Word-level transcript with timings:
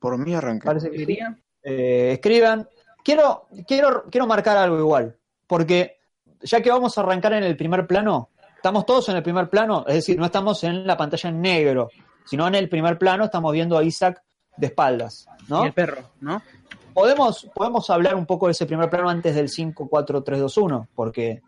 Por 0.00 0.18
mí 0.18 0.34
arranca. 0.34 0.66
Parece 0.66 0.90
que. 0.90 1.18
Eh, 1.62 2.12
escriban. 2.14 2.68
Quiero, 3.04 3.46
quiero, 3.66 4.04
quiero 4.10 4.26
marcar 4.26 4.56
algo 4.56 4.78
igual, 4.78 5.16
porque 5.46 5.98
ya 6.42 6.60
que 6.60 6.70
vamos 6.70 6.96
a 6.96 7.02
arrancar 7.02 7.34
en 7.34 7.44
el 7.44 7.56
primer 7.56 7.86
plano, 7.86 8.30
estamos 8.56 8.84
todos 8.84 9.08
en 9.08 9.16
el 9.16 9.22
primer 9.22 9.48
plano, 9.48 9.84
es 9.86 9.94
decir, 9.94 10.18
no 10.18 10.26
estamos 10.26 10.62
en 10.64 10.86
la 10.86 10.96
pantalla 10.96 11.30
en 11.30 11.40
negro, 11.40 11.90
sino 12.24 12.46
en 12.46 12.54
el 12.56 12.68
primer 12.68 12.98
plano 12.98 13.24
estamos 13.24 13.52
viendo 13.52 13.78
a 13.78 13.84
Isaac 13.84 14.22
de 14.56 14.66
espaldas, 14.66 15.26
¿no? 15.48 15.64
Y 15.64 15.68
el 15.68 15.72
perro, 15.72 16.02
¿no? 16.20 16.42
Podemos, 16.92 17.48
podemos 17.54 17.88
hablar 17.88 18.16
un 18.16 18.26
poco 18.26 18.46
de 18.46 18.52
ese 18.52 18.66
primer 18.66 18.90
plano 18.90 19.08
antes 19.08 19.34
del 19.34 19.48
5, 19.48 19.88
4, 19.88 20.22
3, 20.22 20.40
2, 20.40 20.56
1, 20.56 20.88
porque 20.94 21.40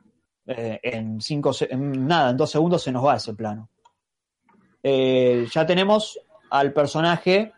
eh, 0.47 0.81
en, 0.83 1.21
cinco, 1.21 1.53
en 1.69 2.07
nada, 2.07 2.31
en 2.31 2.37
dos 2.37 2.51
segundos 2.51 2.83
se 2.83 2.93
nos 2.93 3.05
va 3.05 3.17
ese 3.17 3.35
plano. 3.35 3.69
Eh, 4.83 5.47
ya 5.53 5.67
tenemos 5.67 6.19
al 6.51 6.73
personaje 6.73 7.53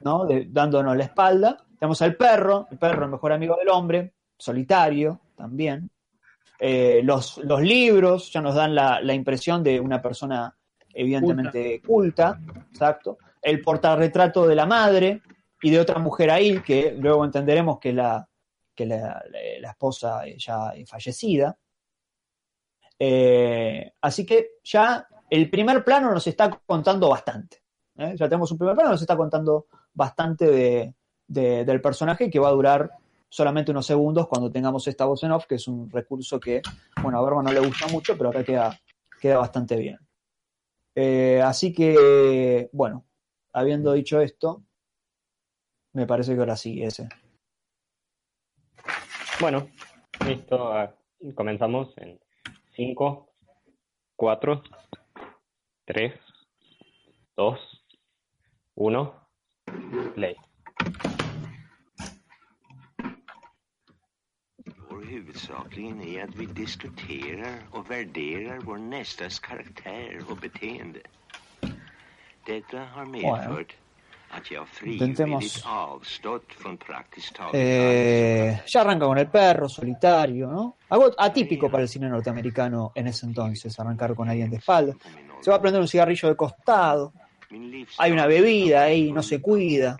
¿no? 0.00 0.26
De- 0.26 0.46
dándonos 0.50 0.96
la 0.96 1.04
espalda. 1.04 1.56
Tenemos 1.78 2.00
al 2.02 2.16
perro, 2.16 2.66
el 2.70 2.78
perro, 2.78 3.04
el 3.04 3.10
mejor 3.10 3.32
amigo 3.32 3.56
del 3.56 3.68
hombre, 3.68 4.14
solitario 4.36 5.20
también. 5.36 5.90
Eh, 6.58 7.00
los, 7.02 7.38
los 7.38 7.62
libros 7.62 8.30
ya 8.30 8.42
nos 8.42 8.54
dan 8.54 8.74
la, 8.74 9.00
la 9.00 9.14
impresión 9.14 9.62
de 9.62 9.80
una 9.80 10.02
persona 10.02 10.54
evidentemente 10.92 11.80
culta, 11.80 12.38
exacto. 12.70 13.18
El 13.40 13.62
portarretrato 13.62 14.46
de 14.46 14.54
la 14.54 14.66
madre 14.66 15.22
y 15.62 15.70
de 15.70 15.80
otra 15.80 15.98
mujer 15.98 16.30
ahí, 16.30 16.60
que 16.60 16.94
luego 16.98 17.24
entenderemos 17.24 17.78
que 17.78 17.92
la, 17.92 18.28
que 18.74 18.86
la, 18.86 19.22
esposa 19.62 20.22
ya 20.36 20.72
fallecida. 20.86 21.56
Eh, 22.98 23.92
así 24.00 24.26
que 24.26 24.58
ya 24.62 25.06
el 25.30 25.48
primer 25.48 25.84
plano 25.84 26.12
nos 26.12 26.26
está 26.26 26.50
contando 26.66 27.08
bastante. 27.08 27.62
¿eh? 27.96 28.14
Ya 28.16 28.28
tenemos 28.28 28.50
un 28.52 28.58
primer 28.58 28.74
plano, 28.74 28.90
nos 28.90 29.00
está 29.00 29.16
contando 29.16 29.66
bastante 29.94 30.46
de, 30.46 30.94
de- 31.26 31.64
del 31.64 31.80
personaje 31.80 32.30
que 32.30 32.38
va 32.38 32.48
a 32.48 32.52
durar 32.52 32.90
solamente 33.28 33.70
unos 33.70 33.86
segundos 33.86 34.26
cuando 34.28 34.50
tengamos 34.50 34.86
esta 34.88 35.04
voz 35.04 35.22
en 35.22 35.32
off, 35.32 35.46
que 35.46 35.54
es 35.56 35.68
un 35.68 35.88
recurso 35.90 36.40
que, 36.40 36.66
bueno, 37.00 37.18
a 37.18 37.22
Berman 37.22 37.44
no 37.44 37.52
le 37.52 37.60
gusta 37.60 37.86
mucho, 37.86 38.16
pero 38.18 38.30
acá 38.30 38.42
queda, 38.44 38.80
queda 39.20 39.38
bastante 39.38 39.76
bien. 39.76 39.98
Eh, 40.96 41.40
así 41.44 41.72
que, 41.72 42.68
bueno, 42.72 43.04
habiendo 43.52 43.92
dicho 43.92 44.20
esto, 44.20 44.64
me 45.92 46.06
parece 46.06 46.34
que 46.34 46.40
ahora 46.40 46.56
sí, 46.56 46.82
ese. 46.82 47.08
Bueno, 49.40 49.68
listo. 50.24 50.72
ah, 50.72 50.94
Comenzamos 51.34 51.92
en 51.98 52.18
5, 52.74 53.28
4, 54.16 54.62
3, 55.84 56.14
2, 57.36 57.58
1, 58.74 59.19
play. 60.14 60.36
Vår 64.90 65.04
huvudsakligen 65.04 66.00
är 66.02 66.24
att 66.24 66.34
vi 66.34 66.46
diskuterar 66.46 67.54
och 67.70 67.90
värderar 67.90 68.58
vår 68.64 68.78
nästas 68.78 69.38
karaktär 69.40 70.20
och 70.30 70.36
beteende. 70.36 71.00
Detta 72.46 72.78
har 72.94 73.04
medfört 73.04 73.76
att 74.30 74.50
jag 74.50 74.68
frivilligt 74.68 75.08
Intentemos. 75.08 75.64
avstått 75.66 76.52
från 76.52 76.76
praktiskt 76.76 77.34
taget 77.34 77.54
Eh, 77.54 78.58
ya 78.66 78.80
arranca 78.80 79.06
con 79.06 79.18
el 79.18 79.26
perro, 79.26 79.68
solitario, 79.68 80.48
¿no? 80.48 80.76
Algo 80.88 81.10
atípico 81.18 81.68
para 81.68 81.82
el 81.82 81.88
cine 81.88 82.08
norteamericano 82.08 82.92
en 82.94 83.06
ese 83.06 83.26
entonces, 83.26 83.78
arrancar 83.80 84.14
con 84.14 84.28
alguien 84.28 84.50
de 84.50 84.56
espalda. 84.56 84.94
Se 85.42 85.50
va 85.50 85.56
a 85.56 85.60
prender 85.60 85.80
un 85.80 85.88
cigarrillo 85.88 86.28
de 86.28 86.36
costado, 86.36 87.12
hay 87.98 88.12
una 88.12 88.26
bebida 88.26 88.82
ahí, 88.84 89.12
no 89.12 89.22
se 89.22 89.40
cuida. 89.40 89.96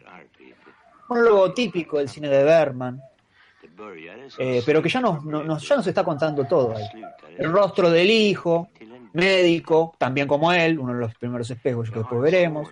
Monólogo 1.08 1.52
típico 1.52 1.98
del 1.98 2.08
cine 2.08 2.28
de 2.28 2.44
Berman, 2.44 3.00
eh, 4.38 4.62
pero 4.64 4.80
que 4.82 4.88
ya 4.88 5.00
nos, 5.00 5.24
no- 5.24 5.42
nos- 5.42 5.66
ya 5.68 5.76
nos 5.76 5.86
está 5.86 6.04
contando 6.04 6.44
todo 6.46 6.76
ahí. 6.76 6.84
El 7.38 7.50
rostro 7.52 7.90
del 7.90 8.10
hijo, 8.10 8.68
médico, 9.12 9.94
también 9.98 10.28
como 10.28 10.52
él, 10.52 10.78
uno 10.78 10.94
de 10.94 11.00
los 11.00 11.14
primeros 11.16 11.50
espejos 11.50 11.90
que 11.90 11.98
después 11.98 12.20
veremos. 12.22 12.68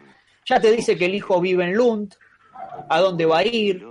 Ya 0.46 0.60
te 0.60 0.70
dice 0.70 0.96
que 0.96 1.06
el 1.06 1.14
hijo 1.14 1.40
vive 1.40 1.64
en 1.64 1.74
Lund, 1.74 2.14
a 2.88 3.00
dónde 3.00 3.26
va 3.26 3.38
a 3.38 3.44
ir, 3.46 3.84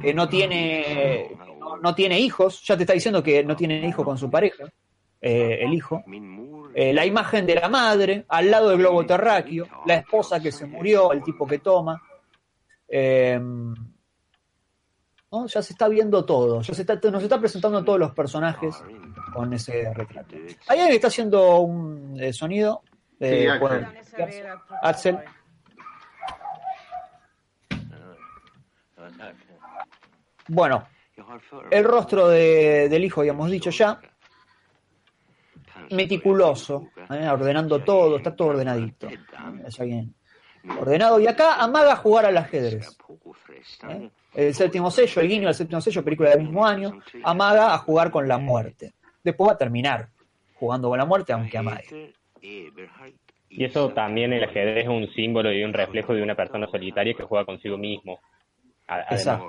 que 0.00 0.12
no 0.14 0.28
tiene, 0.28 1.36
no, 1.58 1.76
no 1.78 1.94
tiene 1.94 2.20
hijos, 2.20 2.62
ya 2.64 2.76
te 2.76 2.82
está 2.82 2.92
diciendo 2.92 3.22
que 3.22 3.42
no 3.44 3.56
tiene 3.56 3.86
hijo 3.88 4.04
con 4.04 4.18
su 4.18 4.30
pareja, 4.30 4.64
eh, 5.20 5.58
el 5.62 5.72
hijo. 5.72 6.02
Eh, 6.74 6.92
la 6.92 7.04
imagen 7.04 7.46
de 7.46 7.54
la 7.56 7.68
madre, 7.68 8.24
al 8.28 8.50
lado 8.50 8.68
del 8.70 8.78
globo 8.78 9.04
terráqueo, 9.04 9.66
la 9.86 9.94
esposa 9.94 10.40
que 10.40 10.52
se 10.52 10.66
murió, 10.66 11.12
el 11.12 11.22
tipo 11.22 11.46
que 11.46 11.58
toma. 11.58 12.00
Eh, 12.88 13.38
¿no? 15.32 15.46
Ya 15.46 15.62
se 15.62 15.72
está 15.74 15.86
viendo 15.88 16.24
todo, 16.24 16.60
ya 16.60 16.74
se 16.74 16.82
está, 16.82 16.96
nos 17.10 17.22
está 17.22 17.38
presentando 17.38 17.84
todos 17.84 17.98
los 18.00 18.12
personajes 18.12 18.82
con 19.32 19.52
ese 19.52 19.92
retrato. 19.94 20.34
Hay 20.66 20.78
alguien 20.78 20.88
que 20.88 20.94
está 20.96 21.08
haciendo 21.08 21.60
un 21.60 22.16
eh, 22.20 22.32
sonido. 22.32 22.82
eh, 23.20 23.42
Sí, 23.42 23.46
Axel. 23.46 23.60
puede- 23.60 24.48
Axel. 24.82 25.18
Bueno, 30.48 30.86
el 31.70 31.84
rostro 31.84 32.28
de- 32.28 32.88
del 32.88 33.04
hijo, 33.04 33.20
habíamos 33.20 33.50
dicho 33.50 33.70
ya, 33.70 34.00
meticuloso, 35.90 36.88
¿eh? 37.10 37.28
ordenando 37.28 37.82
todo, 37.82 38.16
está 38.16 38.34
todo 38.34 38.48
ordenadito. 38.48 39.08
Está 39.66 39.84
bien 39.84 40.14
ordenado. 40.78 41.18
Y 41.20 41.26
acá 41.26 41.54
amaga 41.56 41.96
jugar 41.96 42.26
al 42.26 42.36
ajedrez. 42.36 42.96
¿eh? 43.88 44.10
El 44.34 44.54
séptimo 44.54 44.90
sello, 44.90 45.22
el 45.22 45.28
guiño 45.28 45.46
del 45.46 45.54
séptimo 45.54 45.80
sello, 45.80 46.04
película 46.04 46.30
del 46.30 46.40
mismo 46.42 46.64
año, 46.66 47.00
amaga 47.24 47.74
a 47.74 47.78
jugar 47.78 48.10
con 48.10 48.28
la 48.28 48.38
muerte. 48.38 48.92
Después 49.24 49.48
va 49.50 49.54
a 49.54 49.58
terminar 49.58 50.08
jugando 50.54 50.88
con 50.88 50.98
la 50.98 51.04
muerte, 51.06 51.32
aunque 51.32 51.56
amague. 51.58 52.14
Y 53.48 53.64
eso 53.64 53.88
también 53.90 54.32
el 54.32 54.44
ajedrez 54.44 54.84
es 54.84 54.88
un 54.88 55.08
símbolo 55.14 55.52
y 55.52 55.64
un 55.64 55.72
reflejo 55.72 56.14
de 56.14 56.22
una 56.22 56.34
persona 56.36 56.66
solitaria 56.70 57.14
que 57.14 57.24
juega 57.24 57.44
consigo 57.44 57.76
mismo. 57.76 58.20
A- 58.86 58.94
además. 58.94 59.12
Exacto. 59.12 59.46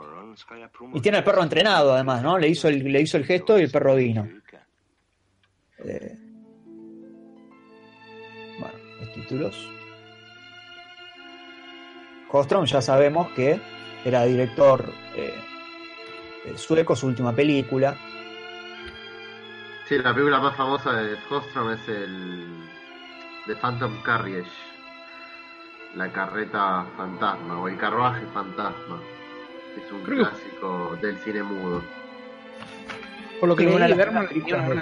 Y 0.94 1.02
tiene 1.02 1.18
al 1.20 1.24
perro 1.24 1.44
entrenado, 1.44 1.94
además, 1.94 2.24
¿no? 2.24 2.38
Le 2.40 2.48
hizo 2.48 2.68
el, 2.70 2.84
le 2.92 3.02
hizo 3.02 3.18
el 3.18 3.26
gesto 3.26 3.60
y 3.60 3.64
el 3.64 3.72
perro 3.72 3.96
vino. 3.96 4.28
Eh, 5.84 6.18
títulos. 9.14 9.70
Hostrom 12.30 12.66
ya 12.66 12.82
sabemos 12.82 13.30
que 13.32 13.60
era 14.06 14.24
director 14.24 14.92
eh, 15.16 15.34
eh, 16.46 16.58
sueco, 16.58 16.96
su 16.96 17.08
última 17.08 17.34
película. 17.34 17.96
Sí, 19.88 19.98
la 19.98 20.14
película 20.14 20.40
más 20.40 20.56
famosa 20.56 20.94
de 20.94 21.18
Hostrom 21.30 21.72
es 21.72 21.88
el 21.90 22.48
The 23.48 23.56
Phantom 23.58 24.02
Carriage, 24.04 24.50
la 25.96 26.10
carreta 26.12 26.86
fantasma 26.96 27.60
o 27.60 27.68
el 27.68 27.78
carruaje 27.78 28.26
fantasma, 28.34 29.02
es 29.76 29.92
un 29.92 30.02
Creo 30.04 30.20
clásico 30.30 30.98
del 31.02 31.18
cine 31.20 31.44
mudo. 31.44 31.84
Por 33.42 33.50
lo 33.50 33.56
que 33.58 33.64
Sí, 33.66 33.70
leí, 33.78 33.94
Berman 33.94 34.28
tenía 34.30 34.56
de 34.62 34.72
una 34.72 34.82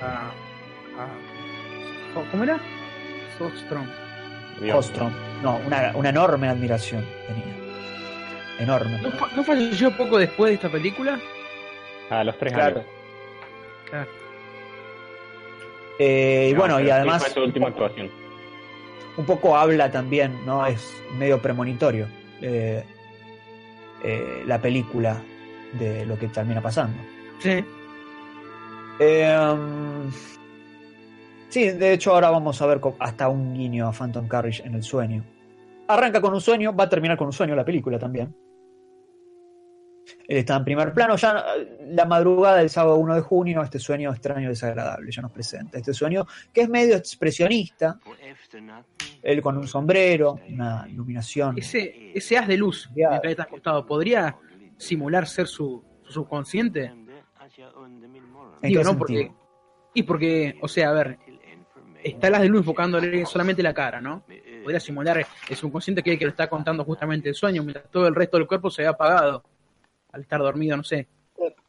a, 0.00 0.06
a, 0.06 0.30
a- 1.02 1.35
¿Cómo 2.30 2.44
era? 2.44 2.58
Sostrom. 3.38 3.86
Hostrom. 4.74 5.12
No, 5.42 5.60
una, 5.66 5.92
una 5.94 6.08
enorme 6.08 6.48
admiración 6.48 7.04
tenía. 7.26 7.54
Enorme. 8.58 9.00
¿No, 9.02 9.10
no 9.36 9.44
falleció 9.44 9.94
poco 9.96 10.18
después 10.18 10.50
de 10.50 10.54
esta 10.54 10.68
película? 10.70 11.20
A 12.10 12.24
los 12.24 12.38
tres 12.38 12.52
Claro. 12.54 12.76
años. 12.76 12.90
Claro. 13.90 14.10
Eh, 15.98 16.48
y 16.50 16.52
No, 16.54 16.60
bueno, 16.60 16.80
y 16.80 16.90
además 16.90 17.22
Fue 17.24 17.32
su 17.34 17.40
última 17.42 17.68
actuación. 17.68 18.10
un 19.16 19.24
poco 19.26 19.56
habla 19.56 19.90
también, 19.90 20.44
¿no? 20.46 20.64
Es 20.66 20.92
medio 21.18 21.40
premonitorio 21.40 22.06
eh, 22.42 22.84
eh, 24.02 24.42
la 24.46 24.60
película 24.60 25.20
de 25.72 26.04
lo 26.06 26.18
que 26.18 26.28
termina 26.28 26.60
pasando. 26.62 26.96
Sí. 27.40 27.64
Eh, 29.00 29.38
um, 29.52 30.10
sí, 31.48 31.70
de 31.70 31.92
hecho 31.92 32.12
ahora 32.12 32.30
vamos 32.30 32.60
a 32.60 32.66
ver 32.66 32.80
hasta 32.98 33.28
un 33.28 33.54
guiño 33.54 33.88
a 33.88 33.92
Phantom 33.92 34.28
Carriage 34.28 34.64
en 34.66 34.74
el 34.74 34.82
sueño. 34.82 35.24
Arranca 35.88 36.20
con 36.20 36.34
un 36.34 36.40
sueño, 36.40 36.74
va 36.74 36.84
a 36.84 36.88
terminar 36.88 37.16
con 37.16 37.28
un 37.28 37.32
sueño 37.32 37.54
la 37.54 37.64
película 37.64 37.98
también. 37.98 38.34
Él 40.28 40.38
está 40.38 40.56
en 40.56 40.64
primer 40.64 40.92
plano, 40.92 41.16
ya 41.16 41.44
eh, 41.56 41.88
la 41.88 42.04
madrugada 42.04 42.58
del 42.58 42.70
sábado 42.70 42.96
1 42.96 43.14
de 43.16 43.20
junio, 43.20 43.62
este 43.62 43.78
sueño 43.78 44.10
extraño 44.10 44.46
y 44.46 44.48
desagradable, 44.48 45.10
ya 45.10 45.22
nos 45.22 45.32
presenta. 45.32 45.78
Este 45.78 45.92
sueño 45.92 46.26
que 46.52 46.62
es 46.62 46.68
medio 46.68 46.96
expresionista, 46.96 47.98
él 49.22 49.42
con 49.42 49.56
un 49.56 49.66
sombrero, 49.66 50.40
una 50.48 50.86
iluminación. 50.88 51.58
Ese, 51.58 52.12
ese 52.14 52.38
haz 52.38 52.46
de 52.46 52.56
luz 52.56 52.88
que 52.94 53.30
está 53.30 53.44
acostado, 53.44 53.86
¿podría 53.86 54.36
simular 54.76 55.26
ser 55.26 55.46
su, 55.46 55.82
su 56.02 56.12
subconsciente? 56.12 56.84
¿En 56.84 57.06
Digo, 58.62 58.80
qué 58.80 58.84
no, 58.84 58.90
sentido? 58.90 58.98
porque. 58.98 59.32
Y 59.94 60.02
porque, 60.02 60.58
o 60.60 60.68
sea, 60.68 60.90
a 60.90 60.92
ver, 60.92 61.18
está 62.08 62.28
haz 62.28 62.42
de 62.42 62.48
luz 62.48 62.60
enfocándole 62.60 63.24
solamente 63.26 63.62
la 63.62 63.74
cara, 63.74 64.00
¿no? 64.00 64.24
podría 64.62 64.80
simular 64.80 65.24
el 65.48 65.56
subconsciente 65.56 66.02
que, 66.02 66.18
que 66.18 66.24
lo 66.24 66.30
está 66.30 66.48
contando 66.48 66.84
justamente 66.84 67.28
el 67.28 67.34
sueño, 67.34 67.62
mientras 67.62 67.88
todo 67.90 68.08
el 68.08 68.14
resto 68.14 68.36
del 68.36 68.48
cuerpo 68.48 68.70
se 68.70 68.82
ve 68.82 68.88
apagado 68.88 69.44
al 70.12 70.22
estar 70.22 70.40
dormido, 70.40 70.76
no 70.76 70.82
sé. 70.82 71.06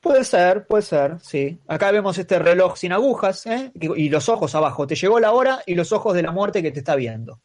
Puede 0.02 0.24
ser, 0.24 0.66
puede 0.66 0.84
ser, 0.84 1.20
sí. 1.20 1.60
Acá 1.68 1.92
vemos 1.92 2.18
este 2.18 2.40
reloj 2.40 2.78
sin 2.78 2.94
agujas 2.94 3.46
¿eh? 3.46 3.72
y 3.76 4.10
los 4.10 4.30
ojos 4.30 4.56
abajo. 4.56 4.88
Te 4.88 4.96
llegó 4.96 5.20
la 5.20 5.32
hora 5.34 5.60
y 5.66 5.76
los 5.76 5.92
ojos 5.92 6.14
de 6.14 6.24
la 6.24 6.32
muerte 6.32 6.64
que 6.64 6.72
te 6.72 6.80
está 6.80 6.96
viendo. 6.96 7.40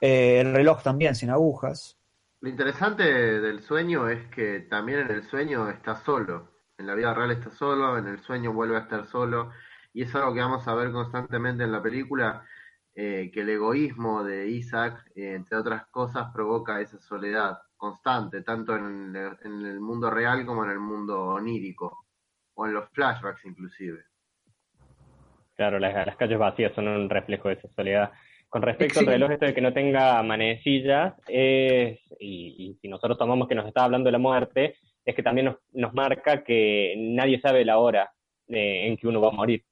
Eh, 0.00 0.40
el 0.40 0.54
reloj 0.54 0.82
también 0.82 1.14
sin 1.14 1.30
agujas. 1.30 1.98
Lo 2.40 2.48
interesante 2.48 3.04
del 3.04 3.62
sueño 3.62 4.08
es 4.08 4.26
que 4.28 4.60
también 4.60 5.00
en 5.00 5.10
el 5.10 5.28
sueño 5.28 5.68
está 5.68 6.02
solo. 6.02 6.48
En 6.78 6.86
la 6.86 6.94
vida 6.94 7.12
real 7.12 7.32
está 7.32 7.50
solo, 7.50 7.98
en 7.98 8.06
el 8.06 8.22
sueño 8.22 8.54
vuelve 8.54 8.76
a 8.76 8.80
estar 8.80 9.06
solo. 9.06 9.50
Y 9.92 10.02
es 10.02 10.14
algo 10.14 10.34
que 10.34 10.40
vamos 10.40 10.66
a 10.66 10.74
ver 10.74 10.92
constantemente 10.92 11.64
en 11.64 11.72
la 11.72 11.82
película, 11.82 12.44
eh, 12.94 13.30
que 13.32 13.40
el 13.40 13.50
egoísmo 13.50 14.24
de 14.24 14.48
Isaac, 14.48 15.04
entre 15.14 15.56
otras 15.56 15.86
cosas, 15.86 16.32
provoca 16.32 16.80
esa 16.80 16.98
soledad 16.98 17.58
constante, 17.76 18.42
tanto 18.42 18.76
en, 18.76 19.16
el 19.16 19.80
mundo 19.80 20.10
real 20.10 20.44
como 20.44 20.64
en 20.64 20.70
el 20.70 20.78
mundo 20.78 21.24
onírico, 21.24 22.04
o 22.54 22.66
en 22.66 22.74
los 22.74 22.88
flashbacks 22.90 23.44
inclusive. 23.46 24.04
Claro, 25.56 25.78
las, 25.78 26.16
calles 26.16 26.38
vacías 26.38 26.74
son 26.74 26.88
un 26.88 27.08
reflejo 27.08 27.48
de 27.48 27.54
esa 27.54 27.68
soledad. 27.68 28.12
Con 28.48 28.62
respecto 28.62 29.00
al 29.00 29.06
reloj 29.06 29.30
esto 29.30 29.46
de 29.46 29.54
que 29.54 29.60
no 29.60 29.72
tenga 29.72 30.22
manecillas, 30.22 31.14
es, 31.28 32.00
y, 32.18 32.76
si 32.80 32.88
nosotros 32.88 33.16
tomamos 33.16 33.48
que 33.48 33.54
nos 33.54 33.66
está 33.66 33.84
hablando 33.84 34.08
de 34.08 34.12
la 34.12 34.18
muerte, 34.18 34.76
es 35.04 35.14
que 35.14 35.22
también 35.22 35.56
nos, 35.72 35.94
marca 35.94 36.42
que 36.44 36.94
nadie 36.98 37.40
sabe 37.40 37.64
la 37.64 37.78
hora 37.78 38.12
eh, 38.48 38.88
en 38.88 38.96
que 38.96 39.06
uno 39.06 39.20
va 39.20 39.28
a 39.28 39.32
morir. 39.32 39.64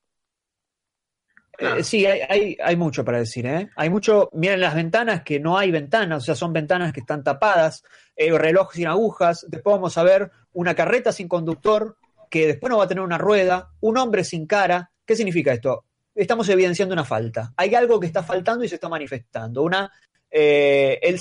Eh, 1.58 1.82
sí, 1.82 2.06
hay, 2.06 2.56
hay, 2.62 2.76
mucho 2.76 3.04
para 3.04 3.18
decir, 3.18 3.44
¿eh? 3.46 3.68
Hay 3.74 3.90
mucho, 3.90 4.30
miren 4.32 4.60
las 4.60 4.76
ventanas 4.76 5.24
que 5.24 5.40
no 5.40 5.58
hay 5.58 5.72
ventanas, 5.72 6.22
o 6.22 6.26
sea, 6.26 6.36
son 6.36 6.52
ventanas 6.52 6.92
que 6.92 7.00
están 7.00 7.24
tapadas, 7.24 7.82
eh, 8.14 8.36
reloj 8.38 8.72
sin 8.72 8.86
agujas, 8.86 9.44
después 9.48 9.74
vamos 9.74 9.98
a 9.98 10.04
ver 10.04 10.30
una 10.52 10.76
carreta 10.76 11.10
sin 11.10 11.26
conductor, 11.26 11.96
que 12.30 12.46
después 12.46 12.70
no 12.70 12.78
va 12.78 12.84
a 12.84 12.88
tener 12.88 13.02
una 13.02 13.18
rueda, 13.18 13.72
un 13.80 13.98
hombre 13.98 14.22
sin 14.22 14.46
cara. 14.46 14.92
¿Qué 15.04 15.16
significa 15.16 15.52
esto? 15.52 15.84
Estamos 16.14 16.48
evidenciando 16.48 16.92
una 16.92 17.04
falta. 17.04 17.52
Hay 17.56 17.74
algo 17.74 17.98
que 17.98 18.06
está 18.06 18.22
faltando 18.22 18.64
y 18.64 18.68
se 18.68 18.76
está 18.76 18.88
manifestando. 18.88 19.62
Una, 19.62 19.90
eh, 20.30 21.00
el, 21.02 21.18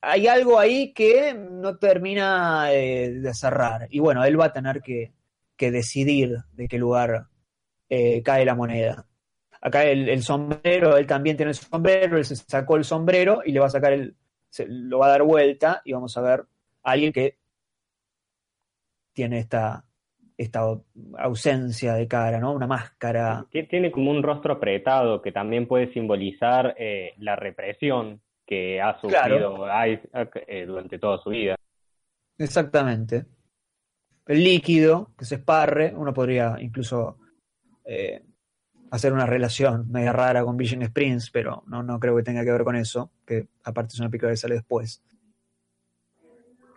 hay 0.00 0.26
algo 0.26 0.58
ahí 0.58 0.92
que 0.92 1.34
no 1.34 1.76
termina 1.76 2.70
de 2.70 3.30
cerrar. 3.34 3.86
Y 3.90 4.00
bueno, 4.00 4.24
él 4.24 4.40
va 4.40 4.46
a 4.46 4.52
tener 4.52 4.80
que, 4.80 5.12
que 5.56 5.70
decidir 5.70 6.36
de 6.52 6.66
qué 6.66 6.78
lugar 6.78 7.26
cae 8.24 8.44
la 8.44 8.54
moneda 8.54 9.06
acá 9.60 9.84
el, 9.84 10.22
sombrero, 10.22 10.96
él 10.96 11.06
también 11.06 11.36
tiene 11.36 11.50
el 11.50 11.56
sombrero, 11.56 12.16
él 12.16 12.24
se 12.24 12.36
sacó 12.36 12.76
el 12.76 12.84
sombrero 12.84 13.42
y 13.44 13.52
le 13.52 13.60
va 13.60 13.66
a 13.66 13.70
sacar 13.70 13.92
el, 13.92 14.16
se, 14.48 14.66
lo 14.68 14.98
va 14.98 15.06
a 15.06 15.10
dar 15.10 15.22
vuelta 15.22 15.82
y 15.84 15.92
vamos 15.92 16.16
a 16.16 16.22
ver 16.22 16.40
a 16.82 16.90
alguien 16.90 17.12
que 17.12 17.38
tiene 19.12 19.38
esta, 19.38 19.84
esta 20.36 20.60
ausencia 21.18 21.94
de 21.94 22.08
cara, 22.08 22.40
¿no? 22.40 22.52
Una 22.52 22.66
máscara. 22.66 23.46
Tiene 23.50 23.90
como 23.90 24.10
un 24.10 24.22
rostro 24.22 24.54
apretado 24.54 25.20
que 25.20 25.32
también 25.32 25.66
puede 25.68 25.92
simbolizar 25.92 26.74
eh, 26.78 27.12
la 27.18 27.36
represión 27.36 28.20
que 28.46 28.80
ha 28.80 28.98
sufrido 29.00 29.66
Isaac 29.86 30.44
eh, 30.46 30.64
durante 30.66 30.98
toda 30.98 31.18
su 31.18 31.30
vida. 31.30 31.56
Exactamente. 32.38 33.26
El 34.26 34.42
líquido 34.42 35.10
que 35.18 35.24
se 35.24 35.36
esparre, 35.36 35.92
uno 35.94 36.14
podría 36.14 36.56
incluso 36.58 37.18
eh, 37.84 38.22
hacer 38.90 39.12
una 39.12 39.26
relación 39.26 39.90
media 39.90 40.12
rara 40.12 40.44
con 40.44 40.56
Vision 40.56 40.82
Springs, 40.82 41.30
pero 41.30 41.62
no, 41.66 41.82
no 41.82 42.00
creo 42.00 42.16
que 42.16 42.22
tenga 42.22 42.44
que 42.44 42.52
ver 42.52 42.64
con 42.64 42.76
eso, 42.76 43.10
que 43.26 43.46
aparte 43.64 43.94
es 43.94 44.00
una 44.00 44.10
pica 44.10 44.28
que 44.28 44.36
sale 44.36 44.56
después. 44.56 45.02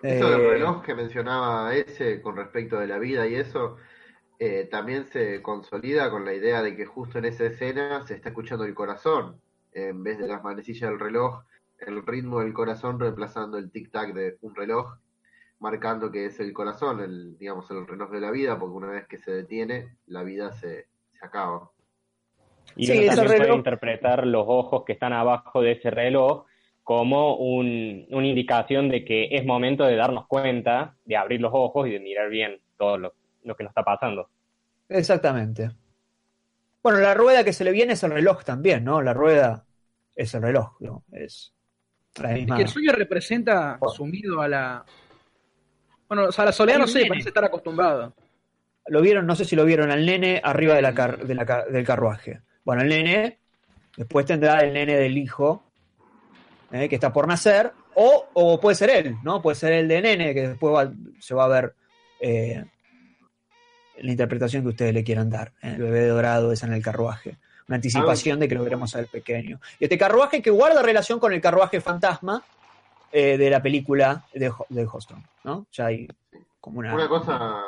Eso 0.04 0.30
del 0.30 0.42
eh, 0.42 0.50
reloj 0.50 0.84
que 0.84 0.96
mencionaba 0.96 1.74
ese 1.74 2.22
con 2.22 2.36
respecto 2.36 2.78
de 2.78 2.88
la 2.88 3.00
vida 3.00 3.26
y 3.26 3.36
eso, 3.36 3.78
eh, 4.38 4.68
también 4.70 5.06
se 5.08 5.42
consolida 5.42 6.12
con 6.12 6.26
la 6.26 6.34
idea 6.34 6.62
de 6.62 6.76
que 6.76 6.86
justo 6.86 7.18
en 7.18 7.26
esa 7.26 7.46
escena 7.46 8.06
se 8.06 8.16
está 8.16 8.30
escuchando 8.30 8.66
el 8.66 8.74
corazón, 8.74 9.40
en 9.72 10.04
vez 10.04 10.20
de 10.20 10.28
las 10.28 10.44
manecillas 10.44 10.90
del 10.90 11.00
reloj, 11.00 11.44
el 11.80 12.06
ritmo 12.06 12.42
del 12.42 12.54
corazón 12.54 13.00
reemplazando 13.00 13.58
el 13.58 13.72
tic-tac 13.72 14.14
de 14.14 14.38
un 14.42 14.54
reloj, 14.56 14.98
marcando 15.60 16.12
que 16.12 16.26
es 16.26 16.40
el 16.42 16.52
corazón, 16.52 17.00
el, 17.00 17.38
digamos, 17.38 17.72
el 17.72 17.88
reloj 17.88 18.12
de 18.12 18.20
la 18.20 18.32
vida, 18.32 18.60
porque 18.60 18.76
una 18.76 18.90
vez 18.90 19.08
que 19.08 19.18
se 19.18 19.32
detiene, 19.32 19.96
la 20.08 20.24
vida 20.24 20.52
se, 20.52 20.88
se 21.12 21.26
acaba. 21.26 21.72
Y 22.76 22.88
sí, 22.88 22.98
uno 23.06 23.16
también 23.16 23.38
puede 23.38 23.56
interpretar 23.56 24.26
los 24.26 24.46
ojos 24.48 24.84
que 24.86 24.94
están 24.94 25.14
abajo 25.14 25.62
de 25.62 25.74
ese 25.74 25.92
reloj 25.92 26.46
como 26.84 27.38
un, 27.38 28.06
una 28.12 28.28
indicación 28.28 28.90
de 28.90 29.06
que 29.06 29.30
es 29.32 29.46
momento 29.46 29.86
de 29.86 29.96
darnos 29.96 30.28
cuenta, 30.28 30.96
de 31.06 31.16
abrir 31.16 31.40
los 31.40 31.52
ojos 31.54 31.88
y 31.88 31.92
de 31.92 32.00
mirar 32.00 32.30
bien 32.30 32.60
todo 32.78 32.98
lo, 32.98 33.14
que 33.56 33.64
nos 33.64 33.72
está 33.72 33.84
pasando. 33.84 34.30
Exactamente. 34.90 35.72
Bueno, 36.82 37.00
la 37.00 37.14
rueda 37.14 37.44
que 37.44 37.54
se 37.54 37.64
le 37.64 37.72
viene 37.72 37.94
es 37.94 38.04
el 38.04 38.12
reloj 38.12 38.44
también, 38.44 38.84
¿no? 38.84 39.02
La 39.02 39.14
rueda 39.14 39.66
es 40.16 40.34
el 40.34 40.42
reloj, 40.42 40.76
¿no? 40.82 41.04
Es 41.14 41.54
la 42.22 42.30
misma... 42.30 42.58
que 42.58 42.64
el 42.64 42.68
sueño 42.68 42.92
representa 42.92 43.80
sumido 43.96 44.42
a 44.42 44.48
la... 44.50 44.86
Bueno, 46.10 46.26
o 46.26 46.32
sea, 46.32 46.46
la 46.46 46.52
soledad 46.52 46.80
no 46.80 46.88
sé, 46.88 47.06
parece 47.06 47.30
estar 47.30 47.46
acostumbrado. 47.46 48.14
Lo 48.88 49.02
vieron, 49.02 49.26
no 49.26 49.36
sé 49.36 49.46
si 49.46 49.56
lo 49.56 49.64
vieron 49.64 49.90
al 49.90 50.06
nene 50.06 50.42
arriba 50.44 50.76
de 50.76 50.82
la, 50.82 50.92
de 50.92 51.34
la 51.34 51.66
del 51.72 51.86
carruaje. 51.86 52.42
Bueno, 52.64 52.82
el 52.84 52.90
nene, 52.90 53.38
después 53.98 54.26
tendrá 54.26 54.60
el 54.60 54.74
nene 54.74 54.96
del 54.96 55.18
hijo, 55.18 55.64
eh, 56.72 56.88
que 56.90 56.96
está 56.96 57.12
por 57.12 57.28
nacer, 57.28 57.72
o, 57.96 58.60
puede 58.60 58.76
ser 58.76 58.90
él, 58.90 59.18
¿no? 59.22 59.42
Puede 59.42 59.56
ser 59.56 59.74
el 59.74 59.88
de 59.88 60.02
nene, 60.02 60.34
que 60.34 60.50
después 60.50 60.90
se 61.20 61.36
va 61.36 61.46
a 61.46 61.48
ver 61.48 61.76
eh, 62.20 62.66
la 63.98 64.12
interpretación 64.12 64.64
que 64.64 64.70
ustedes 64.70 64.94
le 64.94 65.04
quieran 65.04 65.30
dar. 65.30 65.52
¿eh? 65.62 65.74
El 65.76 65.84
bebé 65.84 66.08
dorado 66.08 66.52
es 66.52 66.64
en 66.64 66.74
el 66.74 66.82
carruaje. 66.82 67.38
Una 67.68 67.76
anticipación 67.76 68.40
de 68.40 68.48
que 68.48 68.56
lo 68.56 68.64
veremos 68.64 68.94
a 68.96 69.00
ver 69.00 69.08
pequeño. 69.08 69.60
Y 69.80 69.86
este 69.86 69.98
carruaje 69.98 70.42
que 70.42 70.50
guarda 70.50 70.82
relación 70.82 71.20
con 71.20 71.32
el 71.32 71.40
carruaje 71.40 71.80
fantasma 71.80 72.44
de 73.12 73.50
la 73.50 73.62
película 73.62 74.26
de, 74.34 74.52
de 74.70 74.88
¿no? 75.44 75.68
Ya 75.72 75.86
hay 75.86 76.08
como 76.60 76.80
una... 76.80 76.96
Una 76.96 77.08
cosa, 77.08 77.62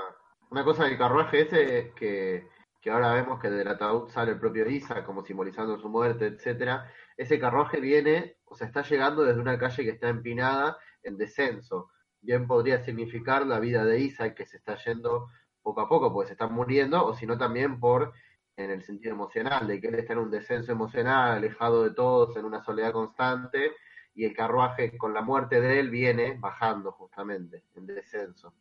una 0.49 0.63
cosa 0.63 0.85
del 0.85 0.97
carruaje 0.97 1.41
ese 1.41 1.91
que 1.95 2.47
que 2.85 2.91
ahora 2.91 3.15
vemos 3.15 3.39
que 3.39 3.49
del 3.49 3.67
ataúd 3.67 4.09
sale 4.09 4.33
el 4.33 4.39
propio 4.39 4.69
Isa, 4.69 5.03
como 5.03 5.25
simbolizando 5.25 5.75
su 5.79 5.89
muerte, 5.89 6.27
etcétera, 6.27 6.87
ese 7.17 7.39
carruaje 7.39 7.79
viene, 7.79 8.37
o 8.45 8.55
sea, 8.55 8.67
está 8.67 8.83
llegando 8.83 9.23
desde 9.23 9.41
una 9.41 9.57
calle 9.57 9.83
que 9.83 9.89
está 9.89 10.07
empinada 10.07 10.77
en 11.01 11.17
descenso. 11.17 11.89
Bien 12.21 12.45
podría 12.45 12.83
significar 12.83 13.47
la 13.47 13.59
vida 13.59 13.83
de 13.85 14.01
Isa 14.01 14.35
que 14.35 14.45
se 14.45 14.57
está 14.57 14.75
yendo 14.85 15.29
poco 15.63 15.81
a 15.81 15.89
poco, 15.89 16.13
porque 16.13 16.27
se 16.27 16.33
está 16.33 16.45
muriendo, 16.45 17.03
o 17.03 17.15
sino 17.15 17.39
también 17.39 17.79
por 17.79 18.13
en 18.55 18.69
el 18.69 18.83
sentido 18.83 19.15
emocional, 19.15 19.65
de 19.65 19.81
que 19.81 19.87
él 19.87 19.95
está 19.95 20.13
en 20.13 20.19
un 20.19 20.29
descenso 20.29 20.71
emocional, 20.71 21.37
alejado 21.37 21.85
de 21.85 21.89
todos, 21.95 22.37
en 22.37 22.45
una 22.45 22.63
soledad 22.63 22.91
constante, 22.91 23.71
y 24.13 24.25
el 24.25 24.35
carruaje 24.35 24.95
con 24.95 25.11
la 25.11 25.23
muerte 25.23 25.59
de 25.59 25.79
él 25.79 25.89
viene 25.89 26.37
bajando 26.39 26.91
justamente, 26.91 27.63
en 27.73 27.87
descenso. 27.87 28.53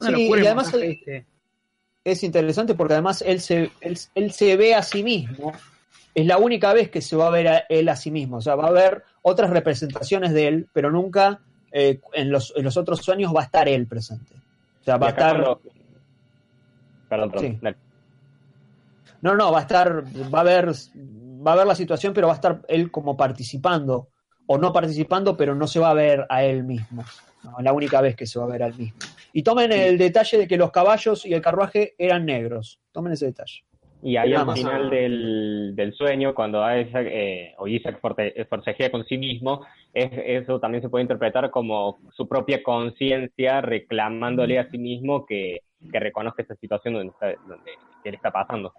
sí, 0.00 0.30
y 0.30 0.46
además 0.46 0.72
es 2.12 2.22
interesante 2.22 2.74
porque 2.74 2.94
además 2.94 3.22
él 3.26 3.40
se, 3.40 3.70
él, 3.80 4.32
se 4.32 4.56
ve 4.56 4.74
a 4.74 4.82
sí 4.82 5.02
mismo. 5.02 5.52
Es 6.14 6.26
la 6.26 6.38
única 6.38 6.72
vez 6.72 6.90
que 6.90 7.00
se 7.00 7.16
va 7.16 7.28
a 7.28 7.30
ver 7.30 7.48
a 7.48 7.58
él 7.68 7.88
a 7.88 7.96
sí 7.96 8.10
mismo. 8.10 8.38
O 8.38 8.40
sea, 8.40 8.54
va 8.54 8.64
a 8.64 8.68
haber 8.68 9.04
otras 9.22 9.50
representaciones 9.50 10.32
de 10.32 10.48
él, 10.48 10.68
pero 10.72 10.90
nunca 10.90 11.40
eh, 11.70 12.00
en, 12.12 12.30
los, 12.30 12.52
en 12.56 12.64
los 12.64 12.76
otros 12.76 13.00
sueños 13.00 13.34
va 13.34 13.42
a 13.42 13.44
estar 13.44 13.68
él 13.68 13.86
presente. 13.86 14.34
O 14.80 14.84
sea, 14.84 14.96
va 14.96 15.08
a 15.08 15.10
estar. 15.10 15.58
Perdón, 17.08 17.30
perdón. 17.30 17.76
No, 19.20 19.34
no, 19.34 19.52
va 19.52 19.58
a 19.58 19.62
estar, 19.62 20.04
va 20.32 20.40
a 20.40 20.44
ver, 20.44 20.68
va 20.68 21.52
a 21.52 21.56
ver 21.56 21.66
la 21.66 21.74
situación, 21.74 22.12
pero 22.12 22.28
va 22.28 22.34
a 22.34 22.36
estar 22.36 22.62
él 22.68 22.90
como 22.90 23.16
participando 23.16 24.08
o 24.46 24.58
no 24.58 24.72
participando, 24.72 25.36
pero 25.36 25.54
no 25.54 25.66
se 25.66 25.78
va 25.78 25.90
a 25.90 25.94
ver 25.94 26.26
a 26.28 26.42
él 26.42 26.64
mismo. 26.64 27.04
La 27.60 27.72
única 27.72 28.00
vez 28.00 28.16
que 28.16 28.26
se 28.26 28.38
va 28.38 28.44
a 28.46 28.48
ver 28.48 28.62
al 28.62 28.74
mismo. 28.74 28.98
Y 29.32 29.42
tomen 29.42 29.72
el 29.72 29.98
detalle 29.98 30.38
de 30.38 30.48
que 30.48 30.56
los 30.56 30.70
caballos 30.70 31.24
y 31.26 31.34
el 31.34 31.42
carruaje 31.42 31.94
eran 31.98 32.26
negros. 32.26 32.80
Tomen 32.92 33.12
ese 33.12 33.26
detalle. 33.26 33.64
Y 34.00 34.16
ahí 34.16 34.32
al 34.32 34.52
final 34.52 34.90
del, 34.90 35.94
sueño, 35.96 36.32
cuando 36.32 36.58
Isaac, 36.72 37.06
eh, 37.10 37.54
o 37.58 37.66
Isaac 37.66 38.00
forcejea 38.00 38.92
con 38.92 39.04
sí 39.04 39.18
mismo, 39.18 39.66
eso 39.92 40.60
también 40.60 40.82
se 40.82 40.88
puede 40.88 41.02
interpretar 41.02 41.50
como 41.50 41.98
su 42.12 42.28
propia 42.28 42.62
conciencia 42.62 43.60
reclamándole 43.60 44.58
a 44.60 44.70
sí 44.70 44.78
mismo 44.78 45.26
que, 45.26 45.62
reconozca 45.80 46.42
esta 46.42 46.56
situación 46.56 46.94
donde, 46.94 47.12
donde 47.46 47.70
él 48.04 48.14
está 48.14 48.30
pasando. 48.30 48.72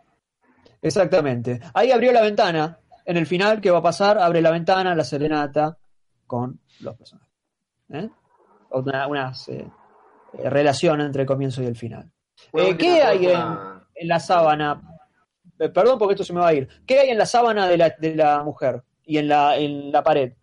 Exactamente. 0.81 1.59
Ahí 1.73 1.91
abrió 1.91 2.11
la 2.11 2.21
ventana. 2.21 2.77
En 3.05 3.17
el 3.17 3.25
final, 3.25 3.59
¿qué 3.59 3.71
va 3.71 3.79
a 3.79 3.83
pasar? 3.83 4.17
Abre 4.17 4.41
la 4.41 4.51
ventana, 4.51 4.95
la 4.95 5.03
serenata 5.03 5.77
con 6.27 6.59
los 6.81 6.95
personajes. 6.95 7.29
¿Eh? 7.89 8.09
Una, 8.71 9.07
unas 9.07 9.49
eh, 9.49 9.67
relación 10.33 11.01
entre 11.01 11.23
el 11.23 11.27
comienzo 11.27 11.61
y 11.63 11.65
el 11.65 11.75
final. 11.75 12.11
Eh, 12.53 12.77
¿Qué 12.77 13.01
hay 13.01 13.27
en, 13.27 14.07
la 14.07 14.19
sábana? 14.19 14.81
eh, 15.57 15.69
perdón 15.69 15.97
porque 15.99 16.13
esto 16.13 16.23
se 16.23 16.33
me 16.33 16.39
va 16.39 16.49
a 16.49 16.53
ir. 16.53 16.67
¿Qué 16.85 16.99
hay 16.99 17.09
en 17.09 17.17
la 17.17 17.25
sábana 17.25 17.67
de 17.67 17.77
la, 17.77 17.89
de 17.89 18.15
la 18.15 18.43
mujer 18.43 18.83
y 19.03 19.17
en 19.17 19.27
la, 19.27 19.57
en 19.57 19.91
la 19.91 20.03
pared? 20.03 20.33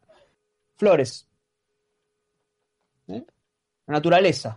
Flores. 0.76 1.28
¿Eh? 3.08 3.24
Naturaleza. 3.86 4.56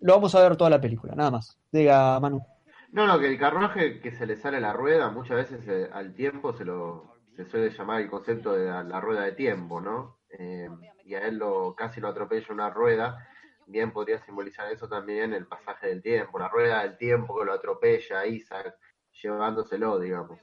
Lo 0.00 0.14
vamos 0.14 0.34
a 0.34 0.40
ver 0.40 0.56
toda 0.56 0.70
la 0.70 0.80
película, 0.80 1.14
nada 1.14 1.30
más. 1.30 1.58
Diga, 1.70 2.18
Manu. 2.20 2.44
No, 2.92 3.06
no, 3.06 3.18
que 3.18 3.26
el 3.26 3.38
carruaje 3.38 4.00
que 4.00 4.12
se 4.12 4.26
le 4.26 4.36
sale 4.36 4.60
la 4.60 4.72
rueda, 4.72 5.10
muchas 5.10 5.36
veces 5.36 5.68
eh, 5.68 5.90
al 5.92 6.14
tiempo 6.14 6.52
se 6.54 6.64
lo 6.64 7.18
se 7.36 7.44
suele 7.44 7.70
llamar 7.70 8.00
el 8.00 8.10
concepto 8.10 8.52
de 8.52 8.66
la, 8.66 9.00
rueda 9.00 9.22
de 9.22 9.32
tiempo, 9.32 9.80
¿no? 9.80 10.18
Eh, 10.36 10.68
y 11.08 11.14
a 11.14 11.26
él 11.26 11.38
lo 11.38 11.74
casi 11.74 12.00
lo 12.00 12.08
atropella 12.08 12.46
una 12.50 12.68
rueda. 12.68 13.26
Bien 13.66 13.92
podría 13.92 14.18
simbolizar 14.18 14.70
eso 14.70 14.88
también 14.88 15.32
el 15.32 15.46
pasaje 15.46 15.88
del 15.88 16.02
tiempo, 16.02 16.38
la 16.38 16.48
rueda 16.48 16.82
del 16.82 16.96
tiempo 16.98 17.38
que 17.38 17.46
lo 17.46 17.52
atropella 17.54 18.20
a 18.20 18.26
Isaac, 18.26 18.74
llevándoselo, 19.22 19.98
digamos. 19.98 20.38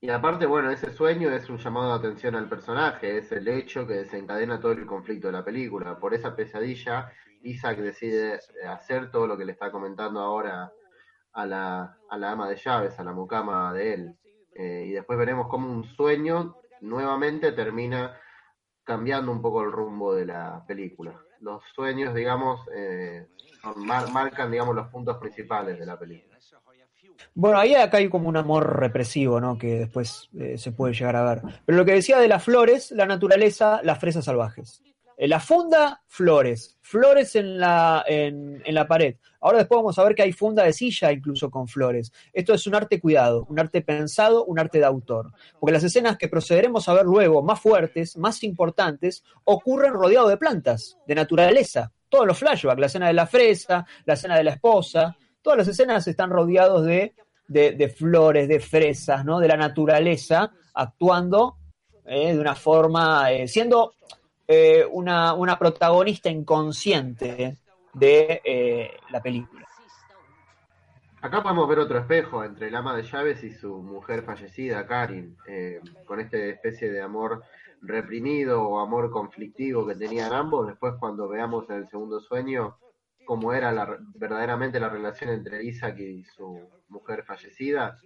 Y 0.00 0.10
aparte, 0.10 0.44
bueno, 0.46 0.70
ese 0.70 0.90
sueño 0.90 1.30
es 1.30 1.48
un 1.48 1.58
llamado 1.58 1.90
de 1.90 1.98
atención 1.98 2.34
al 2.34 2.48
personaje, 2.48 3.16
es 3.18 3.32
el 3.32 3.48
hecho 3.48 3.86
que 3.86 3.94
desencadena 3.94 4.60
todo 4.60 4.72
el 4.72 4.86
conflicto 4.86 5.28
de 5.28 5.32
la 5.32 5.44
película. 5.44 5.98
Por 5.98 6.12
esa 6.12 6.36
pesadilla, 6.36 7.10
Isaac 7.42 7.78
decide 7.78 8.38
hacer 8.66 9.10
todo 9.10 9.26
lo 9.26 9.36
que 9.36 9.46
le 9.46 9.52
está 9.52 9.70
comentando 9.70 10.20
ahora 10.20 10.70
a 11.32 11.46
la, 11.46 11.98
a 12.10 12.18
la 12.18 12.30
ama 12.32 12.48
de 12.48 12.56
llaves, 12.56 12.98
a 12.98 13.04
la 13.04 13.12
mucama 13.12 13.72
de 13.72 13.94
él. 13.94 14.18
Eh, 14.54 14.84
y 14.88 14.92
después 14.92 15.18
veremos 15.18 15.48
cómo 15.48 15.70
un 15.70 15.84
sueño 15.84 16.56
nuevamente 16.84 17.52
termina 17.52 18.18
cambiando 18.84 19.32
un 19.32 19.40
poco 19.40 19.62
el 19.62 19.72
rumbo 19.72 20.14
de 20.14 20.26
la 20.26 20.64
película. 20.66 21.18
Los 21.40 21.62
sueños, 21.74 22.14
digamos, 22.14 22.60
eh, 22.74 23.26
marcan, 23.76 24.50
digamos, 24.50 24.74
los 24.74 24.88
puntos 24.88 25.16
principales 25.18 25.78
de 25.78 25.86
la 25.86 25.98
película. 25.98 26.38
Bueno, 27.34 27.58
ahí 27.58 27.74
acá 27.74 27.98
hay 27.98 28.08
como 28.08 28.28
un 28.28 28.36
amor 28.36 28.78
represivo, 28.78 29.40
¿no? 29.40 29.56
Que 29.58 29.78
después 29.80 30.28
eh, 30.38 30.58
se 30.58 30.72
puede 30.72 30.94
llegar 30.94 31.16
a 31.16 31.24
ver. 31.24 31.42
Pero 31.64 31.78
lo 31.78 31.84
que 31.84 31.92
decía 31.92 32.18
de 32.18 32.28
las 32.28 32.44
flores, 32.44 32.90
la 32.90 33.06
naturaleza, 33.06 33.80
las 33.82 33.98
fresas 33.98 34.24
salvajes. 34.24 34.82
En 35.16 35.30
la 35.30 35.40
funda, 35.40 36.02
flores. 36.06 36.76
Flores 36.80 37.36
en 37.36 37.58
la, 37.58 38.04
en, 38.06 38.62
la 38.66 38.86
pared. 38.86 39.16
Ahora 39.40 39.58
después 39.58 39.78
vamos 39.78 39.98
a 39.98 40.04
ver 40.04 40.14
que 40.14 40.22
hay 40.22 40.32
funda 40.32 40.64
de 40.64 40.72
silla 40.72 41.12
incluso 41.12 41.50
con 41.50 41.68
flores. 41.68 42.12
Esto 42.32 42.54
es 42.54 42.66
un 42.66 42.74
arte 42.74 43.00
cuidado, 43.00 43.46
un 43.48 43.58
arte 43.58 43.82
pensado, 43.82 44.44
un 44.44 44.58
arte 44.58 44.78
de 44.78 44.84
autor. 44.84 45.32
Porque 45.60 45.72
las 45.72 45.84
escenas 45.84 46.18
que 46.18 46.28
procederemos 46.28 46.88
a 46.88 46.94
ver 46.94 47.04
luego, 47.04 47.42
más 47.42 47.60
fuertes, 47.60 48.16
más 48.16 48.42
importantes, 48.42 49.22
ocurren 49.44 49.92
rodeado 49.92 50.28
de 50.28 50.36
plantas, 50.36 50.98
de 51.06 51.14
naturaleza. 51.14 51.92
Todos 52.08 52.26
los 52.26 52.38
flashbacks, 52.38 52.80
la 52.80 52.86
escena 52.86 53.06
de 53.08 53.14
la 53.14 53.26
fresa, 53.26 53.86
la 54.04 54.14
escena 54.14 54.36
de 54.36 54.44
la 54.44 54.52
esposa, 54.52 55.16
todas 55.42 55.58
las 55.58 55.68
escenas 55.68 56.06
están 56.06 56.30
rodeados 56.30 56.84
de, 56.84 57.14
de, 57.46 57.88
flores, 57.88 58.48
de 58.48 58.60
fresas, 58.60 59.24
¿no? 59.24 59.38
De 59.38 59.48
la 59.48 59.56
naturaleza 59.56 60.50
actuando 60.74 61.58
eh, 62.06 62.34
de 62.34 62.40
una 62.40 62.54
forma, 62.54 63.30
eh, 63.32 63.46
siendo 63.48 63.94
eh, 64.46 64.86
una, 64.90 65.34
una, 65.34 65.58
protagonista 65.58 66.30
inconsciente 66.30 67.58
de 67.92 68.90
la 69.10 69.22
película. 69.22 69.66
Acá 71.20 71.42
podemos 71.42 71.68
ver 71.68 71.78
otro 71.78 71.98
espejo 71.98 72.44
entre 72.44 72.68
el 72.68 72.74
ama 72.74 72.94
de 72.94 73.02
llaves 73.02 73.42
y 73.44 73.50
su 73.50 73.82
mujer 73.82 74.24
fallecida, 74.24 74.86
Karin, 74.86 75.36
con 76.04 76.20
esta 76.20 76.36
especie 76.36 76.90
de 76.90 77.00
amor 77.00 77.42
reprimido 77.84 78.62
o 78.62 78.80
amor 78.80 79.10
conflictivo 79.10 79.86
que 79.86 79.94
tenían 79.94 80.32
ambos. 80.32 80.66
Después, 80.66 80.94
cuando 80.98 81.28
veamos 81.28 81.68
en 81.70 81.76
el 81.76 81.88
segundo 81.88 82.20
sueño, 82.20 82.78
cómo 83.24 83.52
era 83.52 83.72
la, 83.72 83.98
verdaderamente 84.14 84.80
la 84.80 84.88
relación 84.88 85.30
entre 85.30 85.64
Isaac 85.64 85.98
y 85.98 86.24
su 86.24 86.68
mujer 86.88 87.24
fallecida, 87.24 87.98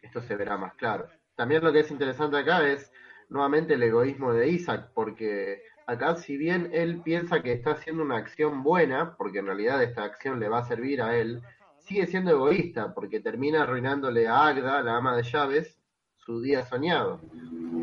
esto 0.00 0.20
se 0.22 0.36
verá 0.36 0.56
más 0.56 0.74
claro. 0.74 1.08
También 1.34 1.64
lo 1.64 1.72
que 1.72 1.80
es 1.80 1.90
interesante 1.90 2.36
acá 2.36 2.66
es 2.66 2.92
nuevamente 3.28 3.74
el 3.74 3.82
egoísmo 3.82 4.32
de 4.32 4.48
Isaac, 4.48 4.90
porque 4.94 5.62
acá 5.86 6.16
si 6.16 6.36
bien 6.36 6.70
él 6.72 7.00
piensa 7.02 7.42
que 7.42 7.52
está 7.52 7.72
haciendo 7.72 8.02
una 8.02 8.16
acción 8.16 8.62
buena, 8.62 9.16
porque 9.16 9.38
en 9.38 9.46
realidad 9.46 9.82
esta 9.82 10.04
acción 10.04 10.40
le 10.40 10.48
va 10.48 10.58
a 10.58 10.68
servir 10.68 11.02
a 11.02 11.16
él, 11.16 11.42
sigue 11.78 12.06
siendo 12.06 12.30
egoísta, 12.30 12.94
porque 12.94 13.20
termina 13.20 13.62
arruinándole 13.62 14.28
a 14.28 14.46
Agda, 14.46 14.82
la 14.82 14.96
ama 14.96 15.16
de 15.16 15.22
llaves, 15.22 15.78
su 16.16 16.40
día 16.40 16.64
soñado. 16.64 17.20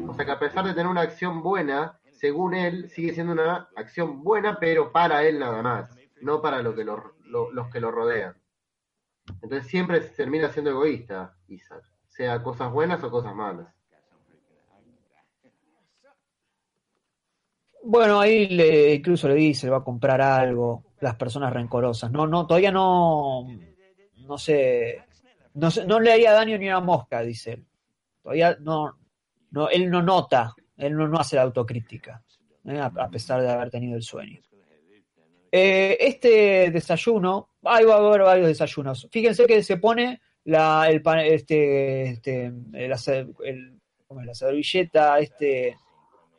O 0.08 0.14
sea 0.14 0.26
que 0.26 0.32
a 0.32 0.40
pesar 0.40 0.66
de 0.66 0.74
tener 0.74 0.88
una 0.88 1.02
acción 1.02 1.44
buena, 1.44 2.00
según 2.12 2.54
él, 2.54 2.90
sigue 2.90 3.14
siendo 3.14 3.34
una 3.34 3.70
acción 3.76 4.24
buena, 4.24 4.60
pero 4.60 4.92
para 4.92 5.24
él 5.24 5.40
nada 5.40 5.62
más 5.62 6.00
no 6.22 6.42
para 6.42 6.62
lo 6.62 6.76
que 6.76 6.84
los 6.84 7.68
que 7.72 7.80
lo 7.80 7.92
rodean. 7.92 8.36
Entonces 9.42 9.68
siempre 9.68 10.02
termina 10.02 10.50
siendo 10.50 10.72
egoísta, 10.72 11.36
Isaac, 11.48 11.84
sea 12.08 12.42
cosas 12.42 12.72
buenas 12.72 13.04
o 13.04 13.12
cosas 13.12 13.36
malas. 13.36 13.68
Bueno, 17.84 18.20
ahí 18.20 18.48
le, 18.48 18.96
incluso 18.96 19.28
le 19.28 19.36
dice, 19.36 19.70
va 19.70 19.78
a 19.78 19.84
comprar 19.84 20.22
algo, 20.22 20.84
las 21.00 21.16
personas 21.16 21.54
rencorosas. 21.54 22.12
No, 22.12 22.28
no, 22.28 22.46
todavía 22.46 22.72
no, 22.72 23.48
no 24.18 24.38
sé, 24.38 25.04
no, 25.54 26.00
le 26.00 26.12
haría 26.12 26.34
daño 26.34 26.58
ni 26.58 26.68
una 26.68 26.82
mosca, 26.82 27.22
dice 27.22 27.54
él. 27.54 27.66
Todavía 28.22 28.58
no, 28.60 28.98
no, 29.52 29.70
él 29.70 29.90
no 29.90 30.02
nota, 30.02 30.54
él 30.78 30.96
no, 30.96 31.08
no 31.08 31.20
hace 31.20 31.38
la 31.38 31.44
autocrítica, 31.44 32.22
¿eh? 32.66 32.80
a 32.80 33.10
pesar 33.10 33.42
de 33.42 33.50
haber 33.50 33.70
tenido 33.70 33.96
el 33.96 34.04
sueño. 34.04 34.42
Eh, 35.52 35.98
este 36.00 36.70
desayuno, 36.70 37.50
ahí 37.64 37.84
va 37.84 37.96
a 37.96 37.98
haber 37.98 38.22
varios 38.22 38.48
desayunos. 38.48 39.08
Fíjense 39.12 39.46
que 39.46 39.64
se 39.64 39.78
pone 39.78 40.22
la, 40.46 40.88
el, 40.90 41.02
este, 41.26 42.12
este, 42.12 42.52
la, 42.72 42.98
servilleta 44.34 45.20
este, 45.20 45.76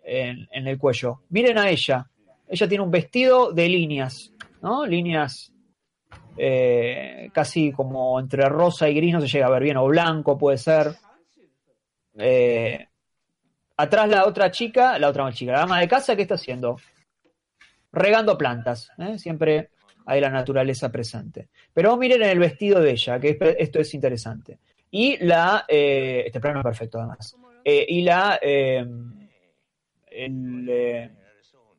en, 0.04 0.66
el 0.66 0.78
cuello. 0.78 1.22
Miren 1.30 1.58
a 1.58 1.68
ella. 1.68 2.08
Ella 2.48 2.68
tiene 2.68 2.84
un 2.84 2.90
vestido 2.90 3.52
de 3.52 3.68
líneas, 3.68 4.32
¿no? 4.60 4.84
Líneas 4.84 5.52
eh, 6.36 7.30
casi 7.32 7.70
como 7.70 8.18
entre 8.18 8.48
rosa 8.48 8.88
y 8.88 8.94
gris, 8.94 9.14
no 9.14 9.20
se 9.20 9.28
llega 9.28 9.46
a 9.46 9.50
ver 9.50 9.62
bien, 9.62 9.76
o 9.76 9.86
blanco 9.86 10.36
puede 10.36 10.58
ser. 10.58 10.94
Eh, 12.18 12.86
atrás 13.76 14.08
la 14.08 14.26
otra 14.26 14.50
chica, 14.50 14.98
la 14.98 15.08
otra 15.08 15.30
chica, 15.32 15.52
la 15.52 15.62
ama 15.62 15.80
de 15.80 15.88
casa, 15.88 16.16
¿qué 16.16 16.22
está 16.22 16.34
haciendo? 16.34 16.76
regando 17.92 18.38
plantas, 18.38 18.92
¿eh? 18.98 19.18
siempre 19.18 19.70
hay 20.06 20.20
la 20.20 20.30
naturaleza 20.30 20.90
presente. 20.90 21.48
Pero 21.72 21.96
miren 21.96 22.22
el 22.22 22.38
vestido 22.38 22.80
de 22.80 22.92
ella, 22.92 23.18
que 23.18 23.36
esto 23.58 23.80
es 23.80 23.94
interesante. 23.94 24.58
Y 24.92 25.16
la, 25.24 25.64
este 25.68 26.40
plano 26.40 26.60
es 26.60 26.64
perfecto 26.64 26.98
además, 26.98 27.36
y 27.64 28.02
la, 28.02 28.38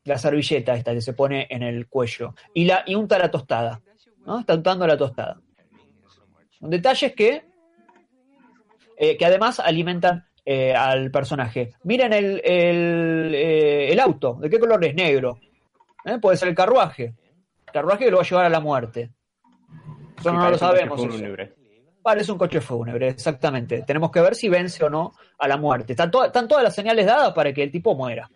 la 0.03 0.17
servilleta 0.17 0.75
esta 0.75 0.93
que 0.93 1.01
se 1.01 1.13
pone 1.13 1.47
en 1.49 1.63
el 1.63 1.87
cuello, 1.87 2.33
y, 2.53 2.65
la, 2.65 2.83
y 2.85 2.95
unta 2.95 3.17
la 3.19 3.31
tostada, 3.31 3.81
¿no? 4.25 4.39
está 4.39 4.55
untando 4.55 4.87
la 4.87 4.97
tostada. 4.97 5.39
Un 6.59 6.69
detalle 6.69 7.07
es 7.07 7.13
que, 7.13 7.43
que 8.97 9.25
además 9.25 9.59
alimentan 9.59 10.25
al 10.75 11.11
personaje. 11.11 11.71
Miren 11.83 12.13
el, 12.13 12.41
el, 12.43 13.35
el, 13.35 13.99
auto, 13.99 14.37
¿de 14.41 14.49
qué 14.49 14.59
color 14.59 14.83
es? 14.85 14.93
Negro. 14.95 15.39
¿Eh? 16.05 16.17
Puede 16.19 16.37
ser 16.37 16.49
el 16.49 16.55
carruaje. 16.55 17.13
El 17.67 17.73
carruaje 17.73 18.05
que 18.05 18.11
lo 18.11 18.17
va 18.17 18.23
a 18.23 18.25
llevar 18.25 18.45
a 18.45 18.49
la 18.49 18.59
muerte. 18.59 19.11
Eso 20.17 20.33
no 20.33 20.49
lo 20.49 20.57
sabemos. 20.57 21.01
Parece 22.01 22.31
un 22.31 22.37
coche 22.37 22.61
fúnebre, 22.61 23.09
exactamente. 23.09 23.83
Tenemos 23.83 24.11
que 24.11 24.21
ver 24.21 24.35
si 24.35 24.49
vence 24.49 24.83
o 24.83 24.89
no 24.89 25.13
a 25.37 25.47
la 25.47 25.57
muerte. 25.57 25.93
Están, 25.93 26.09
todas 26.11 26.63
las 26.63 26.73
señales 26.73 27.05
dadas 27.05 27.33
para 27.33 27.53
que 27.53 27.63
el 27.63 27.71
tipo 27.71 27.95
muera. 27.95 28.29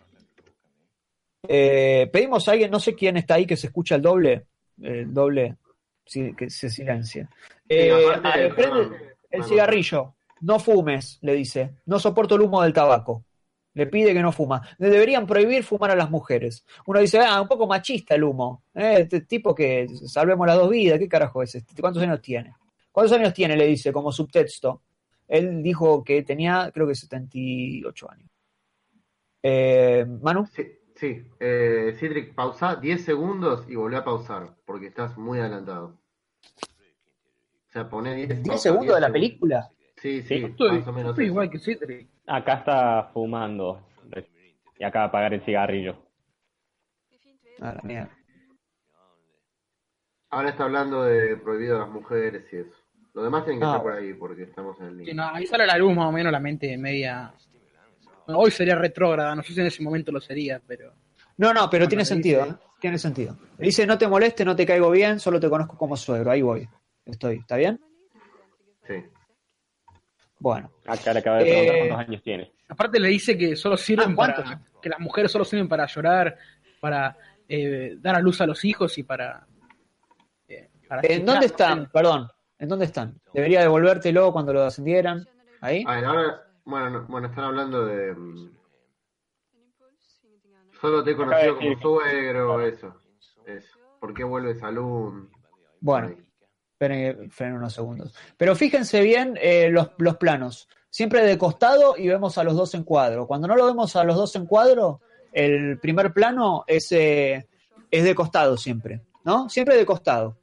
Eh, 1.48 2.10
pedimos 2.12 2.48
a 2.48 2.52
alguien, 2.52 2.72
no 2.72 2.80
sé 2.80 2.96
quién 2.96 3.18
está 3.18 3.36
ahí, 3.36 3.46
que 3.46 3.58
se 3.58 3.68
escucha 3.68 3.96
el 3.96 4.02
doble. 4.02 4.48
El 4.82 5.14
doble, 5.14 5.56
que 6.38 6.50
se 6.50 6.70
silencia. 6.70 7.30
Eh, 7.68 7.92
el 9.32 9.44
cigarrillo. 9.44 10.16
No 10.42 10.60
fumes, 10.60 11.18
le 11.22 11.34
dice. 11.34 11.76
No 11.86 11.98
soporto 11.98 12.36
el 12.36 12.42
humo 12.42 12.62
del 12.62 12.74
tabaco 12.74 13.24
le 13.76 13.88
pide 13.88 14.14
que 14.14 14.22
no 14.22 14.32
fuma. 14.32 14.62
Deberían 14.80 15.28
prohibir 15.28 15.64
fumar 15.64 15.92
a 15.92 15.96
las 15.96 16.10
mujeres. 16.10 16.66
Uno 16.88 17.00
dice, 17.00 17.20
ah, 17.20 17.42
un 17.42 17.48
poco 17.48 17.68
machista 17.68 18.16
el 18.16 18.24
humo. 18.24 18.64
¿eh? 18.74 19.00
Este 19.02 19.22
tipo 19.22 19.54
que 19.54 19.88
salvemos 20.08 20.48
las 20.48 20.56
dos 20.56 20.70
vidas, 20.70 20.98
¿qué 20.98 21.08
carajo 21.08 21.44
es 21.44 21.56
este? 21.56 21.80
¿Cuántos 21.80 22.02
años 22.02 22.22
tiene? 22.22 22.56
¿Cuántos 22.96 23.18
años 23.18 23.34
tiene? 23.34 23.58
Le 23.58 23.68
dice 23.68 23.92
como 23.92 24.10
subtexto. 24.10 24.84
Él 25.28 25.62
dijo 25.62 26.02
que 26.02 26.24
tenía, 26.24 26.72
creo 26.74 26.88
que 26.88 26.96
78 26.96 28.10
años. 28.10 28.30
Eh, 29.44 30.06
Manu. 30.22 30.46
Sí, 30.46 30.80
sí. 30.96 31.30
Eh, 31.38 31.94
Cedric, 32.00 32.34
pausa 32.34 32.78
10 32.78 33.04
segundos 33.04 33.66
y 33.68 33.76
volvé 33.76 33.98
a 33.98 34.06
pausar, 34.06 34.56
porque 34.66 34.88
estás 34.88 35.18
muy 35.18 35.40
adelantado. 35.40 36.00
O 37.68 37.72
sea, 37.74 37.90
pone 37.90 38.16
10, 38.16 38.44
10 38.44 38.62
segundos 38.62 38.96
de 38.96 39.02
la 39.02 39.12
película. 39.12 39.70
Sí, 39.98 40.22
sí, 40.22 40.56
más 40.58 40.88
o 40.88 40.94
menos. 40.94 41.20
igual 41.20 41.50
que 41.50 41.60
Cedric. 41.60 42.08
Acá 42.26 42.54
está 42.54 43.10
fumando. 43.14 43.90
Y 44.80 44.86
acaba 44.86 45.04
de 45.04 45.10
apagar 45.10 45.34
el 45.34 45.42
cigarrillo. 45.44 45.98
Ah, 47.60 47.78
Ahora 50.30 50.50
está 50.52 50.64
hablando 50.64 51.04
de 51.04 51.36
prohibido 51.36 51.76
a 51.76 51.80
las 51.80 51.90
mujeres 51.90 52.46
y 52.54 52.56
eso. 52.56 52.85
Lo 53.16 53.24
demás 53.24 53.46
tienen 53.46 53.62
que 53.62 53.66
ah, 53.66 53.70
estar 53.70 53.82
por 53.82 53.94
ahí 53.94 54.14
porque 54.14 54.44
estamos 54.44 54.78
en 54.82 54.88
el 54.88 54.98
link. 54.98 55.20
ahí 55.34 55.48
sale 55.48 55.66
la 55.66 55.78
luz 55.78 55.96
más 55.96 56.08
o 56.08 56.12
menos 56.12 56.34
la 56.34 56.40
mente 56.42 56.78
media... 56.78 57.34
hoy 58.28 58.52
sería 58.52 58.76
retrógrada, 58.76 59.34
no 59.34 59.42
sé 59.42 59.54
si 59.54 59.62
en 59.62 59.68
ese 59.68 59.82
momento 59.82 60.12
lo 60.12 60.20
sería, 60.20 60.62
pero... 60.68 60.94
No, 61.38 61.54
no, 61.54 61.70
pero 61.70 61.88
tiene 61.88 62.04
sentido, 62.04 62.46
¿eh? 62.46 62.56
tiene 62.80 62.98
sentido. 62.98 63.38
Dice, 63.58 63.88
no 63.88 63.98
te 63.98 64.08
moleste, 64.08 64.44
no 64.44 64.56
te 64.56 64.66
caigo 64.66 64.92
bien, 64.92 65.20
solo 65.22 65.40
te 65.40 65.50
conozco 65.50 65.78
como 65.78 65.96
suegro, 65.96 66.30
ahí 66.30 66.42
voy. 66.42 66.68
Estoy, 67.06 67.38
¿está 67.38 67.56
bien? 67.56 67.80
Sí. 68.86 68.96
Bueno. 70.40 70.72
Acá 70.86 71.14
le 71.14 71.20
acaba 71.20 71.38
de 71.38 71.46
preguntar 71.46 71.78
cuántos 71.78 72.08
años 72.08 72.22
tiene. 72.22 72.52
Aparte 72.68 73.00
le 73.00 73.08
dice 73.08 73.38
que 73.38 73.56
solo 73.56 73.78
sirven 73.78 74.12
ah, 74.12 74.16
para, 74.16 74.62
que 74.82 74.90
las 74.90 75.00
mujeres 75.00 75.32
solo 75.32 75.46
sirven 75.46 75.70
para 75.70 75.86
llorar, 75.88 76.38
para 76.82 77.18
eh, 77.48 77.96
dar 77.98 78.16
a 78.16 78.20
luz 78.20 78.42
a 78.42 78.46
los 78.46 78.64
hijos 78.66 78.98
y 78.98 79.04
para... 79.04 79.46
Eh, 80.50 80.70
¿En 81.04 81.26
dónde 81.26 81.48
están? 81.48 81.90
Perdón, 81.92 82.30
¿en 82.66 82.70
dónde 82.70 82.86
están? 82.86 83.22
Debería 83.34 83.62
devolvértelo 83.62 84.34
cuando 84.34 84.52
lo 84.54 84.64
ascendieran. 84.64 85.28
¿Ahí? 85.62 85.84
ahora, 85.88 86.44
bueno, 86.66 87.06
bueno, 87.08 87.28
están 87.28 87.46
hablando 87.46 87.86
de... 87.86 88.14
Mm, 88.14 88.52
solo 90.82 91.04
te 91.04 91.12
he 91.12 91.16
conocido 91.16 91.56
como 91.56 91.80
suegro, 91.80 92.62
eso. 92.62 92.94
eso. 93.46 93.78
¿Por 94.00 94.14
qué 94.14 94.24
vuelves 94.24 94.62
a 94.64 94.72
Lund? 94.72 95.30
Bueno, 95.80 96.16
esperen, 96.80 97.54
unos 97.54 97.74
segundos. 97.74 98.14
Pero 98.38 98.56
fíjense 98.56 99.02
bien 99.02 99.38
eh, 99.42 99.70
los, 99.70 99.92
los 99.98 100.18
planos 100.18 100.68
siempre 100.90 101.24
de 101.24 101.38
costado 101.38 101.96
y 101.98 102.08
vemos 102.08 102.38
a 102.38 102.44
los 102.44 102.56
dos 102.56 102.74
en 102.74 102.84
cuadro. 102.84 103.28
Cuando 103.28 103.48
no 103.48 103.56
lo 103.56 103.66
vemos 103.66 103.96
a 103.96 104.04
los 104.04 104.16
dos 104.16 104.36
en 104.36 104.46
cuadro, 104.46 105.02
el 105.32 105.78
primer 105.80 106.14
plano 106.14 106.64
es, 106.68 106.92
eh, 106.92 107.48
es 107.92 108.04
de 108.04 108.16
costado 108.16 108.58
siempre, 108.58 109.02
¿no? 109.24 109.50
Siempre 109.50 109.76
de 109.76 109.86
costado. 109.86 110.38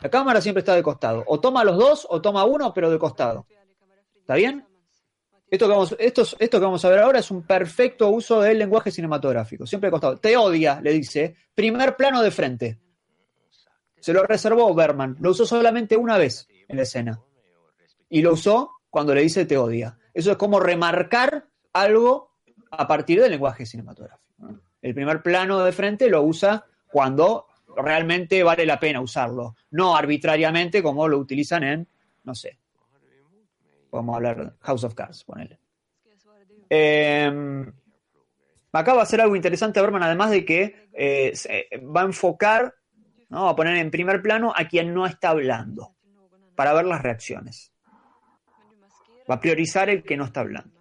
La 0.00 0.10
cámara 0.10 0.40
siempre 0.40 0.60
está 0.60 0.74
de 0.74 0.82
costado. 0.82 1.24
O 1.26 1.40
toma 1.40 1.64
los 1.64 1.76
dos 1.76 2.06
o 2.08 2.20
toma 2.20 2.44
uno, 2.44 2.72
pero 2.72 2.90
de 2.90 2.98
costado. 2.98 3.46
¿Está 4.16 4.34
bien? 4.34 4.64
Esto 5.50 5.66
que, 5.66 5.72
vamos, 5.72 5.96
esto, 5.98 6.22
esto 6.38 6.58
que 6.58 6.64
vamos 6.64 6.84
a 6.84 6.88
ver 6.88 7.00
ahora 7.00 7.18
es 7.18 7.30
un 7.30 7.42
perfecto 7.42 8.08
uso 8.08 8.40
del 8.40 8.58
lenguaje 8.58 8.90
cinematográfico. 8.90 9.66
Siempre 9.66 9.88
de 9.88 9.92
costado. 9.92 10.16
Te 10.18 10.36
odia, 10.36 10.80
le 10.80 10.92
dice. 10.92 11.34
Primer 11.54 11.96
plano 11.96 12.22
de 12.22 12.30
frente. 12.30 12.78
Se 13.98 14.12
lo 14.12 14.22
reservó 14.22 14.72
Berman. 14.74 15.16
Lo 15.20 15.30
usó 15.30 15.44
solamente 15.44 15.96
una 15.96 16.16
vez 16.16 16.46
en 16.68 16.76
la 16.76 16.82
escena. 16.82 17.20
Y 18.08 18.22
lo 18.22 18.32
usó 18.32 18.70
cuando 18.88 19.14
le 19.14 19.22
dice 19.22 19.44
te 19.44 19.58
odia. 19.58 19.98
Eso 20.14 20.30
es 20.30 20.36
como 20.36 20.60
remarcar 20.60 21.46
algo 21.72 22.30
a 22.70 22.86
partir 22.86 23.20
del 23.20 23.32
lenguaje 23.32 23.66
cinematográfico. 23.66 24.20
El 24.80 24.94
primer 24.94 25.22
plano 25.22 25.62
de 25.62 25.72
frente 25.72 26.08
lo 26.08 26.22
usa 26.22 26.64
cuando 26.90 27.46
realmente 27.76 28.42
vale 28.42 28.66
la 28.66 28.78
pena 28.78 29.00
usarlo, 29.00 29.56
no 29.70 29.96
arbitrariamente 29.96 30.82
como 30.82 31.08
lo 31.08 31.18
utilizan 31.18 31.64
en, 31.64 31.88
no 32.24 32.34
sé, 32.34 32.58
podemos 33.90 34.16
hablar 34.16 34.54
House 34.60 34.84
of 34.84 34.94
Cards, 34.94 35.24
ponele. 35.24 35.58
Eh, 36.68 37.30
acá 38.72 38.94
va 38.94 39.02
a 39.02 39.06
ser 39.06 39.20
algo 39.20 39.36
interesante, 39.36 39.80
Berman, 39.80 40.02
además 40.02 40.30
de 40.30 40.44
que 40.44 40.88
eh, 40.92 41.32
va 41.94 42.02
a 42.02 42.04
enfocar, 42.04 42.74
¿no? 43.28 43.44
va 43.44 43.50
a 43.50 43.56
poner 43.56 43.76
en 43.76 43.90
primer 43.90 44.22
plano 44.22 44.52
a 44.54 44.66
quien 44.66 44.94
no 44.94 45.06
está 45.06 45.30
hablando, 45.30 45.96
para 46.54 46.72
ver 46.72 46.86
las 46.86 47.02
reacciones. 47.02 47.72
Va 49.28 49.36
a 49.36 49.40
priorizar 49.40 49.90
el 49.90 50.02
que 50.02 50.16
no 50.16 50.24
está 50.24 50.40
hablando. 50.40 50.79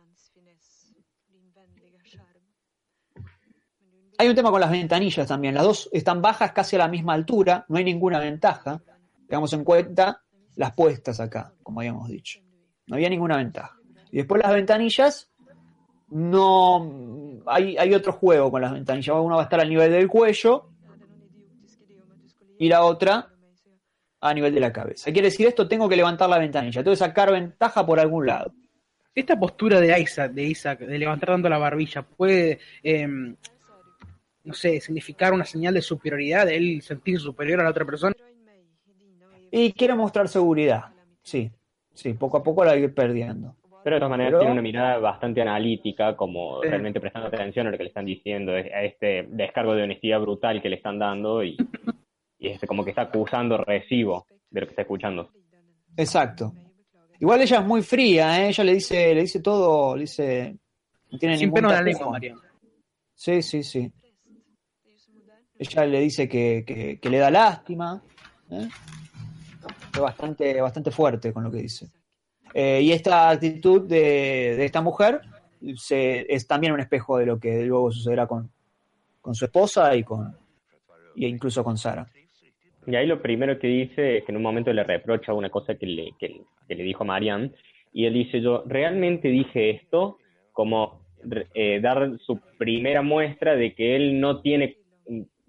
Hay 4.19 4.27
un 4.27 4.35
tema 4.35 4.51
con 4.51 4.59
las 4.59 4.69
ventanillas 4.69 5.25
también. 5.25 5.55
Las 5.55 5.63
dos 5.63 5.89
están 5.93 6.21
bajas 6.21 6.51
casi 6.51 6.75
a 6.75 6.79
la 6.79 6.89
misma 6.89 7.13
altura, 7.13 7.65
no 7.69 7.77
hay 7.77 7.85
ninguna 7.85 8.19
ventaja. 8.19 8.81
Tengamos 9.29 9.53
en 9.53 9.63
cuenta 9.63 10.21
las 10.57 10.73
puestas 10.73 11.21
acá, 11.21 11.53
como 11.63 11.79
habíamos 11.79 12.09
dicho. 12.09 12.41
No 12.87 12.97
había 12.97 13.07
ninguna 13.07 13.37
ventaja. 13.37 13.77
Y 14.11 14.17
después 14.17 14.43
las 14.43 14.51
ventanillas, 14.51 15.31
no 16.09 17.41
hay, 17.45 17.77
hay 17.77 17.93
otro 17.93 18.11
juego 18.11 18.51
con 18.51 18.61
las 18.61 18.73
ventanillas. 18.73 19.15
Una 19.15 19.35
va 19.35 19.41
a 19.41 19.45
estar 19.45 19.61
al 19.61 19.69
nivel 19.69 19.89
del 19.89 20.09
cuello 20.09 20.69
y 22.57 22.67
la 22.67 22.83
otra 22.83 23.29
a 24.19 24.33
nivel 24.33 24.53
de 24.53 24.59
la 24.59 24.73
cabeza. 24.73 25.13
Quiere 25.13 25.29
decir 25.29 25.47
esto, 25.47 25.65
tengo 25.65 25.87
que 25.87 25.95
levantar 25.95 26.29
la 26.29 26.39
ventanilla, 26.39 26.83
tengo 26.83 26.91
que 26.91 26.97
sacar 26.97 27.31
ventaja 27.31 27.85
por 27.85 28.01
algún 28.01 28.25
lado. 28.25 28.53
Esta 29.15 29.39
postura 29.39 29.79
de 29.79 29.97
Isaac, 29.97 30.33
de 30.33 30.43
Isaac, 30.43 30.79
de 30.79 30.99
levantar 30.99 31.29
dando 31.29 31.47
la 31.47 31.57
barbilla, 31.57 32.01
puede, 32.01 32.59
em, 32.83 33.37
no 34.43 34.53
sé, 34.53 34.79
significar 34.81 35.33
una 35.33 35.45
señal 35.45 35.73
de 35.73 35.81
superioridad, 35.81 36.45
de 36.45 36.57
él 36.57 36.81
sentir 36.81 37.19
superior 37.19 37.59
a 37.59 37.63
la 37.63 37.69
otra 37.69 37.85
persona. 37.85 38.15
Y 39.51 39.73
quiere 39.73 39.95
mostrar 39.95 40.27
seguridad, 40.27 40.85
sí, 41.21 41.51
sí, 41.93 42.13
poco 42.13 42.37
a 42.37 42.43
poco 42.43 42.63
la 42.63 42.75
ir 42.75 42.93
perdiendo. 42.93 43.55
Pero 43.83 43.95
de 43.95 43.99
todas 43.99 44.11
maneras 44.11 44.39
tiene 44.39 44.51
una 44.51 44.61
mirada 44.61 44.97
bastante 44.99 45.41
analítica, 45.41 46.15
como 46.15 46.61
realmente 46.61 46.99
prestando 46.99 47.29
atención 47.29 47.67
a 47.67 47.71
lo 47.71 47.77
que 47.77 47.83
le 47.83 47.89
están 47.89 48.05
diciendo, 48.05 48.51
a 48.51 48.83
este 48.83 49.25
descargo 49.29 49.73
de 49.73 49.83
honestidad 49.83 50.19
brutal 50.19 50.61
que 50.61 50.69
le 50.69 50.75
están 50.75 50.99
dando 50.99 51.43
y 51.43 51.55
y 52.39 52.47
este, 52.47 52.65
como 52.65 52.83
que 52.83 52.91
está 52.91 53.03
acusando 53.03 53.57
recibo 53.57 54.25
de 54.49 54.61
lo 54.61 54.67
que 54.67 54.71
está 54.71 54.81
escuchando. 54.83 55.29
Exacto. 55.95 56.53
Igual 57.19 57.41
ella 57.41 57.59
es 57.59 57.65
muy 57.65 57.81
fría, 57.81 58.41
¿eh? 58.41 58.49
ella 58.49 58.63
le 58.63 58.73
dice, 58.73 59.13
le 59.13 59.21
dice 59.21 59.41
todo, 59.41 59.95
le 59.95 60.01
dice, 60.01 60.55
no 61.11 61.19
tiene 61.19 61.37
Sin 61.37 61.51
pena 61.51 61.73
la 61.73 61.81
lengua, 61.81 62.11
María. 62.11 62.35
Sí, 63.13 63.41
sí, 63.41 63.61
sí. 63.61 63.91
Ella 65.59 65.85
le 65.85 65.99
dice 65.99 66.27
que, 66.27 66.97
que, 66.99 67.09
le 67.09 67.17
da 67.17 67.29
lástima. 67.29 68.01
¿eh? 68.49 68.67
Es 69.93 69.99
bastante, 69.99 70.59
bastante 70.61 70.89
fuerte 70.89 71.33
con 71.33 71.43
lo 71.43 71.51
que 71.51 71.57
dice. 71.57 71.87
Eh, 72.53 72.81
y 72.81 72.91
esta 72.93 73.29
actitud 73.29 73.81
de, 73.81 74.55
de 74.57 74.65
esta 74.65 74.81
mujer 74.81 75.21
se, 75.75 76.25
es 76.33 76.47
también 76.47 76.73
un 76.73 76.79
espejo 76.79 77.17
de 77.17 77.25
lo 77.25 77.39
que 77.39 77.63
luego 77.65 77.91
sucederá 77.91 78.25
con, 78.25 78.49
con 79.21 79.35
su 79.35 79.45
esposa 79.45 79.95
y 79.95 80.03
con 80.03 80.35
e 81.15 81.27
incluso 81.27 81.63
con 81.63 81.77
Sara. 81.77 82.07
Y 82.87 82.95
ahí 82.95 83.05
lo 83.05 83.21
primero 83.21 83.59
que 83.59 83.67
dice 83.67 84.17
es 84.17 84.23
que 84.23 84.31
en 84.31 84.37
un 84.37 84.43
momento 84.43 84.71
le 84.71 84.83
reprocha 84.83 85.33
una 85.33 85.49
cosa 85.49 85.75
que 85.75 85.85
le, 85.85 86.13
que, 86.17 86.41
le 86.69 86.83
dijo 86.83 87.03
Marianne, 87.03 87.51
y 87.91 88.05
él 88.05 88.13
dice, 88.13 88.41
yo 88.41 88.63
realmente 88.65 89.27
dije 89.27 89.71
esto 89.71 90.17
como 90.53 91.01
eh, 91.53 91.79
dar 91.81 92.17
su 92.19 92.39
primera 92.57 93.01
muestra 93.01 93.55
de 93.55 93.73
que 93.73 93.95
él 93.95 94.19
no 94.19 94.41
tiene 94.41 94.77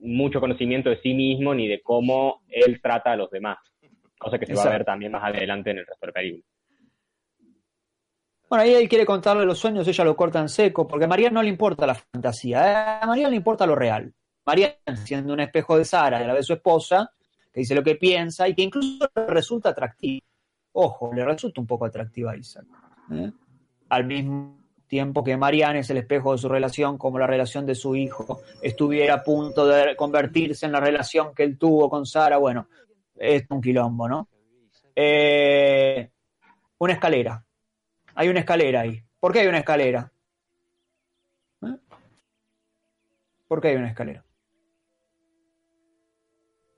mucho 0.01 0.41
conocimiento 0.41 0.91
de 0.91 1.01
sí 1.01 1.15
mismo 1.15 1.55
ni 1.55 1.69
de 1.69 1.81
cómo 1.83 2.43
él 2.49 2.81
trata 2.81 3.13
a 3.13 3.17
los 3.17 3.31
demás, 3.31 3.59
cosa 4.19 4.39
que 4.39 4.47
se 4.47 4.55
va 4.55 4.65
a 4.65 4.71
ver 4.71 4.85
también 4.85 5.13
más 5.13 5.25
adelante 5.25 5.71
en 5.71 5.79
el 5.79 5.87
resto 5.87 6.07
del 6.07 6.13
película. 6.13 6.45
Bueno, 8.49 8.65
ahí 8.65 8.75
él 8.75 8.89
quiere 8.89 9.07
contarle 9.07 9.45
los 9.45 9.59
sueños, 9.59 9.87
ella 9.87 10.05
lo 10.05 10.17
corta 10.17 10.41
en 10.41 10.49
seco, 10.49 10.89
porque 10.89 11.05
a 11.05 11.09
Marianne 11.09 11.35
no 11.35 11.43
le 11.43 11.49
importa 11.49 11.87
la 11.87 11.95
fantasía, 11.95 13.01
a 13.01 13.07
Marianne 13.07 13.31
le 13.31 13.37
importa 13.37 13.65
lo 13.65 13.77
real. 13.77 14.13
Marianne, 14.45 14.75
siendo 15.05 15.33
un 15.33 15.41
espejo 15.41 15.79
de 15.79 15.85
Sara 15.85 16.21
y 16.21 16.25
a 16.25 16.27
la 16.27 16.35
vez 16.35 16.47
su 16.47 16.55
esposa, 16.55 17.13
que 17.53 17.61
dice 17.61 17.75
lo 17.75 17.85
que 17.85 17.95
piensa 17.95 18.49
y 18.49 18.55
que 18.55 18.63
incluso 18.63 19.09
le 19.15 19.27
resulta 19.27 19.69
atractiva. 19.69 20.27
Ojo, 20.73 21.13
le 21.13 21.25
resulta 21.25 21.61
un 21.61 21.67
poco 21.67 21.85
atractiva 21.85 22.33
a 22.33 22.37
Isaac. 22.37 22.67
¿eh? 23.13 23.31
Al 23.89 24.05
mismo 24.05 24.60
tiempo 24.90 25.22
que 25.22 25.37
Marianne 25.37 25.79
es 25.79 25.90
el 25.90 25.98
espejo 25.98 26.33
de 26.33 26.38
su 26.38 26.48
relación, 26.48 26.98
como 26.98 27.18
la 27.18 27.26
relación 27.26 27.64
de 27.64 27.76
su 27.76 27.94
hijo 27.94 28.42
estuviera 28.61 29.14
a 29.14 29.22
punto 29.22 29.66
de 29.66 29.94
convertirse 29.94 30.66
en 30.66 30.72
la 30.72 30.81
relación 30.81 31.33
que 31.33 31.44
él 31.44 31.57
tuvo 31.57 31.88
con 31.88 32.05
Sara. 32.05 32.37
Bueno, 32.37 32.68
es 33.14 33.46
un 33.48 33.62
quilombo, 33.62 34.09
¿no? 34.09 34.29
Eh, 34.94 36.11
una 36.79 36.92
escalera. 36.92 37.42
Hay 38.16 38.29
una 38.29 38.40
escalera 38.40 38.81
ahí. 38.81 39.00
¿Por 39.20 39.33
qué 39.33 39.40
hay 39.40 39.46
una 39.46 39.59
escalera? 39.59 40.12
¿Eh? 41.62 41.76
¿Por 43.46 43.61
qué 43.61 43.68
hay 43.68 43.76
una 43.76 43.88
escalera? 43.88 44.24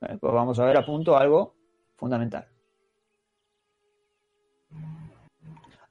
Eh, 0.02 0.18
pues 0.20 0.32
vamos 0.34 0.58
a 0.58 0.64
ver 0.66 0.76
a 0.76 0.84
punto 0.84 1.16
algo 1.16 1.56
fundamental. 1.96 2.51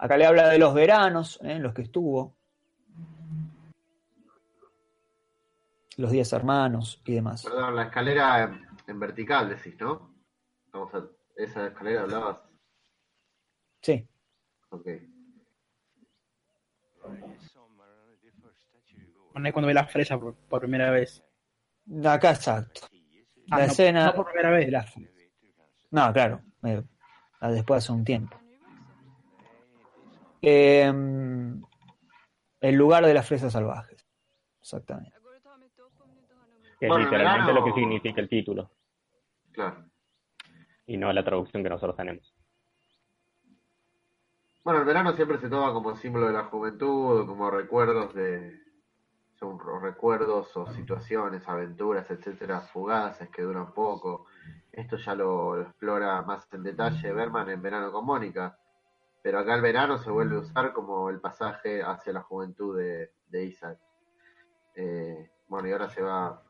Acá 0.02 0.18
le 0.18 0.26
habla 0.26 0.50
de 0.50 0.58
los 0.58 0.74
veranos 0.74 1.40
eh, 1.44 1.52
en 1.52 1.62
los 1.62 1.76
que 1.76 1.84
estuvo, 1.84 2.36
los 5.98 6.10
diez 6.10 6.34
hermanos 6.34 7.00
y 7.06 7.14
demás. 7.14 7.44
Perdón, 7.44 7.76
la 7.76 7.84
escalera 7.84 8.60
en, 8.88 9.00
vertical 9.00 9.50
decís, 9.50 9.80
¿no? 9.80 10.12
Vamos 10.74 10.92
a, 10.96 11.06
esa 11.36 11.68
escalera 11.68 12.02
hablabas. 12.02 12.40
Sí. 13.84 14.10
Ok. 14.70 14.88
Cuando 19.32 19.68
ve 19.68 19.74
la 19.76 19.86
fresa 19.86 20.20
por 20.20 20.62
primera 20.62 20.90
vez. 20.90 21.24
Acá 22.04 22.32
exacto. 22.32 22.82
Ah, 23.52 23.60
la 23.60 23.66
escena. 23.66 24.06
No 24.08 24.16
por 24.16 24.26
primera 24.32 24.50
vez. 24.50 24.68
No, 25.92 26.12
claro. 26.12 26.42
después 27.40 27.84
hace 27.84 27.92
un 27.92 28.04
tiempo. 28.04 28.41
Em, 30.42 31.62
el 32.60 32.76
lugar 32.76 33.06
de 33.06 33.14
las 33.14 33.28
fresas 33.28 33.54
salvajes. 33.54 34.08
Exactamente. 34.60 35.14
Que 36.80 36.88
es 36.88 36.98
literalmente 36.98 37.54
lo 37.54 37.64
que 37.64 37.74
significa 37.74 38.22
el 38.22 38.30
título. 38.30 38.72
Claro. 39.52 39.86
Y 40.88 40.98
no 40.98 41.14
la 41.14 41.24
traducción 41.24 41.62
que 41.62 41.70
nosotros 41.70 41.96
tenemos. 41.96 42.34
Bueno, 44.64 44.80
el 44.80 44.86
verano 44.86 45.14
siempre 45.14 45.38
se 45.38 45.50
toma 45.50 45.74
como 45.74 45.96
símbolo 45.96 46.28
de 46.28 46.34
la 46.34 46.46
juventud, 46.46 47.26
como 47.28 47.50
recuerdos 47.50 48.14
de. 48.14 48.60
Son 49.36 49.60
recuerdos 49.82 50.56
o 50.56 50.68
situaciones, 50.68 51.48
aventuras, 51.48 52.10
etcétera, 52.12 52.62
fugaces 52.62 53.30
que 53.30 53.42
duran 53.42 53.74
poco. 53.74 54.28
Esto 54.72 54.98
ya 54.98 55.16
lo, 55.16 55.60
explora 55.62 56.22
más 56.22 56.48
en 56.54 56.62
detalle 56.62 57.12
Berman 57.12 57.50
en 57.50 57.62
Verano 57.62 57.92
con 57.92 58.06
Mónica. 58.06 58.56
Pero 59.22 59.40
acá 59.40 59.56
el 59.56 59.62
verano 59.62 59.98
se 59.98 60.10
vuelve 60.10 60.38
a 60.38 60.40
usar 60.40 60.74
como 60.74 61.10
el 61.10 61.20
pasaje 61.20 61.82
hacia 61.84 62.14
la 62.14 62.22
juventud 62.22 62.78
de, 62.78 63.46
Isaac. 63.46 63.78
Eh, 64.76 65.30
bueno, 65.48 65.68
y 65.68 65.72
ahora 65.72 65.90
se 65.90 66.02
va, 66.02 66.42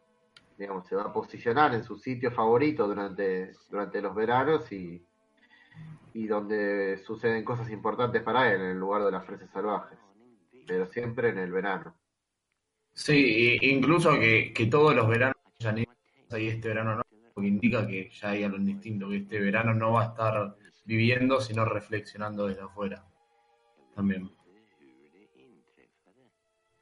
digamos, 0.57 0.87
se 0.87 0.95
va 0.95 1.03
a 1.03 1.13
posicionar 1.13 1.73
en 1.73 1.83
su 1.83 1.97
sitio 1.97 2.31
favorito 2.31 2.87
durante, 2.87 3.51
durante 3.69 4.01
los 4.01 4.15
veranos 4.15 4.71
y, 4.71 5.05
y 6.13 6.27
donde 6.27 6.97
suceden 6.99 7.43
cosas 7.43 7.69
importantes 7.69 8.21
para 8.23 8.51
él, 8.51 8.61
en 8.61 8.67
el 8.71 8.79
lugar 8.79 9.03
de 9.03 9.11
las 9.11 9.25
fresas 9.25 9.49
salvajes. 9.51 9.97
Pero 10.67 10.85
siempre 10.87 11.29
en 11.29 11.39
el 11.39 11.51
verano. 11.51 11.95
Sí, 12.93 13.57
incluso 13.61 14.19
que, 14.19 14.53
todos 14.69 14.95
los 14.95 15.07
veranos 15.07 15.35
ya 15.59 15.73
y 16.37 16.47
este 16.47 16.69
verano 16.69 16.95
no, 16.95 17.03
porque 17.33 17.47
indica 17.47 17.85
que 17.85 18.09
ya 18.09 18.29
hay 18.29 18.43
algo 18.43 18.57
distinto, 18.57 19.09
que 19.09 19.17
este 19.17 19.39
verano 19.39 19.73
no 19.73 19.93
va 19.93 20.03
a 20.03 20.07
estar 20.07 20.55
viviendo, 20.83 21.39
sino 21.41 21.65
reflexionando 21.65 22.47
desde 22.47 22.61
afuera. 22.61 23.05
También. 23.95 24.31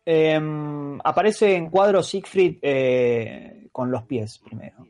Em, 0.05 0.99
aparece 1.03 1.55
en 1.55 1.69
cuadro 1.69 2.01
Siegfried 2.01 2.57
eh, 2.61 3.67
con 3.71 3.91
los 3.91 4.03
pies 4.03 4.39
primero. 4.39 4.87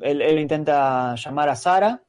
Él, 0.00 0.38
intenta 0.38 1.14
llamar 1.14 1.50
a 1.50 1.56
Sara, 1.56 2.02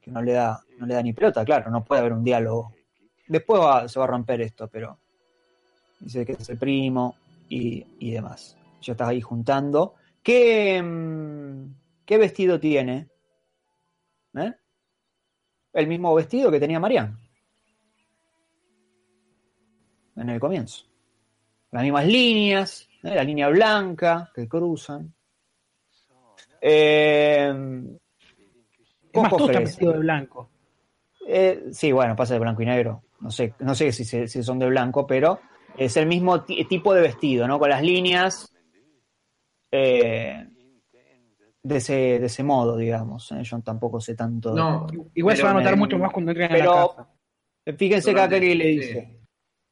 que 0.00 0.10
no 0.10 0.22
le 0.22 0.32
da, 0.32 0.60
no 0.78 0.86
le 0.86 0.94
da 0.94 1.02
ni 1.02 1.12
pelota, 1.12 1.44
claro, 1.44 1.70
no 1.70 1.84
puede 1.84 2.00
haber 2.00 2.14
un 2.14 2.24
diálogo. 2.24 2.72
Después 3.28 3.90
se 3.90 3.98
va 3.98 4.04
a 4.04 4.08
romper 4.08 4.40
esto, 4.40 4.68
pero 4.68 4.98
dice 6.00 6.24
que 6.24 6.32
es 6.32 6.48
el 6.48 6.58
primo 6.58 7.16
y, 7.48 7.86
y 7.98 8.10
demás. 8.10 8.56
Ya 8.80 8.92
estás 8.92 9.08
ahí 9.08 9.20
juntando. 9.20 9.94
¿Qué, 10.22 10.76
em, 10.76 11.74
¿Qué 12.04 12.18
vestido 12.18 12.58
tiene? 12.58 13.08
¿Eh? 14.34 14.52
El 15.74 15.86
mismo 15.86 16.14
vestido 16.14 16.50
que 16.50 16.60
tenía 16.60 16.80
Marianne 16.80 17.16
en 20.16 20.28
el 20.28 20.40
comienzo. 20.40 20.84
Las 21.70 21.82
mismas 21.82 22.06
líneas, 22.06 22.88
¿eh? 23.02 23.14
la 23.14 23.24
línea 23.24 23.48
blanca 23.48 24.30
que 24.34 24.48
cruzan. 24.48 25.12
Eh, 26.60 27.52
es 29.12 29.22
más 29.22 29.48
vestido 29.48 29.92
de 29.92 29.98
blanco. 29.98 30.50
Eh, 31.26 31.64
sí, 31.72 31.92
bueno, 31.92 32.14
pasa 32.14 32.34
de 32.34 32.40
blanco 32.40 32.62
y 32.62 32.66
negro. 32.66 33.02
No 33.20 33.30
sé, 33.30 33.54
no 33.60 33.74
sé 33.74 33.92
si, 33.92 34.04
si 34.04 34.42
son 34.42 34.58
de 34.58 34.68
blanco, 34.68 35.06
pero 35.06 35.40
es 35.76 35.96
el 35.96 36.06
mismo 36.06 36.42
tipo 36.44 36.94
de 36.94 37.02
vestido, 37.02 37.48
¿no? 37.48 37.58
Con 37.58 37.70
las 37.70 37.82
líneas. 37.82 38.52
Eh, 39.70 40.46
de 41.64 41.78
ese, 41.78 41.94
de 42.20 42.26
ese 42.26 42.44
modo, 42.44 42.76
digamos. 42.76 43.32
¿eh? 43.32 43.42
Yo 43.42 43.58
tampoco 43.60 44.00
sé 44.00 44.14
tanto. 44.14 44.54
No, 44.54 44.86
igual 45.14 45.36
se 45.36 45.42
va 45.42 45.50
a 45.50 45.54
notar 45.54 45.76
mucho 45.76 45.98
más 45.98 46.12
cuando 46.12 46.30
entren 46.30 46.50
pero, 46.50 46.72
en 46.72 46.80
la 46.80 46.86
casa. 46.88 47.76
Fíjense 47.76 48.14
que 48.14 48.20
acá 48.20 48.38
le 48.38 48.66
dice: 48.66 49.20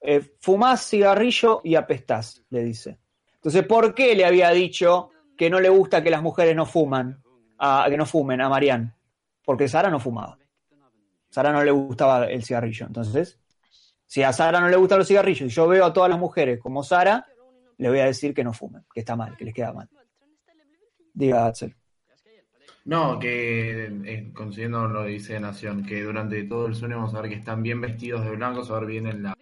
eh, 0.01 0.21
fumás 0.41 0.89
cigarrillo 0.89 1.61
y 1.63 1.75
apestás, 1.75 2.43
le 2.49 2.65
dice. 2.65 2.99
Entonces, 3.35 3.65
¿por 3.67 3.95
qué 3.95 4.15
le 4.15 4.25
había 4.25 4.51
dicho 4.51 5.11
que 5.37 5.51
no 5.51 5.61
le 5.61 5.69
gusta 5.69 6.03
que 6.03 6.11
las 6.11 6.23
mujeres 6.23 6.57
no 6.57 6.65
fuman, 6.65 7.23
a, 7.59 7.87
que 7.89 7.97
no 7.97 8.07
fumen 8.07 8.41
a 8.41 8.49
Marianne? 8.49 8.95
Porque 9.45 9.69
Sara 9.69 9.91
no 9.91 10.01
fumaba. 10.01 10.39
Sara 11.29 11.53
no 11.53 11.63
le 11.63 11.71
gustaba 11.71 12.25
el 12.27 12.43
cigarrillo. 12.43 12.87
Entonces, 12.87 13.39
si 14.07 14.23
a 14.23 14.33
Sara 14.33 14.61
no 14.61 14.69
le 14.69 14.77
gustan 14.77 14.99
los 14.99 15.09
cigarrillos 15.09 15.51
y 15.51 15.55
yo 15.55 15.69
veo 15.69 15.85
a 15.85 15.93
todas 15.93 16.09
las 16.09 16.19
mujeres 16.19 16.59
como 16.59 16.83
Sara, 16.83 17.27
le 17.77 17.89
voy 17.89 17.99
a 17.99 18.07
decir 18.07 18.33
que 18.33 18.45
no 18.45 18.53
fumen, 18.53 18.85
que 18.95 19.01
está 19.01 19.15
mal, 19.15 19.37
que 19.37 19.45
les 19.45 19.53
queda 19.53 19.73
mal. 19.73 19.89
Diga, 21.13 21.47
Axel. 21.47 21.75
No, 22.85 23.19
que 23.19 23.87
eh, 24.05 24.31
consiguiendo 24.35 24.89
lo 24.89 25.05
dice 25.05 25.39
Nación, 25.39 25.85
que 25.85 26.03
durante 26.03 26.43
todo 26.45 26.67
el 26.67 26.75
sueño 26.75 26.97
vamos 26.97 27.15
a 27.15 27.21
ver 27.21 27.31
que 27.31 27.37
están 27.37 27.63
bien 27.63 27.81
vestidos 27.81 28.25
de 28.25 28.33
blanco, 28.33 28.63
a 28.63 28.81
ver 28.81 28.89
bien 28.89 29.07
en 29.07 29.23
la, 29.23 29.37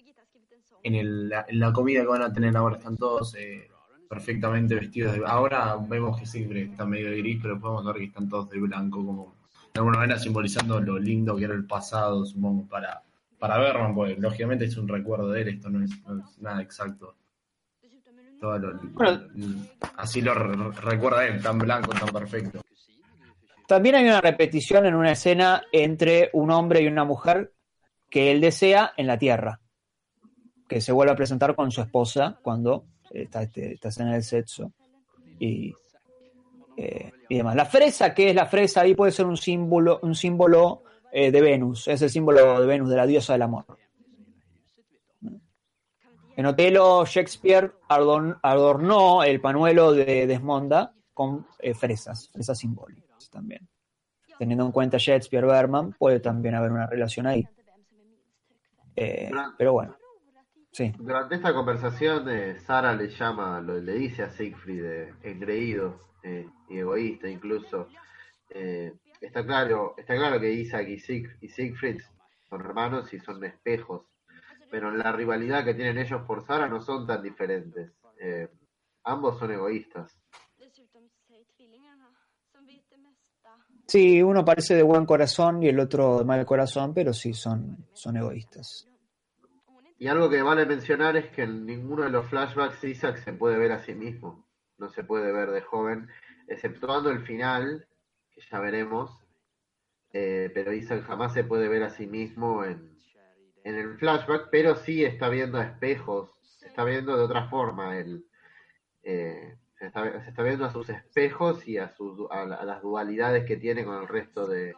en, 0.83 0.95
el, 0.95 1.29
la, 1.31 1.47
en 1.49 1.59
la 1.59 1.73
comida 1.73 2.03
que 2.03 2.09
van 2.09 2.23
a 2.23 2.33
tener 2.33 2.55
ahora, 2.55 2.77
están 2.77 2.99
todos 2.99 3.35
eh, 3.37 3.71
perfectamente 4.11 4.75
vestidos 4.75 5.15
de 5.15 5.23
Ahora 5.25 5.77
vemos 5.89 6.19
que 6.19 6.27
siempre 6.27 6.65
está 6.65 6.85
medio 6.85 7.11
gris, 7.17 7.39
pero 7.41 7.59
podemos 7.59 7.87
ver 7.87 7.97
que 7.97 8.05
están 8.05 8.29
todos 8.29 8.51
de 8.51 8.59
blanco, 8.59 9.05
como 9.07 9.35
de 9.73 9.79
alguna 9.79 9.99
manera 9.99 10.19
simbolizando 10.19 10.81
lo 10.81 10.99
lindo 10.99 11.37
que 11.37 11.45
era 11.45 11.55
el 11.55 11.65
pasado, 11.65 12.27
supongo, 12.27 12.67
para, 12.69 13.03
para 13.39 13.59
Berman, 13.59 13.95
porque 13.95 14.17
lógicamente 14.17 14.67
es 14.67 14.77
un 14.77 14.87
recuerdo 14.87 15.31
de 15.31 15.43
él, 15.43 15.49
esto 15.49 15.71
no 15.71 15.83
es, 15.83 15.91
nada 16.41 16.61
exacto. 16.61 17.15
Todo 18.39 18.59
lo, 18.59 18.81
así 19.97 20.21
lo 20.21 20.35
recuerda 20.73 21.27
él, 21.27 21.41
tan 21.41 21.59
blanco, 21.59 21.93
tan 21.93 22.09
perfecto. 22.09 22.61
También 23.71 23.95
hay 23.95 24.05
una 24.05 24.21
repetición 24.21 24.85
en 24.85 24.97
una 24.97 25.13
escena 25.13 25.63
entre 25.71 26.29
un 26.33 26.51
hombre 26.51 26.83
y 26.83 26.89
una 26.89 27.05
mujer 27.05 27.53
que 28.11 28.33
él 28.33 28.41
desea 28.41 28.95
en 28.97 29.07
la 29.07 29.17
tierra, 29.17 29.61
que 30.69 30.81
se 30.81 30.91
vuelve 30.91 31.13
a 31.13 31.17
presentar 31.17 31.55
con 31.55 31.71
su 31.71 31.81
esposa 31.81 32.41
cuando 32.43 32.87
está 33.13 33.43
este, 33.43 33.75
esta 33.75 33.91
escena 33.91 34.15
del 34.15 34.25
sexo 34.25 34.73
y, 35.39 35.73
eh, 36.77 37.13
y, 37.29 37.37
demás. 37.37 37.55
La 37.55 37.65
fresa, 37.65 38.13
¿qué 38.13 38.31
es 38.31 38.35
la 38.35 38.47
fresa? 38.47 38.81
Ahí 38.81 38.97
puede 38.97 39.13
ser 39.13 39.27
un 39.27 39.37
símbolo, 39.37 40.01
un 40.03 40.17
símbolo 40.17 40.83
eh, 41.13 41.31
de 41.31 41.41
Venus, 41.41 41.87
es 41.87 42.03
el 42.03 42.11
símbolo 42.11 42.61
de 42.61 42.67
Venus, 42.67 42.91
de 42.91 42.97
la 42.97 43.07
diosa 43.07 43.35
del 43.35 43.43
amor. 43.43 43.67
En 46.35 46.45
Otelo, 46.45 47.07
Shakespeare 47.07 47.71
adornó 47.89 49.23
el 49.23 49.41
panuelo 49.41 49.93
de 49.93 50.27
Desmonda 50.27 50.93
con 51.15 51.47
eh, 51.61 51.73
fresas, 51.73 52.31
fresas 52.33 52.59
simbólicas 52.59 53.10
también. 53.31 53.69
Teniendo 54.39 54.65
en 54.65 54.73
cuenta 54.73 54.97
Shakespeare, 54.99 55.45
Berman, 55.45 55.93
puede 55.93 56.21
también 56.21 56.55
haber 56.55 56.73
una 56.73 56.87
relación 56.87 57.27
ahí. 57.27 57.47
Eh, 58.97 59.31
pero 59.57 59.73
bueno. 59.73 59.97
Sí. 60.73 60.93
Durante 60.99 61.35
esta 61.35 61.53
conversación, 61.53 62.29
eh, 62.29 62.59
Sara 62.61 62.95
le 62.95 63.09
llama, 63.09 63.61
lo, 63.61 63.81
le 63.81 63.95
dice 63.95 64.23
a 64.23 64.31
Siegfried 64.31 64.85
eh, 64.85 65.15
engreído 65.23 66.11
y 66.69 66.79
egoísta 66.79 67.29
incluso. 67.29 67.89
está 68.51 69.45
claro, 69.47 69.95
está 69.97 70.15
claro 70.17 70.39
que 70.39 70.53
Isaac 70.53 70.87
y, 70.89 70.99
Siegfried 70.99 72.03
son 72.49 72.61
hermanos 72.61 73.13
y 73.15 73.19
son 73.21 73.43
espejos, 73.43 74.07
pero 74.71 74.91
la 74.91 75.13
rivalidad 75.13 75.65
que 75.65 75.73
tienen 75.73 75.97
ellos 75.97 76.23
por 76.27 76.45
Sara 76.45 76.69
no 76.69 76.83
son 76.83 77.07
tan 77.07 77.23
diferentes. 77.23 77.91
ambos 79.03 79.39
son 79.39 79.51
egoístas. 79.51 80.20
Sí, 83.91 84.23
uno 84.23 84.45
parece 84.45 84.77
de 84.77 84.85
buen 84.85 85.05
corazón 85.05 85.65
y 85.65 85.69
el 85.69 85.81
otro 85.81 86.21
de 86.21 86.25
mal 86.25 86.47
corazón, 86.47 86.95
pero 86.95 87.13
sí 87.13 87.35
son, 87.35 87.89
son 87.93 88.17
egoístas. 88.17 88.89
Y 89.99 90.07
algo 90.07 90.31
que 90.31 90.43
vale 90.43 90.65
mencionar 90.65 91.17
es 91.17 91.29
que 91.33 91.43
en 91.43 91.67
ninguno 91.67 92.05
de 92.05 92.11
los 92.11 92.25
flashbacks 92.27 92.85
Isaac 92.85 93.17
se 93.17 93.33
puede 93.33 93.59
ver 93.59 93.73
a 93.73 93.81
sí 93.81 93.97
mismo. 93.97 94.47
No 94.79 94.91
se 94.91 95.03
puede 95.03 95.33
ver 95.33 95.51
de 95.51 95.63
joven, 95.63 96.09
exceptuando 96.47 97.11
el 97.11 97.27
final, 97.27 97.89
que 98.33 98.41
ya 98.49 98.61
veremos. 98.61 99.11
Eh, 100.13 100.53
pero 100.55 100.73
Isaac 100.73 101.03
jamás 101.05 101.35
se 101.35 101.43
puede 101.43 101.67
ver 101.67 101.83
a 101.83 101.91
sí 101.91 102.07
mismo 102.07 102.65
en, 102.65 102.97
en 103.65 103.75
el 103.75 103.99
flashback, 103.99 104.51
pero 104.53 104.77
sí 104.77 105.05
está 105.05 105.29
viendo 105.29 105.61
espejos, 105.61 106.31
está 106.65 106.85
viendo 106.85 107.17
de 107.17 107.25
otra 107.25 107.49
forma 107.49 107.99
el, 107.99 108.25
eh, 109.03 109.57
se 109.81 109.87
está, 109.87 110.43
viendo 110.43 110.67
a 110.67 110.71
sus 110.71 110.91
espejos 110.91 111.67
y 111.67 111.79
a, 111.79 111.89
sus, 111.89 112.31
a, 112.31 112.45
las 112.45 112.83
dualidades 112.83 113.47
que 113.47 113.57
tiene 113.57 113.83
con 113.83 114.03
el 114.03 114.09
resto 114.09 114.47
de 114.47 114.75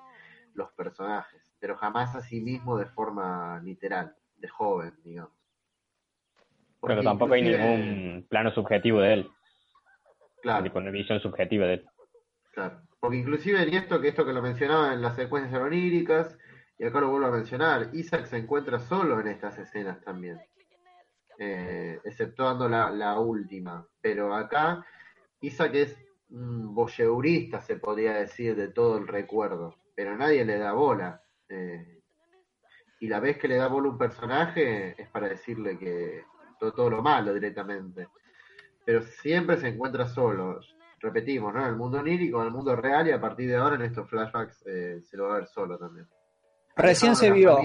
los 0.55 0.71
personajes, 0.73 1.43
pero 1.59 1.77
jamás 1.77 2.15
a 2.15 2.21
sí 2.21 2.41
mismo 2.41 2.79
de 2.79 2.87
forma 2.87 3.61
literal, 3.65 4.15
de 4.37 4.47
joven, 4.47 4.95
digamos. 5.03 5.33
pero 6.81 7.03
tampoco 7.03 7.35
hay 7.35 7.43
ningún 7.43 8.27
plano 8.29 8.53
subjetivo 8.53 9.01
de 9.01 9.15
él. 9.15 9.31
Claro. 10.41 10.73
Con 10.73 10.85
una 10.85 10.93
visión 10.93 11.21
subjetiva 11.21 11.67
de 11.67 11.75
él. 11.75 11.87
Claro. 12.53 12.81
Porque 13.01 13.17
inclusive 13.17 13.61
en 13.61 13.75
esto, 13.75 14.01
que 14.01 14.09
esto 14.09 14.25
que 14.25 14.33
lo 14.33 14.43
mencionaba 14.43 14.95
en 14.95 15.03
las 15.03 15.17
secuencias 15.17 15.61
oníricas, 15.61 16.39
y 16.79 16.85
acá 16.85 17.01
lo 17.01 17.11
vuelvo 17.11 17.27
a 17.27 17.33
mencionar, 17.33 17.91
Isaac 17.93 18.27
se 18.27 18.37
encuentra 18.37 18.79
solo 18.79 19.19
en 19.19 19.27
estas 19.27 19.59
escenas 19.59 20.01
también 20.01 20.39
eh, 21.39 22.01
exceptuando 22.05 22.69
la, 22.69 23.19
última. 23.19 23.87
Pero 24.01 24.35
acá 24.35 24.85
Isaac 25.41 25.75
es 25.75 25.99
un 26.31 26.75
voyeurista, 26.75 27.61
se 27.61 27.77
podría 27.77 28.15
decir, 28.15 28.57
de 28.57 28.69
todo 28.69 28.99
el 28.99 29.07
recuerdo, 29.07 29.75
pero 29.95 30.17
nadie 30.17 30.45
le 30.45 30.59
da 30.59 30.73
bola. 30.73 31.23
Eh, 31.49 32.01
y 33.01 33.09
la 33.09 33.21
vez 33.21 33.39
que 33.39 33.49
le 33.49 33.57
da 33.57 33.69
bola 33.69 33.89
un 33.89 33.99
personaje 33.99 35.01
es 35.01 35.09
para 35.09 35.29
decirle 35.29 35.79
que 35.79 36.25
todo, 36.59 36.73
todo 36.73 36.91
lo 36.91 37.03
malo 37.03 37.35
directamente. 37.35 38.09
Pero 38.85 39.03
siempre 39.03 39.57
se 39.57 39.69
encuentra 39.69 40.07
solo. 40.07 40.61
Repetimos, 41.01 41.53
¿no? 41.53 41.63
En 41.63 41.69
el 41.69 41.77
mundo 41.77 41.99
onírico, 41.99 42.41
en 42.41 42.47
el 42.47 42.53
mundo 42.53 42.77
real, 42.77 43.09
y 43.09 43.11
a 43.11 43.21
partir 43.21 43.49
de 43.49 43.57
ahora 43.57 43.75
en 43.75 43.83
estos 43.83 44.09
flashbacks 44.09 44.63
eh, 44.67 45.01
se 45.03 45.17
lo 45.17 45.25
va 45.25 45.35
a 45.35 45.39
ver 45.39 45.49
solo 45.49 45.77
también. 45.77 46.07
Recién 46.77 47.17
se 47.17 47.31
vio. 47.31 47.59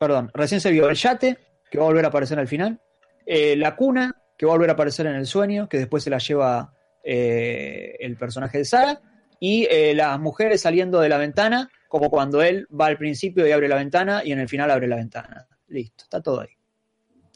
Perdón, 0.00 0.30
recién 0.32 0.62
se 0.62 0.70
vio 0.70 0.88
el 0.88 0.96
yate, 0.96 1.36
que 1.70 1.76
va 1.76 1.84
a 1.84 1.88
volver 1.88 2.06
a 2.06 2.08
aparecer 2.08 2.38
al 2.38 2.48
final. 2.48 2.80
Eh, 3.26 3.54
la 3.54 3.76
cuna, 3.76 4.16
que 4.38 4.46
va 4.46 4.52
a 4.52 4.54
volver 4.54 4.70
a 4.70 4.72
aparecer 4.72 5.04
en 5.04 5.14
el 5.14 5.26
sueño, 5.26 5.68
que 5.68 5.76
después 5.76 6.02
se 6.02 6.08
la 6.08 6.16
lleva 6.16 6.72
eh, 7.04 7.96
el 8.00 8.16
personaje 8.16 8.56
de 8.56 8.64
Sara. 8.64 8.98
Y 9.38 9.66
eh, 9.70 9.92
las 9.94 10.18
mujeres 10.18 10.62
saliendo 10.62 11.00
de 11.00 11.10
la 11.10 11.18
ventana, 11.18 11.68
como 11.86 12.08
cuando 12.08 12.40
él 12.40 12.66
va 12.68 12.86
al 12.86 12.96
principio 12.96 13.46
y 13.46 13.52
abre 13.52 13.68
la 13.68 13.76
ventana, 13.76 14.22
y 14.24 14.32
en 14.32 14.38
el 14.38 14.48
final 14.48 14.70
abre 14.70 14.88
la 14.88 14.96
ventana. 14.96 15.46
Listo, 15.68 16.04
está 16.04 16.22
todo 16.22 16.40
ahí. 16.40 16.56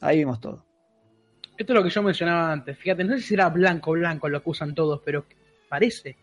Ahí 0.01 0.21
vimos 0.21 0.41
todo. 0.41 0.65
Esto 1.59 1.75
es 1.75 1.77
lo 1.77 1.85
que 1.85 1.91
yo 1.91 2.03
mencionaba 2.03 2.51
antes. 2.51 2.79
Fíjate, 2.79 3.05
no 3.05 3.15
sé 3.19 3.23
si 3.25 3.35
era 3.35 3.51
blanco 3.51 3.91
blanco 3.91 4.27
lo 4.27 4.43
que 4.43 4.49
usan 4.49 4.75
todos, 4.75 5.03
pero 5.05 5.27
parece. 5.69 6.17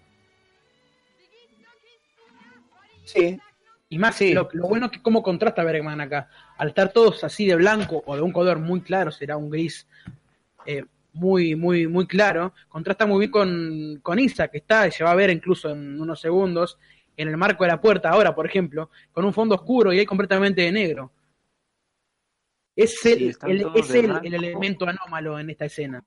Sí. 3.06 3.39
Y 3.91 3.99
más, 3.99 4.15
sí. 4.15 4.34
lo, 4.34 4.47
bueno 4.54 4.86
es 4.86 4.93
que 4.93 5.01
cómo 5.01 5.21
contrasta 5.21 5.65
Bergman 5.65 5.99
acá. 5.99 6.30
Al 6.58 6.69
estar 6.69 6.93
todos 6.93 7.25
así 7.25 7.45
de 7.45 7.56
blanco 7.56 8.01
o 8.06 8.15
de 8.15 8.21
un 8.21 8.32
color 8.32 8.58
muy 8.58 8.80
claro, 8.80 9.12
será 9.12 9.36
un 9.36 9.49
gris 9.49 9.86
eh, 10.65 10.86
muy, 11.12 11.58
muy, 11.58 11.88
muy 11.88 12.08
claro, 12.08 12.54
contrasta 12.69 13.06
muy 13.06 13.19
bien 13.19 13.32
con, 13.32 13.99
con 14.01 14.17
Isa, 14.17 14.47
que 14.47 14.60
está, 14.60 14.88
y 14.88 14.91
se 14.91 15.04
va 15.04 15.12
a 15.12 15.15
ver 15.15 15.30
incluso 15.30 15.69
en 15.71 15.99
unos 15.99 16.21
segundos, 16.21 16.80
en 17.17 17.27
el 17.27 17.36
marco 17.36 17.65
de 17.65 17.71
la 17.71 17.82
puerta 17.82 18.12
ahora, 18.12 18.34
por 18.34 18.45
ejemplo, 18.45 18.91
con 19.12 19.25
un 19.25 19.34
fondo 19.34 19.56
oscuro 19.56 19.91
y 19.91 19.99
ahí 19.99 20.06
completamente 20.06 20.62
de 20.62 20.71
negro. 20.71 21.12
Es 22.73 23.06
el, 23.06 23.36
es 23.75 23.89
el, 23.93 24.10
el, 24.23 24.34
elemento 24.34 24.88
anómalo 24.88 25.38
en 25.38 25.49
esta 25.49 25.65
escena. 25.65 26.01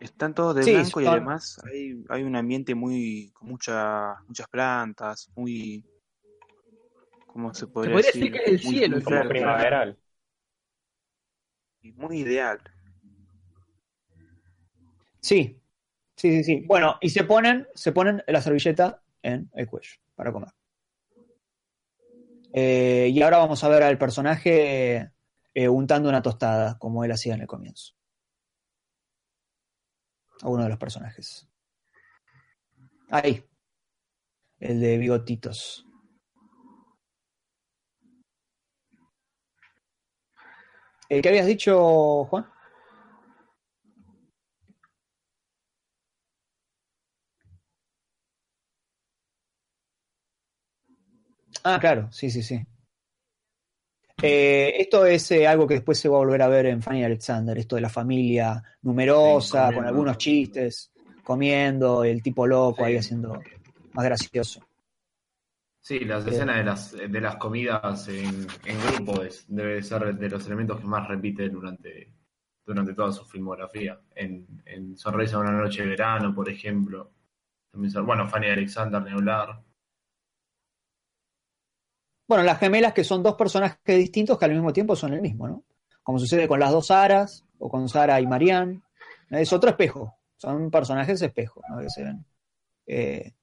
Están 0.00 0.34
todos 0.34 0.56
de 0.56 0.72
blanco 0.72 1.00
y 1.00 1.06
además 1.06 1.60
hay, 1.64 2.04
hay, 2.08 2.24
un 2.24 2.34
ambiente 2.34 2.74
muy 2.74 3.30
con 3.32 3.48
mucha, 3.48 4.16
muchas 4.26 4.48
plantas, 4.48 5.30
muy 5.36 5.84
¿cómo 7.36 7.52
se 7.52 7.66
podría, 7.66 8.02
se 8.02 8.12
podría 8.12 8.12
decir? 8.12 8.32
que 8.32 8.38
es 8.38 8.48
el 8.48 8.60
cielo, 8.60 8.96
muy 8.96 9.28
primaveral. 9.28 9.98
Muy 11.82 12.20
ideal. 12.20 12.58
Sí, 15.20 15.60
sí, 16.16 16.30
sí, 16.32 16.44
sí. 16.44 16.64
Bueno, 16.66 16.96
y 17.02 17.10
se 17.10 17.24
ponen, 17.24 17.68
se 17.74 17.92
ponen 17.92 18.22
la 18.26 18.40
servilleta 18.40 19.02
en 19.22 19.50
el 19.52 19.66
cuello 19.66 19.90
para 20.14 20.32
comer. 20.32 20.48
Eh, 22.54 23.10
y 23.12 23.20
ahora 23.20 23.36
vamos 23.36 23.62
a 23.62 23.68
ver 23.68 23.82
al 23.82 23.98
personaje 23.98 25.10
eh, 25.52 25.68
untando 25.68 26.08
una 26.08 26.22
tostada, 26.22 26.78
como 26.78 27.04
él 27.04 27.12
hacía 27.12 27.34
en 27.34 27.42
el 27.42 27.46
comienzo. 27.46 27.92
A 30.40 30.48
uno 30.48 30.62
de 30.62 30.70
los 30.70 30.78
personajes. 30.78 31.46
Ahí. 33.10 33.44
El 34.58 34.80
de 34.80 34.96
bigotitos. 34.96 35.86
Eh, 41.08 41.22
¿Qué 41.22 41.28
habías 41.28 41.46
dicho, 41.46 42.24
Juan? 42.24 42.46
Ah, 51.64 51.78
claro, 51.80 52.10
sí, 52.12 52.30
sí, 52.30 52.42
sí. 52.42 52.60
Eh, 54.22 54.74
esto 54.78 55.04
es 55.04 55.30
eh, 55.30 55.46
algo 55.46 55.66
que 55.66 55.74
después 55.74 55.98
se 55.98 56.08
va 56.08 56.16
a 56.16 56.20
volver 56.20 56.40
a 56.42 56.48
ver 56.48 56.66
en 56.66 56.82
Fanny 56.82 57.04
Alexander, 57.04 57.56
esto 57.58 57.76
de 57.76 57.82
la 57.82 57.88
familia 57.88 58.62
numerosa, 58.82 59.72
con 59.72 59.84
algunos 59.84 60.16
chistes, 60.16 60.90
comiendo, 61.22 62.02
el 62.02 62.22
tipo 62.22 62.46
loco 62.46 62.84
ahí 62.84 62.96
haciendo 62.96 63.42
más 63.92 64.04
gracioso. 64.04 64.60
Sí, 65.86 66.00
las 66.00 66.26
escenas 66.26 66.56
de 66.56 66.64
las, 66.64 66.92
de 66.94 67.20
las 67.20 67.36
comidas 67.36 68.08
en, 68.08 68.44
en 68.64 68.80
grupo 68.90 69.22
es, 69.22 69.44
debe 69.46 69.80
ser 69.84 70.16
de 70.16 70.28
los 70.28 70.44
elementos 70.44 70.80
que 70.80 70.86
más 70.88 71.06
repite 71.06 71.48
durante, 71.48 72.12
durante 72.64 72.92
toda 72.92 73.12
su 73.12 73.24
filmografía. 73.24 74.00
En, 74.16 74.48
en 74.64 74.96
Sonrisa 74.96 75.36
de 75.36 75.42
una 75.42 75.52
noche 75.52 75.82
de 75.82 75.90
verano, 75.90 76.34
por 76.34 76.48
ejemplo. 76.48 77.12
bueno, 78.04 78.26
Fanny 78.26 78.48
Alexander, 78.48 79.00
Neular. 79.00 79.62
Bueno, 82.26 82.42
las 82.42 82.58
gemelas 82.58 82.92
que 82.92 83.04
son 83.04 83.22
dos 83.22 83.36
personajes 83.36 83.78
distintos 83.86 84.36
que 84.40 84.44
al 84.44 84.54
mismo 84.54 84.72
tiempo 84.72 84.96
son 84.96 85.14
el 85.14 85.22
mismo, 85.22 85.46
¿no? 85.46 85.62
Como 86.02 86.18
sucede 86.18 86.48
con 86.48 86.58
las 86.58 86.72
dos 86.72 86.88
Saras 86.88 87.44
o 87.60 87.70
con 87.70 87.88
Sara 87.88 88.20
y 88.20 88.26
Marianne. 88.26 88.82
Es 89.30 89.52
otro 89.52 89.70
espejo. 89.70 90.18
Son 90.36 90.68
personajes 90.68 91.22
espejo, 91.22 91.62
¿no? 91.68 91.78
Que 91.78 91.90
se 91.90 92.02
ven. 92.02 92.26
Eh, 92.88 93.34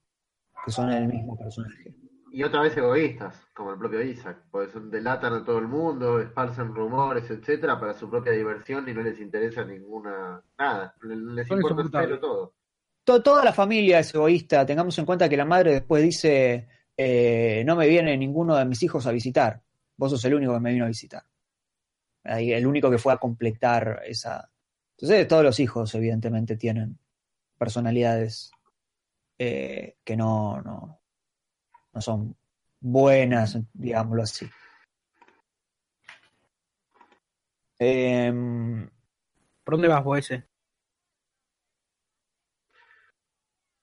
que 0.66 0.72
son 0.74 0.92
el 0.92 1.08
mismo 1.08 1.38
personaje. 1.38 2.03
Y 2.34 2.42
otra 2.42 2.62
vez 2.62 2.76
egoístas, 2.76 3.46
como 3.54 3.74
el 3.74 3.78
propio 3.78 4.02
Isaac, 4.02 4.46
porque 4.50 4.72
son, 4.72 4.90
delatan 4.90 5.34
a 5.34 5.46
todo 5.46 5.60
el 5.60 5.68
mundo, 5.68 6.20
esparcen 6.20 6.74
rumores, 6.74 7.30
etcétera, 7.30 7.80
para 7.80 7.94
su 7.94 8.10
propia 8.10 8.32
diversión 8.32 8.90
y 8.90 8.94
no 8.94 9.04
les 9.04 9.20
interesa 9.20 9.64
ninguna. 9.64 10.42
nada. 10.58 10.96
Les 11.04 11.52
importa 11.52 12.04
el 12.04 12.20
todo. 12.20 12.56
Toda 13.04 13.46
la 13.46 13.54
familia 13.54 14.00
es 14.00 14.16
egoísta. 14.16 14.66
Tengamos 14.66 14.98
en 14.98 15.06
cuenta 15.06 15.30
que 15.30 15.38
la 15.38 15.46
madre 15.46 15.74
después 15.74 16.02
dice 16.02 16.68
eh, 16.98 17.64
no 17.68 17.76
me 17.76 17.88
viene 17.88 18.18
ninguno 18.18 18.56
de 18.56 18.66
mis 18.66 18.82
hijos 18.82 19.06
a 19.06 19.12
visitar. 19.12 19.62
Vos 19.96 20.10
sos 20.10 20.26
el 20.26 20.34
único 20.34 20.56
que 20.56 20.60
me 20.60 20.74
vino 20.74 20.86
a 20.86 20.90
visitar. 20.90 21.24
El 22.24 22.66
único 22.66 22.90
que 22.90 22.98
fue 22.98 23.14
a 23.14 23.18
completar 23.18 24.02
esa. 24.08 24.50
Entonces, 24.98 25.28
todos 25.28 25.44
los 25.44 25.60
hijos, 25.60 25.94
evidentemente, 25.94 26.56
tienen 26.56 26.98
personalidades 27.60 28.50
eh, 29.38 29.98
que 30.04 30.16
no, 30.18 30.62
no, 30.64 31.03
no 31.94 32.02
son 32.02 32.36
buenas, 32.80 33.58
digámoslo 33.74 34.24
así. 34.24 34.50
Em, 37.80 38.90
¿Por 39.64 39.74
dónde 39.76 39.88
vas, 39.88 40.04
vos 40.04 40.20
ese? 40.20 40.46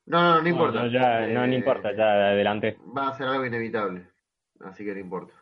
No, 0.07 0.35
no, 0.35 0.43
no 0.43 0.49
importa. 0.49 0.83
No, 0.83 0.91
ya, 0.91 1.27
no, 1.27 1.47
no 1.47 1.55
importa, 1.55 1.95
ya 1.97 2.31
adelante. 2.31 2.79
Va 2.97 3.09
a 3.09 3.17
ser 3.17 3.29
algo 3.29 3.47
inevitable, 3.47 4.09
así 4.61 4.85
que 4.85 4.93
no 4.93 5.01
importa. 5.01 5.35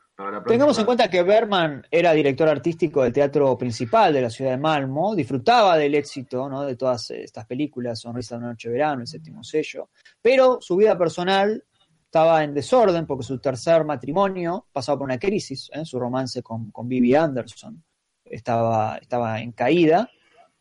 Tengamos 0.49 0.77
en 0.81 0.85
cuenta 0.85 1.09
que 1.09 1.23
Berman 1.23 1.87
era 1.93 2.13
director 2.13 2.49
artístico 2.49 3.05
del 3.05 3.13
teatro 3.13 3.57
principal 3.57 4.13
de 4.13 4.23
la 4.23 4.31
ciudad 4.31 4.51
de 4.51 4.57
Malmo, 4.57 5.15
disfrutaba 5.15 5.77
del 5.77 5.95
éxito 5.95 6.49
¿no? 6.49 6.65
de 6.65 6.75
todas 6.75 7.13
estas 7.13 7.47
películas, 7.47 8.01
Sonrisa 8.01 8.35
de 8.35 8.41
una 8.41 8.49
noche 8.49 8.69
de 8.69 8.73
verano, 8.73 9.03
El 9.03 9.07
séptimo 9.07 9.45
sello, 9.45 9.91
pero 10.21 10.59
su 10.61 10.75
vida 10.75 10.99
personal 10.99 11.63
estaba 12.09 12.43
en 12.43 12.55
desorden 12.55 13.07
porque 13.07 13.23
su 13.23 13.39
tercer 13.39 13.85
matrimonio 13.85 14.67
pasaba 14.73 14.99
por 14.99 15.05
una 15.05 15.19
crisis, 15.19 15.71
¿eh? 15.75 15.85
su 15.85 16.01
romance 16.01 16.43
con, 16.43 16.71
con 16.71 16.89
Vivi 16.89 17.15
Anderson 17.15 17.85
estaba, 18.25 18.97
estaba 18.97 19.41
en 19.41 19.53
caída 19.53 20.11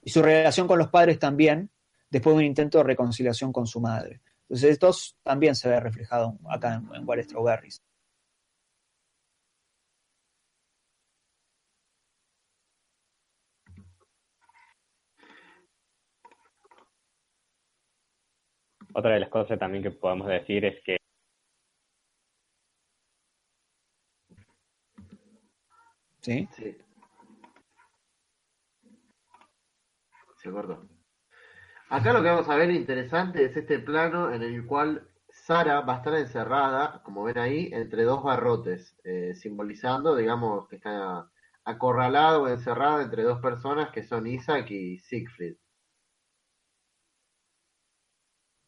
y 0.01 0.09
su 0.09 0.21
relación 0.21 0.67
con 0.67 0.77
los 0.77 0.89
padres 0.89 1.19
también 1.19 1.69
después 2.09 2.35
de 2.35 2.39
un 2.39 2.45
intento 2.45 2.79
de 2.79 2.83
reconciliación 2.83 3.53
con 3.53 3.65
su 3.65 3.79
madre. 3.79 4.19
Entonces 4.41 4.71
esto 4.71 4.91
también 5.23 5.55
se 5.55 5.69
ve 5.69 5.79
reflejado 5.79 6.37
acá 6.49 6.75
en, 6.75 6.93
en 6.93 7.07
What 7.07 7.19
Strawberries. 7.19 7.81
Otra 18.93 19.13
de 19.13 19.21
las 19.21 19.29
cosas 19.29 19.57
también 19.57 19.83
que 19.83 19.91
podemos 19.91 20.27
decir 20.27 20.65
es 20.65 20.83
que 20.83 20.97
¿Sí? 26.27 26.45
Sí. 26.57 26.77
Se 30.43 30.51
cortó. 30.51 30.85
Acá 31.89 32.11
lo 32.11 32.21
que 32.21 32.27
vamos 32.27 32.49
a 32.49 32.57
ver 32.57 32.69
interesante 32.71 33.45
es 33.45 33.55
este 33.55 33.79
plano 33.79 34.33
en 34.33 34.43
el 34.43 34.65
cual 34.65 35.07
Sara 35.29 35.79
va 35.79 35.93
a 35.93 35.97
estar 35.99 36.13
encerrada, 36.15 37.01
como 37.03 37.23
ven 37.23 37.37
ahí, 37.37 37.69
entre 37.71 38.03
dos 38.03 38.23
barrotes, 38.23 38.97
eh, 39.05 39.35
simbolizando, 39.35 40.17
digamos, 40.17 40.67
que 40.67 40.75
está 40.75 41.31
acorralado 41.63 42.43
o 42.43 42.47
encerrado 42.49 42.99
entre 42.99 43.23
dos 43.23 43.39
personas 43.39 43.91
que 43.91 44.03
son 44.03 44.27
Isaac 44.27 44.69
y 44.69 44.99
Siegfried. 44.99 45.55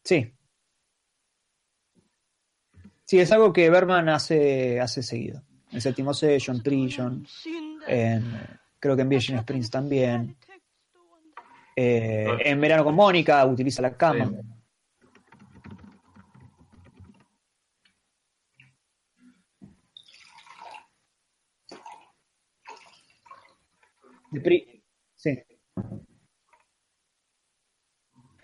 Sí. 0.06 0.34
Sí, 3.04 3.20
es 3.20 3.32
algo 3.34 3.52
que 3.52 3.70
Berman 3.70 4.08
hace, 4.08 4.80
hace 4.80 5.04
seguido. 5.04 5.44
En 5.72 5.82
Séptimo 5.82 6.14
Session, 6.14 6.64
Trillon, 6.64 7.26
en, 7.88 8.24
creo 8.80 8.96
que 8.96 9.02
en 9.04 9.10
Virgin 9.10 9.38
Springs 9.38 9.70
también. 9.70 10.36
Eh, 11.76 12.28
en 12.46 12.60
Verano 12.60 12.84
con 12.84 12.96
Mónica 12.96 13.46
utiliza 13.46 13.82
la 13.82 13.96
cama. 13.96 14.32
Sí. 25.16 25.44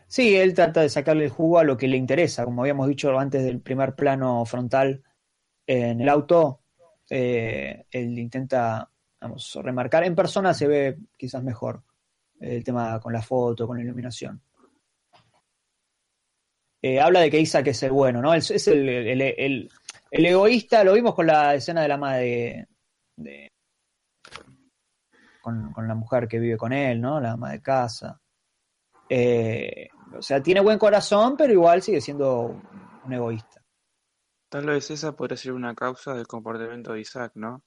Sí, 0.08 0.36
él 0.36 0.54
trata 0.54 0.82
de 0.82 0.90
sacarle 0.90 1.26
el 1.26 1.30
jugo 1.30 1.60
a 1.60 1.64
lo 1.64 1.76
que 1.78 1.88
le 1.88 1.98
interesa, 1.98 2.46
como 2.46 2.62
habíamos 2.62 2.88
dicho 2.88 3.18
antes 3.20 3.44
del 3.44 3.60
primer 3.62 3.96
plano 3.96 4.46
frontal 4.46 5.04
en 5.68 6.00
el 6.00 6.10
auto, 6.10 6.62
eh, 7.10 7.86
él 7.92 8.20
intenta 8.20 8.90
vamos, 9.22 9.58
remarcar. 9.62 10.04
En 10.04 10.16
persona 10.16 10.54
se 10.54 10.68
ve 10.68 10.98
quizás 11.18 11.44
mejor 11.44 11.84
el 12.40 12.64
tema 12.64 13.00
con 13.00 13.14
la 13.14 13.22
foto, 13.22 13.68
con 13.68 13.78
la 13.78 13.84
iluminación. 13.84 14.42
Eh, 16.82 17.00
habla 17.00 17.22
de 17.22 17.32
que 17.32 17.40
Isaac 17.40 17.68
es 17.68 17.82
el 17.84 17.92
bueno, 17.92 18.22
¿no? 18.22 18.34
Es, 18.34 18.68
el, 18.68 18.88
el, 18.88 19.70
egoísta, 20.12 20.84
lo 20.84 20.94
vimos 20.94 21.16
con 21.16 21.26
la 21.26 21.56
escena 21.56 21.82
de 21.82 21.88
la 21.88 21.98
madre 21.98 22.68
de, 23.16 23.52
con, 25.42 25.88
la 25.88 25.96
mujer 25.96 26.28
que 26.28 26.40
vive 26.40 26.58
con 26.58 26.74
él, 26.74 27.02
¿no? 27.02 27.20
La 27.20 27.32
ama 27.32 27.52
de 27.52 27.62
casa. 27.62 28.22
Eh, 29.10 29.88
o 30.16 30.22
sea, 30.22 30.42
tiene 30.42 30.60
buen 30.60 30.78
corazón, 30.78 31.36
pero 31.36 31.54
igual 31.54 31.82
sigue 31.82 32.02
siendo 32.02 32.62
un 33.04 33.14
egoísta. 33.14 33.65
Tal 34.56 34.68
vez 34.68 34.90
esa 34.90 35.18
podría 35.18 35.36
ser 35.36 35.52
una 35.52 35.76
causa 35.76 36.14
del 36.14 36.28
comportamiento 36.28 36.94
de 36.94 37.02
Isaac, 37.02 37.34
¿no? 37.36 37.62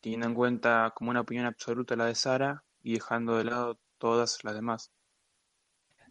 Teniendo 0.00 0.28
en 0.28 0.34
cuenta 0.34 0.92
como 0.94 1.10
una 1.10 1.22
opinión 1.22 1.44
absoluta 1.44 1.96
la 1.96 2.06
de 2.06 2.14
Sara 2.14 2.62
y 2.84 2.92
dejando 2.92 3.36
de 3.36 3.42
lado 3.42 3.80
todas 3.98 4.38
las 4.44 4.54
demás. 4.54 4.92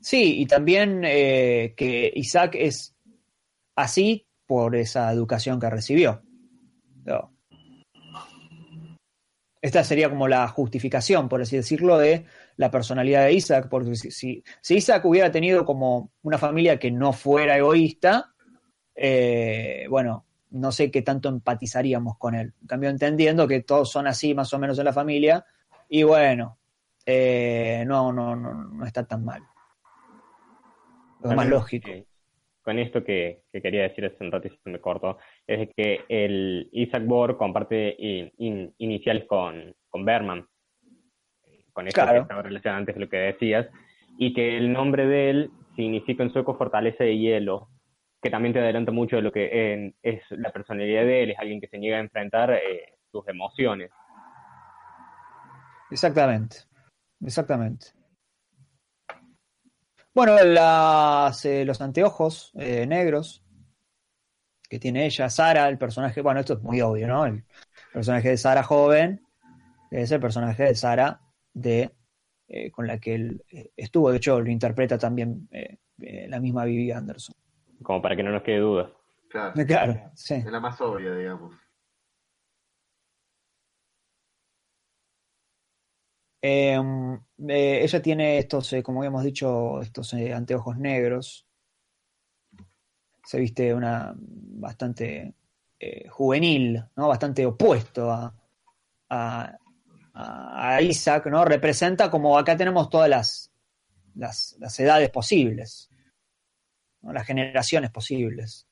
Sí, 0.02 0.42
y 0.42 0.46
también 0.46 1.04
eh, 1.06 1.74
que 1.78 2.12
Isaac 2.16 2.56
es 2.56 2.98
así 3.78 4.28
por 4.46 4.76
esa 4.76 5.10
educación 5.10 5.58
que 5.58 5.70
recibió. 5.70 6.22
Esta 9.62 9.86
sería 9.86 10.10
como 10.10 10.28
la 10.28 10.46
justificación, 10.50 11.30
por 11.30 11.42
así 11.42 11.56
decirlo, 11.56 11.98
de 11.98 12.26
la 12.58 12.70
personalidad 12.70 13.24
de 13.24 13.36
Isaac, 13.36 13.70
porque 13.70 13.96
si, 13.96 14.44
Isaac 14.68 15.06
hubiera 15.06 15.32
tenido 15.32 15.64
como 15.64 16.12
una 16.24 16.38
familia 16.38 16.78
que 16.78 16.92
no 16.92 17.14
fuera 17.14 17.58
egoísta, 17.58 18.33
eh, 18.96 19.86
bueno, 19.90 20.26
no 20.52 20.72
sé 20.72 20.92
qué 20.92 21.02
tanto 21.02 21.30
empatizaríamos 21.30 22.18
con 22.18 22.36
él. 22.36 22.54
En 22.62 22.68
cambio, 22.68 22.90
entendiendo 22.90 23.48
que 23.48 23.62
todos 23.62 23.92
son 23.92 24.08
así 24.08 24.34
más 24.34 24.54
o 24.54 24.60
menos 24.60 24.78
en 24.80 24.86
la 24.86 24.94
familia, 24.94 25.46
y 25.90 26.04
bueno, 26.04 26.58
eh, 27.06 27.84
no, 27.88 28.14
no, 28.14 28.36
no, 28.36 28.54
no 28.54 28.86
está 28.86 29.06
tan 29.06 29.26
mal. 29.26 29.42
Lo 31.24 31.32
más 31.32 31.48
lógico. 31.48 31.90
con 32.62 32.80
esto 32.80 33.04
que, 33.04 33.44
quería 33.52 33.84
decir 33.84 34.06
hace 34.06 34.24
un 34.24 34.32
rato 34.32 34.48
y 34.48 34.70
me 34.70 34.80
corto, 34.80 35.18
es 35.48 35.70
que 35.76 36.02
el 36.10 36.70
Isaac 36.72 37.06
Bohr 37.06 37.38
comparte 37.38 37.96
iniciales 38.38 39.26
con, 39.26 39.76
con 39.90 40.06
Berman, 40.06 40.46
con 41.72 41.88
esto 41.88 42.06
que 42.06 42.18
estaba 42.18 42.42
relacionado 42.42 42.80
antes 42.80 42.96
de 42.96 43.02
lo 43.02 43.10
que 43.10 43.18
decías, 43.18 43.68
y 44.18 44.34
que 44.34 44.58
el 44.58 44.72
nombre 44.72 45.08
de 45.08 45.30
él 45.30 45.52
significa 45.76 46.24
en 46.24 46.32
sueco 46.32 46.56
fortaleza 46.56 47.04
de 47.04 47.18
hielo, 47.18 47.70
que 48.24 48.30
también 48.30 48.54
te 48.54 48.60
adelanta 48.60 48.94
mucho 48.94 49.18
de 49.18 49.22
lo 49.22 49.34
que 49.34 49.94
es 50.02 50.24
la 50.30 50.50
personalidad 50.54 51.04
de 51.04 51.24
él, 51.24 51.32
es 51.32 51.40
alguien 51.40 51.60
que 51.60 51.68
se 51.68 51.78
niega 51.78 51.98
a 51.98 52.00
enfrentar 52.00 52.52
eh, 52.54 52.98
sus 53.12 53.28
emociones. 53.28 53.92
Exactamente, 55.92 56.60
exactamente. 57.20 57.88
Bueno, 60.16 60.42
las, 60.42 61.44
eh, 61.44 61.66
los 61.66 61.82
anteojos 61.82 62.54
eh, 62.56 62.88
negros 62.88 63.44
que 64.70 64.80
tiene 64.80 65.06
ella, 65.06 65.30
Sara, 65.30 65.68
el 65.68 65.78
personaje, 65.78 66.22
bueno, 66.22 66.40
esto 66.40 66.54
es 66.54 66.62
muy 66.62 66.80
obvio, 66.80 67.08
¿no? 67.10 67.26
El 67.26 67.44
personaje 67.92 68.30
de 68.30 68.38
Sara 68.38 68.64
joven 68.64 69.22
es 69.92 70.10
el 70.14 70.22
personaje 70.22 70.64
de 70.64 70.76
Sara 70.76 71.20
de 71.54 71.92
con 72.72 72.86
la 72.86 73.00
que 73.00 73.16
él 73.16 73.44
estuvo, 73.76 74.12
de 74.12 74.18
hecho 74.18 74.40
lo 74.40 74.52
interpreta 74.52 74.98
también 74.98 75.50
la 75.98 76.40
misma 76.40 76.66
Vivi 76.66 76.92
Anderson. 76.92 77.34
Como 77.84 78.02
para 78.02 78.16
que 78.16 78.24
no 78.24 78.32
nos 78.32 78.44
quede 78.44 78.60
duda. 78.60 78.92
Claro, 79.30 79.54
claro 79.66 80.12
sí. 80.16 80.36
Es 80.36 80.46
la 80.46 80.60
más 80.60 80.80
obvia, 80.82 81.14
digamos. 81.14 81.54
Em, 86.46 87.14
eh, 87.48 87.84
ella 87.84 88.02
tiene 88.02 88.38
estos, 88.38 88.74
eh, 88.74 88.84
como 88.84 89.00
habíamos 89.00 89.24
dicho, 89.24 89.80
estos 89.82 90.14
eh, 90.14 90.34
anteojos 90.34 90.78
negros. 90.78 91.48
Se 93.24 93.40
viste 93.40 93.74
una 93.74 94.14
bastante 94.18 95.36
juvenil, 96.10 96.82
¿no? 96.96 97.10
Bastante 97.10 97.46
opuesto 97.46 98.10
a, 98.10 98.34
a, 99.10 100.82
Isaac, 100.82 101.26
¿no? 101.28 101.44
Representa 101.44 102.10
como 102.10 102.38
acá 102.38 102.56
tenemos 102.56 102.90
todas 102.90 103.10
las, 103.10 103.52
las, 104.16 104.80
edades 104.80 105.10
posibles, 105.10 105.90
las 107.12 107.26
generaciones 107.26 107.92
posibles. 107.92 108.68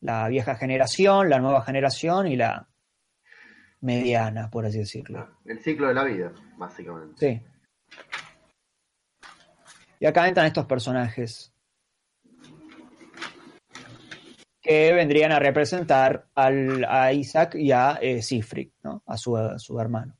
La 0.00 0.28
vieja 0.28 0.56
generación, 0.56 1.28
la 1.28 1.38
nueva 1.38 1.62
generación 1.62 2.26
y 2.26 2.36
la, 2.36 2.68
mediana, 3.80 4.50
por 4.50 4.66
así 4.66 4.78
decirlo. 4.78 5.38
El 5.44 5.60
ciclo 5.60 5.88
de 5.88 5.94
la 5.94 6.04
vida, 6.04 6.32
básicamente. 6.56 7.16
Sí. 7.18 7.46
Y 10.00 10.06
acá 10.06 10.28
entran 10.28 10.46
estos 10.46 10.66
personajes 10.66 11.52
que 14.60 14.92
vendrían 14.92 15.32
a 15.32 15.38
representar 15.38 16.26
al, 16.34 16.84
a 16.84 17.12
Isaac 17.12 17.54
y 17.54 17.70
a 17.70 17.98
eh, 18.02 18.20
¿no? 18.82 19.02
a, 19.06 19.16
su, 19.16 19.38
su 19.58 19.80
hermano. 19.80 20.16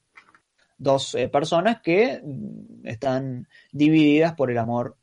Dos 0.78 1.14
eh, 1.14 1.28
personas 1.28 1.80
que 1.82 2.20
mm, 2.22 2.86
están 2.86 3.48
divididas 3.72 4.34
por 4.34 4.50
el 4.50 4.58
amor 4.58 4.96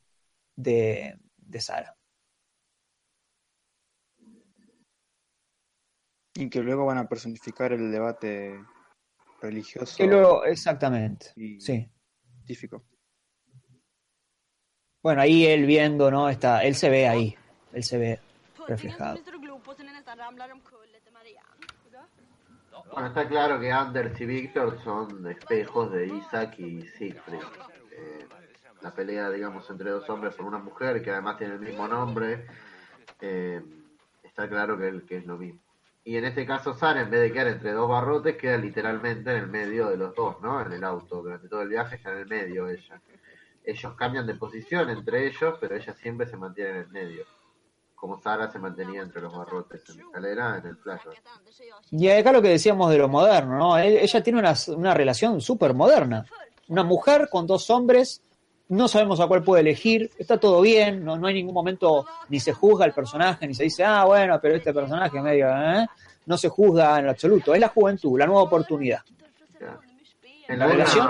de, 0.55 1.17
de 1.53 1.61
Sara. 1.61 1.95
Y 6.35 6.49
que 6.49 6.61
luego 6.61 6.85
van 6.85 6.97
a 6.97 7.07
personificar 7.07 7.71
el 7.73 7.91
debate 7.91 8.59
religioso. 9.39 9.95
Que 9.95 10.07
luego, 10.07 10.43
exactamente. 10.45 11.27
sí. 11.35 11.87
Científico. 12.45 12.83
Bueno, 15.01 15.21
ahí 15.21 15.45
él 15.45 15.65
viendo, 15.65 16.09
¿no? 16.09 16.27
Está, 16.27 16.63
él 16.63 16.75
se 16.75 16.89
ve 16.89 17.07
ahí. 17.07 17.37
Él 17.71 17.83
se 17.83 17.97
ve 17.97 18.19
reflejado. 18.67 19.19
Bueno, 22.91 23.07
está 23.07 23.27
claro 23.27 23.59
que 23.59 23.71
Anders 23.71 24.19
y 24.19 24.25
Víctor 24.25 24.81
son 24.83 25.27
espejos 25.29 25.91
de 25.91 26.07
Isaac 26.07 26.59
y 26.59 26.81
Siegfried. 26.81 27.41
Eh, 27.91 28.27
la 28.83 28.93
pelea, 28.93 29.29
digamos, 29.29 29.69
entre 29.69 29.89
dos 29.89 30.09
hombres 30.09 30.35
por 30.35 30.45
una 30.45 30.59
mujer 30.59 31.01
que 31.01 31.11
además 31.11 31.37
tiene 31.37 31.53
el 31.53 31.59
mismo 31.59 31.87
nombre. 31.87 32.45
Eh, 33.21 33.61
está 34.23 34.47
claro 34.49 34.77
que, 34.77 35.03
que 35.05 35.17
es 35.17 35.25
lo 35.25 35.37
mismo. 35.37 35.61
Y 36.05 36.17
en 36.17 36.25
este 36.25 36.45
caso 36.45 36.73
Sara, 36.73 37.01
en 37.01 37.09
vez 37.09 37.21
de 37.21 37.31
quedar 37.31 37.47
entre 37.47 37.71
dos 37.71 37.87
barrotes, 37.87 38.35
queda 38.35 38.57
literalmente 38.57 39.31
en 39.31 39.37
el 39.37 39.47
medio 39.47 39.89
de 39.89 39.95
los 39.95 40.13
dos, 40.13 40.41
¿no? 40.41 40.61
En 40.61 40.73
el 40.73 40.83
auto. 40.83 41.21
Durante 41.21 41.47
todo 41.47 41.61
el 41.61 41.69
viaje 41.69 41.95
está 41.95 42.11
en 42.11 42.17
el 42.19 42.27
medio 42.27 42.69
ella. 42.69 43.01
Ellos 43.63 43.93
cambian 43.95 44.27
de 44.27 44.35
posición 44.35 44.89
entre 44.89 45.27
ellos, 45.27 45.55
pero 45.61 45.75
ella 45.75 45.93
siempre 45.93 46.27
se 46.27 46.35
mantiene 46.35 46.71
en 46.71 46.77
el 46.77 46.89
medio. 46.89 47.25
Como 47.95 48.21
Sara 48.21 48.51
se 48.51 48.59
mantenía 48.59 49.01
entre 49.01 49.21
los 49.21 49.33
barrotes 49.33 49.81
en 49.89 49.97
la 49.97 50.03
escalera, 50.03 50.57
en 50.57 50.67
el 50.67 50.77
plazo. 50.77 51.11
Y 51.89 52.09
acá 52.09 52.33
lo 52.33 52.41
que 52.41 52.49
decíamos 52.49 52.91
de 52.91 52.97
lo 52.97 53.07
moderno, 53.07 53.57
¿no? 53.57 53.77
E-, 53.77 54.03
ella 54.03 54.21
tiene 54.21 54.39
una, 54.39 54.55
una 54.75 54.93
relación 54.93 55.39
súper 55.39 55.73
moderna. 55.73 56.25
Una 56.67 56.83
mujer 56.83 57.29
con 57.31 57.47
dos 57.47 57.69
hombres 57.69 58.21
no 58.69 58.87
sabemos 58.87 59.19
a 59.19 59.27
cuál 59.27 59.43
puede 59.43 59.61
elegir, 59.61 60.09
está 60.17 60.39
todo 60.39 60.61
bien, 60.61 61.03
no, 61.03 61.17
no 61.17 61.27
hay 61.27 61.33
ningún 61.33 61.53
momento 61.53 62.05
ni 62.29 62.39
se 62.39 62.53
juzga 62.53 62.85
el 62.85 62.93
personaje, 62.93 63.47
ni 63.47 63.53
se 63.53 63.63
dice, 63.63 63.83
ah, 63.83 64.05
bueno, 64.05 64.39
pero 64.41 64.55
este 64.55 64.73
personaje 64.73 65.21
medio, 65.21 65.49
¿eh? 65.49 65.85
no 66.25 66.37
se 66.37 66.49
juzga 66.49 66.99
en 66.99 67.09
absoluto, 67.09 67.53
es 67.53 67.59
la 67.59 67.67
juventud, 67.67 68.17
la 68.17 68.25
nueva 68.25 68.43
oportunidad. 68.43 69.01
En 70.47 70.59
la, 70.59 70.67
relación, 70.67 71.07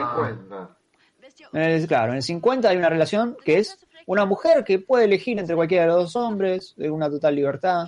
claro, 1.88 2.12
en 2.12 2.18
el 2.18 2.24
50 2.24 2.70
hay 2.70 2.78
una 2.78 2.90
relación 2.90 3.36
que 3.44 3.58
es 3.58 3.78
una 4.06 4.26
mujer 4.26 4.64
que 4.64 4.80
puede 4.80 5.06
elegir 5.06 5.40
entre 5.40 5.56
cualquiera 5.56 5.84
de 5.84 5.90
los 5.90 5.98
dos 5.98 6.16
hombres, 6.16 6.74
de 6.78 6.90
una 6.90 7.10
total 7.10 7.36
libertad. 7.36 7.88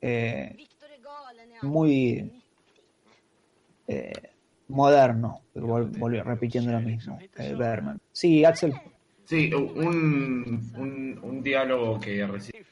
Eh, 0.00 0.56
muy 1.62 2.42
eh, 3.86 4.31
moderno, 4.68 5.40
volvió 5.54 6.24
repitiendo 6.24 6.72
lo 6.72 6.80
mismo, 6.80 7.18
eh, 7.36 7.54
Berman. 7.54 8.00
Sí, 8.12 8.44
Axel. 8.44 8.74
Sí, 9.24 9.52
un, 9.54 11.20
un, 11.22 11.42
diálogo 11.42 11.98
que 11.98 12.26
recibe 12.26 12.66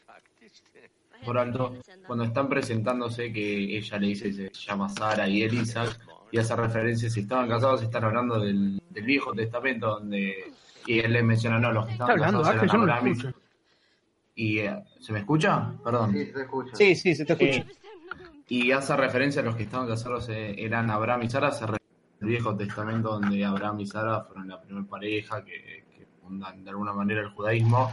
por 1.24 1.38
alto 1.38 1.76
cuando 2.07 2.24
están 2.24 2.49
presentándose 2.49 3.32
que 3.32 3.76
ella 3.76 3.99
le 3.99 4.07
dice 4.09 4.32
se 4.32 4.51
llama 4.53 4.88
Sara 4.88 5.28
y 5.28 5.43
Elisa 5.43 5.84
y 6.30 6.38
hace 6.38 6.57
referencia 6.57 7.11
si 7.11 7.20
estaban 7.20 7.49
casados 7.49 7.82
están 7.82 8.05
hablando 8.05 8.41
del, 8.41 8.80
viejo 8.91 9.32
testamento 9.32 9.86
donde 9.99 10.53
y 10.86 10.99
él 10.99 11.12
le 11.12 11.22
menciona 11.22 11.59
no 11.59 11.72
los 11.72 11.86
que 11.86 11.93
estaban 11.93 12.18
casados 12.18 12.49
eran 12.49 13.34
y 14.34 14.59
eh, 14.61 14.82
se 15.01 15.12
me 15.12 15.20
escucha 15.20 15.72
perdón. 15.84 16.12
Sí 16.12 16.26
se 16.26 16.41
escucha. 16.41 16.76
Sí 16.76 16.95
sí 16.95 17.14
se 17.14 17.24
te 17.24 17.32
escucha. 17.32 17.72
Y 18.49 18.72
hace 18.72 18.97
referencia 18.97 19.43
a 19.43 19.45
los 19.45 19.57
que 19.57 19.64
estaban 19.64 19.86
casados 19.86 20.28
eh, 20.28 20.55
eran 20.59 20.91
Abraham 20.91 21.22
y 21.24 21.30
Sara 21.30 21.53
se 21.53 21.66
el 22.20 22.26
Viejo 22.26 22.56
Testamento 22.56 23.12
donde 23.12 23.44
Abraham 23.44 23.80
y 23.80 23.86
Sara 23.86 24.22
fueron 24.24 24.48
la 24.48 24.60
primera 24.60 24.86
pareja 24.86 25.44
que, 25.44 25.88
fundan 26.22 26.62
de 26.62 26.70
alguna 26.70 26.92
manera 26.92 27.22
el 27.22 27.30
judaísmo. 27.30 27.90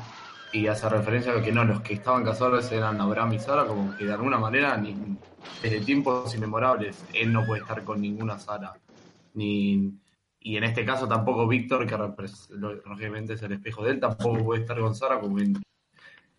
y 0.53 0.67
hace 0.67 0.87
referencia 0.89 1.33
a 1.33 1.41
que 1.41 1.51
no, 1.51 1.63
los 1.63 1.81
que 1.81 1.95
estaban 1.95 2.23
casados 2.23 2.71
eran 2.71 3.01
Abraham 3.01 3.33
y 3.33 3.39
Sara, 3.39 3.65
como 3.65 3.95
que 3.97 4.05
de 4.05 4.13
alguna 4.13 4.37
manera, 4.37 4.77
ni, 4.77 4.95
desde 5.61 5.81
tiempos 5.81 6.33
inmemorables, 6.35 7.03
él 7.13 7.33
no 7.33 7.45
puede 7.45 7.61
estar 7.61 7.83
con 7.83 8.01
ninguna 8.01 8.39
Sara. 8.39 8.73
Ni, 9.33 9.93
y 10.39 10.55
en 10.55 10.63
este 10.63 10.85
caso 10.85 11.07
tampoco 11.07 11.47
Víctor, 11.47 11.85
que 11.85 11.97
lógicamente 12.85 13.33
es 13.33 13.41
el 13.41 13.53
espejo 13.53 13.83
de 13.83 13.91
él, 13.91 13.99
tampoco 13.99 14.43
puede 14.43 14.61
estar 14.61 14.79
con 14.79 14.95
Sara, 14.95 15.19
como 15.19 15.37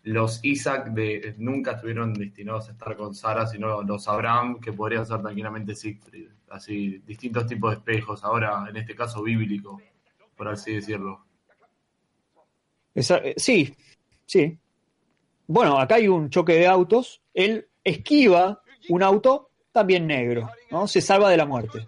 los 0.03 0.39
Isaac 0.43 0.91
de, 0.91 1.35
nunca 1.37 1.73
estuvieron 1.73 2.13
destinados 2.13 2.69
a 2.69 2.71
estar 2.71 2.95
con 2.95 3.13
Sara, 3.13 3.45
sino 3.45 3.83
los 3.83 4.07
Abraham, 4.07 4.59
que 4.59 4.73
podrían 4.73 5.05
ser 5.05 5.21
tranquilamente 5.21 5.75
Siegfried. 5.75 6.29
Así, 6.49 6.99
distintos 7.05 7.45
tipos 7.47 7.71
de 7.71 7.77
espejos, 7.77 8.23
ahora 8.23 8.65
en 8.69 8.77
este 8.77 8.95
caso 8.95 9.21
bíblico, 9.21 9.81
por 10.35 10.47
así 10.47 10.73
decirlo. 10.73 11.25
Eh, 12.95 13.33
sí, 13.37 13.75
sí. 14.25 14.57
Bueno, 15.47 15.79
acá 15.79 15.95
hay 15.95 16.07
un 16.07 16.29
choque 16.29 16.53
de 16.53 16.67
autos. 16.67 17.21
Él 17.33 17.67
esquiva 17.83 18.61
un 18.89 19.03
auto 19.03 19.49
también 19.71 20.07
negro, 20.07 20.49
¿no? 20.71 20.87
Se 20.87 21.01
salva 21.01 21.29
de 21.29 21.37
la 21.37 21.45
muerte. 21.45 21.85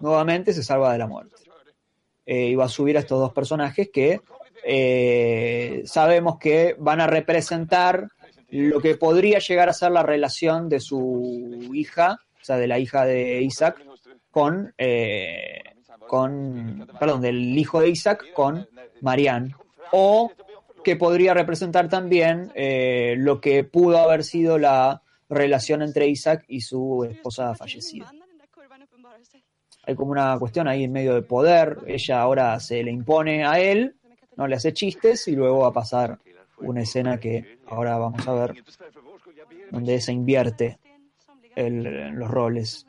Nuevamente 0.00 0.52
se 0.52 0.62
salva 0.62 0.92
de 0.92 0.98
la 0.98 1.06
muerte. 1.06 1.36
Eh, 2.26 2.48
y 2.48 2.54
va 2.54 2.66
a 2.66 2.68
subir 2.68 2.96
a 2.96 3.00
estos 3.00 3.18
dos 3.18 3.32
personajes 3.32 3.90
que 3.92 4.20
eh, 4.64 5.82
sabemos 5.84 6.38
que 6.38 6.76
van 6.78 7.00
a 7.00 7.06
representar 7.06 8.08
lo 8.50 8.80
que 8.80 8.96
podría 8.96 9.38
llegar 9.38 9.68
a 9.68 9.72
ser 9.72 9.92
la 9.92 10.02
relación 10.02 10.68
de 10.68 10.80
su 10.80 11.70
hija, 11.72 12.20
o 12.40 12.44
sea, 12.44 12.56
de 12.56 12.66
la 12.66 12.78
hija 12.78 13.04
de 13.04 13.42
Isaac, 13.42 13.84
con, 14.30 14.72
eh, 14.78 15.62
con 16.06 16.88
perdón, 16.98 17.20
del 17.20 17.58
hijo 17.58 17.80
de 17.80 17.90
Isaac 17.90 18.32
con 18.32 18.68
Marianne, 19.00 19.54
o 19.92 20.32
que 20.82 20.96
podría 20.96 21.34
representar 21.34 21.88
también 21.88 22.52
eh, 22.54 23.14
lo 23.18 23.40
que 23.40 23.64
pudo 23.64 23.98
haber 23.98 24.24
sido 24.24 24.58
la 24.58 25.02
relación 25.28 25.82
entre 25.82 26.08
Isaac 26.08 26.44
y 26.48 26.62
su 26.62 27.04
esposa 27.04 27.54
fallecida. 27.54 28.10
Hay 29.84 29.94
como 29.94 30.12
una 30.12 30.38
cuestión 30.38 30.68
ahí 30.68 30.84
en 30.84 30.92
medio 30.92 31.14
de 31.14 31.22
poder, 31.22 31.78
ella 31.86 32.20
ahora 32.20 32.58
se 32.60 32.82
le 32.82 32.90
impone 32.90 33.44
a 33.44 33.60
él 33.60 33.96
no 34.40 34.46
le 34.46 34.56
hace 34.56 34.72
chistes 34.72 35.28
y 35.28 35.32
luego 35.32 35.58
va 35.58 35.68
a 35.68 35.72
pasar 35.72 36.18
una 36.60 36.80
escena 36.80 37.20
que 37.20 37.58
ahora 37.66 37.98
vamos 37.98 38.26
a 38.26 38.32
ver 38.32 38.64
donde 39.70 40.00
se 40.00 40.12
invierte 40.12 40.78
el, 41.66 42.10
los 42.14 42.30
roles. 42.30 42.86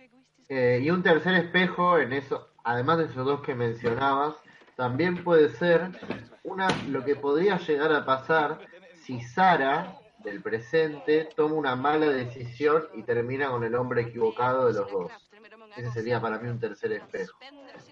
Eh, 0.50 0.80
y 0.82 0.90
un 0.90 1.04
tercer 1.04 1.34
espejo 1.36 1.98
en 1.98 2.14
eso, 2.14 2.50
además 2.64 2.98
de 2.98 3.06
esos 3.06 3.26
dos 3.26 3.42
que 3.42 3.56
mencionabas, 3.56 4.36
también 4.76 5.24
puede 5.24 5.50
ser 5.50 5.92
una 6.44 6.68
lo 6.88 7.04
que 7.06 7.16
podría 7.16 7.58
llegar 7.58 7.94
a 7.94 8.06
pasar 8.06 8.60
si 9.04 9.22
Sara 9.22 9.98
del 10.24 10.42
presente 10.42 11.30
toma 11.36 11.56
una 11.56 11.76
mala 11.76 12.08
decisión 12.08 12.84
y 12.94 13.04
termina 13.04 13.50
con 13.50 13.64
el 13.64 13.76
hombre 13.76 14.02
equivocado 14.04 14.68
de 14.68 14.74
los 14.74 14.92
dos. 14.92 15.12
Ese 15.78 15.92
sería 15.92 16.20
para 16.20 16.38
mí 16.40 16.50
un 16.50 16.60
tercer 16.60 16.92
espejo. 16.92 17.38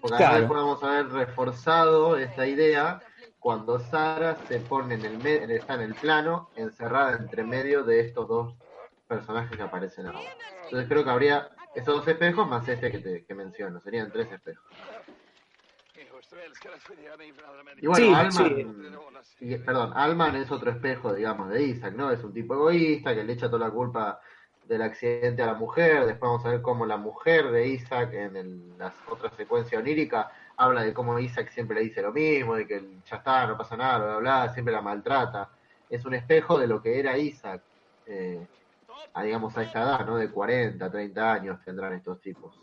Porque 0.00 0.18
claro. 0.18 0.78
a 0.82 0.98
haber 0.98 1.08
reforzado 1.08 2.16
esta 2.16 2.46
idea 2.46 3.00
cuando 3.38 3.78
Sara 3.78 4.36
se 4.48 4.60
pone 4.60 4.94
en 4.94 5.04
el 5.04 5.26
está 5.50 5.74
en 5.74 5.80
el 5.80 5.94
plano, 5.94 6.50
encerrada 6.56 7.16
entre 7.16 7.42
medio 7.42 7.84
de 7.84 8.00
estos 8.00 8.28
dos 8.28 8.54
personajes 9.10 9.56
que 9.56 9.62
aparecen 9.62 10.06
ahora. 10.06 10.20
Entonces 10.64 10.88
creo 10.88 11.02
que 11.04 11.10
habría 11.10 11.50
esos 11.74 11.96
dos 11.96 12.08
espejos 12.08 12.48
más 12.48 12.66
este 12.68 12.90
que, 12.92 12.98
te, 12.98 13.24
que 13.24 13.34
menciono, 13.34 13.80
serían 13.80 14.10
tres 14.12 14.30
espejos. 14.30 14.64
Y 17.80 17.86
bueno, 17.86 18.16
Alman, 18.16 18.96
perdón, 19.66 19.92
Alman 19.94 20.36
es 20.36 20.50
otro 20.50 20.70
espejo, 20.70 21.12
digamos, 21.12 21.48
de 21.50 21.62
Isaac, 21.62 21.94
¿no? 21.94 22.10
Es 22.12 22.22
un 22.22 22.32
tipo 22.32 22.54
egoísta 22.54 23.14
que 23.14 23.24
le 23.24 23.32
echa 23.32 23.50
toda 23.50 23.66
la 23.66 23.72
culpa 23.72 24.20
del 24.64 24.82
accidente 24.82 25.42
a 25.42 25.46
la 25.46 25.54
mujer. 25.54 26.06
Después 26.06 26.30
vamos 26.30 26.44
a 26.46 26.50
ver 26.50 26.62
cómo 26.62 26.86
la 26.86 26.96
mujer 26.96 27.50
de 27.50 27.66
Isaac 27.66 28.12
en 28.12 28.36
el, 28.36 28.78
la 28.78 28.92
otra 29.08 29.30
secuencia 29.30 29.80
onírica 29.80 30.30
habla 30.56 30.84
de 30.84 30.94
cómo 30.94 31.18
Isaac 31.18 31.50
siempre 31.50 31.76
le 31.76 31.84
dice 31.84 32.02
lo 32.02 32.12
mismo, 32.12 32.54
de 32.54 32.66
que 32.66 32.80
ya 33.06 33.16
está, 33.16 33.46
no 33.46 33.56
pasa 33.56 33.76
nada, 33.76 33.98
bla, 33.98 34.18
bla, 34.18 34.52
siempre 34.52 34.72
la 34.72 34.82
maltrata. 34.82 35.50
Es 35.88 36.04
un 36.04 36.14
espejo 36.14 36.58
de 36.58 36.68
lo 36.68 36.80
que 36.80 37.00
era 37.00 37.18
Isaac, 37.18 37.62
eh, 38.06 38.46
digamos, 39.22 39.56
a 39.56 39.62
esta 39.62 39.82
edad, 39.82 40.06
¿no? 40.06 40.16
De 40.16 40.30
40, 40.30 40.90
30 40.90 41.32
años 41.32 41.58
tendrán 41.64 41.94
estos 41.94 42.20
tipos. 42.20 42.54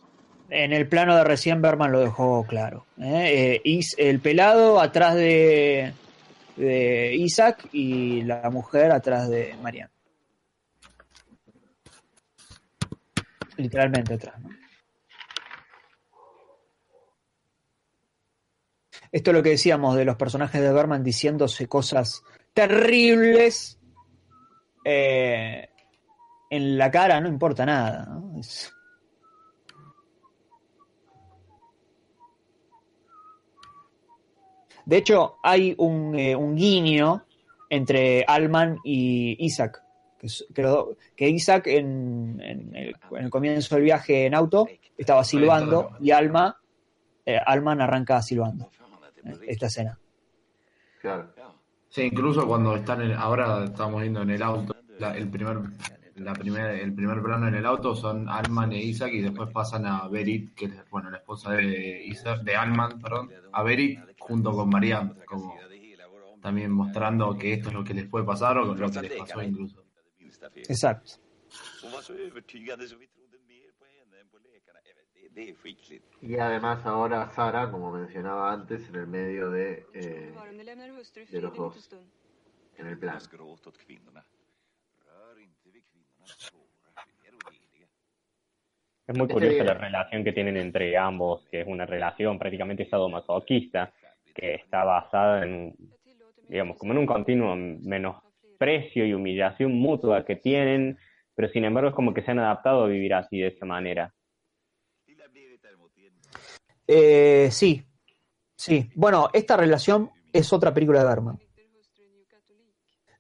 En 0.50 0.72
el 0.72 0.88
plano 0.88 1.16
de 1.16 1.24
recién 1.24 1.62
Berman 1.62 1.92
lo 1.92 2.00
dejó 2.00 2.46
claro. 2.46 2.86
¿eh? 3.00 3.62
Eh, 3.64 3.82
el 3.98 4.20
pelado 4.20 4.80
atrás 4.80 5.16
de, 5.16 5.94
de 6.56 7.16
Isaac 7.16 7.68
y 7.74 8.22
la 8.24 8.50
mujer 8.50 8.92
atrás 8.92 9.30
de 9.30 9.56
Marianne. 9.62 9.92
Literalmente 13.58 14.14
atrás, 14.14 14.40
¿no? 14.40 14.50
Esto 19.12 19.32
es 19.32 19.38
lo 19.38 19.44
que 19.44 19.50
decíamos 19.52 19.96
de 19.96 20.06
los 20.06 20.18
personajes 20.18 20.62
de 20.62 20.72
Berman 20.72 21.04
diciéndose 21.04 21.68
cosas 21.68 22.24
terribles 22.54 23.80
eh, 24.84 25.70
en 26.50 26.78
la 26.78 26.90
cara, 26.92 27.20
no 27.20 27.28
importa 27.28 27.66
nada. 27.66 28.20
De 34.86 34.98
hecho, 34.98 35.36
hay 35.44 35.76
un, 35.78 36.16
eh, 36.18 36.36
guiño 36.36 37.26
entre 37.70 38.24
Alman 38.26 38.78
y 38.84 39.46
Isaac. 39.46 39.84
Que, 40.18 41.30
Isaac 41.30 41.68
en, 41.68 42.42
el, 42.74 43.30
comienzo 43.30 43.76
del 43.76 43.84
viaje 43.84 44.26
en 44.26 44.34
auto 44.34 44.68
estaba 44.98 45.24
silbando 45.24 45.92
y 46.00 46.12
Alma, 46.12 46.58
eh, 47.26 47.38
Alman 47.46 47.82
arranca 47.82 48.22
silbando 48.22 48.70
esta 49.46 49.68
escena. 49.68 50.00
Claro. 51.02 51.34
Sí, 51.90 52.04
incluso 52.04 52.48
cuando 52.48 52.76
están 52.76 53.02
en, 53.02 53.12
ahora 53.12 53.66
estamos 53.66 54.02
viendo 54.02 54.22
en 54.22 54.30
el 54.32 54.42
auto, 54.42 54.76
el 55.16 55.30
primer 55.30 55.58
la 56.18 56.32
el 56.32 56.94
primer 56.94 57.22
plano 57.22 57.48
en 57.48 57.56
el 57.56 57.66
auto 57.66 57.96
son 57.96 58.28
Alman 58.28 58.72
e 58.72 58.80
Isaac 58.80 59.12
y 59.14 59.22
después 59.22 59.50
pasan 59.52 59.86
a 59.86 60.08
Berit, 60.08 60.54
que 60.56 60.66
es 60.66 60.90
bueno 60.90 61.10
la 61.10 61.18
esposa 61.18 61.52
de 61.52 62.04
Isaac, 62.06 62.42
de 62.42 62.56
Alman, 62.56 63.00
perdón, 63.00 63.32
a 63.52 63.64
Berit 63.64 64.00
junto 64.20 64.52
con 64.52 64.70
Mariam, 64.70 65.16
como 65.26 65.56
también 66.42 66.72
mostrando 66.72 67.38
que 67.38 67.54
esto 67.54 67.70
es 67.70 67.76
lo 67.76 67.84
que 67.84 67.94
les 67.94 68.08
puede 68.08 68.26
pasar 68.26 68.58
o 68.58 68.74
lo 68.74 68.90
que 68.90 69.02
les 69.02 69.14
pasó 69.14 69.42
incluso. 69.44 69.84
Exacto. 70.56 71.14
Y 76.22 76.38
además 76.38 76.86
ahora 76.86 77.30
Sara, 77.32 77.70
como 77.70 77.92
mencionaba 77.92 78.52
antes, 78.52 78.90
en 78.90 78.96
el 78.96 79.08
medio 79.08 79.52
de, 79.52 79.86
eh, 79.94 80.34
de 81.32 81.42
los 81.42 81.56
dos, 81.56 81.90
en 82.78 82.88
el 82.88 82.98
plan. 82.98 83.20
Es 89.08 89.18
muy 89.18 89.28
curiosa 89.30 89.64
la 89.64 89.74
relación 89.74 90.24
que 90.24 90.34
tienen 90.34 90.58
entre 90.58 90.98
ambos, 90.98 91.46
que 91.50 91.62
es 91.62 91.68
una 91.68 91.86
relación 91.86 92.38
prácticamente 92.38 92.90
sadomasoquista, 92.90 93.94
que 94.36 94.56
está 94.56 94.84
basada 94.84 95.46
en, 95.46 95.74
digamos, 96.50 96.78
como 96.78 96.92
en 96.92 97.00
un 97.00 97.06
continuo 97.06 97.56
menosprecio 97.56 99.06
y 99.06 99.14
humillación 99.14 99.74
mutua 99.74 100.26
que 100.26 100.36
tienen, 100.36 100.98
pero 101.34 101.48
sin 101.50 101.64
embargo 101.64 101.90
es 101.90 101.96
como 101.96 102.14
que 102.14 102.22
se 102.22 102.32
han 102.32 102.40
adaptado 102.40 102.84
a 102.84 102.88
vivir 102.88 103.14
así 103.14 103.40
de 103.40 103.48
esa 103.48 103.66
manera. 103.66 104.14
Eh, 106.86 107.50
sí, 107.52 107.84
sí. 108.56 108.90
Bueno, 108.96 109.30
esta 109.34 109.56
relación 109.56 110.10
es 110.34 110.52
otra 110.52 110.74
película 110.74 111.00
de 111.00 111.06
Berman. 111.06 111.40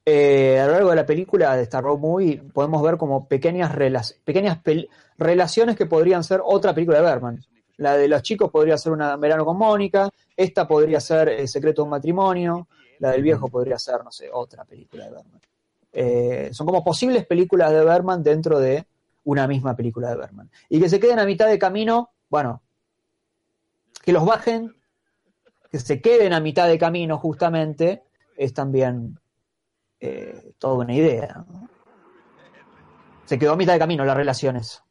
Eh, 0.09 0.57
a 0.57 0.67
lo 0.67 0.71
largo 0.71 0.89
de 0.91 0.95
la 0.95 1.05
película 1.05 1.53
de 1.57 1.63
Star 1.63 1.83
Road 1.83 1.99
Movie 1.99 2.41
podemos 2.53 2.81
ver 2.81 2.95
como 2.95 3.27
pequeñas, 3.27 3.75
pequeñas 4.23 4.59
relaciones 5.17 5.75
que 5.75 5.85
podrían 5.85 6.23
ser 6.23 6.39
otra 6.45 6.73
película 6.73 6.99
de 6.99 7.03
Berman. 7.03 7.45
La 7.75 7.97
de 7.97 8.07
los 8.07 8.21
chicos 8.21 8.49
podría 8.49 8.77
ser 8.77 8.93
una 8.93 9.17
verano 9.17 9.43
con 9.43 9.57
Mónica, 9.57 10.09
esta 10.37 10.65
podría 10.65 11.01
ser 11.01 11.27
El 11.27 11.49
secreto 11.49 11.81
de 11.81 11.83
un 11.83 11.89
matrimonio, 11.89 12.69
la 12.99 13.11
del 13.11 13.21
viejo 13.21 13.49
podría 13.49 13.77
ser, 13.77 14.01
no 14.01 14.09
sé, 14.09 14.29
otra 14.31 14.63
película 14.63 15.03
de 15.03 15.11
Berman. 15.11 15.41
Eh, 15.91 16.49
son 16.53 16.65
como 16.65 16.85
posibles 16.85 17.25
películas 17.25 17.73
de 17.73 17.83
Berman 17.83 18.23
dentro 18.23 18.59
de 18.59 18.85
una 19.25 19.45
misma 19.45 19.75
película 19.75 20.11
de 20.11 20.15
Berman. 20.15 20.49
Y 20.69 20.79
que 20.79 20.87
se 20.87 21.01
queden 21.01 21.19
a 21.19 21.25
mitad 21.25 21.49
de 21.49 21.59
camino, 21.59 22.11
bueno, 22.29 22.61
que 24.05 24.13
los 24.13 24.25
bajen, 24.25 24.73
que 25.69 25.79
se 25.79 25.99
queden 25.99 26.31
a 26.31 26.39
mitad 26.39 26.69
de 26.69 26.77
camino 26.77 27.17
justamente, 27.17 28.03
es 28.37 28.53
también 28.53 29.19
eh, 29.99 30.53
toda 30.57 30.85
una 30.85 30.93
idea. 30.93 31.45
Se 33.25 33.37
quedó 33.37 33.53
a 33.53 33.57
mitad 33.57 33.73
de 33.73 33.79
camino 33.79 34.05
las 34.05 34.17
relaciones. 34.17 34.83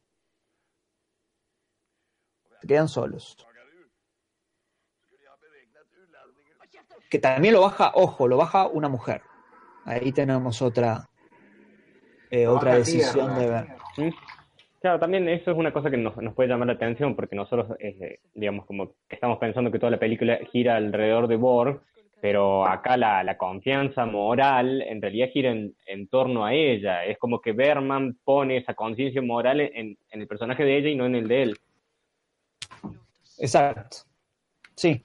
Se 2.60 2.66
quedan 2.66 2.88
solos. 2.88 3.36
Que 7.08 7.18
también 7.18 7.54
lo 7.54 7.62
baja, 7.62 7.92
ojo, 7.94 8.26
lo 8.28 8.36
baja 8.36 8.66
una 8.66 8.88
mujer. 8.88 9.22
Ahí 9.84 10.10
tenemos 10.12 10.60
otra 10.60 11.08
eh, 12.30 12.46
otra 12.46 12.76
decisión 12.76 13.38
de 13.38 13.48
ver. 13.48 13.66
Claro, 14.80 14.98
también 14.98 15.28
eso 15.28 15.50
es 15.50 15.56
una 15.56 15.72
cosa 15.72 15.90
que 15.90 15.96
nos, 15.96 16.14
puede 16.34 16.48
llamar 16.48 16.68
la 16.68 16.74
atención, 16.74 17.16
porque 17.16 17.34
nosotros, 17.34 17.76
eh, 17.80 18.20
digamos, 18.34 18.66
como 18.66 18.92
estamos 19.08 19.38
pensando 19.38 19.70
que 19.70 19.78
toda 19.78 19.90
la 19.90 19.98
película 19.98 20.38
gira 20.52 20.76
alrededor 20.76 21.28
de 21.28 21.36
Borg, 21.36 21.80
pero 22.20 22.66
acá 22.66 22.96
la, 22.96 23.36
confianza 23.36 24.06
moral 24.06 24.82
en 24.82 25.02
realidad 25.02 25.28
gira 25.32 25.50
en, 25.50 26.08
torno 26.08 26.44
a 26.44 26.54
ella. 26.54 27.04
Es 27.04 27.18
como 27.18 27.40
que 27.40 27.52
Berman 27.52 28.18
pone 28.24 28.56
esa 28.56 28.74
conciencia 28.74 29.20
moral 29.20 29.60
en, 29.60 29.98
el 30.10 30.26
personaje 30.26 30.64
de 30.64 30.78
ella 30.78 30.88
y 30.88 30.96
no 30.96 31.06
en 31.06 31.14
el 31.14 31.28
de 31.28 31.42
él. 31.42 31.56
Exacto. 33.38 33.98
Sí. 34.74 35.02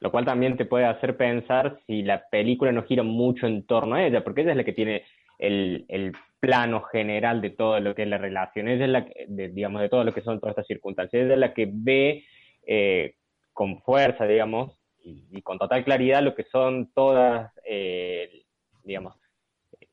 Lo 0.00 0.10
cual 0.10 0.24
también 0.24 0.56
te 0.56 0.64
puede 0.64 0.86
hacer 0.86 1.16
pensar 1.16 1.78
si 1.86 2.02
la 2.02 2.26
película 2.28 2.72
no 2.72 2.82
gira 2.82 3.02
mucho 3.02 3.46
en 3.46 3.64
torno 3.66 3.94
a 3.94 4.04
ella, 4.04 4.24
porque 4.24 4.40
ella 4.40 4.52
es 4.52 4.56
la 4.56 4.64
que 4.64 4.72
tiene 4.72 5.04
el, 5.38 5.84
el 5.88 6.12
plano 6.40 6.82
general 6.82 7.40
de 7.40 7.50
todo 7.50 7.78
lo 7.78 7.94
que 7.94 8.02
es 8.02 8.08
la 8.08 8.18
relación, 8.18 8.66
ella 8.66 8.84
es 8.84 8.90
la 8.90 9.04
que, 9.04 9.26
digamos, 9.28 9.80
de 9.80 9.88
todo 9.88 10.02
lo 10.02 10.12
que 10.12 10.22
son 10.22 10.40
todas 10.40 10.54
estas 10.54 10.66
circunstancias, 10.66 11.22
ella 11.22 11.34
es 11.34 11.38
la 11.38 11.54
que 11.54 11.68
ve 11.70 12.24
eh, 12.66 13.14
con 13.52 13.80
fuerza, 13.82 14.26
digamos, 14.26 14.81
y, 15.04 15.42
con 15.42 15.58
total 15.58 15.84
claridad 15.84 16.22
lo 16.22 16.34
que 16.34 16.44
son 16.44 16.92
todas, 16.92 17.52
eh, 17.64 18.44
digamos, 18.84 19.16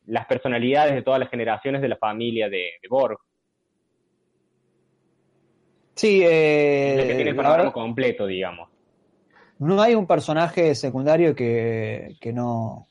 las 0.06 0.26
personalidades 0.26 0.94
de 0.94 1.02
todas 1.02 1.20
las 1.20 1.30
generaciones 1.30 1.82
de 1.82 1.88
la 1.88 1.98
familia 1.98 2.50
de, 2.50 2.72
Borg. 2.90 3.18
Sí, 5.96 6.22
eh, 6.24 7.06
que 7.08 7.16
tiene 7.16 7.32
el 7.32 7.36
panorama 7.36 7.72
completo, 7.72 8.26
digamos. 8.26 8.70
No 9.60 9.82
hay 9.82 9.96
un 9.96 10.08
personaje 10.08 10.74
secundario 10.76 11.36
que, 11.36 12.16
que 12.22 12.32
no 12.32 12.88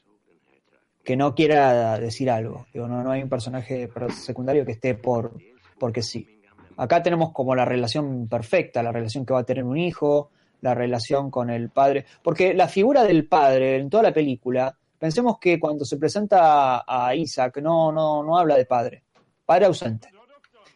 que 1.08 1.16
no 1.16 1.34
quiera 1.34 1.98
decir 1.98 2.28
algo. 2.28 2.66
Digo, 2.74 2.86
no, 2.86 3.02
no 3.02 3.10
hay 3.10 3.22
un 3.22 3.30
personaje 3.30 3.88
secundario 4.10 4.66
que 4.66 4.72
esté 4.72 4.94
por 4.94 5.32
porque 5.78 6.02
sí. 6.02 6.42
Acá 6.76 7.02
tenemos 7.02 7.32
como 7.32 7.54
la 7.54 7.64
relación 7.64 8.28
perfecta, 8.28 8.82
la 8.82 8.92
relación 8.92 9.24
que 9.24 9.32
va 9.32 9.40
a 9.40 9.44
tener 9.44 9.64
un 9.64 9.78
hijo, 9.78 10.30
la 10.60 10.74
relación 10.74 11.30
con 11.30 11.50
el 11.50 11.70
padre. 11.70 12.04
Porque 12.22 12.54
la 12.54 12.68
figura 12.68 13.04
del 13.04 13.26
padre 13.26 13.76
en 13.76 13.90
toda 13.90 14.04
la 14.04 14.12
película, 14.12 14.76
pensemos 14.98 15.38
que 15.38 15.58
cuando 15.58 15.84
se 15.84 15.96
presenta 15.96 16.84
a 16.86 17.14
Isaac, 17.14 17.58
no, 17.62 17.92
no, 17.92 18.22
no 18.22 18.38
habla 18.38 18.56
de 18.56 18.66
padre, 18.66 19.02
padre 19.44 19.66
ausente. 19.66 20.08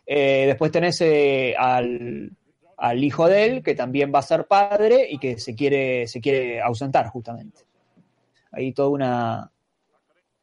Eh, 0.07 0.45
después 0.47 0.71
tenés 0.73 1.01
eh, 1.01 1.55
al, 1.57 2.31
al, 2.77 3.05
hijo 3.05 3.29
de 3.29 3.45
él, 3.45 3.63
que 3.63 3.75
también 3.75 4.13
va 4.15 4.21
a 4.21 4.23
ser 4.23 4.47
padre 4.47 5.07
y 5.09 5.19
que 5.19 5.39
se 5.39 5.55
quiere, 5.55 6.07
se 6.07 6.21
quiere 6.21 6.61
ausentar 6.61 7.09
justamente. 7.09 7.63
Hay 8.51 8.73
toda 8.73 8.89
una, 8.89 9.51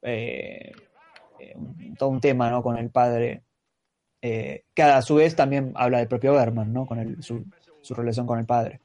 eh, 0.01 0.71
todo 1.97 2.09
un 2.09 2.21
tema 2.21 2.49
¿no? 2.49 2.63
con 2.63 2.77
el 2.77 2.89
padre, 2.89 3.43
que 4.21 4.63
a 4.81 5.01
su 5.01 5.15
vez 5.15 5.35
también 5.35 5.71
habla 5.75 5.99
del 5.99 6.07
propio 6.07 6.33
Berman, 6.33 6.73
¿no? 6.73 6.85
con 6.85 6.99
el, 6.99 7.21
su, 7.21 7.43
relación 7.89 8.25
con 8.25 8.39
el 8.39 8.45
padre. 8.45 8.79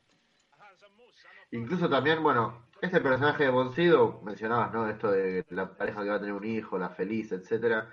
Incluso 1.55 1.89
también, 1.89 2.21
bueno, 2.21 2.67
este 2.81 3.01
personaje 3.01 3.45
de 3.45 3.51
Boncido, 3.51 4.21
mencionabas, 4.25 4.73
¿no? 4.73 4.89
Esto 4.89 5.13
de 5.13 5.45
la 5.51 5.73
pareja 5.73 6.03
que 6.03 6.09
va 6.09 6.17
a 6.17 6.19
tener 6.19 6.35
un 6.35 6.45
hijo, 6.45 6.77
la 6.77 6.91
feliz, 6.91 7.31
etcétera. 7.31 7.89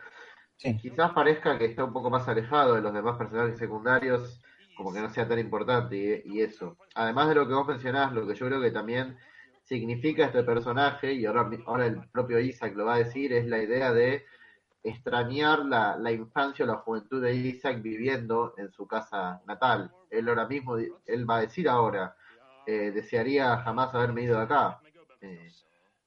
Quizás 0.57 1.11
parezca 1.11 1.59
que 1.59 1.65
está 1.65 1.83
un 1.83 1.93
poco 1.93 2.09
más 2.09 2.27
alejado 2.27 2.73
de 2.73 2.81
los 2.81 2.91
demás 2.91 3.19
personajes 3.19 3.59
secundarios, 3.59 4.41
como 4.75 4.91
que 4.91 4.99
no 4.99 5.11
sea 5.11 5.27
tan 5.27 5.37
importante 5.37 6.23
y, 6.25 6.37
y 6.37 6.41
eso. 6.41 6.75
Además 6.95 7.29
de 7.29 7.35
lo 7.35 7.47
que 7.47 7.53
vos 7.53 7.67
mencionás, 7.67 8.11
lo 8.13 8.25
que 8.25 8.33
yo 8.33 8.47
creo 8.47 8.59
que 8.59 8.71
también 8.71 9.15
significa 9.61 10.25
este 10.25 10.41
personaje, 10.41 11.13
y 11.13 11.27
ahora, 11.27 11.47
ahora 11.67 11.85
el 11.85 12.09
propio 12.09 12.39
Isaac 12.39 12.75
lo 12.75 12.85
va 12.85 12.95
a 12.95 13.03
decir, 13.03 13.31
es 13.31 13.45
la 13.45 13.59
idea 13.61 13.93
de 13.93 14.25
extrañar 14.81 15.65
la, 15.65 15.97
la 15.97 16.11
infancia 16.11 16.65
o 16.65 16.67
la 16.67 16.77
juventud 16.77 17.21
de 17.21 17.35
Isaac 17.35 17.79
viviendo 17.83 18.55
en 18.57 18.71
su 18.71 18.87
casa 18.87 19.39
natal. 19.45 19.91
Él 20.09 20.27
ahora 20.29 20.47
mismo, 20.47 20.77
él 20.77 21.29
va 21.29 21.37
a 21.37 21.41
decir 21.41 21.69
ahora, 21.69 22.15
eh, 22.65 22.91
desearía 22.91 23.57
jamás 23.57 23.93
haberme 23.93 24.23
ido 24.23 24.37
de 24.37 24.43
acá. 24.43 24.79
Eh, 25.21 25.51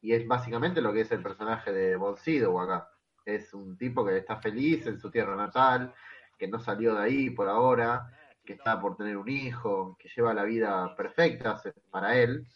y 0.01 0.13
es 0.13 0.27
básicamente 0.27 0.81
lo 0.81 0.93
que 0.93 1.01
es 1.01 1.13
el 1.13 1.23
personaje 1.23 1.73
de 1.73 1.97
o 1.97 2.61
acá. 2.61 2.89
Es 3.25 3.55
un 3.55 3.77
tipo 3.79 4.05
que 4.05 4.19
está 4.19 4.37
feliz 4.37 4.87
en 4.87 5.01
su 5.01 5.11
tierra 5.11 5.35
natal, 5.35 5.95
que 6.39 6.47
no 6.47 6.59
salió 6.59 6.95
de 6.95 7.03
ahí 7.03 7.31
por 7.31 7.49
ahora, 7.49 8.11
que 8.45 8.53
está 8.53 8.81
por 8.81 8.97
tener 8.97 9.17
un 9.17 9.29
hijo, 9.29 9.97
que 9.99 10.11
lleva 10.15 10.35
la 10.35 10.45
vida 10.45 10.95
perfecta 10.95 11.61
para 11.91 12.19
él, 12.19 12.47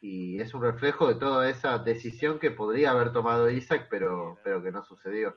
y 0.00 0.40
es 0.40 0.54
un 0.54 0.62
reflejo 0.62 1.08
de 1.08 1.14
toda 1.14 1.48
esa 1.48 1.78
decisión 1.78 2.38
que 2.38 2.50
podría 2.50 2.90
haber 2.90 3.12
tomado 3.12 3.50
Isaac, 3.50 3.86
pero, 3.90 4.38
pero 4.44 4.62
que 4.62 4.70
no 4.70 4.84
sucedió. 4.84 5.34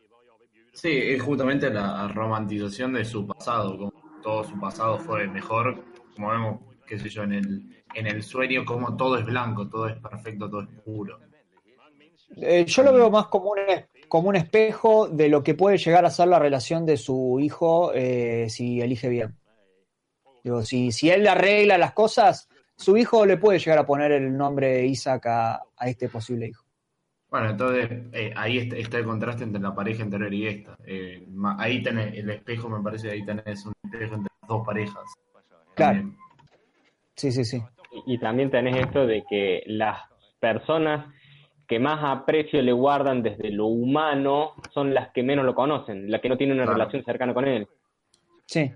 Sí, 0.74 0.92
es 0.92 1.22
justamente 1.22 1.70
la 1.70 2.08
romantización 2.10 2.94
de 2.94 3.06
su 3.06 3.26
pasado, 3.28 3.78
como 3.78 3.92
todo 4.22 4.44
su 4.44 4.60
pasado 4.60 4.98
fue 5.00 5.28
mejor, 5.28 5.84
como 6.16 6.32
vemos, 6.32 6.71
qué 6.92 7.00
sé 7.00 7.08
yo, 7.08 7.24
en 7.24 7.32
el, 7.32 7.84
en 7.94 8.06
el 8.06 8.22
sueño, 8.22 8.66
como 8.66 8.98
todo 8.98 9.18
es 9.18 9.26
blanco, 9.26 9.70
todo 9.70 9.88
es 9.88 9.96
perfecto, 9.96 10.50
todo 10.50 10.64
es 10.64 10.68
puro. 10.84 11.20
Eh, 12.36 12.66
yo 12.66 12.84
lo 12.84 12.94
veo 12.94 13.10
más 13.10 13.28
como 13.28 13.52
un, 13.52 13.60
como 14.10 14.28
un 14.28 14.36
espejo 14.36 15.08
de 15.08 15.30
lo 15.30 15.42
que 15.42 15.54
puede 15.54 15.78
llegar 15.78 16.04
a 16.04 16.10
ser 16.10 16.28
la 16.28 16.38
relación 16.38 16.86
de 16.86 16.98
su 16.98 17.40
hijo 17.40 17.94
eh, 17.96 18.48
si 18.50 18.82
elige 18.82 19.08
bien. 19.08 19.38
Digo, 20.44 20.64
si, 20.64 20.92
si 20.92 21.10
él 21.10 21.26
arregla 21.30 21.78
las 21.78 21.94
cosas, 21.94 22.50
su 22.76 22.98
hijo 22.98 23.26
le 23.26 23.38
puede 23.38 23.60
llegar 23.60 23.80
a 23.80 23.86
poner 23.86 24.12
el 24.12 24.36
nombre 24.36 24.68
de 24.68 24.86
Isaac 24.88 25.28
a, 25.28 25.62
este 25.86 26.10
posible 26.10 26.48
hijo. 26.48 26.66
Bueno, 27.30 27.52
entonces 27.52 27.90
eh, 28.12 28.34
ahí 28.36 28.58
está, 28.58 28.98
el 28.98 29.06
contraste 29.06 29.46
entre 29.46 29.62
la 29.62 29.74
pareja 29.74 30.04
anterior 30.04 30.34
y 30.34 30.46
esta. 30.46 30.76
Eh, 30.86 31.26
ahí 31.58 31.82
tenés 31.82 32.18
el 32.18 32.30
espejo, 32.32 32.68
me 32.68 32.84
parece, 32.84 33.12
ahí 33.12 33.24
tenés 33.24 33.66
un 33.66 33.72
espejo 33.86 34.16
entre 34.16 34.34
las 34.42 34.50
dos 34.50 34.66
parejas. 34.66 35.06
Claro. 35.74 36.12
Sí, 37.16 37.32
sí, 37.32 37.44
sí. 37.46 37.62
Y, 38.08 38.18
también 38.20 38.50
tenés 38.50 38.78
esto 38.78 39.06
de 39.06 39.24
que 39.30 39.64
las 39.66 40.00
personas 40.40 41.14
que 41.68 41.78
más 41.80 42.00
aprecio 42.04 42.62
le 42.62 42.72
guardan 42.72 43.22
desde 43.22 43.52
lo 43.52 43.68
humano 43.68 44.54
son 44.74 44.94
las 44.94 45.12
que 45.12 45.24
menos 45.24 45.46
lo 45.46 45.54
conocen, 45.54 46.10
las 46.10 46.22
que 46.22 46.30
no 46.30 46.38
tienen 46.38 46.60
una 46.60 46.72
relación 46.72 47.04
cercana 47.04 47.34
con 47.34 47.48
él. 47.48 47.68
Sí, 48.46 48.72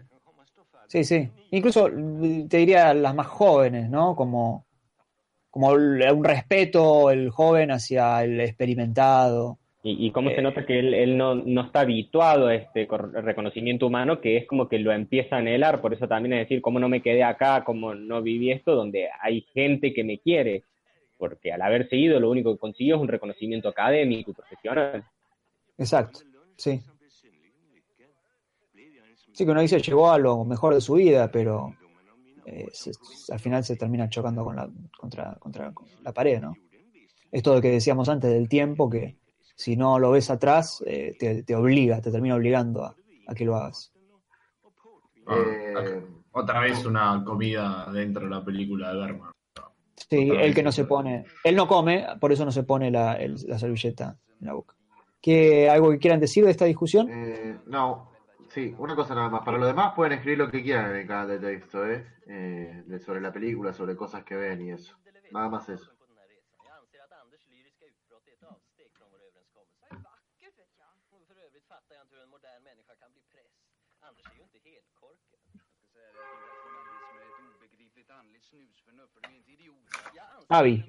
Sí, 0.87 1.03
sí. 1.03 1.29
Incluso 1.51 1.89
te 1.89 2.57
diría 2.57 2.93
las 2.93 3.15
más 3.15 3.27
jóvenes, 3.27 3.89
¿no? 3.89 4.15
Como, 4.15 4.65
como 5.49 5.69
un 5.69 6.23
respeto 6.23 7.09
el 7.11 7.29
joven 7.29 7.71
hacia 7.71 8.23
el 8.23 8.39
experimentado. 8.41 9.57
Y, 9.87 10.07
y 10.07 10.11
cómo 10.11 10.31
se 10.31 10.37
eh, 10.37 10.41
nota 10.41 10.65
que 10.65 10.79
él, 10.79 11.15
no, 11.15 11.35
no, 11.35 11.61
está 11.61 11.81
habituado 11.81 12.47
a 12.47 12.55
este 12.55 12.87
reconocimiento 12.87 13.85
humano, 13.85 14.19
que 14.19 14.35
es 14.35 14.47
como 14.47 14.67
que 14.67 14.79
lo 14.79 14.91
empieza 14.91 15.35
a 15.35 15.39
anhelar, 15.39 15.79
por 15.79 15.93
eso 15.93 16.07
también 16.07 16.33
es 16.33 16.39
decir, 16.39 16.59
cómo 16.59 16.79
no 16.79 16.89
me 16.89 17.03
quedé 17.03 17.23
acá, 17.23 17.63
cómo 17.63 17.93
no 17.93 18.23
viví 18.23 18.49
esto, 18.49 18.73
donde 18.73 19.09
hay 19.21 19.41
gente 19.53 19.93
que 19.93 20.03
me 20.03 20.17
quiere, 20.17 20.63
porque 21.19 21.53
al 21.53 21.61
haberse 21.61 21.97
ido 21.97 22.19
lo 22.19 22.31
único 22.31 22.51
que 22.51 22.59
consiguió 22.59 22.95
es 22.95 23.01
un 23.03 23.07
reconocimiento 23.07 23.69
académico 23.69 24.31
y 24.31 24.33
profesional. 24.33 25.03
Exacto, 25.77 26.21
sí. 26.57 26.81
Sí, 29.33 29.45
que 29.45 29.51
uno 29.51 29.61
dice 29.61 29.79
llegó 29.79 30.09
a 30.09 30.17
lo 30.17 30.45
mejor 30.45 30.73
de 30.73 30.81
su 30.81 30.95
vida, 30.95 31.29
pero 31.29 31.75
eh, 32.47 32.69
al 33.29 33.39
final 33.39 33.63
se 33.63 33.75
termina 33.75 34.09
chocando 34.09 34.43
con 34.43 34.55
la, 34.55 34.67
contra, 34.97 35.35
contra 35.35 35.71
la 36.01 36.11
pared, 36.11 36.41
¿no? 36.41 36.55
Esto 37.31 37.53
de 37.53 37.61
que 37.61 37.69
decíamos 37.69 38.09
antes 38.09 38.31
del 38.31 38.49
tiempo, 38.49 38.89
que 38.89 39.17
si 39.55 39.75
no 39.75 39.99
lo 39.99 40.11
ves 40.11 40.29
atrás, 40.29 40.83
eh, 40.85 41.15
te, 41.17 41.55
obliga, 41.55 42.01
te 42.01 42.11
termina 42.11 42.35
obligando 42.35 42.83
a, 42.83 42.95
que 43.35 43.45
lo 43.45 43.55
hagas. 43.55 43.91
Ah, 45.27 45.35
eh, 45.37 46.05
otra 46.31 46.59
vez 46.59 46.85
una 46.85 47.23
comida 47.23 47.89
dentro 47.91 48.23
de 48.23 48.29
la 48.29 48.43
película 48.43 48.93
de 48.93 48.99
Berman. 48.99 49.31
Sí, 49.95 50.29
el 50.29 50.53
que 50.53 50.61
no 50.61 50.71
se 50.71 50.85
pone, 50.85 51.25
él 51.43 51.55
no 51.55 51.67
come, 51.67 52.05
por 52.19 52.31
eso 52.31 52.45
no 52.45 52.51
se 52.51 52.63
pone 52.63 52.91
la, 52.91 53.17
la 53.47 53.57
servilleta 53.57 54.17
en 54.39 54.47
la 54.47 54.53
boca. 54.53 54.75
¿Qué, 55.21 55.69
¿Algo 55.69 55.89
que 55.89 55.97
quieran 55.97 56.19
decir 56.19 56.45
de 56.45 56.51
esta 56.51 56.65
discusión? 56.65 57.09
no, 57.65 58.11
Sí, 58.55 58.73
una 58.77 58.95
cosa 58.95 59.13
nada 59.15 59.27
más. 59.27 59.43
Para 59.43 59.57
lo 59.57 59.67
demás 59.67 59.93
pueden 59.95 60.13
escribir 60.13 60.37
lo 60.37 60.49
que 60.49 60.63
quieran 60.63 60.91
en 60.91 60.95
el 60.95 61.07
canal 61.07 61.27
de 61.27 61.39
texto, 61.39 61.85
¿eh? 61.85 62.05
eh 62.25 62.99
sobre 63.05 63.19
la 63.19 63.33
película, 63.33 63.73
sobre 63.73 63.97
cosas 63.97 64.23
que 64.23 64.35
ven 64.35 64.61
y 64.61 64.71
eso. 64.71 64.95
Nada 65.31 65.49
más 65.49 65.67
eso. 65.67 65.91
Avi. 80.49 80.83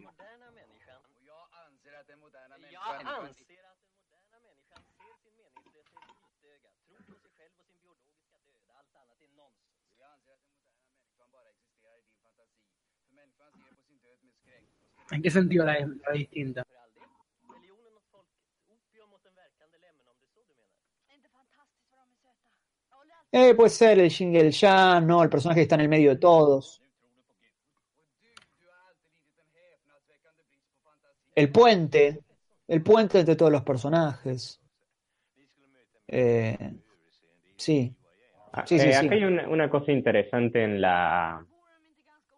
¿En 15.11 15.23
qué 15.23 15.31
sentido 15.31 15.65
la, 15.65 15.79
la 15.79 16.13
distinta? 16.13 16.63
Eh, 23.33 23.55
puede 23.55 23.71
ser 23.71 23.99
el 23.99 24.09
Shingel 24.09 24.53
Jan, 24.53 25.07
¿no? 25.07 25.23
El 25.23 25.29
personaje 25.29 25.61
que 25.61 25.63
está 25.63 25.75
en 25.75 25.83
el 25.83 25.89
medio 25.89 26.11
de 26.11 26.17
todos. 26.17 26.81
El 31.37 31.53
puente. 31.53 32.21
El 32.67 32.83
puente 32.83 33.21
entre 33.21 33.37
todos 33.37 33.53
los 33.53 33.63
personajes. 33.63 34.61
Eh, 36.09 36.57
sí. 37.57 37.95
Ah, 38.53 38.65
sí, 38.67 38.79
sí, 38.79 38.89
eh, 38.89 38.97
Acá 38.97 39.15
hay 39.15 39.25
una, 39.25 39.69
cosa 39.69 39.93
interesante 39.93 40.65
en 40.65 40.81
la, 40.81 41.45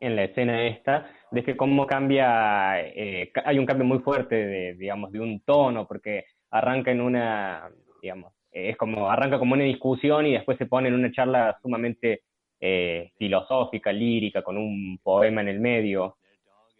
en 0.00 0.16
la 0.16 0.24
escena 0.24 0.66
esta, 0.66 1.10
de 1.30 1.44
que 1.44 1.56
cómo 1.56 1.86
cambia, 1.86 2.80
eh, 2.80 3.30
hay 3.44 3.58
un 3.58 3.66
cambio 3.66 3.86
muy 3.86 4.00
fuerte 4.00 4.34
de, 4.34 4.74
digamos, 4.74 5.12
de 5.12 5.20
un 5.20 5.40
tono, 5.40 5.86
porque 5.86 6.24
arranca 6.50 6.90
en 6.90 7.00
una, 7.00 7.70
digamos, 8.02 8.32
es 8.50 8.76
como, 8.76 9.08
arranca 9.08 9.38
como 9.38 9.54
una 9.54 9.62
discusión 9.62 10.26
y 10.26 10.32
después 10.32 10.58
se 10.58 10.66
pone 10.66 10.88
en 10.88 10.94
una 10.94 11.12
charla 11.12 11.56
sumamente 11.62 12.22
eh, 12.58 13.12
filosófica, 13.16 13.92
lírica, 13.92 14.42
con 14.42 14.58
un 14.58 14.98
poema 15.00 15.42
en 15.42 15.48
el 15.48 15.60
medio. 15.60 16.16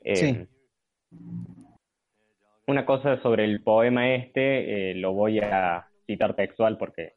sí. 0.02 0.48
Una 2.68 2.84
cosa 2.84 3.18
sobre 3.22 3.44
el 3.44 3.62
poema 3.62 4.14
este, 4.14 4.94
lo 4.96 5.14
voy 5.14 5.38
a 5.38 5.86
citar 6.06 6.34
textual 6.34 6.76
porque 6.76 7.14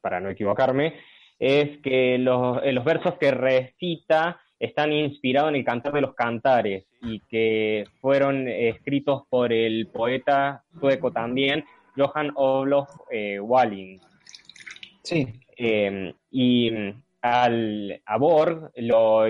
para 0.00 0.18
no 0.18 0.30
equivocarme, 0.30 0.94
es 1.38 1.76
que 1.82 2.16
los, 2.16 2.58
eh, 2.64 2.72
los 2.72 2.82
versos 2.82 3.18
que 3.18 3.32
recita 3.32 4.40
están 4.58 4.94
inspirados 4.94 5.50
en 5.50 5.56
el 5.56 5.64
Cantar 5.64 5.92
de 5.92 6.00
los 6.00 6.14
Cantares 6.14 6.86
y 7.02 7.20
que 7.28 7.84
fueron 8.00 8.48
escritos 8.48 9.24
por 9.28 9.52
el 9.52 9.88
poeta 9.88 10.64
sueco 10.80 11.12
también, 11.12 11.62
Johan 11.94 12.32
Olof 12.34 12.88
eh, 13.10 13.38
Walling. 13.40 13.98
Sí. 15.02 15.28
Em, 15.54 16.14
y 16.30 16.72
al, 17.20 18.00
a 18.06 18.16
Borg, 18.16 18.70
lo, 18.76 19.24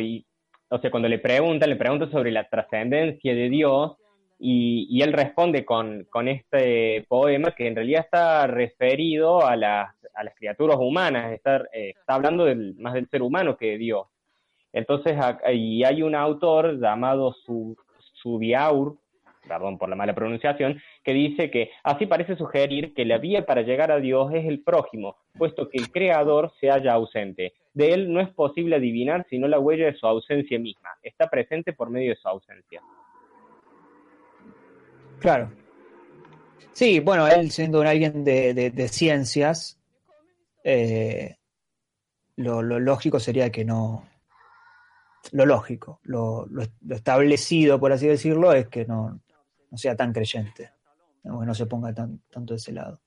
o 0.69 0.79
sea, 0.81 0.91
cuando 0.93 1.09
le 1.09 1.19
preguntan, 1.19 1.69
le 1.69 1.75
preguntan 1.75 2.13
sobre 2.13 2.31
la 2.31 2.49
trascendencia 2.49 3.35
de 3.35 3.49
Dios, 3.49 3.97
y, 4.43 5.03
él 5.03 5.13
responde 5.13 5.65
con, 5.67 6.07
este 6.27 7.05
poema 7.09 7.53
que 7.53 7.67
en 7.67 7.77
realidad 7.77 8.05
está 8.05 8.47
referido 8.47 9.47
a 9.47 9.55
las, 9.55 9.95
criaturas 10.37 10.79
humanas, 10.79 11.33
está, 11.33 11.59
eh, 11.73 11.95
está 11.99 12.15
hablando 12.15 12.47
del, 12.47 12.75
más 12.77 12.95
del 12.95 13.09
ser 13.09 13.23
humano 13.23 13.57
que 13.57 13.73
de 13.73 13.79
Dios. 13.79 14.07
Entonces, 14.73 15.17
y 15.53 15.85
hay 15.85 16.03
un 16.03 16.15
autor 16.15 16.81
llamado 16.81 17.35
Subiaur, 18.15 18.97
perdón 19.47 19.79
por 19.79 19.89
la 19.89 19.97
mala 19.97 20.15
pronunciación, 20.15 20.81
que 21.03 21.13
dice 21.13 21.51
que 21.51 21.71
así 21.83 22.07
parece 22.07 22.37
sugerir 22.37 22.95
que 22.95 23.05
la 23.05 23.19
vía 23.19 23.45
para 23.45 23.63
llegar 23.63 23.91
a 23.91 23.99
Dios 23.99 24.33
es 24.33 24.47
el 24.47 24.63
prójimo, 24.63 25.17
puesto 25.37 25.69
que 25.69 25.79
el 25.79 25.91
creador 25.91 26.53
se 26.61 26.69
halla 26.69 26.95
ausente. 26.95 27.55
De 27.75 27.93
él 27.93 28.13
no 28.13 28.21
es 28.21 28.29
posible 28.31 28.77
adivinar 28.77 29.27
sino 29.29 29.49
la 29.49 29.59
huella 29.59 29.87
de 29.87 29.95
su 29.95 30.07
ausencia 30.07 30.59
misma. 30.59 30.91
Está 31.03 31.29
presente 31.29 31.73
por 31.73 31.91
medio 31.91 32.11
de 32.11 32.17
su 32.17 32.29
ausencia. 32.29 32.81
Claro. 35.21 35.53
Sí, 36.73 37.01
bueno, 37.01 37.27
él 37.29 37.51
siendo 37.51 37.83
alguien 37.83 38.25
de, 38.25 38.55
de, 38.55 38.89
ciencias, 38.89 39.79
eh, 40.65 41.37
lo, 42.37 42.63
lógico 42.63 43.21
sería 43.21 43.51
que 43.51 43.65
no. 43.65 44.09
Lo 45.33 45.45
lógico, 45.45 46.01
lo, 46.05 46.49
establecido, 46.89 47.79
por 47.79 47.93
así 47.93 48.07
decirlo, 48.07 48.53
es 48.53 48.69
que 48.69 48.87
no, 48.87 49.21
no 49.71 49.77
sea 49.77 49.95
tan 49.95 50.13
creyente, 50.13 50.73
que 51.23 51.29
no 51.29 51.55
se 51.55 51.67
ponga 51.67 51.93
tan, 51.93 52.23
tanto 52.31 52.55
de 52.55 52.57
ese 52.57 52.73
lado. 52.73 52.99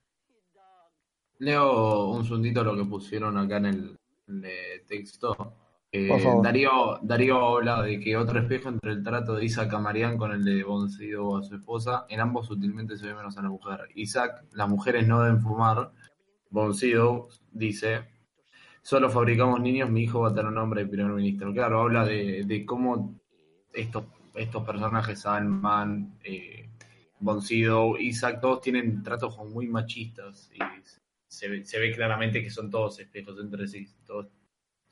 Leo 1.39 2.11
un 2.11 2.23
segundito 2.23 2.63
lo 2.63 2.77
que 2.77 2.85
pusieron 2.85 3.37
acá 3.37 3.57
en 3.57 3.65
el 3.65 4.85
texto. 4.87 5.62
Eh, 5.95 6.09
Darío, 6.41 6.97
Darío 7.03 7.37
habla 7.37 7.83
de 7.83 7.99
que 7.99 8.17
otro 8.17 8.39
espejo 8.39 8.67
entre 8.67 8.93
el 8.93 9.03
trato 9.03 9.35
de 9.35 9.45
Isaac 9.45 9.71
a 9.75 10.17
con 10.17 10.31
el 10.31 10.43
de 10.43 10.63
Boncido 10.63 11.37
a 11.37 11.43
su 11.43 11.53
esposa, 11.53 12.07
en 12.09 12.19
ambos 12.19 12.47
sutilmente 12.47 12.97
se 12.97 13.05
ve 13.05 13.13
menos 13.13 13.37
a 13.37 13.43
la 13.43 13.49
mujer. 13.49 13.81
Isaac, 13.93 14.43
las 14.53 14.67
mujeres 14.67 15.07
no 15.07 15.21
deben 15.21 15.39
fumar. 15.39 15.91
Boncido 16.49 17.29
dice, 17.51 18.07
solo 18.81 19.11
fabricamos 19.11 19.61
niños, 19.61 19.91
mi 19.91 20.01
hijo 20.01 20.21
va 20.21 20.29
a 20.29 20.33
tener 20.33 20.47
un 20.47 20.55
nombre 20.55 20.83
de 20.83 20.89
primer 20.89 21.11
ministro. 21.11 21.53
Claro, 21.53 21.81
habla 21.81 22.05
de, 22.05 22.63
cómo 22.65 23.21
estos, 23.71 24.05
estos 24.33 24.63
personajes, 24.63 25.21
Salman, 25.21 26.17
eh, 26.23 26.71
Boncido, 27.19 27.99
Isaac, 27.99 28.41
todos 28.41 28.61
tienen 28.61 29.03
tratos 29.03 29.37
muy 29.37 29.67
machistas 29.67 30.49
y 30.55 30.59
se 31.27 31.49
ve, 31.49 31.63
se 31.63 31.79
ve 31.79 31.93
claramente 31.93 32.41
que 32.41 32.49
son 32.49 32.71
todos 32.71 32.99
espejos 32.99 33.39
entre 33.39 33.67
sí. 33.67 33.87
Todos 34.07 34.25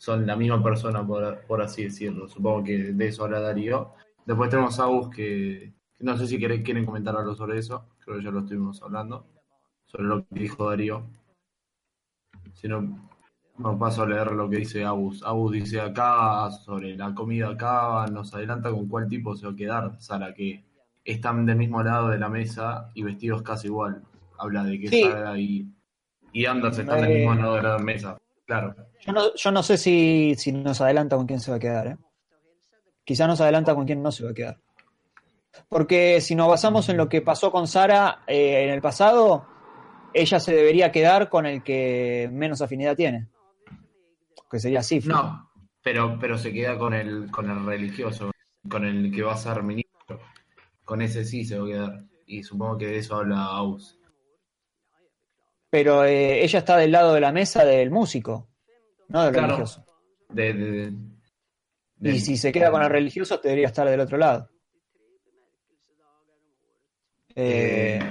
son 0.01 0.25
la 0.25 0.35
misma 0.35 0.63
persona, 0.63 1.05
por, 1.05 1.61
así 1.61 1.83
decirlo. 1.83 2.27
Supongo 2.27 2.63
que 2.63 2.91
de 2.91 3.07
eso 3.07 3.23
habla 3.23 3.39
Darío. 3.39 3.93
Después 4.25 4.49
tenemos 4.49 4.79
a 4.79 4.85
Agus 4.85 5.11
que, 5.11 5.73
no 5.99 6.17
sé 6.17 6.25
si 6.25 6.39
quieren, 6.39 6.63
quieren 6.63 6.87
comentar 6.87 7.15
algo 7.15 7.35
sobre 7.35 7.59
eso, 7.59 7.85
creo 8.03 8.17
que 8.17 8.23
ya 8.23 8.31
lo 8.31 8.39
estuvimos 8.39 8.81
hablando, 8.81 9.27
sobre 9.85 10.05
lo 10.05 10.25
que 10.25 10.39
dijo 10.39 10.67
Darío. 10.67 11.03
Si 12.53 12.67
no, 12.67 13.11
no 13.59 13.77
paso 13.77 14.01
a 14.01 14.07
leer 14.07 14.31
lo 14.31 14.49
que 14.49 14.57
dice 14.57 14.83
Agus. 14.83 15.21
Agus 15.21 15.51
dice 15.51 15.79
acá 15.79 16.49
sobre 16.49 16.97
la 16.97 17.13
comida 17.13 17.49
acá, 17.49 18.07
nos 18.11 18.33
adelanta 18.33 18.71
con 18.71 18.87
cuál 18.87 19.07
tipo 19.07 19.35
se 19.35 19.45
va 19.45 19.53
a 19.53 19.55
quedar, 19.55 20.01
Sara, 20.01 20.33
que 20.33 20.65
están 21.05 21.45
del 21.45 21.57
mismo 21.57 21.83
lado 21.83 22.09
de 22.09 22.17
la 22.17 22.27
mesa 22.27 22.89
y 22.95 23.03
vestidos 23.03 23.43
casi 23.43 23.67
igual. 23.67 24.01
Habla 24.39 24.63
de 24.63 24.79
que 24.79 25.03
Sara 25.03 25.37
y, 25.37 25.71
y 26.33 26.45
Anders 26.47 26.79
están 26.79 27.01
del 27.01 27.19
mismo 27.19 27.35
lado 27.35 27.55
de 27.57 27.61
la 27.61 27.77
mesa. 27.77 28.17
Claro. 28.51 28.75
Yo 28.99 29.13
no, 29.13 29.33
yo 29.33 29.51
no 29.51 29.63
sé 29.63 29.77
si, 29.77 30.35
si, 30.37 30.51
nos 30.51 30.81
adelanta 30.81 31.15
con 31.15 31.25
quién 31.25 31.39
se 31.39 31.51
va 31.51 31.55
a 31.55 31.59
quedar. 31.61 31.87
¿eh? 31.87 31.97
Quizá 33.05 33.25
nos 33.25 33.39
adelanta 33.39 33.73
con 33.73 33.85
quién 33.85 34.03
no 34.03 34.11
se 34.11 34.25
va 34.25 34.31
a 34.31 34.33
quedar. 34.33 34.59
Porque 35.69 36.19
si 36.19 36.35
nos 36.35 36.49
basamos 36.49 36.89
en 36.89 36.97
lo 36.97 37.07
que 37.07 37.21
pasó 37.21 37.49
con 37.49 37.65
Sara 37.65 38.23
eh, 38.27 38.65
en 38.65 38.71
el 38.71 38.81
pasado, 38.81 39.47
ella 40.13 40.37
se 40.41 40.53
debería 40.53 40.91
quedar 40.91 41.29
con 41.29 41.45
el 41.45 41.63
que 41.63 42.29
menos 42.29 42.61
afinidad 42.61 42.97
tiene. 42.97 43.29
Que 44.49 44.59
sería 44.59 44.83
Sif. 44.83 45.05
No, 45.05 45.49
pero, 45.81 46.17
pero 46.19 46.37
se 46.37 46.51
queda 46.51 46.77
con 46.77 46.93
el, 46.93 47.31
con 47.31 47.49
el 47.49 47.65
religioso, 47.65 48.31
con 48.67 48.83
el 48.83 49.13
que 49.15 49.21
va 49.21 49.31
a 49.31 49.37
ser 49.37 49.63
ministro. 49.63 50.19
Con 50.83 51.01
ese 51.01 51.23
sí 51.23 51.45
se 51.45 51.57
va 51.57 51.63
a 51.63 51.69
quedar. 51.69 52.03
Y 52.25 52.43
supongo 52.43 52.79
que 52.79 52.87
de 52.87 52.97
eso 52.97 53.15
habla 53.15 53.45
Aus 53.45 53.97
pero 55.71 56.03
eh, 56.03 56.43
ella 56.43 56.59
está 56.59 56.75
del 56.75 56.91
lado 56.91 57.13
de 57.13 57.21
la 57.21 57.31
mesa 57.31 57.63
del 57.63 57.89
músico, 57.89 58.49
no 59.07 59.23
del 59.23 59.33
religioso. 59.33 59.85
y 62.01 62.19
si 62.19 62.35
se 62.35 62.51
queda 62.51 62.69
con 62.69 62.83
el 62.83 62.89
religioso, 62.89 63.37
debería 63.37 63.67
estar 63.67 63.89
del 63.89 64.01
otro 64.01 64.17
lado. 64.17 64.49
Eh, 67.33 68.01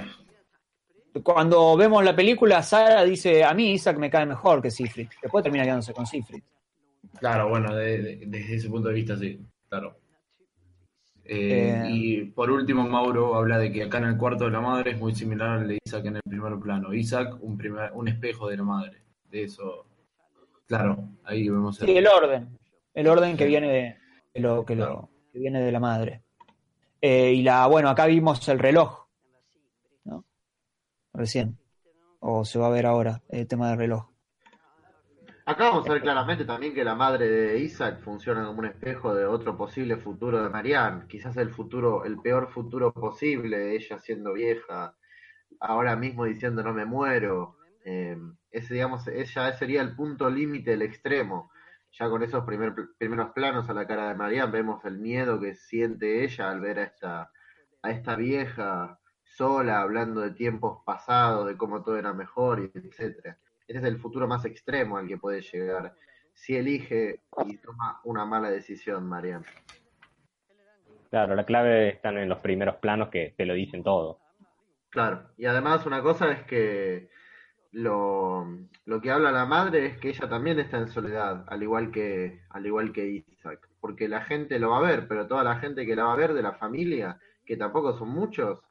cuando 1.23 1.77
vemos 1.77 2.03
la 2.03 2.15
película, 2.15 2.63
Sara 2.63 3.03
dice, 3.03 3.43
a 3.43 3.53
mí 3.53 3.73
Isaac 3.73 3.97
me 3.97 4.09
cae 4.09 4.25
mejor 4.25 4.59
que 4.59 4.71
Sifrit. 4.71 5.11
Después 5.21 5.43
termina 5.43 5.63
quedándose 5.63 5.93
con 5.93 6.07
Sifrit. 6.07 6.43
Claro, 7.19 7.49
bueno, 7.49 7.75
desde 7.75 8.55
ese 8.55 8.69
punto 8.69 8.89
de 8.89 8.95
vista 8.95 9.15
sí, 9.15 9.39
claro. 9.69 10.00
Eh, 11.25 11.87
y 11.89 12.25
por 12.25 12.51
último, 12.51 12.87
Mauro 12.87 13.35
habla 13.35 13.57
de 13.57 13.71
que 13.71 13.83
acá 13.83 13.99
en 13.99 14.05
el 14.05 14.17
cuarto 14.17 14.45
de 14.45 14.51
la 14.51 14.61
madre 14.61 14.91
es 14.91 14.99
muy 14.99 15.13
similar 15.15 15.59
al 15.59 15.67
de 15.67 15.79
Isaac 15.85 16.05
en 16.05 16.15
el 16.17 16.21
primer 16.27 16.59
plano. 16.59 16.93
Isaac, 16.93 17.37
un, 17.41 17.57
primer, 17.57 17.91
un 17.93 18.07
espejo 18.07 18.49
de 18.49 18.57
la 18.57 18.63
madre. 18.63 18.97
De 19.29 19.43
eso, 19.43 19.85
claro, 20.67 21.09
ahí 21.23 21.47
vemos 21.47 21.79
el... 21.81 21.87
Sí, 21.87 21.97
el 21.97 22.07
orden. 22.07 22.57
El 22.93 23.07
orden 23.07 23.37
que 23.37 23.45
viene 23.45 23.97
de, 24.33 24.41
lo, 24.41 24.65
que, 24.65 24.75
lo, 24.75 25.09
que 25.31 25.39
viene 25.39 25.61
de 25.61 25.71
la 25.71 25.79
madre. 25.79 26.23
Eh, 26.99 27.33
y 27.33 27.41
la, 27.43 27.65
bueno, 27.67 27.89
acá 27.89 28.05
vimos 28.05 28.47
el 28.49 28.59
reloj, 28.59 29.07
¿no? 30.03 30.25
Recién. 31.13 31.57
O 32.19 32.45
se 32.45 32.59
va 32.59 32.67
a 32.67 32.71
ver 32.71 32.85
ahora 32.85 33.21
el 33.29 33.47
tema 33.47 33.69
del 33.69 33.79
reloj. 33.79 34.10
Acá 35.51 35.65
vamos 35.65 35.89
a 35.89 35.91
ver 35.91 36.01
claramente 36.01 36.45
también 36.45 36.73
que 36.73 36.85
la 36.85 36.95
madre 36.95 37.27
de 37.27 37.59
Isaac 37.59 37.99
funciona 37.99 38.45
como 38.45 38.59
un 38.59 38.67
espejo 38.67 39.13
de 39.13 39.25
otro 39.25 39.57
posible 39.57 39.97
futuro 39.97 40.41
de 40.41 40.49
Marianne. 40.49 41.07
Quizás 41.09 41.35
el 41.35 41.49
futuro, 41.49 42.05
el 42.05 42.21
peor 42.21 42.47
futuro 42.53 42.93
posible, 42.93 43.75
ella 43.75 43.99
siendo 43.99 44.31
vieja, 44.31 44.95
ahora 45.59 45.97
mismo 45.97 46.23
diciendo 46.23 46.63
no 46.63 46.73
me 46.73 46.85
muero. 46.85 47.57
Eh, 47.83 48.17
ese, 48.49 48.75
digamos, 48.75 49.05
ella 49.09 49.51
sería 49.51 49.81
el 49.81 49.93
punto 49.93 50.29
límite, 50.29 50.71
el 50.71 50.83
extremo. 50.83 51.51
Ya 51.91 52.09
con 52.09 52.23
esos 52.23 52.45
primeros 52.45 53.31
planos 53.31 53.69
a 53.69 53.73
la 53.73 53.85
cara 53.85 54.07
de 54.07 54.15
Marianne 54.15 54.53
vemos 54.53 54.85
el 54.85 54.99
miedo 54.99 55.37
que 55.37 55.55
siente 55.55 56.23
ella 56.23 56.49
al 56.49 56.61
ver 56.61 56.79
a 56.79 56.83
esta, 56.83 57.31
a 57.81 57.91
esta 57.91 58.15
vieja 58.15 59.01
sola, 59.25 59.81
hablando 59.81 60.21
de 60.21 60.31
tiempos 60.31 60.81
pasados, 60.85 61.45
de 61.47 61.57
cómo 61.57 61.83
todo 61.83 61.97
era 61.97 62.13
mejor, 62.13 62.61
y 62.61 62.71
etcétera. 62.73 63.37
Ese 63.71 63.79
es 63.79 63.85
el 63.85 63.99
futuro 63.99 64.27
más 64.27 64.43
extremo 64.43 64.97
al 64.97 65.07
que 65.07 65.17
puede 65.17 65.41
llegar 65.41 65.95
si 66.33 66.57
elige 66.57 67.21
y 67.45 67.55
toma 67.55 68.01
una 68.03 68.25
mala 68.25 68.49
decisión, 68.49 69.07
Marian. 69.07 69.45
Claro, 71.09 71.35
la 71.35 71.45
clave 71.45 71.87
están 71.87 72.17
en 72.17 72.27
los 72.27 72.39
primeros 72.39 72.75
planos 72.75 73.07
que 73.07 73.33
te 73.37 73.45
lo 73.45 73.53
dicen 73.53 73.81
todo. 73.81 74.19
Claro, 74.89 75.29
y 75.37 75.45
además 75.45 75.85
una 75.85 76.01
cosa 76.01 76.33
es 76.33 76.43
que 76.43 77.07
lo, 77.71 78.45
lo 78.83 78.99
que 78.99 79.09
habla 79.09 79.31
la 79.31 79.45
madre 79.45 79.85
es 79.85 79.97
que 79.99 80.09
ella 80.09 80.27
también 80.27 80.59
está 80.59 80.77
en 80.77 80.89
soledad, 80.89 81.45
al 81.47 81.63
igual 81.63 81.91
que, 81.91 82.41
al 82.49 82.65
igual 82.65 82.91
que 82.91 83.23
Isaac, 83.25 83.69
porque 83.79 84.09
la 84.09 84.19
gente 84.25 84.59
lo 84.59 84.71
va 84.71 84.79
a 84.79 84.91
ver, 84.91 85.07
pero 85.07 85.27
toda 85.27 85.45
la 85.45 85.59
gente 85.59 85.85
que 85.85 85.95
la 85.95 86.03
va 86.03 86.11
a 86.11 86.17
ver 86.17 86.33
de 86.33 86.41
la 86.41 86.55
familia, 86.55 87.17
que 87.45 87.55
tampoco 87.55 87.97
son 87.97 88.09
muchos, 88.09 88.61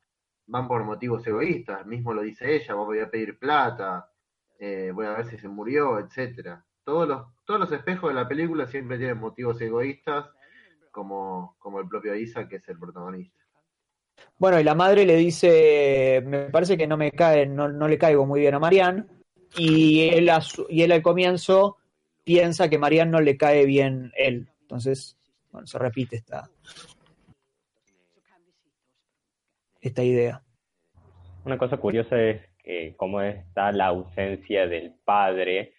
van 0.46 0.68
por 0.68 0.84
motivos 0.84 1.26
egoístas, 1.26 1.86
mismo 1.86 2.12
lo 2.12 2.20
dice 2.20 2.54
ella, 2.54 2.74
voy 2.74 3.00
a 3.00 3.10
pedir 3.10 3.38
plata, 3.38 4.09
eh, 4.60 4.92
voy 4.94 5.06
a 5.06 5.14
ver 5.14 5.26
si 5.26 5.38
se 5.38 5.48
murió, 5.48 5.98
etcétera. 5.98 6.62
Todos 6.84 7.08
los, 7.08 7.26
todos 7.46 7.60
los 7.60 7.72
espejos 7.72 8.10
de 8.10 8.14
la 8.14 8.28
película 8.28 8.66
siempre 8.66 8.98
tienen 8.98 9.16
motivos 9.16 9.58
egoístas, 9.60 10.26
como, 10.90 11.56
como 11.58 11.80
el 11.80 11.88
propio 11.88 12.14
Isaac, 12.14 12.48
que 12.48 12.56
es 12.56 12.68
el 12.68 12.78
protagonista. 12.78 13.42
Bueno, 14.36 14.60
y 14.60 14.64
la 14.64 14.74
madre 14.74 15.06
le 15.06 15.16
dice, 15.16 16.22
me 16.26 16.50
parece 16.50 16.76
que 16.76 16.86
no 16.86 16.98
me 16.98 17.10
cae, 17.10 17.46
no, 17.46 17.68
no 17.68 17.88
le 17.88 17.96
caigo 17.96 18.26
muy 18.26 18.40
bien 18.40 18.54
a 18.54 18.58
Marianne, 18.58 19.06
y 19.56 20.08
él, 20.10 20.30
y 20.68 20.82
él 20.82 20.92
al 20.92 21.02
comienzo 21.02 21.78
piensa 22.22 22.68
que 22.68 22.78
Marianne 22.78 23.12
no 23.12 23.20
le 23.20 23.38
cae 23.38 23.64
bien 23.64 24.12
él. 24.14 24.50
Entonces, 24.60 25.16
bueno, 25.50 25.66
se 25.66 25.78
repite 25.78 26.16
esta, 26.16 26.50
esta 29.80 30.04
idea. 30.04 30.42
Una 31.46 31.56
cosa 31.56 31.78
curiosa 31.78 32.20
es 32.20 32.49
que 32.62 32.94
cómo 32.96 33.20
está 33.20 33.72
la 33.72 33.86
ausencia 33.86 34.66
del 34.66 34.92
padre, 35.04 35.74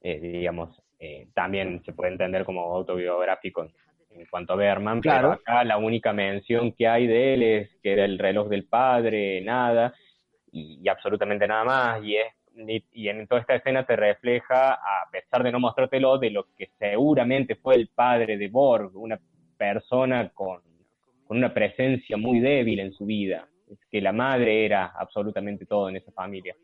eh, 0.00 0.18
digamos, 0.20 0.80
eh, 0.98 1.28
también 1.34 1.82
se 1.84 1.92
puede 1.92 2.12
entender 2.12 2.44
como 2.44 2.62
autobiográfico 2.74 3.68
en, 4.10 4.26
cuanto 4.30 4.54
a 4.54 4.56
Berman, 4.56 5.00
claro. 5.00 5.30
pero 5.30 5.40
acá 5.40 5.64
la 5.64 5.78
única 5.78 6.12
mención 6.12 6.72
que 6.72 6.88
hay 6.88 7.06
de 7.06 7.34
él 7.34 7.42
es 7.42 7.70
que 7.82 7.92
era 7.92 8.04
el 8.04 8.18
reloj 8.18 8.48
del 8.48 8.64
padre, 8.64 9.40
nada, 9.42 9.94
y, 10.50 10.88
absolutamente 10.88 11.46
nada 11.46 11.64
más, 11.64 12.02
y 12.02 12.16
es 12.16 12.26
y, 12.92 13.08
en 13.08 13.28
toda 13.28 13.40
esta 13.40 13.54
escena 13.54 13.86
te 13.86 13.94
refleja, 13.94 14.72
a 14.72 15.08
pesar 15.12 15.44
de 15.44 15.52
no 15.52 15.60
mostrártelo, 15.60 16.18
de 16.18 16.30
lo 16.30 16.46
que 16.56 16.70
seguramente 16.78 17.54
fue 17.54 17.76
el 17.76 17.88
padre 17.88 18.36
de 18.36 18.48
Borg, 18.48 18.96
una 18.96 19.20
persona 19.56 20.30
con 20.30 20.60
con 21.28 21.36
una 21.36 21.52
presencia 21.52 22.16
muy 22.16 22.40
débil 22.40 22.80
en 22.80 22.92
su 22.94 23.04
vida, 23.04 23.46
es 23.70 23.78
que 23.90 24.00
la 24.00 24.12
madre 24.12 24.64
era 24.64 24.86
absolutamente 24.86 25.66
todo 25.66 25.88
en 25.88 25.96
esa 25.96 26.12
familia. 26.12 26.56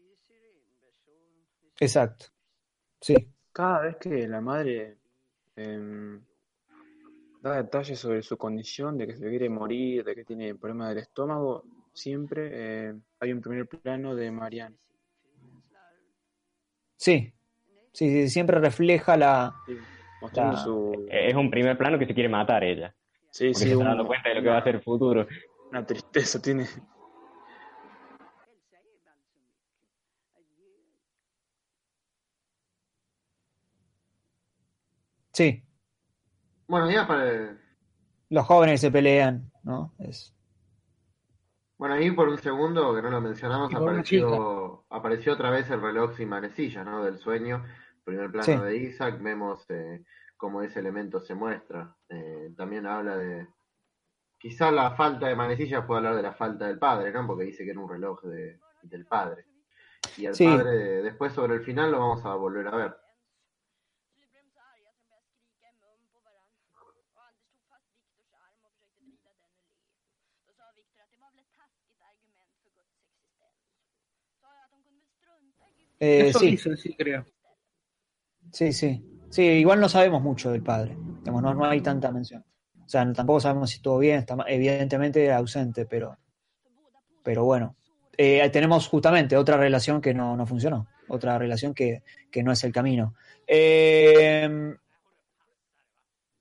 Exacto. 1.80 2.26
Sí. 3.00 3.14
Cada 3.52 3.82
vez 3.82 3.96
que 3.96 4.28
la 4.28 4.40
madre 4.40 4.96
em, 5.56 6.20
da 7.40 7.56
detalles 7.56 7.98
sobre 7.98 8.22
su 8.22 8.36
condición, 8.36 8.96
de 8.96 9.06
que 9.06 9.16
se 9.16 9.28
quiere 9.28 9.48
morir, 9.48 10.04
de 10.04 10.14
que 10.14 10.24
tiene 10.24 10.54
problemas 10.54 10.90
del 10.90 10.98
estómago, 10.98 11.64
siempre 11.92 12.50
eh, 12.52 12.94
hay 13.20 13.32
un 13.32 13.40
primer 13.40 13.66
plano 13.66 14.14
de 14.14 14.30
Marianne. 14.30 14.76
Sí. 16.96 17.32
sí, 17.92 18.28
siempre 18.28 18.58
refleja 18.58 19.16
la, 19.16 19.54
Es 21.10 21.34
un 21.34 21.50
primer 21.50 21.76
plano 21.76 21.98
que 21.98 22.06
se 22.06 22.14
quiere 22.14 22.28
matar 22.28 22.64
ella. 22.64 22.94
Sí, 23.30 23.52
sí. 23.52 23.64
Se 23.64 23.72
está 23.72 23.84
dando 23.84 24.06
cuenta 24.06 24.28
de 24.28 24.36
lo 24.36 24.42
que 24.42 24.48
va 24.48 24.58
a 24.58 24.64
ser 24.64 24.76
el 24.76 24.82
futuro. 24.82 25.26
Una 25.70 25.84
tristeza 25.84 26.40
tiene. 26.40 26.66
Sí. 35.34 35.62
Bueno, 36.68 36.90
ya 36.90 37.06
para. 37.06 37.58
Los 38.30 38.46
jóvenes 38.46 38.80
se 38.80 38.90
pelean, 38.90 39.50
¿no? 39.64 39.92
Es. 39.98 40.34
Bueno, 41.76 41.96
ahí 41.96 42.10
por 42.12 42.28
un 42.28 42.38
segundo, 42.38 42.94
que 42.94 43.02
no 43.02 43.10
lo 43.10 43.20
mencionamos, 43.20 43.74
apareció, 43.74 44.86
apareció 44.88 45.34
otra 45.34 45.50
vez 45.50 45.68
el 45.70 45.82
reloj 45.82 46.16
sin 46.16 46.28
manecilla, 46.28 46.84
¿no? 46.84 47.04
Del 47.04 47.18
sueño. 47.18 47.64
Primer 48.04 48.30
plano 48.30 48.64
de 48.64 48.76
Isaac, 48.76 49.20
vemos 49.20 49.64
eh, 49.70 50.04
cómo 50.36 50.62
ese 50.62 50.78
elemento 50.78 51.20
se 51.20 51.34
muestra. 51.34 51.94
Eh, 52.08 52.52
también 52.56 52.86
habla 52.86 53.16
de. 53.16 53.48
Quizá 54.38 54.70
la 54.70 54.92
falta 54.92 55.26
de 55.26 55.34
manecillas 55.34 55.84
puede 55.84 55.98
hablar 55.98 56.16
de 56.16 56.22
la 56.22 56.34
falta 56.34 56.66
del 56.66 56.78
padre, 56.78 57.10
¿no? 57.12 57.26
Porque 57.26 57.44
dice 57.44 57.64
que 57.64 57.70
era 57.70 57.80
un 57.80 57.88
reloj 57.88 58.22
de, 58.22 58.60
del 58.82 59.04
padre. 59.04 59.46
Y 60.16 60.26
al 60.26 60.34
padre, 60.36 61.02
después 61.02 61.32
sobre 61.32 61.54
el 61.54 61.64
final 61.64 61.90
lo 61.90 61.98
vamos 61.98 62.24
a 62.24 62.34
volver 62.34 62.68
a 62.68 62.76
ver. 62.76 63.03
Eh, 76.04 76.32
sí. 76.32 76.56
sí, 76.56 76.94
creo. 76.96 77.24
Sí, 78.52 78.72
sí. 78.72 79.02
Sí, 79.30 79.42
igual 79.42 79.80
no 79.80 79.88
sabemos 79.88 80.22
mucho 80.22 80.52
del 80.52 80.62
padre. 80.62 80.96
no, 81.24 81.40
no 81.40 81.64
hay 81.64 81.80
tanta 81.80 82.12
mención. 82.12 82.44
O 82.84 82.88
sea, 82.88 83.10
tampoco 83.12 83.40
sabemos 83.40 83.70
si 83.70 83.76
estuvo 83.76 83.98
bien, 83.98 84.18
está 84.18 84.36
evidentemente 84.46 85.32
ausente, 85.32 85.86
pero, 85.86 86.16
pero 87.22 87.44
bueno. 87.44 87.76
Eh, 88.16 88.48
tenemos 88.50 88.86
justamente 88.86 89.36
otra 89.36 89.56
relación 89.56 90.00
que 90.00 90.14
no, 90.14 90.36
no 90.36 90.46
funcionó, 90.46 90.86
otra 91.08 91.36
relación 91.36 91.74
que, 91.74 92.04
que, 92.30 92.44
no 92.44 92.52
es 92.52 92.62
el 92.62 92.72
camino. 92.72 93.14
Eh, 93.44 94.76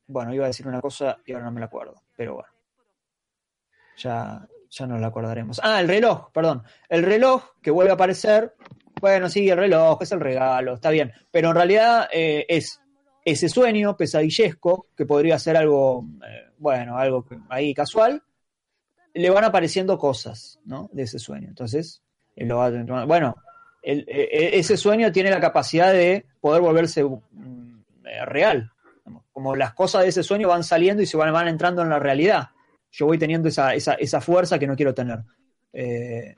bueno, 0.05 0.33
iba 0.35 0.43
a 0.43 0.47
decir 0.47 0.67
una 0.67 0.81
cosa 0.81 1.17
y 1.25 1.31
ahora 1.31 1.45
no 1.45 1.51
me 1.51 1.61
la 1.61 1.65
acuerdo, 1.65 2.03
pero 2.15 2.35
bueno. 2.35 2.49
Ya, 3.97 4.47
ya 4.73 4.87
nos 4.87 4.99
la 4.99 5.07
acordaremos. 5.07 5.61
Ah, 5.63 5.79
el 5.79 5.87
reloj, 5.87 6.31
perdón. 6.31 6.63
El 6.89 7.03
reloj 7.03 7.43
que 7.61 7.71
vuelve 7.71 7.91
a 7.91 7.95
aparecer. 7.95 8.53
Bueno, 8.99 9.29
sí, 9.29 9.49
el 9.49 9.57
reloj 9.57 10.01
es 10.01 10.11
el 10.11 10.19
regalo, 10.19 10.75
está 10.75 10.89
bien. 10.89 11.11
Pero 11.31 11.49
en 11.49 11.55
realidad 11.55 12.07
eh, 12.11 12.45
es 12.47 12.81
ese 13.23 13.49
sueño 13.49 13.95
pesadillesco, 13.95 14.87
que 14.95 15.05
podría 15.05 15.37
ser 15.39 15.57
algo, 15.57 16.05
eh, 16.27 16.51
bueno, 16.57 16.97
algo 16.97 17.25
ahí 17.49 17.73
casual, 17.73 18.21
le 19.13 19.29
van 19.29 19.43
apareciendo 19.43 19.97
cosas, 19.97 20.59
¿no? 20.65 20.89
De 20.91 21.03
ese 21.03 21.19
sueño. 21.19 21.47
Entonces, 21.47 22.01
bueno, 23.05 23.35
e, 23.83 24.03
e, 24.07 24.57
ese 24.57 24.75
sueño 24.75 25.11
tiene 25.11 25.29
la 25.29 25.39
capacidad 25.39 25.93
de 25.93 26.25
poder 26.41 26.61
volverse 26.61 27.03
mm, 27.03 27.83
eh, 28.05 28.25
real. 28.25 28.71
Como 29.31 29.55
las 29.55 29.73
cosas 29.73 30.03
de 30.03 30.09
ese 30.09 30.23
sueño 30.23 30.47
van 30.47 30.63
saliendo 30.63 31.03
y 31.03 31.05
se 31.05 31.17
van, 31.17 31.33
van 31.33 31.47
entrando 31.47 31.81
en 31.81 31.89
la 31.89 31.99
realidad. 31.99 32.49
Yo 32.93 33.07
voy 33.07 33.17
teniendo 33.17 33.49
esa, 33.49 33.73
esa, 33.75 33.95
esa 33.95 34.21
fuerza 34.21 34.57
que 34.57 34.67
no 34.67 34.75
quiero 34.77 34.93
tener. 34.93 35.19
Eh, 35.73 36.37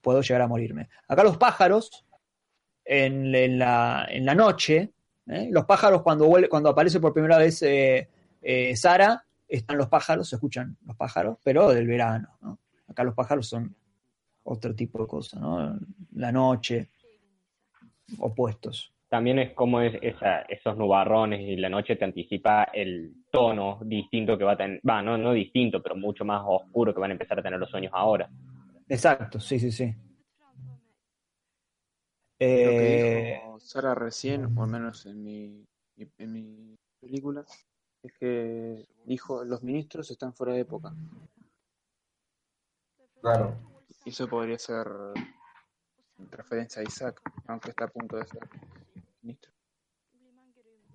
puedo 0.00 0.20
llegar 0.20 0.42
a 0.42 0.46
morirme. 0.46 0.88
Acá 1.08 1.24
los 1.24 1.36
pájaros, 1.36 2.04
en, 2.84 3.34
en, 3.34 3.58
la, 3.58 4.06
en 4.08 4.24
la 4.24 4.34
noche, 4.34 4.92
¿eh? 5.26 5.48
Los 5.50 5.64
pájaros, 5.64 6.02
cuando, 6.02 6.30
cuando 6.48 6.68
aparece 6.68 7.00
por 7.00 7.12
primera 7.12 7.38
vez 7.38 7.62
eh, 7.62 8.08
eh, 8.42 8.76
Sara, 8.76 9.24
están 9.48 9.78
los 9.78 9.88
pájaros, 9.88 10.28
se 10.28 10.36
escuchan 10.36 10.76
los 10.84 10.96
pájaros, 10.96 11.38
pero 11.42 11.70
del 11.70 11.86
verano. 11.86 12.58
Acá 12.88 13.04
los 13.04 13.14
pájaros 13.14 13.48
son 13.48 13.74
otro 14.44 14.74
tipo 14.74 15.00
de 15.00 15.08
cosa, 15.08 15.38
¿no? 15.38 15.78
La 16.12 16.30
noche, 16.32 16.90
opuestos. 18.18 18.92
También 19.14 19.38
es 19.38 19.52
como 19.52 19.80
es 19.80 19.94
esos 20.48 20.76
nubarrones 20.76 21.40
y 21.40 21.54
la 21.54 21.68
noche 21.68 21.94
te 21.94 22.04
anticipa 22.04 22.64
el 22.64 23.14
tono 23.30 23.78
distinto 23.84 24.36
que 24.36 24.42
va 24.42 24.54
a 24.54 24.56
tener, 24.56 24.80
va, 24.80 25.02
no, 25.02 25.16
no 25.16 25.32
distinto, 25.32 25.80
pero 25.80 25.94
mucho 25.94 26.24
más 26.24 26.42
oscuro 26.44 26.92
que 26.92 26.98
van 26.98 27.12
a 27.12 27.14
empezar 27.14 27.38
a 27.38 27.42
tener 27.44 27.60
los 27.60 27.70
sueños 27.70 27.92
ahora. 27.94 28.28
Exacto, 28.88 29.38
sí, 29.38 29.60
sí, 29.60 29.70
sí. 29.70 29.94
Eh, 32.40 32.64
Lo 32.64 32.70
que 32.72 33.60
Sara 33.64 33.94
recién, 33.94 34.46
o 34.58 34.64
al 34.64 34.70
menos 34.70 35.06
en 35.06 35.22
mi, 35.22 35.64
en 35.96 36.32
mi 36.32 36.74
película, 36.98 37.44
es 38.02 38.12
que 38.18 38.84
dijo, 39.04 39.44
los 39.44 39.62
ministros 39.62 40.10
están 40.10 40.34
fuera 40.34 40.54
de 40.54 40.62
época. 40.62 40.92
Claro. 43.20 43.54
Y 44.04 44.10
eso 44.10 44.26
podría 44.26 44.58
ser 44.58 44.88
referencia 46.30 46.80
a 46.80 46.84
Isaac, 46.84 47.20
aunque 47.46 47.70
está 47.70 47.84
a 47.84 47.88
punto 47.88 48.16
de 48.16 48.26
ser 48.26 48.48
ministro. 49.22 49.52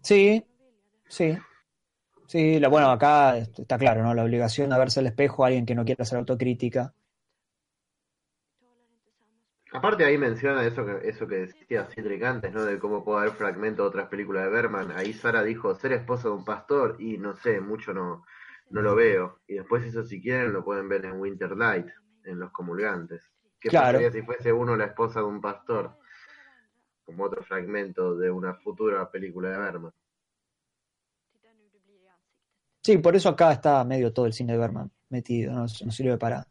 Sí, 0.01 0.45
sí. 1.07 1.37
Sí, 2.27 2.59
bueno, 2.69 2.91
acá 2.91 3.37
está 3.37 3.77
claro, 3.77 4.03
¿no? 4.03 4.13
La 4.13 4.23
obligación 4.23 4.69
de 4.69 4.77
verse 4.77 4.99
al 4.99 5.07
espejo 5.07 5.43
a 5.43 5.47
alguien 5.47 5.65
que 5.65 5.75
no 5.75 5.83
quiera 5.83 6.03
hacer 6.03 6.19
autocrítica 6.19 6.93
Aparte 9.71 10.03
ahí 10.03 10.17
menciona 10.17 10.65
eso 10.65 10.83
que, 10.83 11.07
eso 11.07 11.27
que 11.27 11.35
decía 11.35 11.85
Cedric 11.85 12.23
antes, 12.23 12.51
¿no? 12.51 12.65
De 12.65 12.79
cómo 12.79 13.03
puede 13.03 13.19
haber 13.21 13.33
fragmento 13.33 13.83
de 13.83 13.89
otras 13.89 14.07
películas 14.07 14.45
de 14.45 14.49
Berman. 14.49 14.91
Ahí 14.91 15.13
Sara 15.13 15.43
dijo 15.43 15.75
ser 15.75 15.91
esposa 15.91 16.27
de 16.29 16.33
un 16.33 16.43
pastor 16.43 16.95
y 16.97 17.19
no 17.19 17.35
sé, 17.35 17.61
mucho 17.61 17.93
no, 17.93 18.25
no 18.71 18.81
lo 18.81 18.95
veo. 18.95 19.41
Y 19.47 19.55
después 19.55 19.83
eso 19.85 20.03
si 20.03 20.21
quieren 20.21 20.53
lo 20.53 20.65
pueden 20.65 20.89
ver 20.89 21.05
en 21.05 21.19
Winter 21.19 21.55
Light, 21.55 21.87
en 22.23 22.39
Los 22.39 22.51
Comulgantes. 22.51 23.31
¿Qué 23.59 23.69
pasaría 23.71 24.11
si 24.11 24.21
fuese 24.21 24.53
uno 24.53 24.75
la 24.75 24.85
esposa 24.85 25.19
de 25.19 25.25
un 25.25 25.41
pastor? 25.41 25.97
Como 27.05 27.23
otro 27.25 27.43
fragmento 27.43 28.15
de 28.15 28.29
una 28.29 28.53
futura 28.53 29.09
película 29.09 29.49
de 29.49 29.57
Berman. 29.57 29.93
Sí, 32.81 32.97
por 32.97 33.15
eso 33.15 33.29
acá 33.29 33.51
está 33.51 33.83
medio 33.83 34.13
todo 34.13 34.25
el 34.25 34.33
cine 34.33 34.53
de 34.53 34.59
Berman 34.59 34.91
metido, 35.09 35.53
no, 35.53 35.61
no 35.61 35.91
sirve 35.91 36.17
para, 36.17 36.47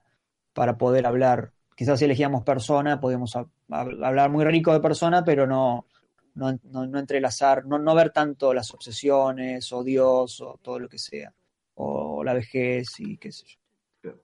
para 0.53 0.77
poder 0.77 1.07
hablar 1.07 1.53
quizás 1.79 2.01
si 2.01 2.07
elegíamos 2.07 2.43
persona, 2.43 3.01
podíamos 3.01 3.37
hablar 3.71 4.31
muy 4.31 4.45
rico 4.45 4.73
de 4.73 4.81
persona, 4.81 5.25
pero 5.25 5.47
no, 5.47 5.87
no, 6.35 6.59
no, 6.65 6.99
entrelazar, 6.99 7.65
no, 7.67 7.79
no 7.79 7.95
ver 7.95 8.11
tanto 8.11 8.53
las 8.53 8.75
obsesiones 8.75 9.73
o 9.73 9.85
Dios 9.85 10.41
o 10.41 10.59
todo 10.61 10.81
lo 10.81 10.89
que 10.89 10.99
sea, 10.99 11.33
o 11.77 12.25
la 12.25 12.35
vejez 12.35 12.99
y 12.99 13.17
qué 13.17 13.31
sé 13.31 13.47
yo. 13.47 13.68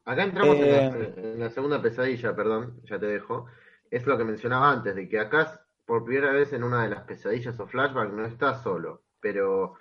Acá 0.05 0.25
entramos 0.25 0.57
eh, 0.57 1.15
en, 1.17 1.41
la, 1.41 1.51
segunda 1.51 1.81
pesadilla, 1.81 2.35
perdón, 2.35 2.81
ya 2.85 2.99
te 2.99 3.07
dejo. 3.07 3.47
Es 3.91 4.07
lo 4.07 4.19
que 4.19 4.25
mencionaba 4.25 4.71
antes, 4.71 4.95
de 4.95 5.09
que 5.09 5.19
acá 5.19 5.61
por 5.87 6.05
primera 6.05 6.33
vez 6.33 6.53
en 6.53 6.65
una 6.65 6.83
de 6.83 6.91
las 6.91 7.03
pesadillas 7.03 7.59
o 7.61 7.67
flashback 7.67 8.13
no 8.13 8.25
está 8.27 8.55
solo. 8.55 9.03
Pero, 9.21 9.75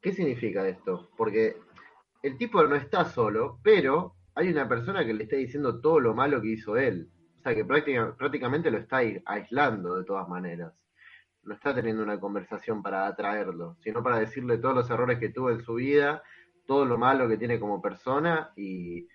¿qué 0.00 0.12
significa 0.12 0.66
esto? 0.68 1.10
Porque 1.16 1.56
el 2.22 2.38
tipo 2.38 2.62
no 2.64 2.76
está 2.76 3.04
solo, 3.04 3.58
pero 3.62 4.14
hay 4.34 4.48
una 4.50 4.68
persona 4.68 5.04
que 5.04 5.14
le 5.14 5.24
está 5.24 5.36
diciendo 5.36 5.80
todo 5.80 6.00
lo 6.00 6.14
malo 6.14 6.40
que 6.40 6.48
hizo 6.48 6.76
él. 6.76 7.10
O 7.38 7.42
sea 7.42 7.54
que 7.54 7.64
prácticamente 7.64 8.70
lo 8.70 8.78
está 8.78 8.98
aislando 9.24 9.96
de 9.96 10.04
todas 10.04 10.28
maneras. 10.28 10.72
No 11.42 11.54
está 11.54 11.74
teniendo 11.74 12.02
una 12.02 12.20
conversación 12.20 12.82
para 12.82 13.06
atraerlo, 13.06 13.76
sino 13.80 14.02
para 14.02 14.20
decirle 14.20 14.58
todos 14.58 14.76
los 14.76 14.90
errores 14.90 15.18
que 15.18 15.30
tuvo 15.30 15.50
en 15.50 15.60
su 15.60 15.74
vida, 15.74 16.22
todo 16.66 16.84
lo 16.84 16.98
malo 16.98 17.28
que 17.28 17.36
tiene 17.36 17.58
como 17.58 17.82
persona 17.82 18.52
y 18.56 19.08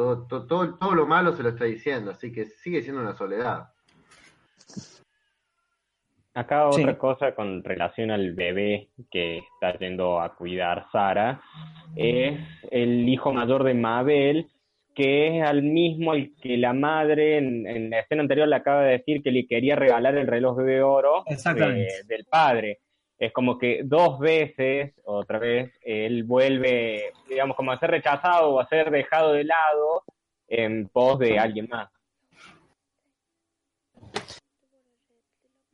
todo, 0.00 0.26
todo, 0.26 0.46
todo, 0.46 0.74
todo 0.78 0.94
lo 0.94 1.06
malo 1.06 1.32
se 1.32 1.42
lo 1.42 1.50
está 1.50 1.66
diciendo. 1.66 2.12
Así 2.12 2.32
que 2.32 2.46
sigue 2.46 2.82
siendo 2.82 3.02
una 3.02 3.14
soledad. 3.14 3.68
Acá 6.32 6.68
otra 6.68 6.96
cosa 6.96 7.34
con 7.34 7.62
relación 7.62 8.10
al 8.10 8.32
bebé 8.32 8.88
que 9.10 9.38
está 9.38 9.76
yendo 9.78 10.20
a 10.20 10.34
cuidar 10.36 10.86
Sara 10.92 11.42
es 11.96 12.38
el 12.70 13.08
hijo 13.08 13.32
mayor 13.32 13.64
de 13.64 13.74
Mabel, 13.74 14.46
que 14.94 15.38
es 15.38 15.46
al 15.46 15.62
mismo 15.62 16.12
al 16.12 16.32
que 16.40 16.56
la 16.56 16.72
madre 16.72 17.36
en, 17.38 17.90
la 17.90 17.98
escena 17.98 18.22
anterior 18.22 18.48
le 18.48 18.56
acaba 18.56 18.82
de 18.84 18.92
decir 18.92 19.22
que 19.22 19.32
le 19.32 19.46
quería 19.46 19.74
regalar 19.74 20.16
el 20.16 20.28
reloj 20.28 20.58
de 20.60 20.82
oro 20.82 21.24
del 21.26 22.24
padre. 22.30 22.78
Es 23.20 23.34
como 23.34 23.58
que 23.58 23.82
dos 23.84 24.18
veces, 24.18 24.94
otra 25.04 25.38
vez, 25.38 25.74
él 25.82 26.24
vuelve, 26.24 27.12
digamos, 27.28 27.54
como 27.54 27.70
a 27.70 27.78
ser 27.78 27.90
rechazado 27.90 28.48
o 28.48 28.60
a 28.60 28.66
ser 28.66 28.90
dejado 28.90 29.34
de 29.34 29.44
lado 29.44 30.04
en 30.48 30.88
pos 30.88 31.18
de 31.18 31.38
alguien 31.38 31.68
más. 31.70 31.90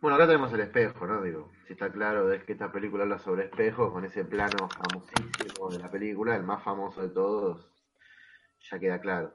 Bueno, 0.00 0.16
acá 0.16 0.26
tenemos 0.26 0.52
el 0.52 0.60
espejo, 0.60 1.06
¿no? 1.06 1.22
Digo, 1.22 1.52
si 1.68 1.74
está 1.74 1.90
claro 1.92 2.32
es 2.32 2.42
que 2.42 2.52
esta 2.52 2.72
película 2.72 3.04
habla 3.04 3.20
sobre 3.20 3.44
espejos, 3.44 3.92
con 3.92 4.04
ese 4.04 4.24
plano 4.24 4.68
famosísimo 4.68 5.70
de 5.70 5.78
la 5.78 5.88
película, 5.88 6.34
el 6.34 6.42
más 6.42 6.64
famoso 6.64 7.00
de 7.00 7.10
todos, 7.10 7.72
ya 8.58 8.78
queda 8.80 9.00
claro. 9.00 9.32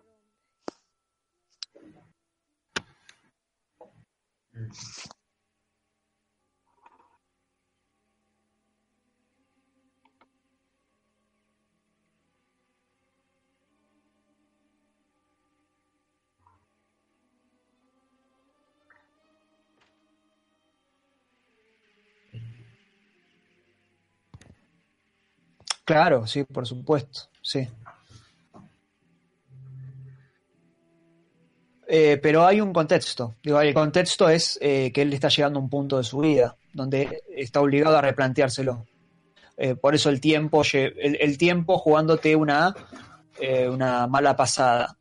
Claro, 25.92 26.26
sí, 26.26 26.46
por 26.46 26.66
supuesto, 26.66 27.24
sí. 27.42 27.68
Eh, 31.86 32.18
pero 32.24 32.46
hay 32.46 32.62
un 32.62 32.72
contexto. 32.72 33.36
El 33.44 33.74
contexto 33.74 34.30
es 34.30 34.58
eh, 34.62 34.94
que 34.94 35.02
él 35.02 35.12
está 35.12 35.28
llegando 35.28 35.60
a 35.60 35.62
un 35.62 35.70
punto 35.70 35.98
de 35.98 36.06
su 36.06 36.20
vida 36.20 36.56
donde 36.72 37.24
está 37.36 37.60
obligado 37.60 37.98
a 37.98 38.02
replanteárselo. 38.02 38.86
Eh, 39.58 39.76
por 39.76 39.94
eso 39.94 40.10
el 40.10 40.22
tiempo, 40.22 40.62
el, 40.72 41.38
tiempo 41.38 41.78
jugándote 41.78 42.38
una, 42.38 42.74
una 43.70 44.08
mala 44.08 44.34
pasada. 44.38 44.98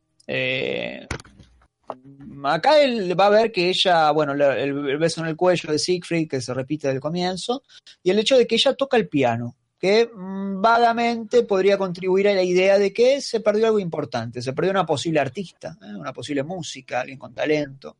acá 2.43 2.83
él 2.83 3.17
va 3.17 3.27
a 3.27 3.29
ver 3.29 3.53
que 3.53 3.69
ella, 3.69 4.11
bueno, 4.11 4.33
el, 4.33 4.97
beso 4.97 5.21
en 5.21 5.27
el 5.27 5.37
cuello 5.37 5.71
de 5.71 5.79
Siegfried, 5.79 6.27
que 6.27 6.41
se 6.41 6.53
repite 6.53 6.89
del 6.89 6.99
comienzo, 6.99 7.63
y 8.03 8.09
el 8.09 8.19
hecho 8.19 8.37
de 8.37 8.45
que 8.45 8.55
ella 8.55 8.73
toca 8.73 8.97
el 8.97 9.07
piano 9.07 9.55
que 9.81 10.11
vagamente 10.13 11.41
podría 11.41 11.75
contribuir 11.75 12.27
a 12.27 12.35
la 12.35 12.43
idea 12.43 12.77
de 12.77 12.93
que 12.93 13.19
se 13.19 13.39
perdió 13.39 13.65
algo 13.65 13.79
importante, 13.79 14.39
se 14.43 14.53
perdió 14.53 14.69
una 14.69 14.85
posible 14.85 15.19
artista, 15.19 15.75
¿eh? 15.81 15.95
una 15.95 16.13
posible 16.13 16.43
música, 16.43 17.01
alguien 17.01 17.17
con 17.17 17.33
talento, 17.33 17.97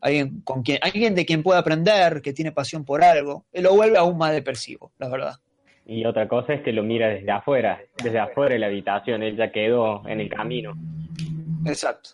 alguien, 0.00 0.40
con 0.40 0.64
quien, 0.64 0.80
alguien 0.82 1.14
de 1.14 1.24
quien 1.24 1.44
pueda 1.44 1.60
aprender, 1.60 2.20
que 2.20 2.32
tiene 2.32 2.50
pasión 2.50 2.84
por 2.84 3.04
algo, 3.04 3.44
y 3.52 3.60
lo 3.60 3.72
vuelve 3.72 3.98
aún 3.98 4.18
más 4.18 4.32
depresivo, 4.32 4.90
la 4.98 5.08
verdad. 5.08 5.36
Y 5.86 6.04
otra 6.04 6.26
cosa 6.26 6.54
es 6.54 6.62
que 6.64 6.72
lo 6.72 6.82
mira 6.82 7.08
desde 7.08 7.30
afuera, 7.30 7.80
desde 8.02 8.18
afuera 8.18 8.54
de 8.54 8.58
la 8.58 8.66
habitación, 8.66 9.22
él 9.22 9.36
ya 9.36 9.52
quedó 9.52 10.02
en 10.08 10.18
el 10.18 10.28
camino. 10.28 10.74
Exacto. 11.64 12.10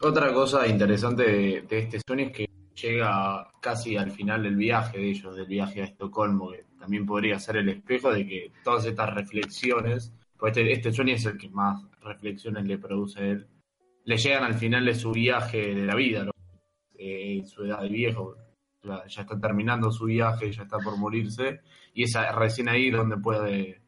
Otra 0.00 0.32
cosa 0.32 0.66
interesante 0.66 1.22
de, 1.22 1.62
de 1.62 1.78
este 1.78 2.00
sueño 2.04 2.24
es 2.26 2.32
que 2.32 2.61
llega 2.74 3.50
casi 3.60 3.96
al 3.96 4.10
final 4.10 4.42
del 4.42 4.56
viaje 4.56 4.98
de 4.98 5.10
ellos, 5.10 5.36
del 5.36 5.46
viaje 5.46 5.82
a 5.82 5.84
Estocolmo, 5.84 6.50
que 6.50 6.64
también 6.78 7.06
podría 7.06 7.38
ser 7.38 7.56
el 7.56 7.68
espejo 7.68 8.12
de 8.12 8.26
que 8.26 8.52
todas 8.64 8.86
estas 8.86 9.14
reflexiones, 9.14 10.12
pues 10.38 10.56
este, 10.56 10.72
este 10.72 10.88
es 11.12 11.26
el 11.26 11.38
que 11.38 11.48
más 11.50 11.84
reflexiones 12.02 12.64
le 12.64 12.78
produce 12.78 13.20
a 13.20 13.26
él, 13.26 13.46
le 14.04 14.16
llegan 14.16 14.44
al 14.44 14.54
final 14.54 14.84
de 14.84 14.94
su 14.94 15.12
viaje 15.12 15.74
de 15.74 15.86
la 15.86 15.94
vida, 15.94 16.30
eh, 16.98 17.42
su 17.46 17.64
edad 17.64 17.82
de 17.82 17.88
viejo, 17.88 18.36
ya 18.82 19.22
está 19.22 19.38
terminando 19.38 19.90
su 19.92 20.06
viaje, 20.06 20.50
ya 20.50 20.62
está 20.62 20.78
por 20.78 20.96
morirse, 20.96 21.60
y 21.94 22.04
es 22.04 22.16
recién 22.34 22.68
ahí 22.68 22.90
donde 22.90 23.16
puede 23.16 23.80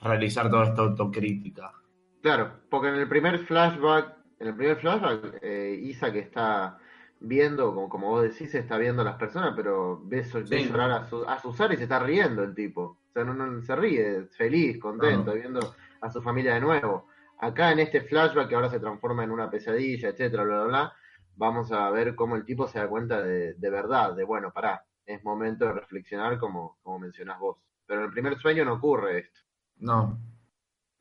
realizar 0.00 0.50
toda 0.50 0.64
esta 0.64 0.82
autocrítica. 0.82 1.72
Claro, 2.20 2.60
porque 2.68 2.88
en 2.88 2.96
el 2.96 3.08
primer 3.08 3.38
flashback, 3.38 4.16
en 4.40 4.48
el 4.48 4.56
primer 4.56 4.76
flashback, 4.78 5.38
eh, 5.42 5.80
Isa 5.82 6.12
que 6.12 6.20
está 6.20 6.78
viendo, 7.22 7.74
como, 7.74 7.88
como 7.88 8.08
vos 8.08 8.22
decís, 8.22 8.54
está 8.54 8.76
viendo 8.76 9.02
a 9.02 9.04
las 9.04 9.16
personas, 9.16 9.54
pero 9.56 10.00
ves, 10.04 10.32
llorar 10.32 10.90
a, 10.90 11.06
su, 11.08 11.24
a 11.24 11.40
Susana 11.40 11.74
y 11.74 11.76
se 11.76 11.84
está 11.84 11.98
riendo 12.00 12.42
el 12.42 12.54
tipo. 12.54 12.82
O 12.82 13.12
sea, 13.12 13.24
no, 13.24 13.34
no 13.34 13.62
se 13.62 13.76
ríe, 13.76 14.24
feliz, 14.36 14.78
contento, 14.80 15.32
viendo 15.32 15.74
a 16.00 16.10
su 16.10 16.20
familia 16.20 16.54
de 16.54 16.60
nuevo. 16.60 17.06
Acá 17.38 17.72
en 17.72 17.80
este 17.80 18.02
flashback 18.02 18.48
que 18.48 18.54
ahora 18.54 18.70
se 18.70 18.80
transforma 18.80 19.24
en 19.24 19.30
una 19.30 19.50
pesadilla, 19.50 20.08
etcétera, 20.08 20.44
bla, 20.44 20.54
bla, 20.56 20.64
bla, 20.64 20.96
vamos 21.36 21.72
a 21.72 21.90
ver 21.90 22.14
cómo 22.14 22.36
el 22.36 22.44
tipo 22.44 22.66
se 22.68 22.78
da 22.78 22.88
cuenta 22.88 23.22
de, 23.22 23.54
de 23.54 23.70
verdad, 23.70 24.14
de 24.14 24.24
bueno, 24.24 24.52
pará, 24.52 24.84
es 25.06 25.22
momento 25.24 25.66
de 25.66 25.72
reflexionar 25.72 26.38
como, 26.38 26.78
como 26.82 26.98
mencionás 26.98 27.38
vos. 27.38 27.58
Pero 27.86 28.00
en 28.00 28.06
el 28.06 28.12
primer 28.12 28.38
sueño 28.38 28.64
no 28.64 28.74
ocurre 28.74 29.20
esto. 29.20 29.40
No. 29.76 30.18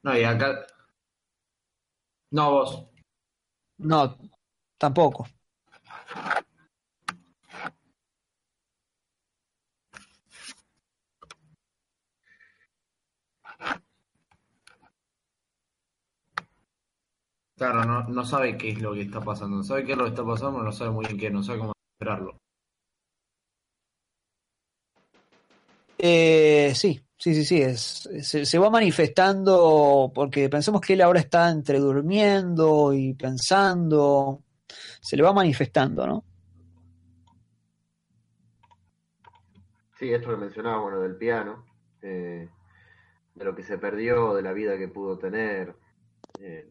No, 0.03 0.17
y 0.17 0.23
acá. 0.23 0.65
No, 2.31 2.51
vos. 2.51 2.87
No, 3.77 4.17
tampoco. 4.77 5.27
Claro, 17.61 17.85
no, 17.85 18.03
no 18.07 18.25
sabe 18.25 18.57
qué 18.57 18.71
es 18.71 18.81
lo 18.81 18.91
que 18.91 19.01
está 19.01 19.21
pasando. 19.21 19.57
No 19.57 19.63
sabe 19.63 19.85
qué 19.85 19.91
es 19.91 19.97
lo 19.99 20.05
que 20.05 20.09
está 20.09 20.25
pasando, 20.25 20.63
no 20.63 20.71
sabe 20.71 20.89
muy 20.89 21.05
bien 21.05 21.19
qué, 21.19 21.29
no 21.29 21.43
sabe 21.43 21.59
cómo 21.59 21.73
esperarlo. 21.93 22.35
Eh, 25.95 26.73
sí, 26.73 26.99
sí, 27.15 27.35
sí, 27.35 27.45
sí. 27.45 27.61
Es, 27.61 28.09
se, 28.23 28.57
va 28.57 28.71
manifestando 28.71 30.11
porque 30.11 30.49
pensemos 30.49 30.81
que 30.81 30.93
él 30.93 31.01
ahora 31.01 31.19
está 31.19 31.51
entre 31.51 31.77
durmiendo 31.77 32.93
y 32.93 33.13
pensando. 33.13 34.41
Se 34.99 35.15
le 35.15 35.21
va 35.21 35.31
manifestando, 35.31 36.07
¿no? 36.07 36.25
Sí, 39.99 40.11
esto 40.11 40.31
que 40.31 40.37
mencionaba, 40.37 40.81
bueno, 40.81 40.99
del 40.99 41.15
piano, 41.15 41.63
eh, 42.01 42.49
de 43.35 43.45
lo 43.45 43.53
que 43.53 43.61
se 43.61 43.77
perdió, 43.77 44.33
de 44.33 44.41
la 44.41 44.51
vida 44.51 44.79
que 44.79 44.87
pudo 44.87 45.19
tener. 45.19 45.75
Eh, 46.39 46.67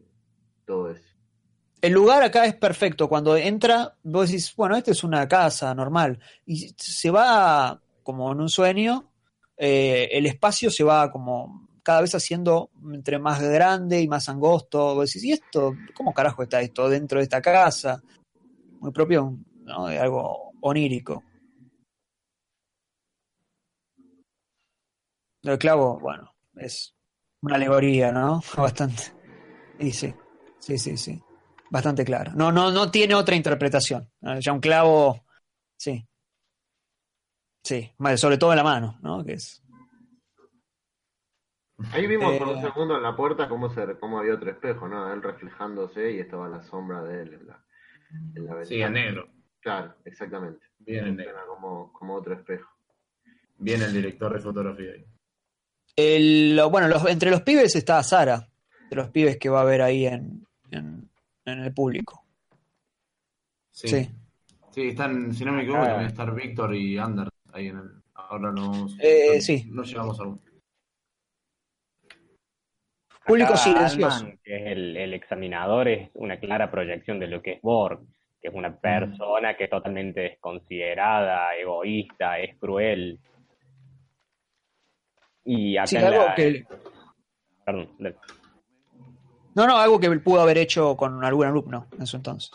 El 1.81 1.93
lugar 1.93 2.21
acá 2.23 2.45
es 2.45 2.55
perfecto. 2.55 3.09
Cuando 3.09 3.35
entra, 3.35 3.95
vos 4.03 4.29
decís, 4.29 4.53
bueno, 4.55 4.75
esta 4.75 4.91
es 4.91 5.03
una 5.03 5.27
casa 5.27 5.73
normal. 5.73 6.19
Y 6.45 6.73
se 6.77 7.09
va 7.09 7.81
como 8.03 8.31
en 8.31 8.41
un 8.41 8.49
sueño, 8.49 9.11
eh, 9.57 10.09
el 10.11 10.25
espacio 10.25 10.69
se 10.69 10.83
va 10.83 11.11
como 11.11 11.67
cada 11.83 12.01
vez 12.01 12.13
haciendo 12.13 12.69
entre 12.93 13.17
más 13.19 13.41
grande 13.41 14.01
y 14.01 14.07
más 14.07 14.29
angosto. 14.29 14.95
Vos 14.95 15.09
decís, 15.09 15.23
¿y 15.23 15.31
esto? 15.31 15.75
¿Cómo 15.95 16.13
carajo 16.13 16.43
está 16.43 16.61
esto 16.61 16.87
dentro 16.87 17.19
de 17.19 17.23
esta 17.23 17.41
casa? 17.41 18.01
Muy 18.79 18.91
propio 18.91 19.37
¿no? 19.63 19.87
de 19.87 19.99
algo 19.99 20.51
onírico. 20.61 21.23
El 25.43 25.57
clavo, 25.57 25.99
bueno, 25.99 26.31
es 26.55 26.93
una 27.41 27.55
alegoría, 27.55 28.11
¿no? 28.11 28.43
Bastante. 28.55 29.03
Y 29.79 29.91
sí, 29.91 30.13
sí, 30.61 30.77
sí, 30.77 30.95
sí. 30.95 31.21
Bastante 31.71 32.03
claro. 32.03 32.33
No, 32.35 32.51
no, 32.51 32.69
no 32.69 32.91
tiene 32.91 33.15
otra 33.15 33.35
interpretación. 33.35 34.09
Ya 34.39 34.51
un 34.51 34.59
clavo, 34.59 35.25
sí. 35.77 36.05
Sí, 37.63 37.91
sobre 38.17 38.37
todo 38.37 38.51
en 38.51 38.57
la 38.57 38.63
mano, 38.63 38.99
¿no? 39.01 39.23
Que 39.23 39.33
es. 39.33 39.63
Ahí 41.93 42.07
vimos 42.07 42.37
por 42.37 42.49
un 42.49 42.57
eh, 42.57 42.61
segundo 42.61 42.97
en 42.97 43.03
la 43.03 43.15
puerta 43.15 43.47
cómo, 43.47 43.73
se, 43.73 43.97
cómo 43.99 44.19
había 44.19 44.35
otro 44.35 44.51
espejo, 44.51 44.87
¿no? 44.87 45.11
Él 45.13 45.23
reflejándose 45.23 46.11
y 46.11 46.19
estaba 46.19 46.49
la 46.49 46.61
sombra 46.63 47.01
de 47.03 47.21
él 47.21 47.33
en 47.33 47.47
la, 47.47 47.65
en 48.35 48.45
la 48.45 48.65
Sí, 48.65 48.81
en 48.81 48.93
negro. 48.93 49.29
Claro, 49.61 49.95
exactamente. 50.05 50.65
Bien 50.79 51.07
en 51.07 51.15
negro. 51.15 51.37
Como, 51.47 51.93
como 51.93 52.15
otro 52.15 52.33
espejo. 52.33 52.69
Bien 53.57 53.81
el 53.81 53.93
director 53.93 54.33
de 54.33 54.39
fotografía 54.39 54.91
ahí. 54.91 55.05
El, 55.95 56.59
bueno, 56.69 56.89
los, 56.89 57.05
entre 57.07 57.31
los 57.31 57.43
pibes 57.43 57.75
está 57.75 58.03
Sara, 58.03 58.49
de 58.89 58.95
los 58.95 59.09
pibes 59.09 59.37
que 59.37 59.49
va 59.49 59.59
a 59.59 59.63
haber 59.63 59.81
ahí 59.81 60.05
en, 60.05 60.45
en, 60.71 61.09
el 61.45 61.73
público. 61.73 62.23
Sí. 63.71 64.07
sí. 64.71 64.87
están, 64.89 65.33
si 65.33 65.45
no 65.45 65.53
me 65.53 65.63
equivoco, 65.63 65.83
ah. 65.83 66.03
estar 66.03 66.33
Víctor 66.33 66.75
y 66.75 66.97
Ander 66.97 67.29
ahí 67.53 67.67
en 67.67 67.77
el. 67.77 68.01
Ahora 68.13 68.51
no. 68.51 68.87
Eh, 68.99 69.41
sí. 69.41 69.65
No 69.69 69.83
llegamos 69.83 70.19
a 70.19 70.23
Público 73.25 73.55
silencioso. 73.55 74.31
que 74.43 74.55
es 74.55 74.71
el, 74.71 74.97
el, 74.97 75.13
examinador, 75.13 75.87
es 75.87 76.09
una 76.15 76.39
clara 76.39 76.71
proyección 76.71 77.19
de 77.19 77.27
lo 77.27 77.41
que 77.41 77.53
es 77.53 77.61
Borg, 77.61 78.01
que 78.41 78.47
es 78.47 78.53
una 78.53 78.69
mm. 78.69 78.79
persona 78.79 79.55
que 79.55 79.65
es 79.65 79.69
totalmente 79.69 80.21
desconsiderada, 80.21 81.55
egoísta, 81.55 82.39
es 82.39 82.57
cruel, 82.57 83.19
y 85.45 85.77
acá 85.77 86.35
que... 86.35 86.65
Perdón. 87.65 87.89
No, 89.53 89.67
no, 89.67 89.77
algo 89.77 89.99
que 89.99 90.09
pudo 90.19 90.41
haber 90.41 90.57
hecho 90.57 90.95
con 90.95 91.23
algún 91.23 91.45
alumno 91.45 91.87
en 91.99 92.07
su 92.07 92.17
entonces. 92.17 92.51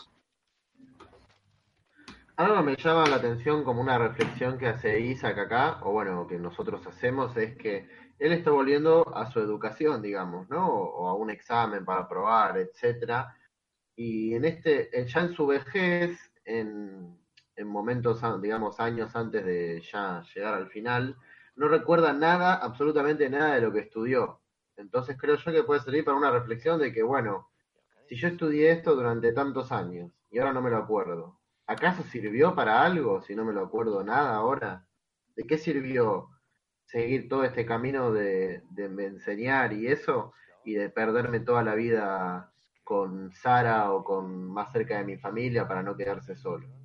Algo 2.37 2.61
me 2.61 2.75
llama 2.75 3.07
la 3.07 3.15
atención 3.15 3.63
como 3.63 3.81
una 3.81 3.97
reflexión 3.97 4.57
que 4.57 4.67
hace 4.67 4.99
Isaac 4.99 5.37
acá, 5.39 5.79
o 5.81 5.91
bueno, 5.91 6.27
que 6.27 6.37
nosotros 6.37 6.85
hacemos, 6.85 7.35
es 7.35 7.55
que 7.57 7.87
él 8.19 8.31
está 8.31 8.51
volviendo 8.51 9.15
a 9.15 9.31
su 9.31 9.39
educación, 9.39 10.01
digamos, 10.01 10.49
¿no? 10.49 10.67
O 10.67 11.07
a 11.07 11.15
un 11.15 11.29
examen 11.29 11.83
para 11.85 12.07
probar, 12.07 12.57
etcétera. 12.57 13.35
Y 13.95 14.35
en 14.35 14.45
este, 14.45 14.89
ya 15.07 15.21
en 15.21 15.33
su 15.33 15.47
vejez, 15.47 16.19
en, 16.45 17.17
en 17.55 17.67
momentos, 17.67 18.21
digamos, 18.41 18.79
años 18.79 19.15
antes 19.15 19.43
de 19.43 19.81
ya 19.91 20.23
llegar 20.35 20.53
al 20.53 20.69
final, 20.69 21.15
no 21.55 21.67
recuerda 21.67 22.13
nada, 22.13 22.55
absolutamente 22.55 23.29
nada 23.29 23.55
de 23.55 23.61
lo 23.61 23.73
que 23.73 23.79
estudió. 23.79 24.41
Entonces 24.77 25.17
creo 25.19 25.35
yo 25.35 25.51
que 25.51 25.63
puede 25.63 25.81
servir 25.81 26.05
para 26.05 26.17
una 26.17 26.31
reflexión 26.31 26.79
de 26.79 26.93
que, 26.93 27.03
bueno, 27.03 27.49
si 28.07 28.15
yo 28.15 28.27
estudié 28.27 28.71
esto 28.71 28.95
durante 28.95 29.33
tantos 29.33 29.71
años 29.71 30.11
y 30.29 30.39
ahora 30.39 30.53
no 30.53 30.61
me 30.61 30.69
lo 30.69 30.77
acuerdo, 30.77 31.39
¿acaso 31.65 32.03
sirvió 32.03 32.55
para 32.55 32.83
algo 32.83 33.21
si 33.21 33.35
no 33.35 33.43
me 33.43 33.53
lo 33.53 33.61
acuerdo 33.61 34.03
nada 34.03 34.35
ahora? 34.35 34.87
¿De 35.35 35.43
qué 35.43 35.57
sirvió 35.57 36.29
seguir 36.85 37.27
todo 37.27 37.43
este 37.43 37.65
camino 37.65 38.11
de, 38.13 38.63
de 38.69 39.05
enseñar 39.05 39.73
y 39.73 39.87
eso 39.87 40.33
y 40.63 40.75
de 40.75 40.89
perderme 40.89 41.39
toda 41.41 41.63
la 41.63 41.75
vida 41.75 42.53
con 42.83 43.33
Sara 43.33 43.91
o 43.91 44.03
con 44.03 44.49
más 44.49 44.71
cerca 44.71 44.97
de 44.97 45.05
mi 45.05 45.17
familia 45.17 45.67
para 45.67 45.83
no 45.83 45.97
quedarse 45.97 46.35
solo? 46.35 46.76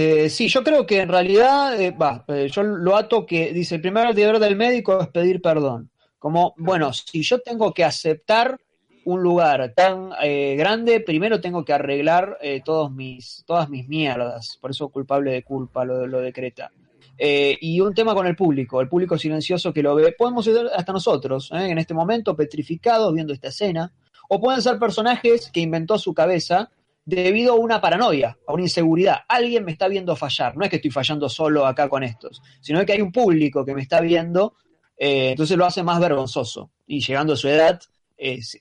Eh, 0.00 0.30
sí, 0.30 0.46
yo 0.46 0.62
creo 0.62 0.86
que 0.86 1.00
en 1.00 1.08
realidad, 1.08 1.80
eh, 1.80 1.92
eh, 2.28 2.48
yo 2.52 2.62
lo 2.62 2.94
ato 2.94 3.26
que 3.26 3.52
dice, 3.52 3.74
el 3.74 3.80
primer 3.80 4.14
deber 4.14 4.38
del 4.38 4.54
médico 4.54 5.00
es 5.00 5.08
pedir 5.08 5.42
perdón. 5.42 5.90
Como, 6.20 6.54
bueno, 6.56 6.92
si 6.92 7.20
yo 7.24 7.40
tengo 7.40 7.74
que 7.74 7.82
aceptar 7.82 8.60
un 9.06 9.20
lugar 9.24 9.72
tan 9.74 10.10
grande, 10.56 11.00
primero 11.00 11.40
tengo 11.40 11.64
que 11.64 11.72
arreglar 11.72 12.38
todos 12.64 12.92
mis, 12.92 13.42
todas 13.44 13.68
mis 13.70 13.88
mierdas. 13.88 14.56
Por 14.60 14.70
eso 14.70 14.88
culpable 14.88 15.32
de 15.32 15.42
culpa 15.42 15.84
lo, 15.84 16.06
lo 16.06 16.20
decreta. 16.20 16.70
y 17.18 17.80
un 17.80 17.92
tema 17.92 18.14
con 18.14 18.26
el 18.28 18.36
público, 18.36 18.80
el 18.80 18.88
público 18.88 19.18
silencioso 19.18 19.72
que 19.72 19.82
lo 19.82 19.96
ve. 19.96 20.14
Podemos 20.16 20.44
ser 20.44 20.68
hasta 20.76 20.92
nosotros, 20.92 21.50
en 21.52 21.78
este 21.78 21.94
momento, 21.94 22.36
petrificados 22.36 23.12
viendo 23.12 23.32
esta 23.32 23.48
escena. 23.48 23.92
O 24.28 24.40
pueden 24.40 24.62
ser 24.62 24.78
personajes 24.78 25.50
que 25.52 25.60
inventó 25.60 25.98
su 25.98 26.14
cabeza 26.14 26.70
debido 27.08 27.54
a 27.54 27.56
una 27.56 27.80
paranoia, 27.80 28.36
a 28.46 28.52
una 28.52 28.64
inseguridad. 28.64 29.20
Alguien 29.28 29.64
me 29.64 29.72
está 29.72 29.88
viendo 29.88 30.14
fallar. 30.14 30.54
No 30.58 30.64
es 30.64 30.68
que 30.68 30.76
estoy 30.76 30.90
fallando 30.90 31.26
solo 31.30 31.64
acá 31.64 31.88
con 31.88 32.02
estos, 32.02 32.42
sino 32.60 32.84
que 32.84 32.92
hay 32.92 33.00
un 33.00 33.10
público 33.10 33.64
que 33.64 33.74
me 33.74 33.80
está 33.80 34.02
viendo, 34.02 34.56
eh, 34.94 35.30
entonces 35.30 35.56
lo 35.56 35.64
hace 35.64 35.82
más 35.82 35.98
vergonzoso. 36.00 36.70
Y 36.86 37.00
llegando 37.00 37.32
a 37.32 37.36
su 37.36 37.48
edad, 37.48 37.80
es, 38.14 38.60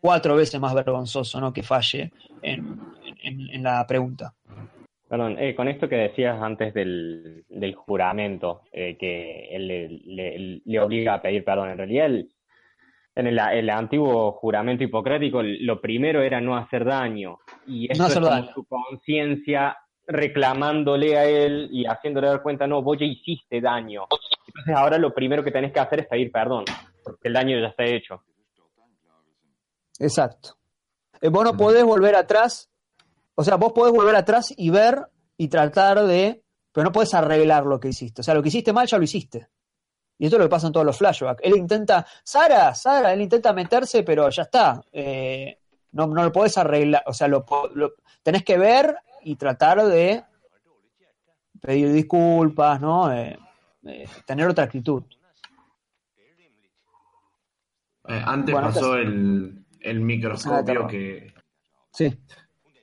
cuatro 0.00 0.36
veces 0.36 0.60
más 0.60 0.72
vergonzoso 0.72 1.40
¿no? 1.40 1.52
que 1.52 1.64
falle 1.64 2.12
en, 2.42 2.78
la 3.60 3.84
pregunta. 3.84 4.32
Perdón, 5.08 5.36
eh, 5.36 5.56
con 5.56 5.66
esto 5.66 5.88
que 5.88 5.96
decías 5.96 6.40
antes 6.40 6.72
del, 6.74 7.44
juramento, 7.74 8.62
eh, 8.70 8.96
que 8.96 9.48
él 9.50 9.66
le, 9.66 10.60
le, 10.64 10.80
obliga 10.80 11.14
a 11.14 11.22
pedir 11.22 11.42
perdón, 11.42 11.70
en 11.70 11.78
realidad 11.78 12.06
él 12.06 12.28
en 13.18 13.26
el, 13.26 13.70
antiguo 13.70 14.32
juramento 14.32 14.84
hipocrático, 14.84 15.42
lo 15.42 15.80
primero 15.80 16.22
era 16.22 16.40
no 16.40 16.56
hacer 16.56 16.84
daño. 16.84 17.38
Y 17.66 17.90
eso 17.90 18.06
es 18.06 18.14
su 18.54 18.64
conciencia 18.64 19.76
reclamándole 20.06 21.18
a 21.18 21.24
él 21.24 21.68
y 21.72 21.84
haciéndole 21.84 22.28
dar 22.28 22.42
cuenta, 22.42 22.66
no, 22.66 22.80
vos 22.80 22.96
ya 22.98 23.06
hiciste 23.06 23.60
daño. 23.60 24.04
Entonces 24.46 24.74
ahora 24.74 24.98
lo 24.98 25.12
primero 25.12 25.42
que 25.42 25.50
tenés 25.50 25.72
que 25.72 25.80
hacer 25.80 26.00
es 26.00 26.06
pedir 26.06 26.30
perdón, 26.30 26.64
porque 27.02 27.28
el 27.28 27.34
daño 27.34 27.60
ya 27.60 27.68
está 27.68 27.84
hecho. 27.84 28.22
Exacto. 29.98 30.56
Eh, 31.20 31.28
vos 31.28 31.44
no 31.44 31.56
podés 31.56 31.84
volver 31.84 32.14
atrás, 32.14 32.70
o 33.34 33.42
sea, 33.42 33.56
vos 33.56 33.72
podés 33.72 33.92
volver 33.92 34.14
atrás 34.14 34.54
y 34.56 34.70
ver 34.70 35.08
y 35.36 35.48
tratar 35.48 36.04
de, 36.04 36.42
pero 36.72 36.84
no 36.84 36.92
podés 36.92 37.12
arreglar 37.14 37.66
lo 37.66 37.80
que 37.80 37.88
hiciste. 37.88 38.20
O 38.20 38.24
sea, 38.24 38.34
lo 38.34 38.42
que 38.42 38.48
hiciste 38.48 38.72
mal 38.72 38.86
ya 38.86 38.96
lo 38.96 39.04
hiciste. 39.04 39.48
Y 40.18 40.24
esto 40.24 40.36
es 40.36 40.40
lo 40.40 40.46
que 40.46 40.50
pasa 40.50 40.66
en 40.66 40.72
todos 40.72 40.84
los 40.84 40.98
flashbacks. 40.98 41.40
Él 41.44 41.56
intenta, 41.56 42.04
Sara, 42.24 42.74
Sara, 42.74 43.12
él 43.12 43.20
intenta 43.20 43.52
meterse, 43.52 44.02
pero 44.02 44.28
ya 44.30 44.42
está. 44.42 44.82
Eh, 44.92 45.58
no, 45.92 46.08
no 46.08 46.24
lo 46.24 46.32
podés 46.32 46.58
arreglar, 46.58 47.04
o 47.06 47.12
sea, 47.12 47.28
lo, 47.28 47.46
tenés 48.22 48.42
que 48.42 48.58
ver 48.58 48.96
y 49.22 49.36
tratar 49.36 49.84
de 49.84 50.24
pedir 51.60 51.92
disculpas, 51.92 52.80
¿no? 52.80 53.12
Eh, 53.12 53.38
eh, 53.84 54.08
tener 54.26 54.48
otra 54.48 54.64
actitud. 54.64 55.04
antes 58.04 58.54
pasó 58.54 58.96
el, 58.96 59.64
el, 59.80 60.00
microscopio 60.00 60.86
que... 60.88 61.32
Sí. 61.92 62.18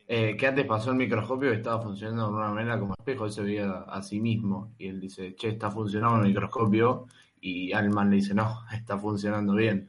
que 0.07 0.47
antes 0.47 0.65
pasó 0.65 0.91
el 0.91 0.97
microscopio 0.97 1.51
y 1.51 1.57
estaba 1.57 1.81
funcionando 1.81 2.27
de 2.27 2.33
una 2.33 2.51
manera 2.51 2.79
como 2.79 2.93
espejo, 2.97 3.25
él 3.25 3.31
se 3.31 3.41
veía 3.41 3.71
a 3.87 4.01
sí 4.01 4.21
mismo 4.21 4.73
y 4.77 4.87
él 4.87 5.01
dice, 5.01 5.35
che, 5.35 5.49
está 5.49 5.69
funcionando 5.69 6.17
el 6.17 6.27
microscopio 6.27 7.07
y 7.45 7.73
Alman 7.73 8.09
le 8.09 8.15
dice, 8.15 8.33
no, 8.33 8.63
está 8.73 8.97
funcionando 8.97 9.53
bien. 9.53 9.87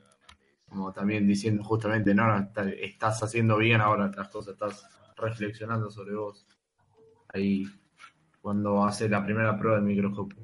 Como 0.68 0.92
también 0.92 1.26
diciendo 1.26 1.64
justamente, 1.64 2.14
no, 2.14 2.50
estás 2.82 3.22
haciendo 3.22 3.56
bien 3.56 3.80
ahora 3.80 4.12
las 4.14 4.28
cosas, 4.28 4.52
estás 4.52 4.86
reflexionando 5.16 5.90
sobre 5.90 6.16
vos. 6.16 6.46
Ahí, 7.32 7.64
cuando 8.42 8.84
hace 8.84 9.08
la 9.08 9.24
primera 9.24 9.58
prueba 9.58 9.76
del 9.78 9.86
microscopio. 9.86 10.36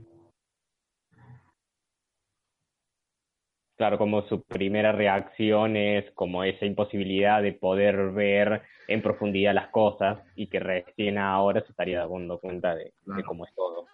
Claro, 3.76 3.98
como 3.98 4.22
su 4.22 4.42
primera 4.44 4.92
reacción 4.92 5.76
es 5.76 6.10
como 6.12 6.44
esa 6.44 6.64
imposibilidad 6.64 7.42
de 7.42 7.52
poder 7.52 8.12
ver 8.12 8.62
en 8.88 9.02
profundidad 9.02 9.52
las 9.52 9.68
cosas 9.68 10.22
y 10.34 10.46
que 10.46 10.60
recién 10.60 11.18
ahora 11.18 11.60
se 11.60 11.72
estaría 11.72 12.06
dando 12.06 12.38
cuenta 12.38 12.74
de 12.74 12.94
cómo 13.26 13.44
es 13.44 13.54
todo. 13.54 13.86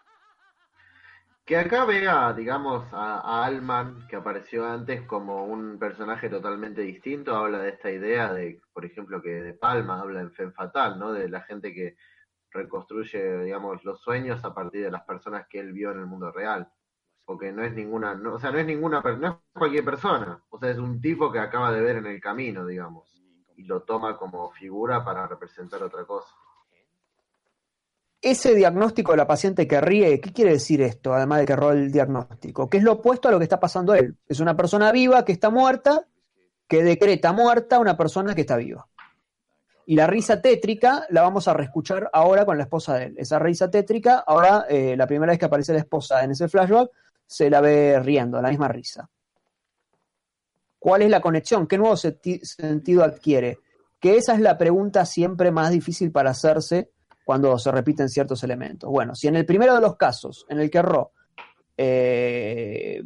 Que 1.48 1.56
acá 1.56 1.86
vea, 1.86 2.34
digamos, 2.34 2.84
a, 2.92 3.42
Alman, 3.42 4.06
que 4.06 4.16
apareció 4.16 4.66
antes 4.66 5.00
como 5.06 5.46
un 5.46 5.78
personaje 5.78 6.28
totalmente 6.28 6.82
distinto, 6.82 7.34
habla 7.34 7.60
de 7.60 7.70
esta 7.70 7.90
idea 7.90 8.34
de, 8.34 8.60
por 8.74 8.84
ejemplo, 8.84 9.22
que 9.22 9.30
de 9.30 9.54
Palma 9.54 9.98
habla 9.98 10.20
en 10.20 10.30
Fen 10.30 10.52
Fatal, 10.52 10.98
¿no? 10.98 11.10
De 11.10 11.26
la 11.30 11.40
gente 11.40 11.72
que 11.72 11.96
reconstruye, 12.50 13.44
digamos, 13.44 13.82
los 13.82 13.98
sueños 14.02 14.44
a 14.44 14.52
partir 14.52 14.84
de 14.84 14.90
las 14.90 15.04
personas 15.04 15.46
que 15.48 15.58
él 15.58 15.72
vio 15.72 15.90
en 15.90 16.00
el 16.00 16.06
mundo 16.06 16.30
real. 16.30 16.70
Porque 17.24 17.50
no 17.50 17.62
es 17.64 17.72
ninguna, 17.72 18.14
no, 18.14 18.34
o 18.34 18.38
sea, 18.38 18.50
no 18.52 18.58
es 18.58 18.66
ninguna, 18.66 19.00
no 19.00 19.28
es 19.28 19.34
cualquier 19.54 19.86
persona. 19.86 20.44
O 20.50 20.58
sea, 20.58 20.70
es 20.70 20.76
un 20.76 21.00
tipo 21.00 21.32
que 21.32 21.38
acaba 21.38 21.72
de 21.72 21.80
ver 21.80 21.96
en 21.96 22.08
el 22.08 22.20
camino, 22.20 22.66
digamos, 22.66 23.24
y 23.56 23.64
lo 23.64 23.84
toma 23.84 24.18
como 24.18 24.50
figura 24.50 25.02
para 25.02 25.26
representar 25.26 25.82
otra 25.82 26.04
cosa 26.04 26.34
ese 28.20 28.54
diagnóstico 28.54 29.12
de 29.12 29.18
la 29.18 29.26
paciente 29.26 29.68
que 29.68 29.80
ríe, 29.80 30.20
¿qué 30.20 30.32
quiere 30.32 30.52
decir 30.52 30.82
esto? 30.82 31.14
Además 31.14 31.40
de 31.40 31.46
que 31.46 31.56
roba 31.56 31.72
el 31.72 31.92
diagnóstico, 31.92 32.68
que 32.68 32.78
es 32.78 32.82
lo 32.82 32.94
opuesto 32.94 33.28
a 33.28 33.30
lo 33.30 33.38
que 33.38 33.44
está 33.44 33.60
pasando 33.60 33.94
él. 33.94 34.16
Es 34.28 34.40
una 34.40 34.56
persona 34.56 34.90
viva 34.90 35.24
que 35.24 35.32
está 35.32 35.50
muerta, 35.50 36.06
que 36.66 36.82
decreta 36.82 37.32
muerta 37.32 37.76
a 37.76 37.80
una 37.80 37.96
persona 37.96 38.34
que 38.34 38.40
está 38.42 38.56
viva. 38.56 38.88
Y 39.86 39.94
la 39.94 40.06
risa 40.06 40.42
tétrica 40.42 41.06
la 41.10 41.22
vamos 41.22 41.48
a 41.48 41.54
reescuchar 41.54 42.10
ahora 42.12 42.44
con 42.44 42.58
la 42.58 42.64
esposa 42.64 42.96
de 42.96 43.06
él. 43.06 43.14
Esa 43.16 43.38
risa 43.38 43.70
tétrica, 43.70 44.18
ahora 44.18 44.66
eh, 44.68 44.96
la 44.96 45.06
primera 45.06 45.32
vez 45.32 45.38
que 45.38 45.46
aparece 45.46 45.72
la 45.72 45.78
esposa 45.78 46.22
en 46.24 46.32
ese 46.32 46.48
flashback, 46.48 46.90
se 47.26 47.48
la 47.48 47.60
ve 47.60 47.98
riendo, 48.00 48.42
la 48.42 48.50
misma 48.50 48.68
risa. 48.68 49.08
¿Cuál 50.78 51.02
es 51.02 51.10
la 51.10 51.20
conexión? 51.20 51.66
¿Qué 51.66 51.78
nuevo 51.78 51.96
sentido 51.96 53.02
adquiere? 53.02 53.58
Que 53.98 54.16
esa 54.16 54.34
es 54.34 54.40
la 54.40 54.58
pregunta 54.58 55.06
siempre 55.06 55.50
más 55.50 55.70
difícil 55.70 56.12
para 56.12 56.30
hacerse 56.30 56.90
cuando 57.28 57.58
se 57.58 57.70
repiten 57.70 58.08
ciertos 58.08 58.42
elementos. 58.42 58.88
Bueno, 58.88 59.14
si 59.14 59.28
en 59.28 59.36
el 59.36 59.44
primero 59.44 59.74
de 59.74 59.82
los 59.82 59.96
casos, 59.96 60.46
en 60.48 60.60
el 60.60 60.70
que 60.70 60.80
Ro 60.80 61.12
eh, 61.76 63.04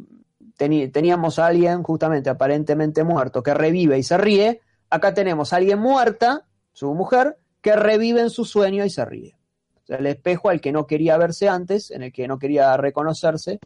teníamos 0.55 1.39
a 1.39 1.47
alguien 1.47 1.83
justamente 1.83 2.29
aparentemente 2.29 3.03
muerto 3.03 3.43
que 3.43 3.53
revive 3.53 3.97
y 3.97 4.03
se 4.03 4.17
ríe, 4.17 4.61
acá 4.89 5.13
tenemos 5.13 5.51
a 5.51 5.57
alguien 5.57 5.77
muerta, 5.77 6.45
su 6.71 6.93
mujer, 6.93 7.37
que 7.59 7.75
revive 7.75 8.21
en 8.21 8.29
su 8.29 8.45
sueño 8.45 8.85
y 8.85 8.89
se 8.89 9.03
ríe. 9.03 9.37
O 9.83 9.87
sea, 9.87 9.97
el 9.97 10.07
espejo 10.07 10.47
al 10.47 10.61
que 10.61 10.71
no 10.71 10.87
quería 10.87 11.17
verse 11.17 11.49
antes, 11.49 11.91
en 11.91 12.03
el 12.03 12.13
que 12.13 12.25
no 12.25 12.39
quería 12.39 12.77
reconocerse, 12.77 13.59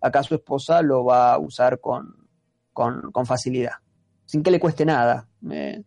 acá 0.00 0.22
su 0.22 0.36
esposa 0.36 0.80
lo 0.82 1.04
va 1.04 1.34
a 1.34 1.38
usar 1.40 1.80
con, 1.80 2.28
con, 2.72 3.26
facilidad, 3.26 3.78
sin 4.26 4.44
que 4.44 4.52
le 4.52 4.60
cueste 4.60 4.84
nada. 4.84 5.26
Eh, 5.50 5.82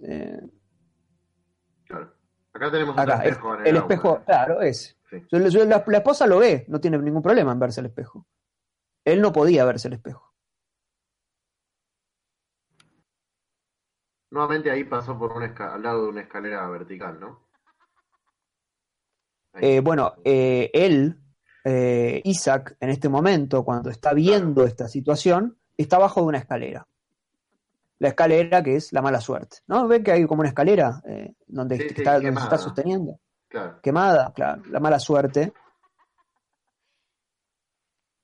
claro. 0.00 0.57
Acá 2.58 2.72
tenemos 2.72 2.96
un 2.96 3.08
espejo. 3.08 3.54
el, 3.54 3.76
espejo, 3.76 4.20
claro, 4.24 4.60
es. 4.60 4.98
La, 5.30 5.76
esposa 5.76 6.26
lo 6.26 6.38
ve, 6.38 6.64
no 6.66 6.80
tiene 6.80 6.98
ningún 6.98 7.22
problema 7.22 7.52
en 7.52 7.60
verse 7.60 7.78
el 7.78 7.86
espejo. 7.86 8.26
Él 9.04 9.22
no 9.22 9.32
podía 9.32 9.64
verse 9.64 9.86
el 9.86 9.94
espejo. 9.94 10.34
Nuevamente 14.32 14.72
ahí 14.72 14.82
pasó 14.82 15.16
por 15.16 15.32
un 15.34 15.44
al 15.44 15.82
lado 15.82 16.02
de 16.02 16.08
una 16.08 16.22
escalera 16.22 16.68
vertical, 16.68 17.20
¿no? 17.20 17.48
Eh, 19.54 19.78
bueno, 19.78 20.14
eh, 20.24 20.68
él, 20.74 21.16
eh, 21.64 22.20
Isaac, 22.24 22.76
en 22.80 22.90
este 22.90 23.08
momento, 23.08 23.64
cuando 23.64 23.88
está 23.88 24.14
viendo 24.14 24.64
esta 24.64 24.88
situación, 24.88 25.60
está 25.76 25.94
abajo 25.94 26.22
de 26.22 26.26
una 26.26 26.38
escalera. 26.38 26.88
La 28.00 28.08
escalera 28.08 28.62
que 28.62 28.76
es 28.76 28.92
la 28.92 29.02
mala 29.02 29.20
suerte. 29.20 29.58
¿No? 29.66 29.88
¿Ven 29.88 30.04
que 30.04 30.12
hay 30.12 30.26
como 30.26 30.40
una 30.40 30.50
escalera 30.50 31.02
donde, 31.46 31.76
está, 31.76 32.14
donde 32.14 32.32
se 32.36 32.44
está 32.44 32.58
sosteniendo? 32.58 33.18
Quemada, 33.82 34.32
claro, 34.34 34.62
la 34.66 34.78
mala 34.78 34.98
suerte. 34.98 35.52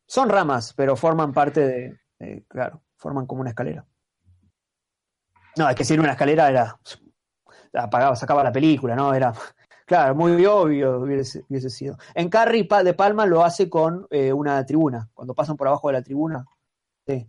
Son 0.06 0.28
ramas, 0.28 0.74
pero 0.74 0.96
forman 0.96 1.32
parte 1.32 1.98
de, 2.18 2.44
claro, 2.46 2.82
forman 2.96 3.26
como 3.26 3.40
una 3.40 3.50
escalera. 3.50 3.84
No, 5.56 5.68
es 5.68 5.76
que 5.76 5.84
si 5.84 5.94
era 5.94 6.02
una 6.02 6.12
escalera 6.12 6.48
era, 6.50 6.78
apagaba, 7.72 8.16
sacaba 8.16 8.44
la 8.44 8.52
película, 8.52 8.94
¿no? 8.94 9.14
Era, 9.14 9.32
claro, 9.86 10.14
muy 10.14 10.44
obvio 10.44 10.98
hubiese, 11.00 11.70
sido. 11.70 11.96
En 12.14 12.28
Carrie 12.28 12.68
de 12.84 12.94
Palma 12.94 13.24
lo 13.24 13.44
hace 13.44 13.70
con 13.70 14.06
eh, 14.10 14.32
una 14.32 14.64
tribuna, 14.66 15.08
cuando 15.14 15.34
pasan 15.34 15.56
por 15.56 15.68
abajo 15.68 15.88
de 15.88 15.94
la 15.94 16.02
tribuna. 16.02 16.44
Sí. 17.06 17.26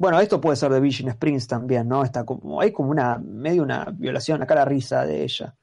Bueno, 0.00 0.18
esto 0.18 0.40
puede 0.40 0.56
ser 0.56 0.72
de 0.72 0.80
Vision 0.80 1.10
Springs 1.10 1.46
también, 1.46 1.86
¿no? 1.86 2.02
Está 2.02 2.24
como, 2.24 2.62
hay 2.62 2.72
como 2.72 2.90
una, 2.90 3.18
medio 3.18 3.62
una 3.62 3.84
violación, 3.92 4.42
acá 4.42 4.54
la 4.54 4.64
risa 4.64 5.04
de 5.04 5.24
ella. 5.24 5.54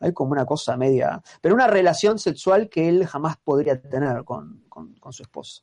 Hay 0.00 0.12
como 0.12 0.32
una 0.32 0.44
cosa 0.44 0.76
media, 0.76 1.18
pero 1.40 1.54
una 1.54 1.66
relación 1.66 2.18
sexual 2.18 2.68
que 2.68 2.90
él 2.90 3.06
jamás 3.06 3.38
podría 3.38 3.80
tener 3.80 4.22
con, 4.24 4.66
su 5.08 5.22
esposa. 5.22 5.62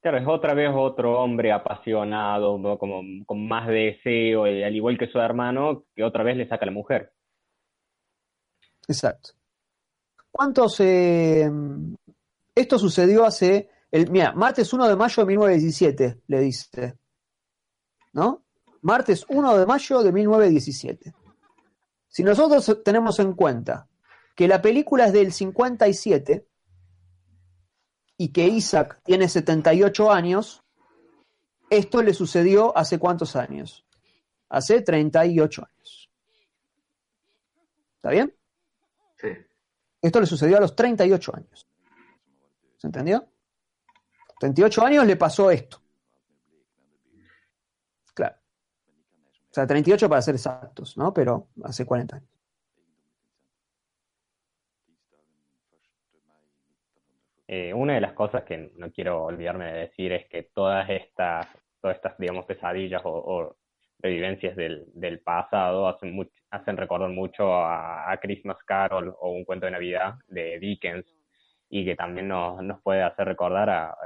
Claro, 0.00 0.18
es 0.18 0.24
otra 0.28 0.54
vez 0.54 0.70
otro 0.72 1.20
hombre 1.20 1.50
apasionado, 1.50 2.78
como 2.78 3.02
con 3.26 3.48
más 3.48 3.66
deseo, 3.66 4.46
eh, 4.46 4.64
al 4.64 4.76
igual 4.76 4.96
que 4.96 5.08
su 5.08 5.18
hermano, 5.18 5.82
que 5.96 6.04
otra 6.04 6.22
vez 6.22 6.36
le 6.36 6.48
saca 6.48 6.64
a 6.64 6.66
la 6.66 6.72
mujer. 6.72 7.12
Exacto. 8.86 9.30
¿Cuántos... 10.30 10.78
Eh, 10.78 11.50
esto 12.54 12.78
sucedió 12.78 13.24
hace... 13.24 13.68
El, 13.90 14.08
mira, 14.12 14.32
martes 14.32 14.72
1 14.72 14.86
de 14.86 14.94
mayo 14.94 15.24
de 15.24 15.26
1917, 15.26 16.20
le 16.28 16.38
dice. 16.38 16.99
¿No? 18.12 18.44
Martes 18.82 19.24
1 19.28 19.58
de 19.58 19.66
mayo 19.66 20.02
de 20.02 20.12
1917. 20.12 21.14
Si 22.08 22.24
nosotros 22.24 22.82
tenemos 22.84 23.18
en 23.18 23.34
cuenta 23.34 23.88
que 24.34 24.48
la 24.48 24.60
película 24.60 25.06
es 25.06 25.12
del 25.12 25.32
57 25.32 26.46
y 28.16 28.32
que 28.32 28.46
Isaac 28.46 29.00
tiene 29.04 29.28
78 29.28 30.10
años, 30.10 30.64
esto 31.68 32.02
le 32.02 32.14
sucedió 32.14 32.76
hace 32.76 32.98
cuántos 32.98 33.36
años? 33.36 33.86
Hace 34.48 34.82
38 34.82 35.62
años. 35.62 36.10
¿Está 37.96 38.10
bien? 38.10 38.34
Sí. 39.18 39.28
Esto 40.02 40.20
le 40.20 40.26
sucedió 40.26 40.56
a 40.56 40.60
los 40.60 40.74
38 40.74 41.36
años. 41.36 41.68
¿Se 42.78 42.86
entendió? 42.86 43.28
38 44.40 44.84
años 44.84 45.06
le 45.06 45.16
pasó 45.16 45.50
esto. 45.50 45.79
O 49.50 49.52
sea, 49.52 49.66
38 49.66 50.08
para 50.08 50.22
ser 50.22 50.36
exactos, 50.36 50.96
¿no? 50.96 51.12
Pero 51.12 51.48
hace 51.64 51.84
40 51.84 52.16
años. 52.16 52.30
Eh, 57.48 57.74
una 57.74 57.94
de 57.94 58.00
las 58.00 58.12
cosas 58.12 58.44
que 58.44 58.70
no 58.76 58.92
quiero 58.92 59.24
olvidarme 59.24 59.64
de 59.72 59.78
decir 59.80 60.12
es 60.12 60.28
que 60.28 60.44
todas 60.54 60.88
estas, 60.88 61.48
todas 61.80 61.96
estas 61.96 62.16
digamos, 62.16 62.44
pesadillas 62.44 63.02
o, 63.04 63.56
revivencias 63.98 64.54
del, 64.54 64.86
del, 64.94 65.20
pasado 65.20 65.88
hacen, 65.88 66.16
hacen 66.50 66.76
recordar 66.76 67.10
mucho 67.10 67.52
a, 67.52 68.16
Christmas 68.22 68.56
Carol 68.64 69.14
o 69.20 69.32
un 69.32 69.44
cuento 69.44 69.66
de 69.66 69.72
Navidad 69.72 70.14
de 70.28 70.60
Dickens 70.60 71.04
y 71.68 71.84
que 71.84 71.96
también 71.96 72.28
nos, 72.28 72.62
nos 72.62 72.80
puede 72.82 73.02
hacer 73.02 73.26
recordar 73.26 73.68
a, 73.68 73.96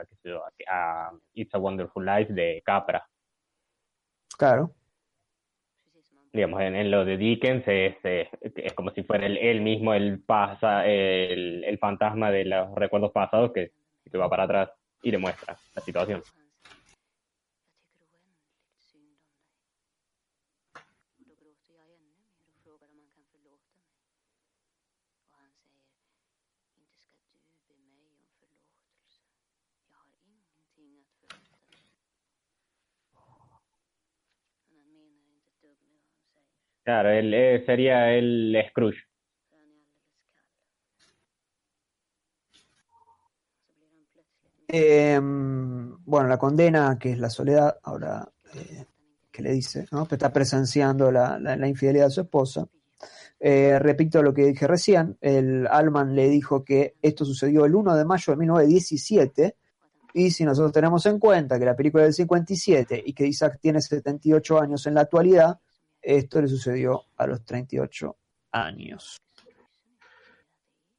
a 0.68 1.12
It's 1.34 1.54
a 1.54 1.58
Wonderful 1.58 2.04
Life 2.04 2.32
de 2.32 2.62
Capra. 2.64 3.06
Claro 4.38 4.74
digamos, 6.34 6.60
en, 6.60 6.90
lo 6.90 7.04
de 7.04 7.16
Dickens 7.16 7.62
es, 7.66 7.94
es, 8.02 8.72
como 8.74 8.90
si 8.90 9.04
fuera 9.04 9.24
él, 9.26 9.60
mismo 9.60 9.94
el, 9.94 10.18
pasa, 10.18 10.84
el, 10.84 11.62
el, 11.64 11.78
fantasma 11.78 12.32
de 12.32 12.44
los 12.44 12.74
recuerdos 12.74 13.12
pasados 13.12 13.52
que, 13.52 13.70
que 14.10 14.18
va 14.18 14.28
para 14.28 14.42
atrás 14.42 14.70
y 15.02 15.12
le 15.12 15.18
muestra 15.18 15.56
la 15.74 15.80
situación. 15.80 16.22
Claro, 36.84 37.10
él, 37.10 37.32
eh, 37.32 37.62
sería 37.64 38.12
el 38.12 38.54
Scrooge. 38.68 38.98
Em, 44.68 45.96
bueno, 46.04 46.28
la 46.28 46.36
condena, 46.36 46.98
que 46.98 47.12
es 47.12 47.18
la 47.18 47.30
soledad, 47.30 47.78
ahora 47.82 48.28
eh, 48.54 48.84
que 49.30 49.42
le 49.42 49.52
dice, 49.52 49.86
¿no? 49.92 50.06
está 50.10 50.32
presenciando 50.32 51.10
la, 51.10 51.38
infidelidad 51.66 52.06
de 52.06 52.10
su 52.10 52.20
esposa. 52.22 52.66
Eh, 53.40 53.78
repito 53.78 54.22
lo 54.22 54.34
que 54.34 54.46
dije 54.46 54.66
recién, 54.66 55.16
el 55.20 55.66
Alman 55.66 56.14
le 56.14 56.28
dijo 56.28 56.64
que 56.64 56.96
esto 57.00 57.24
sucedió 57.24 57.64
el 57.64 57.74
1 57.74 57.94
de 57.96 58.04
mayo 58.04 58.32
de 58.32 58.36
1917, 58.38 59.56
y 60.14 60.30
si 60.30 60.44
nosotros 60.44 60.72
tenemos 60.72 61.06
en 61.06 61.18
cuenta 61.18 61.58
que 61.58 61.64
la 61.64 61.76
película 61.76 62.04
es 62.04 62.16
del 62.16 62.26
57 62.26 63.02
y 63.06 63.12
que 63.12 63.26
Isaac 63.26 63.58
tiene 63.60 63.80
78 63.80 64.60
años 64.60 64.86
en 64.86 64.94
la 64.94 65.02
actualidad, 65.02 65.58
esto 66.04 66.40
le 66.40 66.48
sucedió 66.48 67.04
a 67.16 67.26
los 67.26 67.44
38 67.44 68.16
años. 68.52 69.16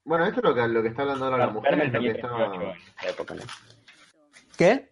Bueno, 0.04 0.26
esto 0.26 0.40
es 0.40 0.44
lo 0.44 0.56
que, 0.56 0.68
lo 0.68 0.82
que 0.82 0.90
está 0.90 1.04
hablando 1.04 1.26
ahora 1.26 1.38
la 1.38 1.50
mujer. 1.50 1.92
¿Qué? 4.58 4.90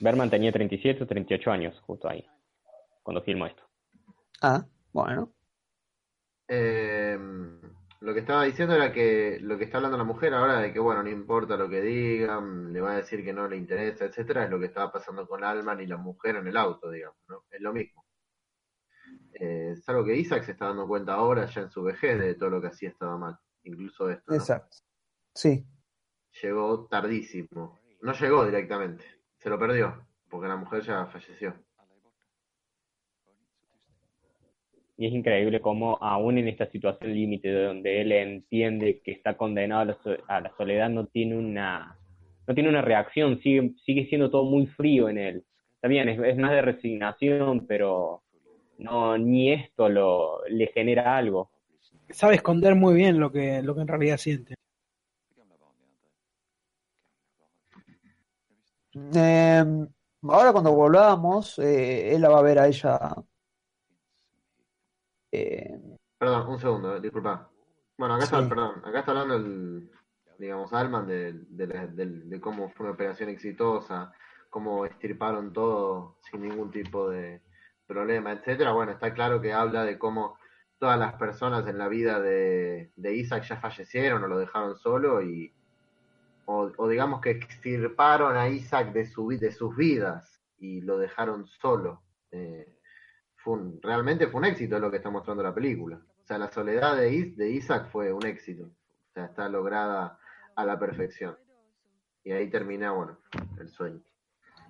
Berman 0.00 0.30
tenía 0.30 0.52
37 0.52 1.02
o 1.02 1.06
38 1.06 1.50
años 1.50 1.80
justo 1.80 2.08
ahí, 2.08 2.26
cuando 3.02 3.22
filmó 3.22 3.46
esto. 3.46 3.62
Ah, 4.40 4.64
bueno. 4.92 5.32
Eh, 6.48 7.18
lo 8.00 8.14
que 8.14 8.20
estaba 8.20 8.44
diciendo 8.44 8.74
era 8.74 8.92
que 8.92 9.38
lo 9.40 9.56
que 9.58 9.64
está 9.64 9.76
hablando 9.78 9.96
la 9.96 10.04
mujer 10.04 10.34
ahora 10.34 10.58
de 10.58 10.72
que, 10.72 10.80
bueno, 10.80 11.04
no 11.04 11.08
importa 11.08 11.56
lo 11.56 11.68
que 11.68 11.80
digan, 11.80 12.72
le 12.72 12.80
va 12.80 12.92
a 12.92 12.96
decir 12.96 13.24
que 13.24 13.32
no 13.32 13.46
le 13.46 13.56
interesa, 13.56 14.04
etcétera, 14.04 14.44
es 14.44 14.50
lo 14.50 14.58
que 14.58 14.66
estaba 14.66 14.90
pasando 14.90 15.26
con 15.26 15.44
Alman 15.44 15.80
y 15.80 15.86
la 15.86 15.96
mujer 15.96 16.36
en 16.36 16.48
el 16.48 16.56
auto, 16.56 16.90
digamos, 16.90 17.18
¿no? 17.28 17.44
Es 17.50 17.60
lo 17.60 17.72
mismo. 17.72 18.01
Eh, 19.34 19.70
es 19.72 19.88
algo 19.88 20.04
que 20.04 20.16
Isaac 20.16 20.44
se 20.44 20.52
está 20.52 20.66
dando 20.66 20.86
cuenta 20.86 21.14
ahora, 21.14 21.46
ya 21.46 21.62
en 21.62 21.70
su 21.70 21.82
vejez, 21.82 22.18
de 22.18 22.34
todo 22.34 22.50
lo 22.50 22.60
que 22.60 22.68
hacía 22.68 22.90
estaba 22.90 23.16
mal. 23.16 23.38
Incluso 23.64 24.10
esto. 24.10 24.34
Exacto. 24.34 24.76
Sí. 25.34 25.64
Llegó 26.42 26.86
tardísimo. 26.86 27.78
No 28.00 28.12
llegó 28.12 28.44
directamente. 28.44 29.04
Se 29.38 29.48
lo 29.48 29.58
perdió, 29.58 30.06
porque 30.28 30.48
la 30.48 30.56
mujer 30.56 30.82
ya 30.82 31.06
falleció. 31.06 31.54
Y 34.96 35.06
es 35.06 35.12
increíble 35.14 35.60
cómo 35.60 35.98
aún 36.00 36.38
en 36.38 36.48
esta 36.48 36.70
situación 36.70 37.12
límite 37.12 37.50
donde 37.50 38.00
él 38.00 38.12
entiende 38.12 39.00
que 39.02 39.12
está 39.12 39.36
condenado 39.36 39.98
a 40.28 40.40
la, 40.40 40.52
soledad, 40.56 40.90
no 40.90 41.06
tiene 41.06 41.36
una, 41.36 41.98
no 42.46 42.54
tiene 42.54 42.68
una 42.68 42.82
reacción, 42.82 43.40
sigue, 43.40 43.74
sigue 43.84 44.06
siendo 44.06 44.30
todo 44.30 44.44
muy 44.44 44.66
frío 44.66 45.08
en 45.08 45.18
él. 45.18 45.44
Está 45.74 45.88
bien, 45.88 46.08
es, 46.08 46.36
más 46.36 46.52
de 46.52 46.62
resignación, 46.62 47.66
pero 47.66 48.22
no 48.82 49.16
ni 49.18 49.52
esto 49.52 49.88
lo, 49.88 50.44
le 50.48 50.66
genera 50.68 51.16
algo. 51.16 51.50
Sabe 52.10 52.36
esconder 52.36 52.74
muy 52.74 52.94
bien 52.94 53.18
lo 53.18 53.32
que, 53.32 53.62
lo 53.62 53.74
que 53.74 53.80
en 53.80 53.88
realidad 53.88 54.16
siente. 54.18 54.54
Em, 58.94 59.88
ahora 60.22 60.52
cuando 60.52 60.72
volvamos, 60.72 61.58
eh, 61.58 62.14
él 62.14 62.20
la 62.20 62.28
va 62.28 62.38
a 62.40 62.42
ver 62.42 62.58
a 62.58 62.68
ella. 62.68 63.14
Eh, 65.30 65.80
perdón, 66.18 66.48
un 66.48 66.58
segundo, 66.58 67.00
disculpa. 67.00 67.48
Bueno, 67.96 68.14
acá 68.14 68.24
está, 68.24 68.48
perdón, 68.48 68.82
acá 68.84 68.98
está 68.98 69.12
hablando 69.12 69.36
el, 69.36 69.90
digamos, 70.38 70.72
Alman 70.72 71.06
de, 71.06 71.32
de, 71.48 72.40
cómo 72.40 72.68
fue 72.70 72.86
una 72.86 72.94
operación 72.94 73.28
exitosa, 73.28 74.12
cómo 74.50 74.84
estirparon 74.84 75.52
todo 75.52 76.18
sin 76.20 76.42
ningún 76.42 76.70
tipo 76.70 77.08
de 77.08 77.42
problema, 77.86 78.32
etcétera. 78.32 78.72
Bueno, 78.72 78.92
está 78.92 79.12
claro 79.12 79.40
que 79.40 79.52
habla 79.52 79.84
de 79.84 79.98
cómo 79.98 80.36
todas 80.78 80.98
las 80.98 81.14
personas 81.14 81.66
en 81.68 81.78
la 81.78 81.88
vida 81.88 82.20
de, 82.20 82.90
Isaac 82.96 83.44
ya 83.44 83.56
fallecieron 83.58 84.24
o 84.24 84.26
lo 84.28 84.38
dejaron 84.38 84.76
solo 84.76 85.22
y, 85.22 85.52
o, 86.46 86.88
digamos 86.88 87.20
que 87.20 87.30
extirparon 87.30 88.36
a 88.36 88.48
Isaac 88.48 88.92
de, 88.92 89.06
su, 89.06 89.28
de 89.28 89.52
sus 89.52 89.76
vidas 89.76 90.42
y 90.58 90.80
lo 90.80 90.98
dejaron 90.98 91.46
solo. 91.46 92.02
Eh, 92.32 92.78
fue 93.36 93.58
realmente 93.82 94.26
fue 94.26 94.40
un 94.40 94.46
éxito 94.46 94.78
lo 94.78 94.90
que 94.90 94.96
está 94.96 95.10
mostrando 95.10 95.42
la 95.42 95.54
película. 95.54 96.00
O 96.22 96.26
sea, 96.26 96.38
la 96.38 96.50
soledad 96.50 96.96
de, 96.96 97.32
de 97.36 97.50
Isaac 97.50 97.88
fue 97.90 98.12
un 98.12 98.26
éxito. 98.26 98.64
O 98.64 99.12
sea, 99.12 99.26
está 99.26 99.48
lograda 99.48 100.18
a 100.56 100.64
la 100.64 100.78
perfección. 100.78 101.36
Y 102.24 102.32
ahí 102.32 102.48
termina, 102.50 102.92
bueno, 102.92 103.18
el 103.58 103.68
sueño. 103.68 104.00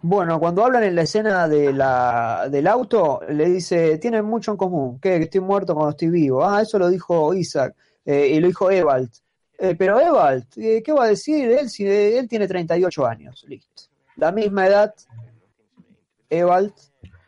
Bueno, 0.04 0.40
cuando 0.40 0.64
hablan 0.64 0.82
en 0.82 0.96
la 0.96 1.02
escena 1.02 1.46
de 1.46 1.72
la, 1.72 2.48
del 2.50 2.66
auto, 2.66 3.20
le 3.28 3.44
dice, 3.48 3.98
tienen 3.98 4.24
mucho 4.24 4.50
en 4.50 4.56
común, 4.56 4.98
que 4.98 5.16
estoy 5.16 5.40
muerto 5.40 5.74
cuando 5.74 5.90
estoy 5.90 6.08
vivo. 6.08 6.44
Ah, 6.44 6.60
eso 6.60 6.76
lo 6.76 6.88
dijo 6.88 7.32
Isaac, 7.34 7.76
eh, 8.04 8.26
y 8.34 8.40
lo 8.40 8.48
dijo 8.48 8.68
Ewald. 8.68 9.10
Eh, 9.56 9.76
pero 9.76 10.00
Ewald, 10.00 10.46
eh, 10.56 10.82
¿qué 10.82 10.92
va 10.92 11.04
a 11.04 11.08
decir 11.08 11.48
él 11.52 11.70
si 11.70 11.86
él 11.86 12.26
tiene 12.28 12.48
38 12.48 13.06
años? 13.06 13.44
Listo. 13.46 13.84
La 14.16 14.32
misma 14.32 14.66
edad, 14.66 14.92
Ewald, 16.28 16.72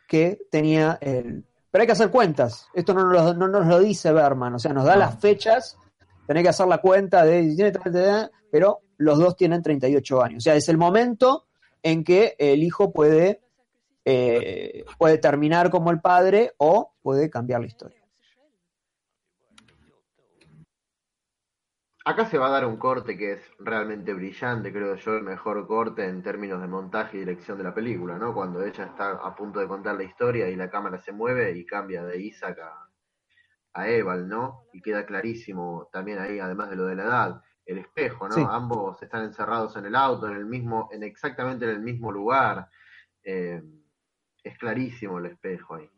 que 0.09 0.41
tenía 0.51 0.99
el... 1.01 1.45
Pero 1.71 1.83
hay 1.83 1.87
que 1.87 1.93
hacer 1.93 2.11
cuentas. 2.11 2.67
Esto 2.75 2.93
no 2.93 3.05
nos, 3.05 3.37
no 3.37 3.47
nos 3.47 3.67
lo 3.69 3.79
dice 3.79 4.13
Berman, 4.13 4.55
o 4.55 4.59
sea, 4.59 4.73
nos 4.73 4.85
da 4.85 4.97
las 4.97 5.21
fechas, 5.21 5.79
tenés 6.27 6.43
que 6.43 6.49
hacer 6.49 6.67
la 6.67 6.79
cuenta 6.79 7.25
de 7.25 7.51
si 7.51 7.55
tiene 7.55 7.71
30 7.71 8.33
pero 8.51 8.81
los 8.97 9.19
dos 9.19 9.37
tienen 9.37 9.63
38 9.63 10.23
años. 10.23 10.39
O 10.39 10.41
sea, 10.41 10.57
es 10.57 10.69
el 10.69 10.77
momento 10.77 11.47
en 11.85 12.03
que 12.03 12.35
el 12.39 12.65
hijo 12.65 12.93
puede, 12.93 13.43
eh, 14.05 14.85
puede 14.99 15.19
terminar 15.19 15.71
como 15.71 15.91
el 15.91 16.01
padre 16.01 16.53
o 16.57 16.95
puede 17.03 17.31
cambiar 17.31 17.61
la 17.61 17.67
historia. 17.67 18.01
Acá 22.07 22.27
se 22.27 22.37
va 22.37 22.49
a 22.49 22.51
dar 22.51 22.67
un 22.67 22.77
corte 22.77 23.17
que 23.17 23.33
es 23.33 23.51
realmente 23.59 24.13
brillante, 24.13 24.73
creo 24.73 24.95
yo, 24.95 25.17
el 25.17 25.23
mejor 25.23 25.67
corte 25.67 26.05
en 26.05 26.23
términos 26.23 26.61
de 26.61 26.69
montaje 26.69 27.17
y 27.17 27.21
dirección 27.21 27.57
de 27.57 27.65
la 27.65 27.75
película, 27.75 28.19
¿no? 28.19 28.35
Cuando 28.35 28.63
ella 28.63 28.85
está 28.85 29.13
a 29.13 29.35
punto 29.35 29.61
de 29.61 29.69
contar 29.69 29.95
la 29.95 30.05
historia 30.05 30.49
y 30.51 30.57
la 30.57 30.69
cámara 30.69 30.99
se 30.99 31.13
mueve 31.13 31.57
y 31.57 31.65
cambia 31.65 32.05
de 32.05 32.21
Isaac 32.21 32.59
a, 32.61 32.91
a 33.75 33.89
Eval, 33.89 34.29
¿no? 34.29 34.65
Y 34.73 34.83
queda 34.83 35.07
clarísimo 35.07 35.89
también 35.93 36.19
ahí, 36.19 36.39
además 36.41 36.69
de 36.69 36.77
lo 36.77 36.85
de 36.87 36.97
la 36.97 37.05
edad, 37.05 37.43
el 37.67 37.79
espejo, 37.79 38.29
¿no? 38.29 38.51
Ambos 38.51 39.03
están 39.03 39.25
encerrados 39.25 39.77
en 39.77 39.87
el 39.87 39.97
auto, 39.97 40.27
en 40.29 40.37
el 40.37 40.45
mismo, 40.45 40.89
en 40.93 41.03
exactamente 41.03 41.65
en 41.65 41.71
el 41.73 41.81
mismo 41.81 42.13
lugar. 42.13 42.69
Eh, 43.23 43.63
es 44.43 44.59
clarísimo 44.59 45.19
el 45.19 45.27
espejo 45.27 45.77
ahí. 45.77 45.91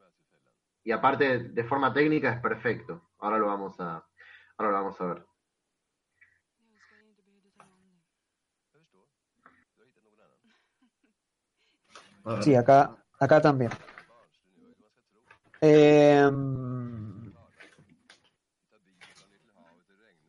Y 0.85 0.93
aparte, 0.93 1.39
de 1.41 1.65
forma 1.65 1.93
técnica 1.93 2.33
es 2.33 2.41
perfecto. 2.41 3.11
Ahora 3.19 3.39
lo 3.39 3.47
vamos 3.47 3.81
a, 3.81 4.07
ahora 4.57 4.71
lo 4.71 4.73
vamos 4.73 5.01
a 5.01 5.05
ver. 5.07 5.27
Sí, 12.43 12.55
acá, 12.55 12.97
acá 13.19 13.41
también. 13.41 13.71
Eh, 15.61 16.29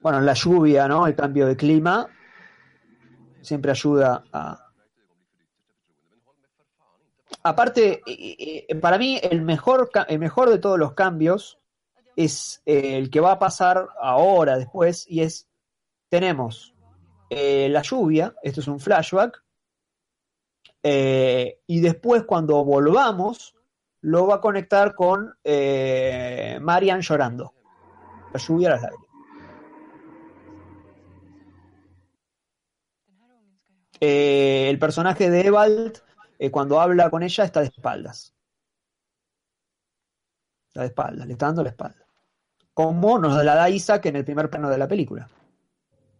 bueno, 0.07 0.21
la 0.21 0.35
lluvia, 0.35 0.87
¿no? 0.87 1.05
El 1.05 1.15
cambio 1.15 1.45
de 1.47 1.57
clima 1.57 2.07
siempre 3.41 3.71
ayuda 3.71 4.23
a... 4.31 4.71
Aparte, 7.43 8.01
para 8.81 8.97
mí 8.97 9.19
el 9.21 9.41
mejor, 9.41 9.89
el 10.07 10.19
mejor 10.19 10.49
de 10.49 10.59
todos 10.59 10.79
los 10.79 10.93
cambios 10.93 11.59
es 12.15 12.61
eh, 12.65 12.97
el 12.97 13.09
que 13.09 13.19
va 13.19 13.33
a 13.33 13.39
pasar 13.39 13.89
ahora, 14.01 14.57
después, 14.57 15.05
y 15.09 15.23
es, 15.23 15.49
tenemos 16.07 16.73
eh, 17.29 17.67
la 17.67 17.81
lluvia, 17.81 18.33
esto 18.43 18.61
es 18.61 18.67
un 18.69 18.79
flashback, 18.79 19.43
eh, 20.83 21.59
y 21.67 21.81
después 21.81 22.23
cuando 22.23 22.63
volvamos, 22.63 23.57
lo 23.99 24.25
va 24.25 24.35
a 24.35 24.41
conectar 24.41 24.95
con 24.95 25.35
Marian 26.61 27.01
llorando. 27.01 27.53
La 28.31 28.39
lluvia 28.39 28.69
las 28.69 28.83
lágrimas. 28.83 29.06
Eh, 33.99 34.69
el 34.69 34.77
personaje 34.79 35.29
de 35.29 35.47
Evald, 35.47 35.97
eh, 36.37 36.51
cuando 36.51 36.79
habla 36.79 37.09
con 37.09 37.23
ella, 37.23 37.43
está 37.43 37.61
de 37.61 37.67
espaldas. 37.67 38.35
Está 40.67 40.81
de 40.81 40.87
espaldas, 40.87 41.25
le 41.25 41.33
está 41.33 41.47
dando 41.47 41.63
la 41.63 41.69
espalda. 41.69 42.05
Como 42.73 43.17
nos 43.17 43.43
la 43.43 43.55
da 43.55 43.69
Isaac 43.69 44.05
en 44.05 44.17
el 44.17 44.25
primer 44.25 44.49
plano 44.49 44.69
de 44.69 44.77
la 44.77 44.87
película. 44.87 45.27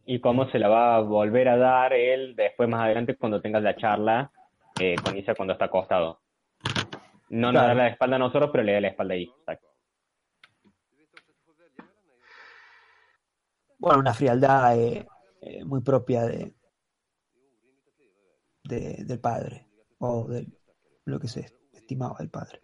Y 0.06 0.20
cómo 0.20 0.50
se 0.50 0.58
la 0.58 0.70
va 0.70 0.96
a 0.96 1.02
volver 1.02 1.50
a 1.50 1.58
dar 1.58 1.94
él 1.94 2.36
después, 2.36 2.68
más 2.68 2.84
adelante, 2.84 3.16
cuando 3.16 3.42
tenga 3.42 3.60
la 3.60 3.76
charla 3.76 4.32
eh, 4.80 4.96
con 5.04 5.16
Isaac 5.16 5.38
cuando 5.38 5.54
está 5.54 5.66
acostado. 5.66 6.22
No 7.30 7.52
nos 7.52 7.62
da 7.62 7.74
la 7.74 7.90
espalda 7.90 8.16
a 8.16 8.20
nosotros, 8.20 8.50
pero 8.52 8.64
le 8.64 8.74
da 8.74 8.82
la 8.82 8.88
espalda 8.88 9.14
a 9.14 9.18
Isaac. 9.18 9.62
Bueno, 13.78 14.00
una 14.00 14.14
frialdad 14.14 14.76
muy 15.66 15.82
propia 15.82 16.24
de, 16.24 16.57
del 18.68 19.20
padre 19.20 19.68
o 20.00 20.28
de 20.28 20.48
lo 21.06 21.20
que 21.20 21.28
se 21.28 21.54
estimaba 21.74 22.18
del 22.20 22.30
padre. 22.30 22.62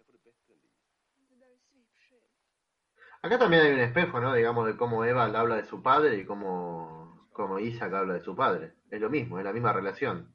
Acá 3.22 3.38
también 3.38 3.62
hay 3.62 3.72
un 3.72 3.80
espejo, 3.80 4.20
¿no? 4.20 4.34
Digamos, 4.34 4.66
de 4.66 4.76
cómo 4.76 5.02
Eva 5.02 5.24
habla 5.24 5.56
de 5.56 5.64
su 5.64 5.82
padre 5.82 6.18
y 6.18 6.26
cómo, 6.26 7.26
cómo 7.32 7.58
Isaac 7.58 7.94
habla 7.94 8.12
de 8.12 8.20
su 8.20 8.36
padre. 8.36 8.74
Es 8.90 9.00
lo 9.00 9.08
mismo, 9.08 9.38
es 9.38 9.44
la 9.46 9.52
misma 9.54 9.72
relación. 9.72 10.34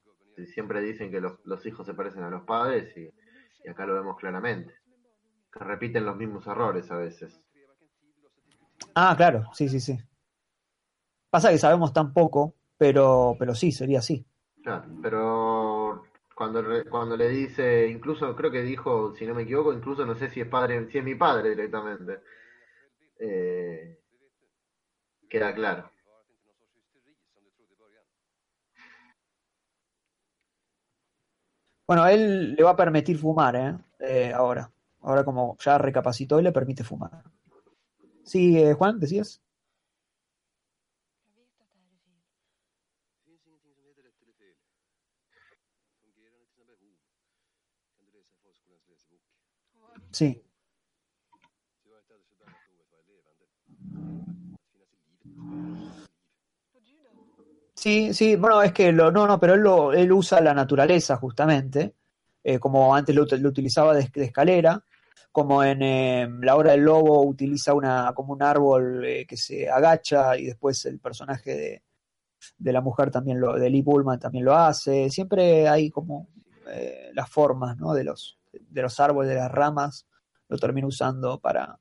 Siempre 0.54 0.82
dicen 0.82 1.12
que 1.12 1.22
los, 1.22 1.66
hijos 1.68 1.86
se 1.86 1.94
parecen 1.94 2.24
a 2.24 2.32
los 2.32 2.46
padres 2.46 2.96
y, 2.98 3.70
acá 3.70 3.86
lo 3.86 3.94
vemos 3.94 4.18
claramente. 4.18 4.74
Que 5.52 5.60
repiten 5.60 6.04
los 6.04 6.16
mismos 6.16 6.48
errores 6.48 6.90
a 6.90 6.98
veces. 6.98 7.40
Ah, 8.96 9.14
claro, 9.16 9.44
sí, 9.54 9.70
sí, 9.70 9.80
sí. 9.80 9.96
Pasa 11.30 11.52
que 11.52 11.60
sabemos 11.60 11.94
tan 11.94 12.12
poco, 12.12 12.56
pero, 12.76 13.36
pero 13.38 13.54
sí, 13.54 13.72
sería 13.72 14.00
así. 14.00 14.26
Claro, 14.64 14.86
pero 15.02 16.03
cuando, 16.36 16.64
cuando 16.90 17.18
le 17.18 17.30
dice, 17.30 17.88
incluso 17.88 18.36
creo 18.36 18.52
que 18.52 18.61
dijo, 18.61 19.14
si 19.15 19.26
no 19.26 19.34
me 19.36 19.44
equivoco, 19.44 19.73
incluso 19.73 20.06
no 20.06 20.15
sé 20.15 20.30
si 20.30 20.41
es 20.41 20.48
padre, 20.48 20.90
si 20.90 20.98
es 20.98 21.03
mi 21.03 21.15
padre 21.15 21.49
directamente. 21.52 22.19
Eh, 23.19 23.99
queda 25.30 25.53
claro. 25.53 25.91
Bueno, 31.88 32.06
él 32.07 32.53
le 32.53 32.64
va 32.64 32.72
a 32.72 32.76
permitir 32.76 33.18
fumar, 33.18 33.56
¿eh? 33.56 33.76
eh 33.99 34.31
ahora. 34.34 34.72
Ahora 35.02 35.23
como 35.23 35.57
ya 35.60 35.77
recapacitó, 35.77 36.40
le 36.41 36.52
permite 36.52 36.84
fumar. 36.84 37.23
Sí, 38.23 38.57
eh, 38.60 38.73
Juan, 38.73 38.99
decías. 38.99 39.41
Sí. 50.11 50.44
Sí, 57.76 58.14
sí, 58.14 58.36
bueno, 58.36 58.61
es 58.61 58.73
que 58.73 58.91
lo, 58.91 59.10
no, 59.10 59.26
no, 59.26 59.40
pero 59.40 59.53
él, 59.53 59.61
lo, 59.61 59.94
él 59.94 60.11
usa 60.11 60.41
la 60.41 60.53
naturaleza 60.53 61.15
justamente, 61.15 61.95
eh, 62.44 62.60
como 62.60 62.94
antes 62.94 63.15
lo, 63.15 63.23
utilizaba 63.23 63.94
de, 63.95 64.10
escalera, 64.15 64.84
como 65.31 65.64
en 65.64 65.81
eh, 65.81 66.27
La 66.41 66.57
Hora 66.57 66.72
del 66.72 66.81
Lobo 66.81 67.26
utiliza 67.26 67.73
una 67.73 68.11
como 68.14 68.34
un 68.34 68.44
árbol 68.44 69.06
eh, 69.06 69.26
que 69.26 69.38
se 69.38 69.69
agacha 69.69 70.38
y 70.38 70.48
después 70.48 70.86
el 70.86 70.99
personaje 70.99 71.56
de, 71.56 71.84
de 72.57 72.73
la 72.73 72.81
mujer 72.81 73.11
también 73.11 73.40
lo, 73.40 73.53
de 73.57 73.69
Lee 73.69 73.84
Pullman 73.84 74.19
también 74.19 74.45
lo 74.45 74.56
hace. 74.56 75.10
Siempre 75.10 75.68
hay 75.68 75.90
como 75.90 76.27
eh, 76.69 77.11
las 77.14 77.30
formas, 77.30 77.77
¿no? 77.77 77.94
De 77.94 78.03
los, 78.03 78.39
de 78.52 78.82
los 78.82 79.00
árboles, 79.00 79.30
de 79.30 79.36
las 79.36 79.52
ramas, 79.52 80.08
lo 80.48 80.58
termina 80.58 80.88
usando 80.88 81.40
para 81.40 81.80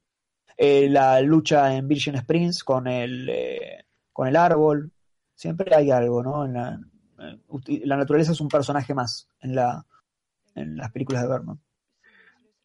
eh, 0.57 0.89
la 0.89 1.21
lucha 1.21 1.75
en 1.75 1.89
Virgin 1.89 2.17
Springs 2.17 2.65
con 2.65 2.87
el, 2.87 3.29
eh, 3.29 3.85
con 4.13 4.29
el 4.29 4.37
árbol. 4.37 4.93
Siempre 5.35 5.75
hay 5.75 5.91
algo, 5.91 6.23
¿no? 6.23 6.47
La, 6.47 6.81
la 7.19 7.97
naturaleza 7.97 8.33
es 8.33 8.41
un 8.41 8.49
personaje 8.49 8.95
más 8.95 9.29
en, 9.41 9.55
la, 9.55 9.85
en 10.55 10.77
las 10.77 10.91
películas 10.91 11.23
de 11.23 11.29
Berman. 11.29 11.61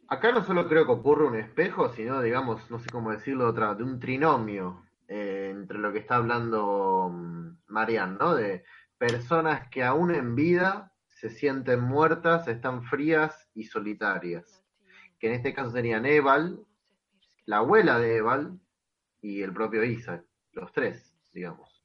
Acá 0.08 0.32
no 0.32 0.44
solo 0.44 0.68
creo 0.68 0.86
que 0.86 0.92
ocurre 0.92 1.26
un 1.26 1.36
espejo, 1.36 1.90
sino, 1.90 2.22
digamos, 2.22 2.70
no 2.70 2.80
sé 2.80 2.90
cómo 2.90 3.12
decirlo, 3.12 3.48
otra, 3.48 3.74
de 3.74 3.84
un 3.84 4.00
trinomio 4.00 4.84
eh, 5.08 5.50
entre 5.52 5.80
lo 5.80 5.92
que 5.92 6.00
está 6.00 6.18
hablando 6.18 7.10
mm, 7.12 7.58
Marian, 7.68 8.18
¿no? 8.18 8.36
De 8.36 8.64
personas 8.98 9.68
que 9.70 9.84
aún 9.84 10.14
en 10.14 10.36
vida 10.36 10.93
se 11.24 11.30
sienten 11.30 11.80
muertas, 11.80 12.50
están 12.50 12.84
frías 12.84 13.50
y 13.56 13.64
solitarias. 13.64 14.62
Que 15.18 15.28
en 15.28 15.36
este 15.36 15.54
caso 15.54 15.72
serían 15.72 16.06
Eval, 16.06 16.60
la 17.45 17.58
abuela 17.60 17.98
de 17.98 18.18
Eval 18.18 18.60
y 19.22 19.41
el 19.41 19.54
propio 19.54 19.86
Isaac, 19.86 20.26
los 20.52 20.74
tres, 20.74 21.16
digamos. 21.34 21.82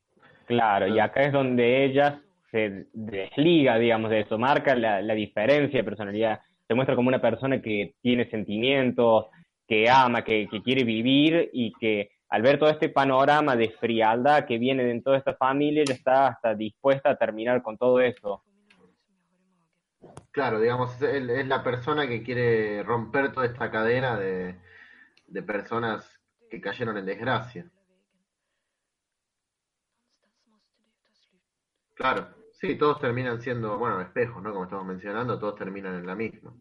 Claro, 0.46 0.88
y 0.88 0.98
acá 0.98 1.22
es 1.22 1.32
donde 1.32 1.84
ella 1.84 2.20
se 2.50 2.88
desliga, 2.92 3.78
digamos, 3.78 4.10
de 4.10 4.22
eso, 4.22 4.38
marca 4.38 4.74
la, 4.74 5.14
diferencia 5.14 5.78
de 5.78 5.84
personalidad 5.84 6.40
se 6.66 6.74
muestra 6.74 6.96
como 6.96 7.06
una 7.06 7.20
persona 7.20 7.62
que 7.62 7.94
tiene 8.02 8.28
sentimientos, 8.30 9.26
que 9.68 9.88
ama, 9.88 10.24
que, 10.24 10.48
quiere 10.64 10.82
vivir 10.82 11.48
y 11.52 11.72
que 11.74 12.10
al 12.28 12.42
ver 12.42 12.58
todo 12.58 12.70
este 12.70 12.88
panorama 12.88 13.54
de 13.54 13.70
frialdad 13.70 14.46
que 14.46 14.58
viene 14.58 14.82
dentro 14.82 15.12
de 15.12 15.18
esta 15.18 15.34
familia, 15.34 15.84
está 15.84 16.26
hasta 16.26 16.56
dispuesta 16.56 17.10
a 17.10 17.16
terminar 17.16 17.62
con 17.62 17.78
todo 17.78 18.00
eso. 18.00 18.42
Claro, 20.30 20.60
digamos, 20.60 21.00
es, 21.02 21.46
la 21.46 21.62
persona 21.62 22.06
que 22.06 22.22
quiere 22.22 22.82
romper 22.82 23.32
toda 23.32 23.46
esta 23.46 23.70
cadena 23.70 24.16
de, 24.18 24.60
de 25.26 25.42
personas 25.42 26.20
que 26.50 26.60
cayeron 26.60 26.96
en 26.98 27.06
desgracia. 27.06 27.70
Claro. 31.94 32.38
Sí, 32.52 32.76
todos 32.76 32.98
terminan 33.00 33.40
siendo, 33.40 33.78
bueno, 33.78 34.00
espejos, 34.00 34.42
¿no? 34.42 34.52
Como 34.52 34.64
estamos 34.64 34.84
mencionando, 34.86 35.38
todos 35.38 35.54
terminan 35.54 35.94
en 35.94 36.06
la 36.06 36.16
misma. 36.16 36.52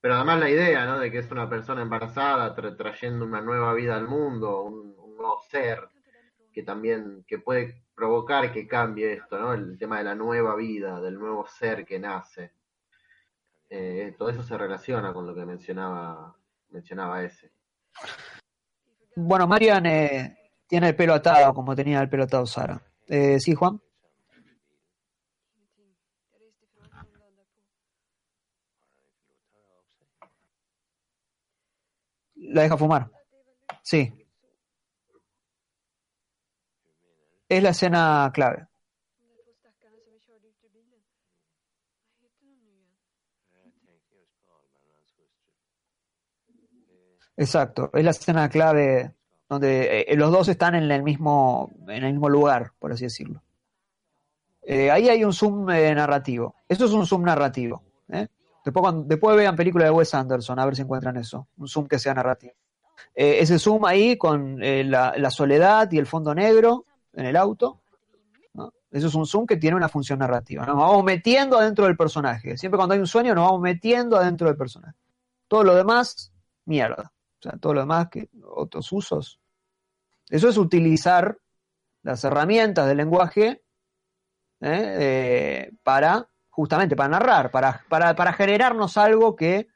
Pero 0.00 0.14
además 0.14 0.40
la 0.40 0.50
idea, 0.50 0.86
¿no? 0.86 0.98
De 0.98 1.10
que 1.10 1.18
es 1.18 1.30
una 1.30 1.48
persona 1.50 1.82
embarazada 1.82 2.54
trayendo 2.54 3.24
una 3.26 3.42
nueva 3.42 3.74
vida 3.74 3.94
al 3.94 4.08
mundo, 4.08 4.62
un, 4.62 4.96
nuevo 5.16 5.40
ser 5.50 5.88
que 6.52 6.62
también, 6.62 7.24
que 7.26 7.38
puede 7.38 7.84
provocar 7.94 8.52
que 8.52 8.66
cambie 8.66 9.14
esto, 9.14 9.38
¿no? 9.38 9.52
El 9.52 9.78
tema 9.78 9.98
de 9.98 10.04
la 10.04 10.14
nueva 10.14 10.54
vida, 10.56 11.00
del 11.00 11.18
nuevo 11.18 11.46
ser 11.46 11.84
que 11.84 11.98
nace. 11.98 12.52
Eh, 13.70 14.14
todo 14.18 14.30
eso 14.30 14.42
se 14.42 14.56
relaciona 14.58 15.12
con 15.12 15.26
lo 15.26 15.34
que 15.34 15.46
mencionaba, 15.46 16.36
mencionaba 16.70 17.22
ese. 17.22 17.52
Bueno, 19.16 19.46
Marian 19.46 19.86
eh, 19.86 20.36
tiene 20.66 20.88
el 20.88 20.96
pelo 20.96 21.14
atado, 21.14 21.54
como 21.54 21.74
tenía 21.74 22.00
el 22.00 22.08
pelo 22.08 22.24
atado 22.24 22.46
Sara. 22.46 22.82
Eh, 23.08 23.38
¿Sí, 23.40 23.54
Juan? 23.54 23.80
la 32.52 32.62
deja 32.62 32.76
fumar. 32.76 33.10
Sí. 33.82 34.21
Es 37.52 37.62
la 37.62 37.68
escena 37.68 38.30
clave. 38.32 38.66
Exacto, 47.36 47.90
es 47.92 48.02
la 48.02 48.10
escena 48.12 48.48
clave 48.48 49.12
donde 49.50 50.06
eh, 50.08 50.16
los 50.16 50.32
dos 50.32 50.48
están 50.48 50.76
en 50.76 50.90
el 50.90 51.02
mismo 51.02 51.70
en 51.88 52.04
el 52.04 52.12
mismo 52.12 52.30
lugar, 52.30 52.72
por 52.78 52.90
así 52.90 53.04
decirlo. 53.04 53.42
Eh, 54.62 54.90
ahí 54.90 55.10
hay 55.10 55.22
un 55.22 55.34
zoom 55.34 55.68
eh, 55.68 55.94
narrativo. 55.94 56.54
Eso 56.66 56.86
es 56.86 56.92
un 56.92 57.06
zoom 57.06 57.24
narrativo. 57.24 57.82
Después, 58.64 58.94
después 59.04 59.36
vean 59.36 59.56
películas 59.56 59.88
de 59.88 59.90
Wes 59.90 60.14
Anderson, 60.14 60.58
a 60.58 60.64
ver 60.64 60.74
si 60.74 60.80
encuentran 60.80 61.18
eso. 61.18 61.48
Un 61.58 61.68
zoom 61.68 61.86
que 61.86 61.98
sea 61.98 62.14
narrativo. 62.14 62.54
Ese 63.14 63.58
zoom 63.58 63.84
ahí 63.84 64.16
con 64.16 64.56
la, 64.58 65.30
soledad 65.30 65.92
y 65.92 65.98
el 65.98 66.06
fondo 66.06 66.34
negro 66.34 66.86
en 67.12 67.26
el 67.26 67.36
auto. 67.36 67.80
Eso 68.90 69.06
es 69.06 69.14
un 69.14 69.26
zoom 69.26 69.46
que 69.46 69.56
tiene 69.56 69.76
una 69.76 69.88
función 69.88 70.18
narrativa. 70.18 70.66
Nos 70.66 70.76
vamos 70.76 71.02
metiendo 71.02 71.58
adentro 71.58 71.86
del 71.86 71.96
personaje. 71.96 72.58
Siempre 72.58 72.76
cuando 72.76 72.92
hay 72.92 73.00
un 73.00 73.06
sueño 73.06 73.34
nos 73.34 73.46
vamos 73.46 73.62
metiendo 73.62 74.18
adentro 74.18 74.48
del 74.48 74.56
personaje. 74.56 74.98
Todo 75.48 75.64
lo 75.64 75.74
demás, 75.74 76.32
mierda. 76.66 77.10
O 77.38 77.42
sea, 77.42 77.52
todo 77.52 77.72
lo 77.72 77.80
demás, 77.80 78.08
que 78.10 78.28
otros 78.44 78.92
usos. 78.92 79.40
Eso 80.28 80.48
es 80.48 80.58
utilizar 80.58 81.38
las 82.02 82.22
herramientas 82.24 82.86
del 82.86 82.98
lenguaje 82.98 83.62
¿eh? 84.60 85.72
para 85.82 86.28
justamente 86.52 86.94
para 86.94 87.08
narrar, 87.08 87.50
para, 87.50 87.82
para, 87.88 88.14
para 88.14 88.32
generarnos 88.34 88.96
algo 88.98 89.34
que, 89.34 89.68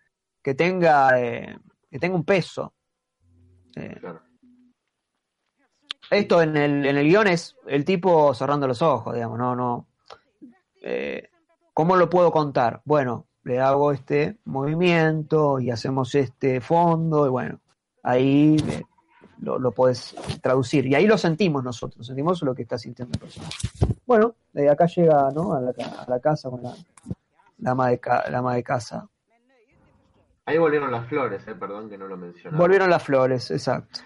que 0.42 0.54
tenga, 0.54 1.18
eh, 1.20 1.58
que 1.90 1.98
tenga 1.98 2.14
un 2.14 2.24
peso. 2.24 2.74
Eh, 3.74 3.98
esto 6.10 6.42
en 6.42 6.56
el, 6.56 6.86
en 6.86 6.96
el 6.96 7.08
guion 7.08 7.26
es 7.26 7.56
el 7.66 7.84
tipo 7.84 8.32
cerrando 8.34 8.66
los 8.66 8.82
ojos, 8.82 9.14
digamos, 9.14 9.38
no, 9.38 9.56
no. 9.56 9.86
Eh, 10.82 11.28
¿Cómo 11.72 11.96
lo 11.96 12.08
puedo 12.08 12.30
contar? 12.30 12.80
Bueno, 12.84 13.26
le 13.44 13.60
hago 13.60 13.92
este 13.92 14.38
movimiento 14.44 15.60
y 15.60 15.70
hacemos 15.70 16.14
este 16.14 16.60
fondo 16.60 17.26
y 17.26 17.30
bueno, 17.30 17.60
ahí 18.02 18.56
lo, 19.40 19.58
lo 19.58 19.72
puedes 19.72 20.14
traducir. 20.40 20.86
Y 20.86 20.94
ahí 20.94 21.06
lo 21.06 21.18
sentimos 21.18 21.62
nosotros, 21.62 22.06
sentimos 22.06 22.42
lo 22.42 22.54
que 22.54 22.62
está 22.62 22.78
sintiendo 22.78 23.14
el 23.14 23.20
personaje. 23.20 23.56
Bueno, 24.06 24.34
de 24.52 24.70
acá 24.70 24.86
llega 24.86 25.30
¿no? 25.32 25.52
a, 25.52 25.60
la, 25.60 26.20
casa 26.20 26.48
con 26.48 26.62
la, 26.62 26.74
la, 27.58 27.70
ama 27.72 27.88
de 27.90 28.00
la 28.30 28.38
ama 28.38 28.54
de 28.54 28.62
casa. 28.62 29.06
Ahí 30.44 30.58
volvieron 30.58 30.92
las 30.92 31.08
flores, 31.08 31.46
eh, 31.48 31.54
perdón 31.54 31.90
que 31.90 31.98
no 31.98 32.06
lo 32.06 32.16
mencioné. 32.16 32.56
Volvieron 32.56 32.88
las 32.88 33.02
flores, 33.02 33.50
exacto. 33.50 34.00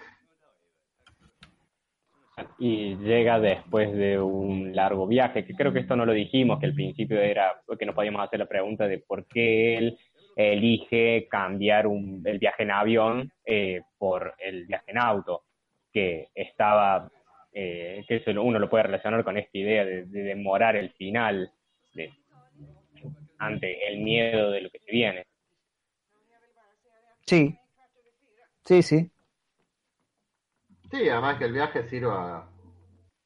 Y 2.57 2.95
llega 2.95 3.39
después 3.39 3.91
de 3.93 4.19
un 4.19 4.75
largo 4.75 5.05
viaje, 5.07 5.45
que 5.45 5.53
creo 5.53 5.73
que 5.73 5.79
esto 5.79 5.95
no 5.95 6.05
lo 6.05 6.13
dijimos, 6.13 6.59
que 6.59 6.67
al 6.67 6.73
principio 6.73 7.19
era 7.19 7.61
que 7.77 7.85
no 7.85 7.93
podíamos 7.93 8.23
hacer 8.23 8.39
la 8.39 8.47
pregunta 8.47 8.87
de 8.87 8.99
por 8.99 9.25
qué 9.27 9.77
él 9.77 9.97
elige 10.35 11.27
cambiar 11.29 11.85
el 11.85 12.39
viaje 12.39 12.63
en 12.63 12.71
avión 12.71 13.31
eh, 13.45 13.81
por 13.97 14.33
el 14.39 14.65
viaje 14.65 14.91
en 14.91 14.97
auto, 14.97 15.43
que 15.91 16.29
estaba, 16.33 17.11
eh, 17.53 18.03
que 18.07 18.17
eso 18.17 18.31
uno 18.41 18.59
lo 18.59 18.69
puede 18.69 18.83
relacionar 18.83 19.23
con 19.23 19.37
esta 19.37 19.57
idea 19.57 19.85
de, 19.85 20.05
demorar 20.05 20.75
el 20.75 20.91
final 20.91 21.51
ante 23.37 23.87
el 23.87 23.99
miedo 24.01 24.51
de 24.51 24.61
lo 24.61 24.69
que 24.69 24.79
se 24.79 24.91
viene. 24.91 25.25
Sí, 27.25 27.57
sí, 28.63 28.83
sí. 28.83 29.11
Sí, 30.91 31.09
además 31.09 31.37
que 31.37 31.45
el 31.45 31.53
viaje 31.53 31.83
sirva 31.83 32.49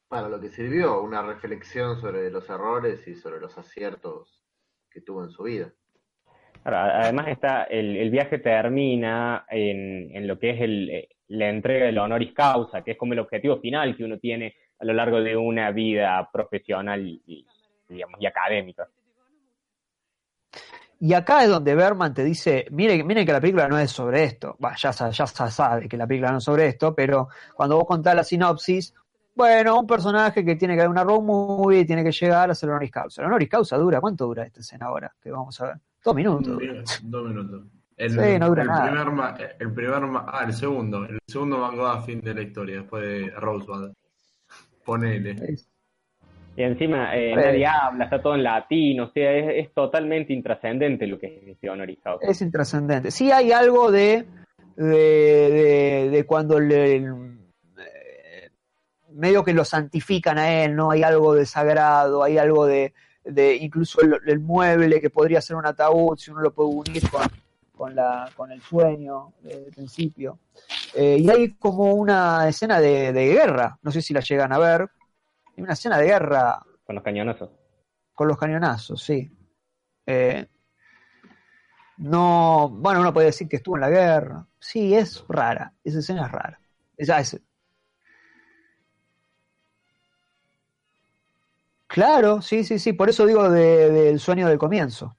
para 0.08 0.28
lo 0.28 0.40
que 0.40 0.50
sirvió, 0.50 1.02
una 1.02 1.22
reflexión 1.22 2.00
sobre 2.00 2.30
los 2.30 2.48
errores 2.48 3.06
y 3.08 3.16
sobre 3.16 3.40
los 3.40 3.58
aciertos 3.58 4.42
que 4.90 5.00
tuvo 5.00 5.24
en 5.24 5.30
su 5.30 5.42
vida 5.42 5.72
además 6.74 7.28
está, 7.28 7.64
el, 7.64 8.10
viaje 8.10 8.38
termina 8.38 9.46
en, 9.48 10.26
lo 10.26 10.38
que 10.38 10.50
es 10.50 10.60
el, 10.60 11.08
la 11.28 11.48
entrega 11.48 11.86
del 11.86 11.98
honoris 11.98 12.32
causa, 12.32 12.82
que 12.82 12.92
es 12.92 12.98
como 12.98 13.12
el 13.12 13.20
objetivo 13.20 13.58
final 13.58 13.96
que 13.96 14.04
uno 14.04 14.18
tiene 14.18 14.56
a 14.78 14.84
lo 14.84 14.92
largo 14.92 15.20
de 15.20 15.36
una 15.36 15.70
vida 15.70 16.28
profesional 16.32 17.06
y, 17.06 17.46
digamos, 17.88 18.20
y 18.20 18.26
académica. 18.26 18.88
Y 20.98 21.12
acá 21.12 21.44
es 21.44 21.50
donde 21.50 21.74
Berman 21.74 22.14
te 22.14 22.24
dice, 22.24 22.66
miren, 22.70 23.06
miren 23.06 23.26
que 23.26 23.32
la 23.32 23.40
película 23.40 23.68
no 23.68 23.78
es 23.78 23.90
sobre 23.90 24.24
esto. 24.24 24.56
ya, 24.78 24.90
ya 25.10 25.26
sabe 25.26 25.88
que 25.88 25.96
la 25.96 26.06
película 26.06 26.32
no 26.32 26.38
es 26.38 26.44
sobre 26.44 26.68
esto, 26.68 26.94
pero 26.94 27.28
cuando 27.54 27.76
vos 27.76 27.86
contás 27.86 28.14
la 28.14 28.24
sinopsis, 28.24 28.94
bueno, 29.34 29.80
un 29.80 29.86
personaje 29.86 30.42
que 30.42 30.56
tiene 30.56 30.74
que 30.74 30.80
dar 30.80 30.88
una 30.88 31.04
road 31.04 31.20
movie 31.20 31.84
tiene 31.84 32.02
que 32.02 32.10
llegar 32.10 32.48
a 32.48 32.52
hacer 32.52 32.70
honoris 32.70 32.90
causa. 32.90 33.20
El 33.20 33.28
honoris 33.28 33.50
causa 33.50 33.76
dura, 33.76 34.00
¿cuánto 34.00 34.24
dura 34.24 34.44
esta 34.44 34.60
escena 34.60 34.86
ahora? 34.86 35.14
Que 35.20 35.30
vamos 35.30 35.60
a 35.60 35.66
ver. 35.66 35.76
Dos 36.02 36.14
minutos. 36.14 36.58
Dos 37.02 37.28
minutos. 37.28 37.62
El, 37.98 38.10
sí, 38.12 38.38
no 38.38 38.48
dura 38.48 38.62
el 38.62 38.68
nada. 38.68 39.04
Primer, 39.04 39.56
el 39.58 39.72
primer, 39.72 40.02
ah, 40.26 40.44
el 40.46 40.54
segundo. 40.54 41.04
El 41.04 41.18
segundo 41.26 41.58
manga 41.58 41.94
a 41.94 42.02
fin 42.02 42.20
de 42.22 42.34
la 42.34 42.42
historia, 42.42 42.76
después 42.76 43.02
de 43.02 43.30
Rosebud. 43.30 43.92
Ponele. 44.84 45.58
Y 46.56 46.62
encima 46.62 47.14
eh, 47.14 47.34
nadie 47.36 47.66
habla, 47.66 48.04
está 48.04 48.22
todo 48.22 48.34
en 48.34 48.42
latino, 48.42 49.04
o 49.04 49.10
sea, 49.12 49.30
es, 49.30 49.72
totalmente 49.74 50.32
intrascendente 50.32 51.06
lo 51.06 51.18
que 51.18 51.26
es 51.26 51.48
este 51.48 51.68
honorizado. 51.68 52.18
Es 52.22 52.40
intrascendente. 52.40 53.10
Sí 53.10 53.30
hay 53.30 53.52
algo 53.52 53.90
de, 53.90 54.24
de, 54.76 56.08
de, 56.10 56.24
cuando 56.24 56.58
le, 56.58 57.04
medio 59.16 59.42
que 59.44 59.52
lo 59.52 59.64
santifican 59.64 60.38
a 60.38 60.64
él, 60.64 60.76
¿no? 60.76 60.90
Hay 60.90 61.02
algo 61.02 61.34
de 61.34 61.46
sagrado, 61.46 62.22
hay 62.22 62.38
algo 62.38 62.66
de, 62.66 62.94
de 63.24 63.56
incluso 63.56 64.00
el, 64.00 64.40
mueble 64.40 65.00
que 65.00 65.10
podría 65.10 65.40
ser 65.40 65.56
un 65.56 65.66
ataúd, 65.66 66.16
si 66.16 66.30
uno 66.30 66.40
lo 66.40 66.52
puede 66.52 66.70
unir 66.70 67.10
con, 67.10 67.22
con, 67.76 67.94
la, 67.94 68.30
con 68.36 68.52
el 68.52 68.60
sueño 68.60 69.32
del 69.42 69.72
principio. 69.74 70.38
Eh, 70.94 71.18
y 71.20 71.30
hay 71.30 71.54
como 71.54 71.94
una 71.94 72.48
escena 72.48 72.80
de, 72.80 73.12
guerra, 73.12 73.78
no 73.82 73.90
sé 73.90 74.00
si 74.02 74.14
la 74.14 74.20
llegan 74.20 74.52
a 74.52 74.58
ver, 74.58 74.88
hay 75.56 75.62
una 75.62 75.72
escena 75.72 75.98
de 75.98 76.06
guerra. 76.06 76.62
Con 76.84 76.94
los 76.94 77.04
cañonazos. 77.04 77.50
Con 78.14 78.28
los 78.28 78.38
cañonazos, 78.38 79.02
sí. 79.02 79.30
Eh, 80.06 80.46
no, 81.98 82.68
bueno, 82.70 83.00
uno 83.00 83.12
puede 83.12 83.26
decir 83.26 83.48
que 83.48 83.56
estuvo 83.56 83.76
en 83.76 83.80
la 83.80 83.90
guerra. 83.90 84.46
Sí, 84.58 84.94
es 84.94 85.24
rara, 85.28 85.72
esa 85.82 85.98
escena 85.98 86.26
es 86.26 86.32
rara. 86.32 86.60
Esa 86.96 87.20
es, 87.20 87.40
Claro, 91.86 92.42
sí, 92.42 92.64
sí, 92.64 92.78
sí, 92.78 92.92
por 92.92 93.08
eso 93.08 93.24
digo 93.24 93.48
del 93.48 94.20
sueño 94.20 94.48
del 94.48 94.58
comienzo. 94.58 95.16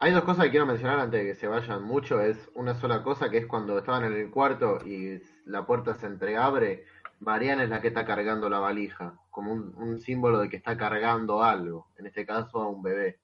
Hay 0.00 0.12
dos 0.12 0.24
cosas 0.24 0.46
que 0.46 0.50
quiero 0.50 0.66
mencionar 0.66 0.98
antes 0.98 1.20
de 1.20 1.26
que 1.26 1.34
se 1.34 1.46
vayan 1.46 1.82
mucho. 1.84 2.20
Es 2.20 2.50
una 2.54 2.74
sola 2.74 3.02
cosa 3.02 3.30
que 3.30 3.38
es 3.38 3.46
cuando 3.46 3.78
estaban 3.78 4.04
en 4.04 4.12
el 4.14 4.30
cuarto 4.30 4.80
y 4.84 5.22
la 5.44 5.66
puerta 5.66 5.94
se 5.94 6.06
entreabre. 6.06 6.84
Mariana 7.24 7.64
es 7.64 7.70
la 7.70 7.80
que 7.80 7.88
está 7.88 8.04
cargando 8.04 8.48
la 8.50 8.58
valija, 8.58 9.18
como 9.30 9.52
un, 9.52 10.00
símbolo 10.00 10.40
de 10.40 10.48
que 10.48 10.56
está 10.56 10.76
cargando 10.76 11.42
algo, 11.42 11.88
en 11.96 12.06
este 12.06 12.26
caso 12.26 12.60
a 12.60 12.68
un 12.68 12.82
bebé. 12.82 13.20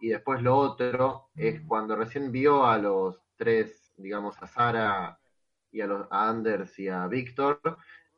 Y 0.00 0.08
después 0.08 0.42
lo 0.42 0.56
otro 0.56 1.28
es 1.36 1.60
cuando 1.66 1.96
recién 1.96 2.32
vio 2.32 2.66
a 2.66 2.78
los 2.78 3.20
tres, 3.36 3.92
digamos, 3.96 4.40
a 4.42 4.46
Sara 4.46 5.18
y 5.70 5.80
a, 5.80 5.86
los, 5.86 6.06
a 6.10 6.28
Anders 6.28 6.78
y 6.78 6.88
a 6.88 7.06
Víctor, 7.06 7.60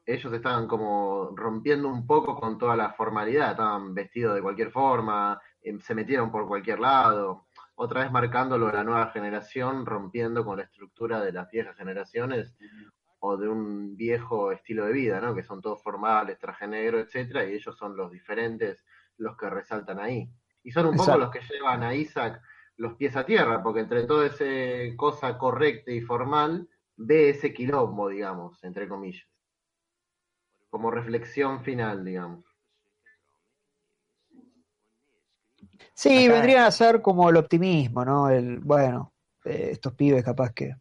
ellos 0.05 0.33
estaban 0.33 0.69
como 0.69 1.33
rompiendo 1.35 1.89
un 1.89 2.07
poco 2.07 2.39
con 2.39 2.59
toda 2.59 2.77
la 2.77 2.93
formalidad, 2.93 3.51
estaban 3.51 3.93
vestidos 3.93 4.37
de 4.37 4.43
cualquier 4.43 4.71
forma, 4.71 5.41
em, 5.63 5.81
se 5.81 5.95
metieron 5.95 6.31
por 6.31 6.47
cualquier 6.47 6.79
lado, 6.79 7.47
otra 7.75 8.03
vez 8.03 8.13
marcándolo 8.13 8.71
la 8.71 8.85
nueva 8.85 9.11
generación, 9.11 9.85
rompiendo 9.85 10.45
con 10.45 10.59
la 10.59 10.65
estructura 10.65 11.21
de 11.21 11.33
las 11.33 11.51
viejas 11.51 11.77
generaciones 11.77 12.57
o 13.27 13.37
de 13.37 13.49
un 13.49 13.97
viejo 13.97 14.53
estilo 14.53 14.87
de 14.87 14.93
vida, 14.93 15.21
¿no? 15.21 15.35
Que 15.35 15.43
son 15.43 15.61
todos 15.61 15.83
formales, 15.83 16.39
traje 16.39 16.67
negro, 16.67 17.01
etcétera, 17.01 17.45
y 17.45 17.55
ellos 17.55 17.77
son 17.77 17.97
los 17.97 18.11
diferentes 18.11 18.85
los 19.19 19.37
que 19.37 19.49
resaltan 19.51 19.99
ahí. 19.99 20.29
Y 20.63 20.71
son 20.71 20.87
un 20.87 20.97
poco 20.97 21.17
los 21.17 21.31
que 21.31 21.41
llevan 21.41 21.83
a 21.83 21.95
Isaac 21.95 22.41
los 22.77 22.95
pies 22.95 23.17
a 23.17 23.25
tierra, 23.25 23.63
porque 23.63 23.81
entre 23.81 24.05
toda 24.05 24.27
esa 24.27 24.45
cosa 24.97 25.39
correcta 25.39 25.91
y 25.91 26.03
formal, 26.03 26.69
ve 26.97 27.31
ese 27.31 27.55
quilombo, 27.55 28.09
digamos, 28.09 28.63
entre 28.65 28.87
comillas 28.87 29.27
como 30.77 30.91
reflexión 30.91 31.63
final, 31.63 32.05
digamos. 32.05 32.45
Sí, 35.95 36.29
vendría 36.29 36.67
a 36.67 36.71
ser 36.71 37.01
como 37.01 37.31
el 37.31 37.37
optimismo, 37.37 38.05
¿no? 38.05 38.29
El, 38.29 38.59
bueno, 38.59 39.15
eh, 39.47 39.71
estos 39.73 39.95
pibes 39.95 40.23
capaz 40.23 40.53
que... 40.53 40.77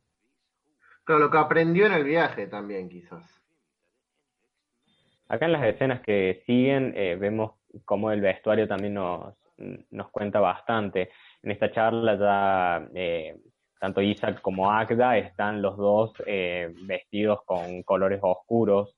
Claro, 1.05 1.21
lo 1.21 1.31
que 1.31 1.37
aprendió 1.37 1.85
en 1.85 1.93
el 1.93 2.03
viaje 2.03 2.47
también, 2.47 2.89
quizás. 2.89 3.23
Acá 5.29 5.45
en 5.45 5.53
las 5.53 5.63
escenas 5.63 6.01
que 6.01 6.43
siguen 6.45 6.93
eh, 6.95 7.15
vemos 7.15 7.53
cómo 7.85 8.11
el 8.11 8.21
vestuario 8.21 8.67
también 8.67 8.95
nos, 8.95 9.33
nos 9.91 10.09
cuenta 10.09 10.39
bastante. 10.39 11.11
En 11.41 11.51
esta 11.51 11.71
charla 11.71 12.17
ya 12.17 12.89
eh, 12.93 13.37
tanto 13.79 14.01
Isaac 14.01 14.41
como 14.41 14.69
Agda 14.71 15.17
están 15.17 15.61
los 15.61 15.77
dos 15.77 16.13
vestidos 16.87 17.39
con 17.45 17.83
colores 17.83 18.19
oscuros, 18.21 18.95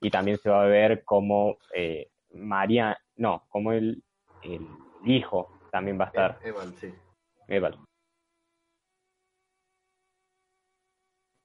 y 0.00 0.10
también 0.10 0.38
se 0.38 0.50
va 0.50 0.62
a 0.62 0.66
ver 0.66 1.04
como 1.04 1.58
eh, 1.74 2.10
María, 2.34 2.98
no, 3.16 3.44
como 3.48 3.72
el, 3.72 4.02
el, 4.42 4.66
hijo 5.04 5.48
también 5.70 5.98
va 5.98 6.04
a 6.04 6.08
estar. 6.08 6.38
Eval, 6.42 6.74
sí. 6.74 6.92
Eval. 7.46 7.78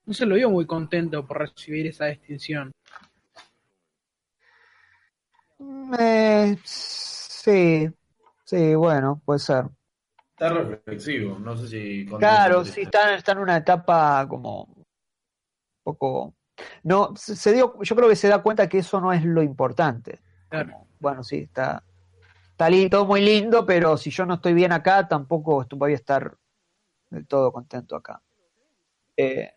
No 0.06 0.14
se 0.14 0.26
lo 0.26 0.36
vio 0.36 0.50
muy 0.50 0.66
contento 0.66 1.26
por 1.26 1.40
recibir 1.40 1.88
esa 1.88 2.06
distinción. 2.06 2.72
Eh, 6.00 6.58
sí, 6.64 7.90
sí, 8.44 8.76
bueno, 8.76 9.22
puede 9.24 9.40
ser. 9.40 9.66
Está 10.32 10.50
reflexivo, 10.50 11.40
no 11.40 11.56
sé 11.56 11.68
si... 11.68 12.06
Claro, 12.06 12.66
sí, 12.66 12.82
está, 12.82 13.16
está 13.16 13.32
en 13.32 13.38
una 13.38 13.58
etapa 13.58 14.28
como 14.28 14.64
un 14.64 14.86
poco 15.84 16.34
no, 16.84 17.14
se 17.16 17.54
dio, 17.54 17.82
yo 17.82 17.96
creo 17.96 18.10
que 18.10 18.16
se 18.16 18.28
da 18.28 18.42
cuenta 18.42 18.70
que 18.70 18.80
eso 18.80 19.00
no 19.02 19.12
es 19.14 19.24
lo 19.24 19.42
importante. 19.42 20.22
bueno, 21.00 21.24
sí, 21.24 21.40
está, 21.40 21.84
está 22.52 22.68
todo 22.90 23.06
muy 23.06 23.22
lindo, 23.22 23.66
pero 23.66 23.98
si 23.98 24.10
yo 24.10 24.26
no 24.26 24.36
estoy 24.36 24.54
bien 24.54 24.72
acá, 24.72 25.08
tampoco 25.08 25.66
voy 25.72 25.94
a 25.94 25.96
estar 25.96 26.38
del 27.10 27.28
todo 27.28 27.52
contento 27.52 27.96
acá. 27.96 28.22
Eh, 29.16 29.52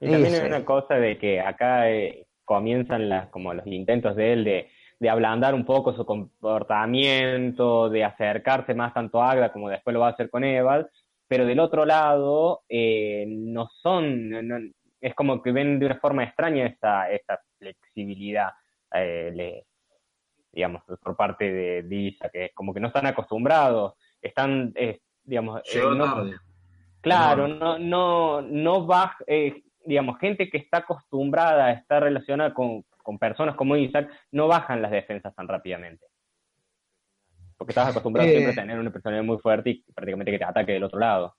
y 0.00 0.10
también 0.10 0.34
hay 0.34 0.46
una 0.46 0.64
cosa 0.64 0.94
de 0.94 1.18
que 1.18 1.40
acá 1.40 1.90
eh, 1.90 2.26
comienzan 2.44 3.08
las, 3.08 3.28
como 3.28 3.54
los 3.54 3.66
intentos 3.66 4.14
de 4.16 4.32
él 4.32 4.44
de, 4.44 4.70
de 4.98 5.10
ablandar 5.10 5.54
un 5.54 5.64
poco 5.64 5.94
su 5.94 6.04
comportamiento, 6.04 7.88
de 7.88 8.04
acercarse 8.04 8.74
más 8.74 8.94
tanto 8.94 9.22
a 9.22 9.30
Agda 9.30 9.52
como 9.52 9.68
después 9.68 9.94
lo 9.94 10.00
va 10.00 10.08
a 10.08 10.10
hacer 10.10 10.30
con 10.30 10.44
Eval, 10.44 10.88
pero 11.28 11.44
del 11.46 11.60
otro 11.60 11.84
lado 11.84 12.62
eh, 12.68 13.24
no 13.28 13.68
son, 13.82 14.72
es 15.00 15.14
como 15.14 15.42
que 15.42 15.52
ven 15.52 15.78
de 15.78 15.86
una 15.86 15.98
forma 15.98 16.24
extraña 16.24 16.66
esa, 16.66 17.10
esa 17.10 17.40
flexibilidad, 17.58 18.50
eh, 18.94 19.64
digamos, 20.52 20.82
por 21.02 21.16
parte 21.16 21.52
de, 21.52 21.82
Disa, 21.82 22.28
que 22.28 22.46
es 22.46 22.54
como 22.54 22.72
que 22.72 22.80
no 22.80 22.88
están 22.88 23.06
acostumbrados, 23.06 23.94
están, 24.22 24.72
digamos, 25.24 25.60
eh, 25.74 25.82
claro, 27.00 27.48
no, 27.48 27.78
no, 27.78 28.42
no 28.42 28.86
va, 28.86 29.16
eh, 29.26 29.62
digamos, 29.86 30.18
gente 30.18 30.50
que 30.50 30.58
está 30.58 30.78
acostumbrada 30.78 31.66
a 31.66 31.72
estar 31.72 32.02
relacionada 32.02 32.52
con, 32.52 32.84
con 33.02 33.18
personas 33.18 33.54
como 33.54 33.76
Isaac, 33.76 34.10
no 34.32 34.48
bajan 34.48 34.82
las 34.82 34.90
defensas 34.90 35.34
tan 35.34 35.48
rápidamente. 35.48 36.06
Porque 37.56 37.70
estás 37.70 37.90
acostumbrado 37.90 38.28
siempre 38.28 38.52
a 38.52 38.54
tener 38.54 38.78
una 38.78 38.90
personalidad 38.90 39.24
muy 39.24 39.38
fuerte 39.38 39.70
y 39.70 39.84
prácticamente 39.94 40.32
que 40.32 40.38
te 40.38 40.44
ataque 40.44 40.72
del 40.72 40.84
otro 40.84 40.98
lado. 40.98 41.36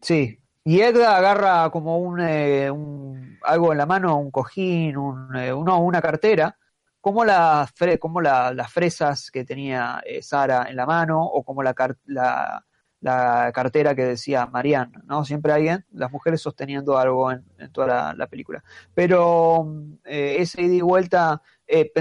Sí, 0.00 0.38
y 0.64 0.80
Edda 0.80 1.18
agarra 1.18 1.68
como 1.70 2.18
eh, 2.18 2.70
un, 2.70 3.38
algo 3.42 3.72
en 3.72 3.78
la 3.78 3.84
mano, 3.84 4.16
un 4.18 4.30
cojín, 4.30 4.96
un, 4.96 5.36
eh, 5.36 5.52
una 5.52 6.00
cartera, 6.00 6.56
como, 7.02 7.22
la, 7.22 7.68
como 8.00 8.22
las 8.22 8.72
fresas 8.72 9.30
que 9.30 9.44
tenía 9.44 10.02
eh, 10.06 10.22
Sara 10.22 10.66
en 10.70 10.76
la 10.76 10.86
mano, 10.86 11.22
o 11.22 11.44
como 11.44 11.62
la, 11.62 11.74
la, 12.06 12.64
la 13.04 13.52
cartera 13.52 13.94
que 13.94 14.02
decía 14.02 14.46
Marianne, 14.46 15.02
¿no? 15.04 15.26
Siempre 15.26 15.52
hay 15.52 15.68
las 15.92 16.10
mujeres 16.10 16.40
sosteniendo 16.40 16.96
algo 16.96 17.30
en, 17.30 17.44
toda 17.70 18.14
la, 18.14 18.26
película. 18.26 18.64
Pero 18.94 19.66
ese 20.04 20.62
ida 20.62 20.74
y 20.74 20.80
vuelta, 20.80 21.42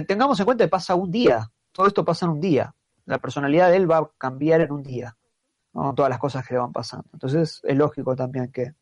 tengamos 0.08 0.40
en 0.40 0.46
cuenta 0.46 0.64
que 0.64 0.70
pasa 0.70 0.96
un 0.96 1.12
día, 1.12 1.52
todo 1.74 1.88
esto 1.88 2.06
pasa 2.06 2.26
en 2.26 2.32
un 2.32 2.40
día. 2.40 2.74
La 3.06 3.18
personalidad 3.18 3.70
de 3.70 3.76
él 3.76 3.92
va 3.92 3.98
a 3.98 4.12
cambiar 4.18 4.62
en 4.62 4.72
un 4.72 4.82
día 4.82 5.18
todas 5.74 6.10
las 6.10 6.20
cosas 6.20 6.48
que 6.48 6.54
le 6.54 6.62
van 6.62 6.72
pasando. 6.72 7.10
Entonces 7.12 7.60
es 7.64 7.78
lógico 7.78 8.16
también 8.16 8.50
que, 8.50 8.74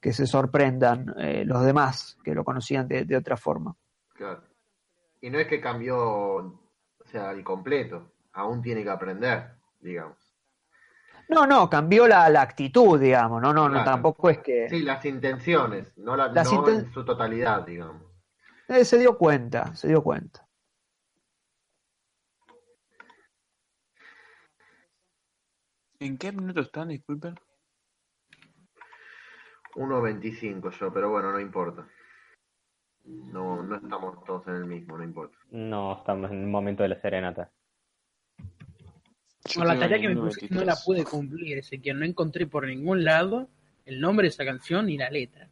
que 0.00 0.12
se 0.12 0.26
sorprendan 0.26 1.14
eh, 1.18 1.44
los 1.44 1.64
demás 1.64 2.18
que 2.24 2.34
lo 2.34 2.44
conocían 2.44 2.88
de, 2.88 3.16
otra 3.16 3.36
forma. 3.36 3.76
Claro. 4.14 4.42
Y 5.20 5.30
no 5.30 5.38
es 5.38 5.46
que 5.46 5.60
cambió, 5.60 5.98
o 5.98 7.06
sea, 7.06 7.30
el 7.32 7.44
completo, 7.44 8.12
aún 8.32 8.62
tiene 8.62 8.82
que 8.82 8.90
aprender, 8.90 9.52
digamos. 9.78 10.16
No, 11.30 11.46
no, 11.46 11.70
cambió 11.70 12.08
la, 12.08 12.28
la 12.28 12.42
actitud, 12.42 12.98
digamos, 12.98 13.40
no, 13.40 13.52
no, 13.52 13.68
no, 13.68 13.84
tampoco 13.84 14.30
es 14.30 14.38
que... 14.38 14.68
Sí, 14.68 14.82
las 14.82 15.04
intenciones, 15.04 15.96
no, 15.96 16.16
la, 16.16 16.28
no 16.28 16.68
en 16.68 16.92
su 16.92 17.04
totalidad, 17.04 17.64
digamos. 17.64 18.02
Eh, 18.66 18.84
se 18.84 18.98
dio 18.98 19.16
cuenta, 19.16 19.74
se 19.76 19.86
dio 19.86 20.02
cuenta. 20.02 20.44
¿En 26.00 26.18
qué 26.18 26.32
minuto 26.32 26.62
están? 26.62 26.88
Disculpen. 26.88 27.36
1.25 29.76 30.70
yo, 30.70 30.92
pero 30.92 31.10
bueno, 31.10 31.30
no 31.30 31.38
importa. 31.38 31.86
No, 33.04 33.62
no 33.62 33.76
estamos 33.76 34.24
todos 34.24 34.48
en 34.48 34.56
el 34.56 34.64
mismo, 34.64 34.98
no 34.98 35.04
importa. 35.04 35.38
No, 35.50 35.98
estamos 35.98 36.30
en 36.32 36.44
un 36.44 36.50
momento 36.50 36.82
de 36.82 36.88
la 36.88 37.00
serenata. 37.00 37.52
La 39.56 39.78
tarea 39.78 40.00
que 40.00 40.08
me 40.08 40.16
puse 40.16 40.46
no 40.50 40.64
la 40.64 40.76
pude 40.76 41.04
cumplir, 41.04 41.58
ese 41.58 41.80
que 41.80 41.92
no 41.94 42.04
encontré 42.04 42.46
por 42.46 42.66
ningún 42.66 43.04
lado 43.04 43.48
el 43.84 44.00
nombre 44.00 44.24
de 44.24 44.28
esa 44.28 44.44
canción 44.44 44.86
ni 44.86 44.96
la 44.96 45.10
letra. 45.10 45.48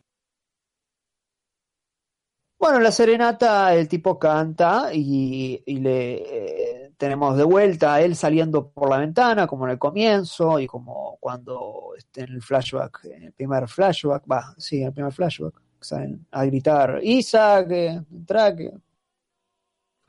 Bueno, 2.58 2.80
la 2.80 2.90
serenata 2.90 3.72
el 3.74 3.86
tipo 3.86 4.18
canta 4.18 4.90
y, 4.92 5.62
le 5.66 6.14
eh, 6.14 6.92
tenemos 6.96 7.36
de 7.36 7.44
vuelta 7.44 7.94
a 7.94 8.02
él 8.02 8.16
saliendo 8.16 8.70
por 8.70 8.90
la 8.90 8.98
ventana, 8.98 9.46
como 9.46 9.64
en 9.64 9.72
el 9.72 9.78
comienzo 9.78 10.58
y 10.58 10.66
como 10.66 11.16
cuando 11.20 11.92
esté 11.96 12.22
en 12.22 12.32
el 12.32 12.42
flashback, 12.42 13.04
en 13.04 13.22
el 13.24 13.32
primer 13.32 13.68
flashback, 13.68 14.24
va, 14.30 14.54
sí, 14.58 14.80
en 14.80 14.88
el 14.88 14.92
primer 14.92 15.12
flashback. 15.12 15.54
salen 15.80 16.26
a 16.32 16.44
gritar, 16.44 16.98
Isaac, 17.02 17.70
eh, 17.70 18.02
entra 18.10 18.56
que... 18.56 18.72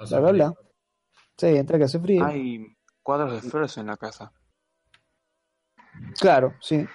Bla, 0.09 0.19
bla, 0.19 0.31
bla. 0.31 0.53
Sí, 1.37 1.47
entra 1.47 1.77
que 1.77 1.83
hace 1.83 1.99
frío. 1.99 2.25
Hay 2.25 2.65
cuadros 3.09 3.41
de 3.41 3.49
flores 3.49 3.75
en 3.77 3.87
la 3.87 3.97
casa. 3.97 4.31
Claro, 6.19 6.53
sí. 6.61 6.77
Sí, 6.77 6.87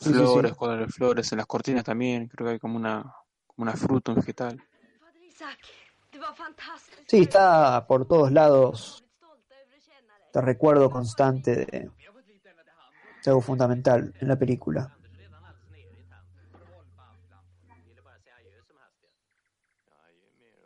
sí, 0.00 0.08
sí. 0.08 0.16
Flores, 0.16 0.54
cuadros 0.54 0.80
de 0.80 0.92
flores, 0.92 1.30
en 1.30 1.38
las 1.38 1.46
cortinas 1.46 1.84
también. 1.84 2.26
Creo 2.26 2.48
que 2.48 2.52
hay 2.54 2.58
como 2.58 2.76
una, 2.76 3.02
como 3.46 3.62
una 3.62 3.74
fruta, 3.74 4.10
un 4.10 4.16
vegetal. 4.16 4.60
Sí, 7.06 7.20
está 7.20 7.86
por 7.86 8.08
todos 8.08 8.32
lados 8.32 9.04
este 10.26 10.40
recuerdo 10.40 10.90
constante 10.90 11.54
de, 11.54 11.64
de 11.64 11.90
algo 13.26 13.40
fundamental 13.40 14.12
en 14.18 14.26
la 14.26 14.36
película. 14.36 14.96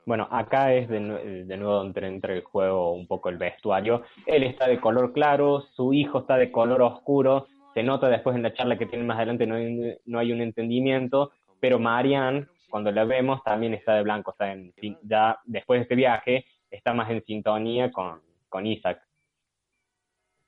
Bueno, 0.06 0.28
acá 0.30 0.74
es 0.74 0.88
de, 0.88 1.00
nue- 1.00 1.44
de 1.46 1.56
nuevo 1.56 1.74
donde 1.76 2.06
entra 2.06 2.34
el 2.34 2.42
juego 2.42 2.92
un 2.92 3.06
poco 3.06 3.28
el 3.30 3.38
vestuario. 3.38 4.02
Él 4.26 4.42
está 4.42 4.68
de 4.68 4.80
color 4.80 5.12
claro, 5.12 5.62
su 5.74 5.92
hijo 5.94 6.20
está 6.20 6.36
de 6.36 6.50
color 6.52 6.82
oscuro. 6.82 7.46
Se 7.72 7.82
nota 7.82 8.08
después 8.08 8.36
en 8.36 8.42
la 8.42 8.52
charla 8.54 8.78
que 8.78 8.86
tienen 8.86 9.06
más 9.06 9.16
adelante, 9.16 9.46
no 9.46 9.56
hay, 9.56 9.96
no 10.04 10.18
hay 10.18 10.30
un 10.32 10.40
entendimiento, 10.40 11.32
pero 11.58 11.78
Marianne, 11.78 12.46
cuando 12.70 12.92
la 12.92 13.04
vemos, 13.04 13.42
también 13.42 13.74
está 13.74 13.94
de 13.94 14.02
blanco. 14.02 14.30
Está 14.32 14.52
en, 14.52 14.72
ya 15.02 15.38
después 15.44 15.78
de 15.78 15.82
este 15.82 15.94
viaje, 15.94 16.44
está 16.70 16.92
más 16.92 17.10
en 17.10 17.24
sintonía 17.24 17.90
con, 17.90 18.20
con 18.48 18.66
Isaac. 18.66 19.00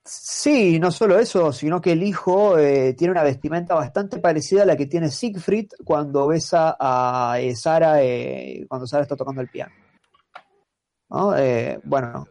Sí, 0.09 0.79
no 0.79 0.89
solo 0.89 1.19
eso, 1.19 1.51
sino 1.51 1.81
que 1.81 1.91
el 1.91 2.01
hijo 2.01 2.57
eh, 2.57 2.93
tiene 2.93 3.11
una 3.11 3.23
vestimenta 3.23 3.75
bastante 3.75 4.19
parecida 4.19 4.63
a 4.63 4.65
la 4.65 4.77
que 4.77 4.85
tiene 4.85 5.11
Siegfried 5.11 5.67
cuando 5.83 6.27
besa 6.27 6.77
a 6.79 7.37
eh, 7.41 7.53
Sara, 7.57 8.01
eh, 8.01 8.65
cuando 8.69 8.87
Sara 8.87 9.03
está 9.03 9.17
tocando 9.17 9.41
el 9.41 9.49
piano. 9.49 9.73
¿No? 11.09 11.35
Eh, 11.35 11.81
bueno, 11.83 12.25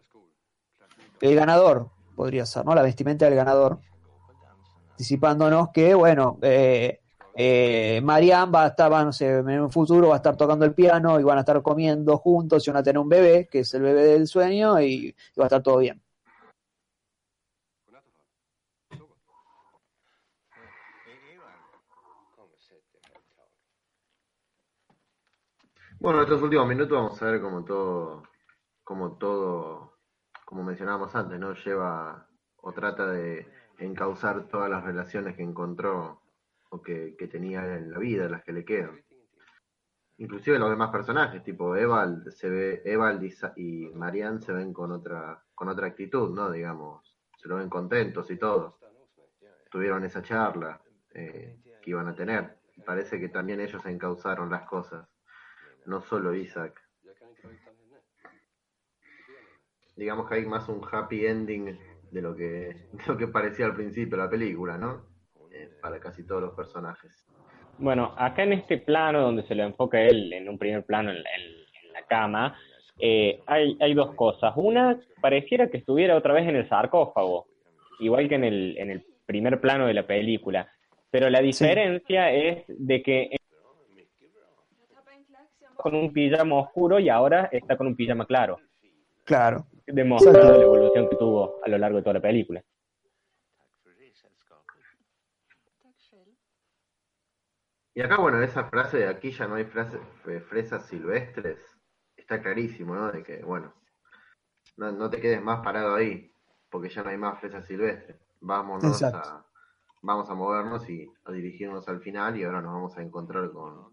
el 1.21 1.35
ganador 1.35 1.91
podría 2.15 2.47
ser, 2.47 2.65
¿no? 2.65 2.73
La 2.73 2.81
vestimenta 2.81 3.25
del 3.25 3.35
ganador, 3.35 3.79
anticipándonos 4.91 5.69
que, 5.71 5.93
bueno, 5.93 6.39
eh, 6.41 6.99
Marianne 8.01 8.51
va 8.51 8.63
a 8.63 8.67
estar, 8.69 8.91
va, 8.91 9.03
no 9.03 9.11
en 9.19 9.61
un 9.61 9.69
futuro 9.69 10.07
va 10.07 10.15
a 10.15 10.17
estar 10.17 10.35
tocando 10.35 10.65
el 10.65 10.73
piano 10.73 11.19
y 11.19 11.23
van 11.23 11.37
a 11.37 11.41
estar 11.41 11.61
comiendo 11.61 12.17
juntos 12.17 12.67
y 12.67 12.71
van 12.71 12.79
a 12.79 12.83
tener 12.83 12.97
un 12.97 13.09
bebé, 13.09 13.47
que 13.47 13.59
es 13.59 13.73
el 13.75 13.83
bebé 13.83 14.03
del 14.05 14.25
sueño, 14.25 14.81
y 14.81 15.15
va 15.39 15.43
a 15.43 15.47
estar 15.47 15.61
todo 15.61 15.77
bien. 15.77 16.01
Bueno, 25.99 26.19
en 26.19 26.25
estos 26.25 26.43
últimos 26.43 26.67
minutos 26.67 26.95
vamos 26.95 27.19
a 27.19 27.25
ver 27.25 27.41
cómo 27.41 27.65
todo, 27.65 28.21
como 28.83 29.17
todo, 29.17 29.97
como 30.45 30.63
mencionábamos 30.63 31.15
antes, 31.15 31.39
¿no? 31.39 31.55
Lleva 31.55 32.27
o 32.57 32.71
trata 32.71 33.07
de 33.07 33.47
encauzar 33.79 34.47
todas 34.47 34.69
las 34.69 34.83
relaciones 34.83 35.35
que 35.35 35.41
encontró 35.41 36.21
o 36.69 36.81
que, 36.83 37.15
que 37.17 37.27
tenía 37.27 37.77
en 37.77 37.91
la 37.91 37.97
vida, 37.97 38.29
las 38.29 38.43
que 38.43 38.53
le 38.53 38.63
quedan. 38.63 39.03
Inclusive 40.17 40.59
los 40.59 40.69
demás 40.69 40.91
personajes, 40.91 41.43
tipo 41.43 41.75
Evald, 41.75 42.29
se 42.29 42.47
ve, 42.47 42.81
Evald 42.85 43.23
y, 43.23 43.33
y 43.55 43.89
Marianne 43.95 44.39
se 44.41 44.53
ven 44.53 44.73
con 44.73 44.91
otra, 44.91 45.43
con 45.55 45.67
otra 45.67 45.87
actitud, 45.87 46.29
¿no? 46.29 46.51
Digamos, 46.51 47.17
se 47.37 47.47
lo 47.47 47.55
ven 47.55 47.69
contentos 47.69 48.29
y 48.29 48.37
todo. 48.37 48.77
Tuvieron 49.71 50.03
esa 50.03 50.21
charla 50.21 50.79
eh, 51.15 51.59
que 51.81 51.89
iban 51.89 52.07
a 52.07 52.13
tener. 52.13 52.59
Parece 52.85 53.19
que 53.19 53.29
también 53.29 53.61
ellos 53.61 53.83
encauzaron 53.87 54.51
las 54.51 54.67
cosas 54.67 55.07
no 55.87 56.01
solo 56.01 56.33
Isaac. 56.35 56.79
Digamos 59.95 60.29
que 60.29 60.35
hay 60.35 60.45
más 60.45 60.69
un 60.69 60.81
happy 60.89 61.25
ending 61.25 61.77
de 62.11 62.21
lo 62.21 62.35
que, 62.35 62.43
de 62.45 63.03
lo 63.07 63.17
que 63.17 63.27
parecía 63.27 63.65
al 63.65 63.75
principio 63.75 64.17
de 64.17 64.23
la 64.23 64.29
película, 64.29 64.77
¿no? 64.77 65.05
Eh, 65.51 65.69
para 65.81 65.99
casi 65.99 66.25
todos 66.25 66.41
los 66.41 66.53
personajes. 66.53 67.25
Bueno, 67.79 68.13
acá 68.17 68.43
en 68.43 68.53
este 68.53 68.77
plano 68.77 69.21
donde 69.21 69.43
se 69.47 69.55
lo 69.55 69.63
enfoca 69.63 70.01
él 70.01 70.31
en 70.33 70.49
un 70.49 70.57
primer 70.57 70.83
plano 70.85 71.09
en 71.11 71.23
la, 71.23 71.29
en- 71.35 71.87
en 71.87 71.93
la 71.93 72.01
cama, 72.03 72.57
eh, 72.99 73.39
hay, 73.47 73.77
hay 73.79 73.93
dos 73.93 74.13
cosas. 74.15 74.53
Una, 74.55 74.99
pareciera 75.21 75.69
que 75.69 75.77
estuviera 75.77 76.15
otra 76.15 76.33
vez 76.33 76.47
en 76.47 76.55
el 76.55 76.67
sarcófago, 76.69 77.47
igual 77.99 78.27
que 78.29 78.35
en 78.35 78.43
el, 78.43 78.77
en 78.77 78.91
el 78.91 79.05
primer 79.25 79.59
plano 79.61 79.87
de 79.87 79.93
la 79.93 80.05
película. 80.05 80.71
Pero 81.09 81.29
la 81.29 81.39
diferencia 81.41 82.31
es 82.31 82.65
de 82.67 83.01
que 83.01 83.36
con 85.89 85.99
un 85.99 86.11
pijama 86.13 86.55
oscuro 86.55 86.99
y 86.99 87.09
ahora 87.09 87.49
está 87.51 87.77
con 87.77 87.87
un 87.87 87.95
pijama 87.95 88.25
claro, 88.25 88.59
Claro. 89.23 89.67
demostrando 89.85 90.39
Exacto. 90.41 90.57
la 90.57 90.63
evolución 90.65 91.07
que 91.07 91.15
tuvo 91.15 91.55
a 91.61 91.69
lo 91.69 91.77
largo 91.77 91.97
de 91.97 92.03
toda 92.03 92.13
la 92.15 92.21
película. 92.21 92.63
Y 97.93 98.01
acá, 98.01 98.17
bueno, 98.19 98.41
esa 98.43 98.65
frase 98.65 98.97
de 98.97 99.07
aquí 99.07 99.31
ya 99.31 99.47
no 99.47 99.55
hay 99.55 99.65
frase- 99.65 99.99
fe- 100.23 100.41
fresas 100.41 100.85
silvestres, 100.87 101.59
está 102.15 102.41
clarísimo, 102.41 102.93
¿no? 102.95 103.11
De 103.11 103.23
que, 103.23 103.43
bueno, 103.43 103.73
no, 104.77 104.91
no 104.91 105.09
te 105.09 105.19
quedes 105.19 105.41
más 105.41 105.61
parado 105.63 105.95
ahí, 105.95 106.31
porque 106.69 106.89
ya 106.89 107.01
no 107.01 107.09
hay 107.09 107.17
más 107.17 107.39
fresas 107.39 107.65
silvestres. 107.65 108.17
Vámonos 108.39 109.01
Exacto. 109.01 109.17
a, 109.17 109.45
vamos 110.03 110.29
a 110.29 110.35
movernos 110.35 110.87
y 110.89 111.11
a 111.25 111.31
dirigirnos 111.31 111.87
al 111.89 111.99
final 112.01 112.37
y 112.37 112.43
ahora 112.43 112.61
nos 112.61 112.73
vamos 112.73 112.97
a 112.97 113.01
encontrar 113.01 113.49
con, 113.51 113.91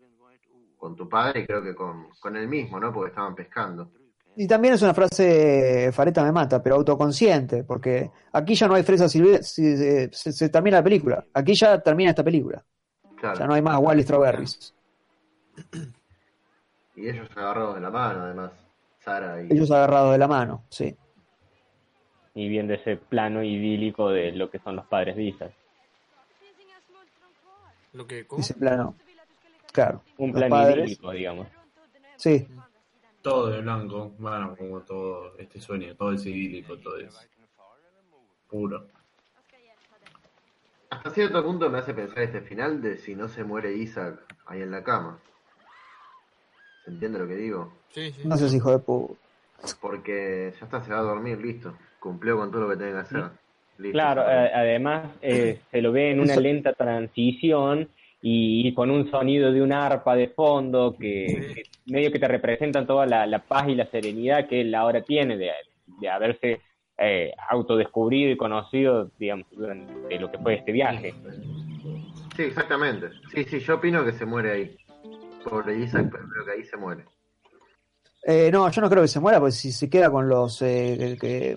con 0.85 0.95
tu 0.95 1.09
padre 1.09 1.41
y 1.41 1.47
creo 1.47 1.63
que 1.63 1.75
con, 1.75 2.11
con 2.21 2.37
él 2.37 2.47
mismo, 2.47 2.79
¿no? 2.79 2.93
Porque 2.93 3.09
estaban 3.09 3.35
pescando. 3.35 3.91
Y 4.37 4.47
también 4.47 4.75
es 4.75 4.83
una 4.83 4.93
frase, 4.93 5.91
Fareta 5.95 6.23
me 6.23 6.31
mata, 6.31 6.63
pero 6.63 6.75
autoconsciente, 6.75 7.65
porque 7.65 8.11
aquí 8.31 8.55
ya 8.55 8.69
no 8.69 8.75
hay 8.75 8.83
fresas 8.83 9.11
silvestres, 9.11 9.49
se, 9.55 10.13
se- 10.13 10.33
se 10.33 10.49
termina 10.51 10.77
la 10.77 10.85
película. 10.85 11.25
Aquí 11.33 11.55
ya 11.55 11.81
termina 11.81 12.11
esta 12.11 12.23
película. 12.23 12.63
Claro. 13.19 13.39
Ya 13.39 13.47
no 13.47 13.55
hay 13.55 13.63
más 13.63 13.79
Wally 13.81 14.03
Strawberries. 14.03 14.75
Y 16.97 17.09
ellos 17.09 17.31
agarrados 17.35 17.77
de 17.77 17.81
la 17.81 17.91
mano, 17.91 18.21
además, 18.25 18.53
Sara 19.03 19.43
y... 19.43 19.47
Ellos 19.55 19.71
agarrados 19.71 20.13
de 20.13 20.19
la 20.19 20.29
mano, 20.29 20.65
sí. 20.69 20.95
Y 22.35 22.47
viendo 22.51 22.75
ese 22.75 22.99
plano 22.99 23.43
idílico 23.43 24.11
de 24.11 24.33
lo 24.33 24.51
que 24.51 24.59
son 24.59 24.77
los 24.77 24.85
padres 24.85 25.17
de 25.17 25.23
Isaac. 25.23 25.53
Lo 27.95 28.07
que, 28.07 28.27
¿cómo? 28.27 28.43
Ese 28.43 28.53
plano. 28.53 28.97
Claro. 29.75 30.03
Un 30.19 30.33
plan 30.33 30.49
padres. 30.49 30.87
idílico, 30.87 31.11
digamos. 31.11 31.49
Sí. 32.17 32.47
Todo 33.23 33.49
de 33.49 33.61
blanco, 33.61 34.13
bueno, 34.19 34.55
como 34.57 34.81
todo 34.83 35.37
este 35.37 35.61
sueño, 35.61 35.97
todo 35.97 36.13
es 36.13 36.25
idílico, 36.25 36.79
todo 36.79 36.97
es 36.99 37.29
puro. 38.49 38.87
Hasta 40.91 41.11
cierto 41.11 41.43
punto 41.43 41.69
me 41.71 41.79
hace 41.79 41.93
pensar 41.93 42.23
este 42.23 42.41
final 42.41 42.81
de 42.81 42.99
si 42.99 43.17
no 43.17 43.27
se 43.27 43.43
muere 43.43 43.75
Isaac 43.75 44.21
ahí 44.47 44.63
en 44.63 44.71
la 44.71 44.85
cama. 44.85 45.19
¿Se 46.85 46.93
entiende 46.93 47.19
lo 47.19 47.27
que 47.27 47.35
digo? 47.35 47.73
Sí, 47.91 48.13
sí. 48.13 48.23
No 48.29 48.37
seas 48.37 48.55
hijo 48.55 48.71
de 48.71 48.79
puta. 48.79 49.19
Porque 49.81 50.55
ya 50.61 50.67
está, 50.67 50.85
se 50.85 50.93
va 50.93 51.01
a 51.01 51.03
dormir, 51.03 51.39
listo. 51.41 51.77
Cumplió 51.99 52.37
con 52.37 52.53
todo 52.53 52.61
lo 52.63 52.69
que 52.69 52.77
tenía 52.77 52.93
que 52.93 53.01
hacer. 53.01 53.25
Listo, 53.79 53.93
Claro, 53.93 54.23
además 54.23 55.11
eh, 55.21 55.61
se 55.69 55.83
lo 55.83 55.91
ve 55.91 56.13
en 56.13 56.21
una 56.21 56.37
lenta 56.37 56.75
transición 56.75 57.89
y, 58.27 58.73
con 58.73 58.91
un 58.91 59.11
sonido 59.11 59.53
de 59.53 59.61
un 59.61 59.71
arpa 59.71 60.17
de 60.17 60.29
fondo 60.29 60.97
que, 60.99 61.53
que 61.55 61.63
medio 61.93 62.11
que 62.11 62.19
te 62.19 62.27
representan 62.27 62.87
toda 62.87 63.05
la, 63.05 63.27
la 63.27 63.41
paz 63.41 63.69
y 63.69 63.75
la 63.75 63.85
serenidad 63.91 64.49
que 64.49 64.63
él 64.63 64.75
ahora 64.75 65.03
tiene 65.03 65.37
de, 65.37 65.51
de 66.01 66.09
haberse 66.09 66.63
eh, 66.97 67.33
autodescubrido 67.51 68.31
y 68.31 68.37
conocido, 68.39 69.11
digamos, 69.19 69.47
durante 69.51 70.19
lo 70.19 70.31
que 70.31 70.39
fue 70.39 70.55
este 70.55 70.73
viaje. 70.73 71.15
Sí, 72.35 72.45
exactamente. 72.45 73.09
Sí, 73.35 73.45
sí, 73.45 73.61
yo 73.61 73.75
opino 73.75 74.03
que 74.03 74.13
se 74.13 74.25
muere 74.25 74.53
ahí. 74.53 74.77
Pobre 75.45 75.79
Isaac, 75.81 76.09
pero 76.11 76.25
creo 76.27 76.45
que 76.47 76.53
ahí 76.53 76.65
se 76.65 76.77
muere. 76.79 77.05
Eh, 78.27 78.49
no, 78.51 78.71
yo 78.71 78.81
no 78.81 78.89
creo 78.89 79.03
que 79.03 79.09
se 79.09 79.21
muera, 79.21 79.39
porque 79.39 79.53
si 79.53 79.71
se 79.71 79.91
queda 79.91 80.11
con 80.11 80.29
los 80.31 80.63
eh, 80.63 81.19
que- 81.21 81.57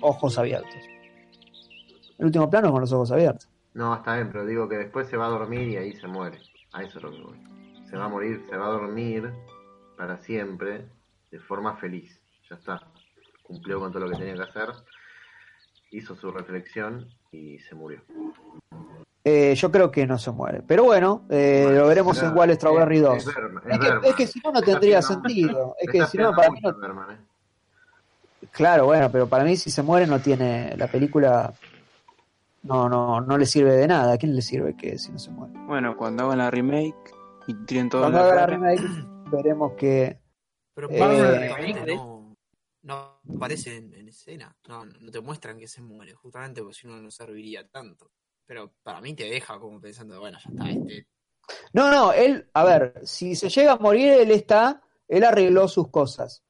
ojos 0.00 0.36
abiertos. 0.38 0.74
El 2.18 2.26
último 2.26 2.50
plano 2.50 2.66
es 2.66 2.72
con 2.72 2.80
los 2.80 2.92
ojos 2.92 3.12
abiertos. 3.12 3.49
No, 3.74 3.94
está 3.94 4.14
bien, 4.16 4.30
pero 4.32 4.44
digo 4.46 4.68
que 4.68 4.76
después 4.78 5.08
se 5.08 5.16
va 5.16 5.26
a 5.26 5.30
dormir 5.30 5.68
y 5.68 5.76
ahí 5.76 5.92
se 5.94 6.06
muere. 6.08 6.38
A 6.72 6.82
eso 6.82 6.98
es 6.98 7.04
lo 7.04 7.10
que 7.12 7.20
voy. 7.22 7.38
Se 7.88 7.96
va 7.96 8.04
a 8.04 8.08
morir, 8.08 8.44
se 8.48 8.56
va 8.56 8.66
a 8.66 8.70
dormir 8.70 9.32
para 9.96 10.18
siempre 10.18 10.86
de 11.30 11.38
forma 11.40 11.76
feliz. 11.76 12.20
Ya 12.48 12.56
está. 12.56 12.80
Cumplió 13.42 13.80
con 13.80 13.92
todo 13.92 14.04
lo 14.04 14.10
que 14.10 14.16
tenía 14.18 14.34
que 14.34 14.42
hacer. 14.42 14.68
Hizo 15.92 16.14
su 16.16 16.30
reflexión 16.30 17.08
y 17.32 17.58
se 17.60 17.74
murió. 17.74 18.00
Eh, 19.24 19.54
yo 19.54 19.70
creo 19.70 19.90
que 19.90 20.06
no 20.06 20.18
se 20.18 20.30
muere. 20.30 20.62
Pero 20.66 20.84
bueno, 20.84 21.24
eh, 21.28 21.66
lo 21.70 21.86
veremos 21.88 22.16
Será- 22.16 22.30
en 22.30 22.36
Wall 22.38 22.54
Strawberry 22.54 22.96
es- 22.96 23.02
2. 23.02 23.16
es 23.18 23.34
Berman, 23.34 23.62
es 23.66 23.72
Es 23.72 23.78
que, 23.78 23.84
Berman. 23.88 24.04
es 24.04 24.14
que 24.14 24.26
si 24.26 24.40
no, 24.40 24.52
no 24.52 24.62
tendría 24.62 25.02
sentido. 25.02 25.76
Es 25.78 25.90
que 25.90 26.06
si 26.06 26.18
no, 26.18 26.32
para 26.32 26.50
mí 26.50 26.60
no. 26.62 26.74
Berman, 26.78 27.10
¿eh? 27.12 27.18
Claro, 28.52 28.86
bueno, 28.86 29.10
pero 29.12 29.28
para 29.28 29.44
mí 29.44 29.56
si 29.56 29.70
se 29.70 29.82
muere 29.82 30.06
no 30.06 30.20
tiene. 30.20 30.74
La 30.76 30.86
película 30.86 31.52
no, 32.62 32.88
no, 32.88 33.20
no 33.20 33.38
le 33.38 33.46
sirve 33.46 33.72
de 33.72 33.86
nada. 33.88 34.12
¿A 34.14 34.18
quién 34.18 34.34
le 34.34 34.42
sirve 34.42 34.76
que 34.76 34.98
si 34.98 35.10
no 35.12 35.18
se 35.18 35.30
muere? 35.30 35.54
Bueno, 35.66 35.96
cuando 35.96 36.24
hagan 36.24 36.38
la 36.38 36.50
remake, 36.50 37.14
y 37.46 37.54
tienen 37.66 37.88
todo 37.88 38.02
Cuando 38.02 38.18
la 38.18 38.24
haga 38.24 38.34
la 38.36 38.46
remake, 38.46 38.82
veremos 39.30 39.72
que. 39.74 40.18
Pero 40.74 40.90
Eh, 40.90 40.98
Eh, 40.98 41.48
realmente 41.48 41.94
no, 41.96 42.36
no 42.82 43.20
aparece 43.36 43.76
en, 43.76 43.94
en 43.94 44.08
escena. 44.08 44.54
No, 44.68 44.84
no 44.84 45.10
te 45.10 45.20
muestran 45.20 45.58
que 45.58 45.68
se 45.68 45.82
muere, 45.82 46.14
justamente 46.14 46.62
porque 46.62 46.74
si 46.74 46.86
no, 46.86 46.96
no 47.00 47.10
serviría 47.10 47.66
tanto. 47.68 48.10
Pero 48.46 48.72
para 48.82 49.00
mí 49.00 49.14
te 49.14 49.24
deja 49.24 49.58
como 49.58 49.80
pensando, 49.80 50.18
bueno, 50.18 50.38
ya 50.42 50.50
está, 50.50 50.70
este. 50.70 51.06
No, 51.72 51.90
no, 51.90 52.12
él, 52.12 52.48
a 52.54 52.64
ver, 52.64 53.00
si 53.04 53.34
se 53.34 53.48
llega 53.48 53.72
a 53.72 53.78
morir, 53.78 54.12
él 54.12 54.30
está, 54.30 54.82
él 55.08 55.24
arregló 55.24 55.66
sus 55.68 55.88
cosas. 55.88 56.42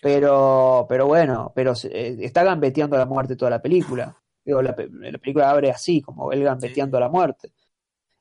Pero, 0.00 0.86
pero 0.88 1.06
bueno, 1.06 1.52
pero 1.54 1.72
eh, 1.84 2.18
está 2.20 2.44
gambeteando 2.44 2.96
la 2.96 3.06
muerte 3.06 3.36
toda 3.36 3.50
la 3.50 3.62
película. 3.62 4.22
Digo, 4.46 4.62
la, 4.62 4.74
pe- 4.74 4.88
la 4.90 5.18
película 5.18 5.50
abre 5.50 5.70
así, 5.70 6.00
como 6.00 6.32
él 6.32 6.42
gambeteando 6.44 6.98
la 7.00 7.08
muerte. 7.10 7.52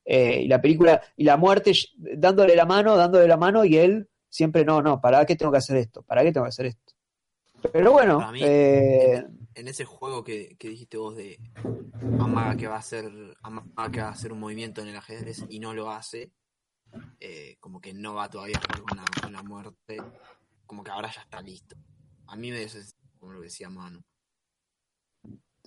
Eh, 0.03 0.41
y 0.41 0.47
la 0.47 0.59
película, 0.61 1.01
y 1.15 1.23
la 1.23 1.37
muerte 1.37 1.71
dándole 1.95 2.55
la 2.55 2.65
mano, 2.65 2.97
dándole 2.97 3.27
la 3.27 3.37
mano, 3.37 3.63
y 3.63 3.77
él 3.77 4.09
siempre, 4.27 4.65
no, 4.65 4.81
no, 4.81 4.99
¿para 4.99 5.25
qué 5.25 5.35
tengo 5.35 5.51
que 5.51 5.59
hacer 5.59 5.77
esto? 5.77 6.03
¿Para 6.03 6.23
qué 6.23 6.31
tengo 6.33 6.45
que 6.45 6.49
hacer 6.49 6.65
esto? 6.65 6.93
Pero 7.71 7.91
bueno, 7.93 8.17
Para 8.17 8.31
mí, 8.31 8.39
eh, 8.43 9.23
En 9.53 9.67
ese 9.67 9.85
juego 9.85 10.23
que, 10.23 10.55
que 10.57 10.69
dijiste 10.69 10.97
vos 10.97 11.15
de 11.15 11.39
Amaga 12.19 12.57
que 12.57 12.67
va 12.67 12.75
a 12.75 12.79
hacer 12.79 13.05
Amaga 13.43 13.91
que 13.91 14.01
va 14.01 14.09
a 14.09 14.11
hacer 14.11 14.31
un 14.33 14.39
movimiento 14.39 14.81
en 14.81 14.89
el 14.89 14.95
ajedrez 14.97 15.43
y 15.49 15.59
no 15.59 15.73
lo 15.73 15.89
hace, 15.89 16.31
eh, 17.19 17.55
como 17.59 17.79
que 17.79 17.93
no 17.93 18.13
va 18.13 18.29
todavía 18.29 18.57
a 18.57 18.61
jugar 18.61 18.81
con 18.83 18.97
la, 18.97 19.05
con 19.21 19.33
la 19.33 19.43
muerte, 19.43 19.97
como 20.65 20.83
que 20.83 20.91
ahora 20.91 21.09
ya 21.11 21.21
está 21.21 21.41
listo. 21.41 21.75
A 22.27 22.35
mí 22.35 22.51
me 22.51 22.59
des 22.59 22.95
como 23.19 23.33
lo 23.33 23.41
decía 23.41 23.69
Manu. 23.69 24.01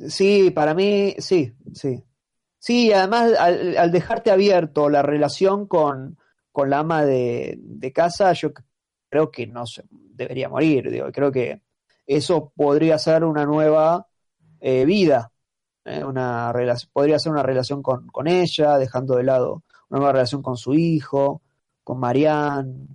Sí, 0.07 0.51
para 0.51 0.75
mí, 0.75 1.15
sí, 1.19 1.53
sí. 1.75 2.05
Sí, 2.59 2.93
además 2.93 3.33
al, 3.39 3.77
al 3.77 3.91
dejarte 3.93 4.31
abierto 4.31 4.89
la 4.89 5.03
relación 5.03 5.67
con, 5.67 6.19
con 6.53 6.71
la 6.71 6.81
ama 6.81 7.05
de, 7.05 7.57
de 7.61 7.93
casa, 7.93 8.33
yo 8.33 8.51
creo 9.09 9.31
que 9.31 9.47
no 9.47 9.67
se 9.67 9.85
debería 9.91 10.49
morir. 10.49 10.91
Digo, 10.91 11.11
creo 11.13 11.31
que 11.33 11.63
eso 12.07 12.53
podría 12.55 12.99
ser 12.99 13.25
una 13.25 13.45
nueva 13.45 14.07
eh, 14.61 14.85
vida, 14.85 15.31
eh, 15.85 16.03
una 16.05 16.53
relación, 16.53 16.91
podría 16.93 17.19
ser 17.19 17.33
una 17.33 17.43
relación 17.43 17.83
con, 17.83 18.07
con 18.09 18.27
ella, 18.27 18.77
dejando 18.79 19.17
de 19.17 19.23
lado 19.25 19.63
una 19.91 19.99
nueva 20.01 20.13
relación 20.13 20.43
con 20.43 20.57
su 20.57 20.75
hijo, 20.75 21.43
con 21.85 21.99
Marianne. 21.99 22.89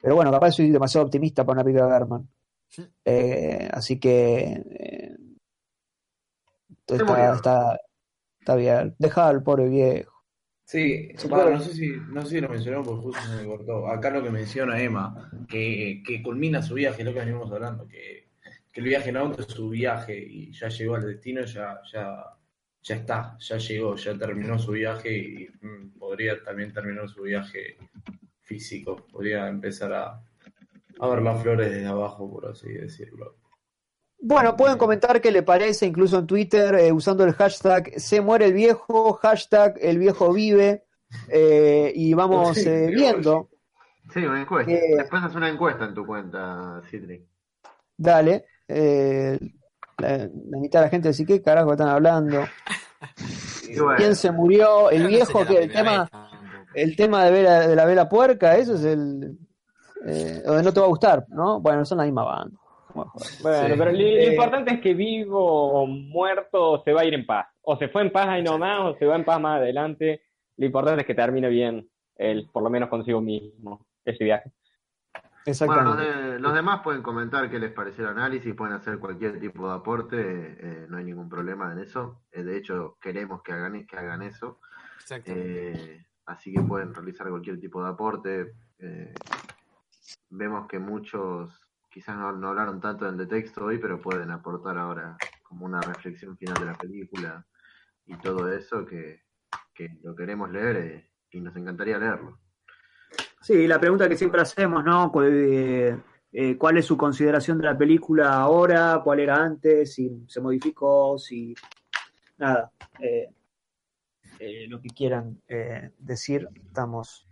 Pero 0.00 0.14
bueno, 0.16 0.30
capaz 0.30 0.52
soy 0.52 0.70
demasiado 0.70 1.06
optimista 1.06 1.44
para 1.44 1.54
una 1.54 1.64
película 1.64 1.86
de 1.86 1.92
Berman. 1.92 2.28
Eh, 3.04 3.68
así 3.72 3.98
que 3.98 5.13
está, 6.88 7.34
está, 7.36 7.78
está 8.40 8.56
bien. 8.56 8.94
Deja 8.98 9.28
al 9.28 9.42
pobre 9.42 9.68
viejo. 9.68 10.12
Sí, 10.66 11.10
puede- 11.28 11.50
no 11.52 11.60
sé 11.60 11.74
si, 11.74 11.88
no 12.08 12.22
sé 12.22 12.28
si 12.30 12.40
lo 12.40 12.48
mencionó 12.48 12.82
porque 12.82 13.02
justo 13.02 13.20
se 13.22 13.36
me 13.42 13.46
cortó. 13.46 13.86
Acá 13.88 14.10
lo 14.10 14.22
que 14.22 14.30
menciona 14.30 14.80
Emma, 14.82 15.30
que, 15.48 16.02
que 16.06 16.22
culmina 16.22 16.62
su 16.62 16.74
viaje, 16.74 17.04
lo 17.04 17.12
que 17.12 17.20
venimos 17.20 17.50
hablando, 17.52 17.86
que, 17.86 18.28
que 18.72 18.80
el 18.80 18.86
viaje 18.86 19.10
en 19.10 19.18
auto 19.18 19.42
es 19.42 19.48
su 19.48 19.68
viaje 19.68 20.18
y 20.18 20.52
ya 20.52 20.68
llegó 20.68 20.94
al 20.94 21.06
destino, 21.06 21.44
ya, 21.44 21.80
ya, 21.92 22.24
ya 22.82 22.96
está, 22.96 23.36
ya 23.38 23.58
llegó, 23.58 23.94
ya 23.96 24.16
terminó 24.16 24.58
su 24.58 24.72
viaje 24.72 25.16
y 25.18 25.48
mm, 25.60 25.98
podría 25.98 26.42
también 26.42 26.72
terminar 26.72 27.08
su 27.08 27.22
viaje 27.22 27.76
físico, 28.40 28.96
podría 29.12 29.48
empezar 29.48 29.92
a, 29.92 30.22
a 31.00 31.08
ver 31.08 31.22
las 31.22 31.42
flores 31.42 31.70
desde 31.70 31.86
abajo, 31.86 32.30
por 32.30 32.46
así 32.46 32.72
decirlo. 32.72 33.36
Bueno, 34.26 34.56
pueden 34.56 34.78
comentar 34.78 35.20
qué 35.20 35.30
le 35.30 35.42
parece, 35.42 35.84
incluso 35.84 36.18
en 36.18 36.26
Twitter, 36.26 36.74
eh, 36.76 36.90
usando 36.92 37.24
el 37.24 37.34
hashtag 37.34 37.92
se 38.00 38.22
muere 38.22 38.46
el 38.46 38.54
viejo, 38.54 39.12
hashtag 39.14 39.74
el 39.82 39.98
viejo 39.98 40.32
vive, 40.32 40.84
eh, 41.28 41.92
y 41.94 42.14
vamos 42.14 42.56
Sí, 42.56 42.66
eh, 42.68 42.86
viendo. 42.90 43.50
Sí, 44.12 44.20
una 44.24 44.40
encuesta. 44.40 44.72
Eh, 44.72 44.80
Después 44.96 45.22
haces 45.22 45.36
una 45.36 45.48
encuesta 45.50 45.84
en 45.84 45.92
tu 45.94 46.06
cuenta, 46.06 46.80
Citri. 46.90 47.22
Dale. 47.98 48.46
eh, 48.68 49.38
la, 49.98 50.16
la 50.18 50.58
mitad 50.58 50.80
de 50.80 50.86
la 50.86 50.90
gente 50.90 51.08
dice, 51.08 51.24
¿qué 51.26 51.42
carajo 51.42 51.72
están 51.72 51.88
hablando? 51.88 52.44
Bueno, 53.76 53.96
¿Quién 53.96 54.14
se 54.16 54.30
murió? 54.30 54.88
El 54.90 55.02
no 55.04 55.08
viejo, 55.08 55.44
que 55.46 55.58
el 55.64 55.72
tema, 55.72 56.00
vez, 56.02 56.10
el 56.74 56.96
tema 56.96 57.24
de, 57.24 57.32
vela- 57.32 57.66
de 57.66 57.74
la 57.76 57.84
vela 57.86 58.08
puerca, 58.08 58.56
eso 58.56 58.74
es 58.76 58.84
el... 58.84 59.36
Eh, 60.06 60.42
donde 60.44 60.62
no 60.62 60.72
te 60.72 60.80
va 60.80 60.86
a 60.86 60.90
gustar, 60.90 61.24
¿no? 61.28 61.60
Bueno, 61.60 61.84
son 61.84 61.98
la 61.98 62.04
misma 62.04 62.24
banda. 62.24 62.56
Bueno, 62.94 63.12
Sí. 63.16 63.38
pero 63.42 63.76
lo, 63.76 63.92
lo 63.92 63.98
Eh, 63.98 64.30
importante 64.32 64.74
es 64.74 64.80
que 64.80 64.94
vivo 64.94 65.42
o 65.82 65.86
muerto 65.86 66.82
se 66.84 66.92
va 66.92 67.00
a 67.02 67.04
ir 67.04 67.14
en 67.14 67.26
paz. 67.26 67.46
O 67.62 67.76
se 67.76 67.88
fue 67.88 68.02
en 68.02 68.12
paz 68.12 68.28
ahí 68.28 68.42
nomás, 68.42 68.80
o 68.80 68.98
se 68.98 69.06
va 69.06 69.16
en 69.16 69.24
paz 69.24 69.40
más 69.40 69.58
adelante. 69.60 70.22
Lo 70.56 70.66
importante 70.66 71.00
es 71.00 71.06
que 71.06 71.14
termine 71.14 71.48
bien 71.48 71.88
él, 72.16 72.48
por 72.52 72.62
lo 72.62 72.70
menos 72.70 72.88
consigo 72.88 73.20
mismo, 73.20 73.86
ese 74.04 74.22
viaje. 74.24 74.50
bueno, 75.12 75.42
los, 75.46 75.60
Exactamente. 75.60 76.04
de- 76.30 76.38
los 76.38 76.54
demás 76.54 76.80
pueden 76.82 77.02
comentar 77.02 77.50
qué 77.50 77.58
les 77.58 77.72
pareció 77.72 78.04
el 78.04 78.10
análisis, 78.10 78.54
pueden 78.54 78.74
hacer 78.74 78.98
cualquier 78.98 79.38
tipo 79.40 79.68
de 79.68 79.74
aporte, 79.74 80.16
eh, 80.18 80.86
no 80.88 80.96
hay 80.96 81.04
ningún 81.04 81.28
problema 81.28 81.70
en 81.72 81.80
eso. 81.80 82.22
Eh, 82.32 82.42
de 82.44 82.56
hecho, 82.56 82.96
queremos 83.00 83.42
que 83.42 83.52
hagan, 83.52 83.86
que 83.86 83.96
hagan 83.96 84.22
eso. 84.22 84.60
Eh, 85.26 86.02
así 86.26 86.52
que 86.52 86.62
pueden 86.62 86.94
realizar 86.94 87.28
cualquier 87.28 87.60
tipo 87.60 87.82
de 87.82 87.90
aporte. 87.90 88.52
Eh, 88.78 89.12
vemos 90.30 90.66
que 90.66 90.78
muchos 90.78 91.60
quizás 91.94 92.16
no, 92.16 92.32
no 92.32 92.48
hablaron 92.48 92.80
tanto 92.80 93.04
del 93.04 93.16
de 93.16 93.26
texto 93.28 93.66
hoy, 93.66 93.78
pero 93.78 94.00
pueden 94.00 94.32
aportar 94.32 94.76
ahora 94.76 95.16
como 95.44 95.64
una 95.64 95.80
reflexión 95.80 96.36
final 96.36 96.54
de 96.54 96.64
la 96.64 96.74
película 96.74 97.46
y 98.04 98.16
todo 98.16 98.52
eso 98.52 98.84
que, 98.84 99.22
que 99.72 99.96
lo 100.02 100.16
queremos 100.16 100.50
leer 100.50 100.76
eh, 100.76 101.10
y 101.30 101.40
nos 101.40 101.54
encantaría 101.54 101.96
leerlo. 101.96 102.40
Sí, 103.40 103.68
la 103.68 103.78
pregunta 103.78 104.08
que 104.08 104.16
siempre 104.16 104.40
hacemos, 104.40 104.82
¿no? 104.84 105.12
Eh, 105.22 105.96
eh, 106.32 106.56
¿Cuál 106.58 106.78
es 106.78 106.86
su 106.86 106.96
consideración 106.96 107.58
de 107.58 107.64
la 107.66 107.78
película 107.78 108.32
ahora? 108.34 109.00
¿Cuál 109.04 109.20
era 109.20 109.36
antes? 109.36 109.94
Si 109.94 110.24
se 110.26 110.40
modificó, 110.40 111.16
si... 111.16 111.54
Nada. 112.38 112.72
eh, 112.98 113.30
eh, 114.40 114.66
lo 114.66 114.80
que 114.80 114.88
quieran 114.88 115.40
eh, 115.46 115.92
decir, 115.96 116.48
estamos 116.66 117.28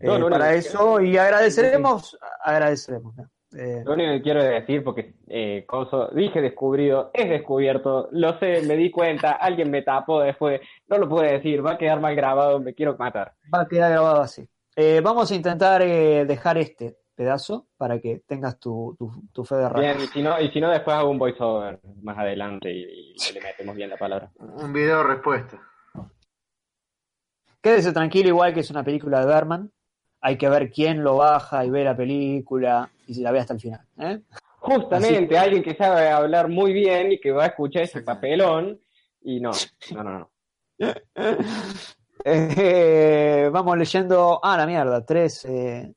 eh, 0.00 0.06
No, 0.06 0.30
para 0.30 0.54
eso 0.54 0.98
y 0.98 1.18
agradeceremos, 1.18 2.18
agradeceremos. 2.42 3.14
¿no? 3.16 3.30
Eh, 3.56 3.82
Lo 3.84 3.92
único 3.94 4.10
que 4.12 4.22
quiero 4.22 4.42
decir, 4.42 4.82
porque 4.82 5.14
eh, 5.28 5.64
coso, 5.66 6.08
dije 6.14 6.40
descubrido, 6.40 7.10
es 7.12 7.28
descubierto, 7.28 8.08
lo 8.12 8.38
sé, 8.38 8.62
me 8.62 8.76
di 8.76 8.90
cuenta, 8.90 9.32
alguien 9.40 9.70
me 9.70 9.82
tapó 9.82 10.20
después, 10.20 10.60
no 10.88 10.98
lo 10.98 11.08
pude 11.08 11.32
decir, 11.32 11.64
va 11.64 11.72
a 11.72 11.78
quedar 11.78 12.00
mal 12.00 12.14
grabado, 12.16 12.60
me 12.60 12.74
quiero 12.74 12.96
matar. 12.98 13.32
va 13.54 13.62
a 13.62 13.68
quedar 13.68 13.90
grabado 13.92 14.22
así. 14.22 14.48
Eh, 14.76 15.00
vamos 15.02 15.30
a 15.30 15.34
intentar 15.34 15.82
eh, 15.82 16.24
dejar 16.24 16.56
este 16.56 16.96
pedazo 17.14 17.66
para 17.76 18.00
que 18.00 18.22
tengas 18.26 18.58
tu, 18.58 18.96
tu, 18.98 19.12
tu 19.32 19.44
fe 19.44 19.56
de 19.56 19.68
rato. 19.68 19.80
Bien, 19.80 19.96
y 20.00 20.06
si 20.06 20.22
no, 20.22 20.40
y 20.40 20.48
si 20.50 20.60
no 20.60 20.70
después 20.70 20.96
hago 20.96 21.10
un 21.10 21.18
voiceover 21.18 21.78
más 22.02 22.16
adelante 22.16 22.72
y, 22.72 23.14
y 23.14 23.32
le 23.34 23.40
metemos 23.42 23.76
bien 23.76 23.90
la 23.90 23.98
palabra. 23.98 24.30
Un 24.38 24.72
video 24.72 25.02
respuesta. 25.02 25.60
Quédese 27.60 27.92
tranquilo, 27.92 28.28
igual 28.28 28.54
que 28.54 28.60
es 28.60 28.70
una 28.70 28.82
película 28.82 29.20
de 29.20 29.26
Berman. 29.26 29.70
Hay 30.20 30.36
que 30.38 30.48
ver 30.48 30.70
quién 30.70 31.02
lo 31.04 31.16
baja 31.16 31.64
y 31.64 31.70
ve 31.70 31.84
la 31.84 31.96
película 31.96 32.90
y 33.12 33.14
si 33.14 33.22
la 33.22 33.30
ve 33.30 33.40
hasta 33.40 33.54
el 33.54 33.60
final. 33.60 33.86
¿eh? 33.98 34.20
Justamente, 34.58 35.36
Así 35.36 35.44
alguien 35.44 35.62
que 35.62 35.74
sabe 35.74 36.08
hablar 36.08 36.48
muy 36.48 36.72
bien 36.72 37.12
y 37.12 37.20
que 37.20 37.30
va 37.30 37.44
a 37.44 37.46
escuchar 37.48 37.82
ese 37.82 38.02
papelón, 38.02 38.80
y 39.20 39.40
no, 39.40 39.50
no, 39.92 40.02
no, 40.02 40.18
no. 40.18 40.30
Eh, 42.24 43.50
vamos 43.52 43.76
leyendo. 43.76 44.38
Ah, 44.44 44.56
la 44.56 44.64
mierda. 44.64 45.04
Tres, 45.04 45.44
eh, 45.44 45.92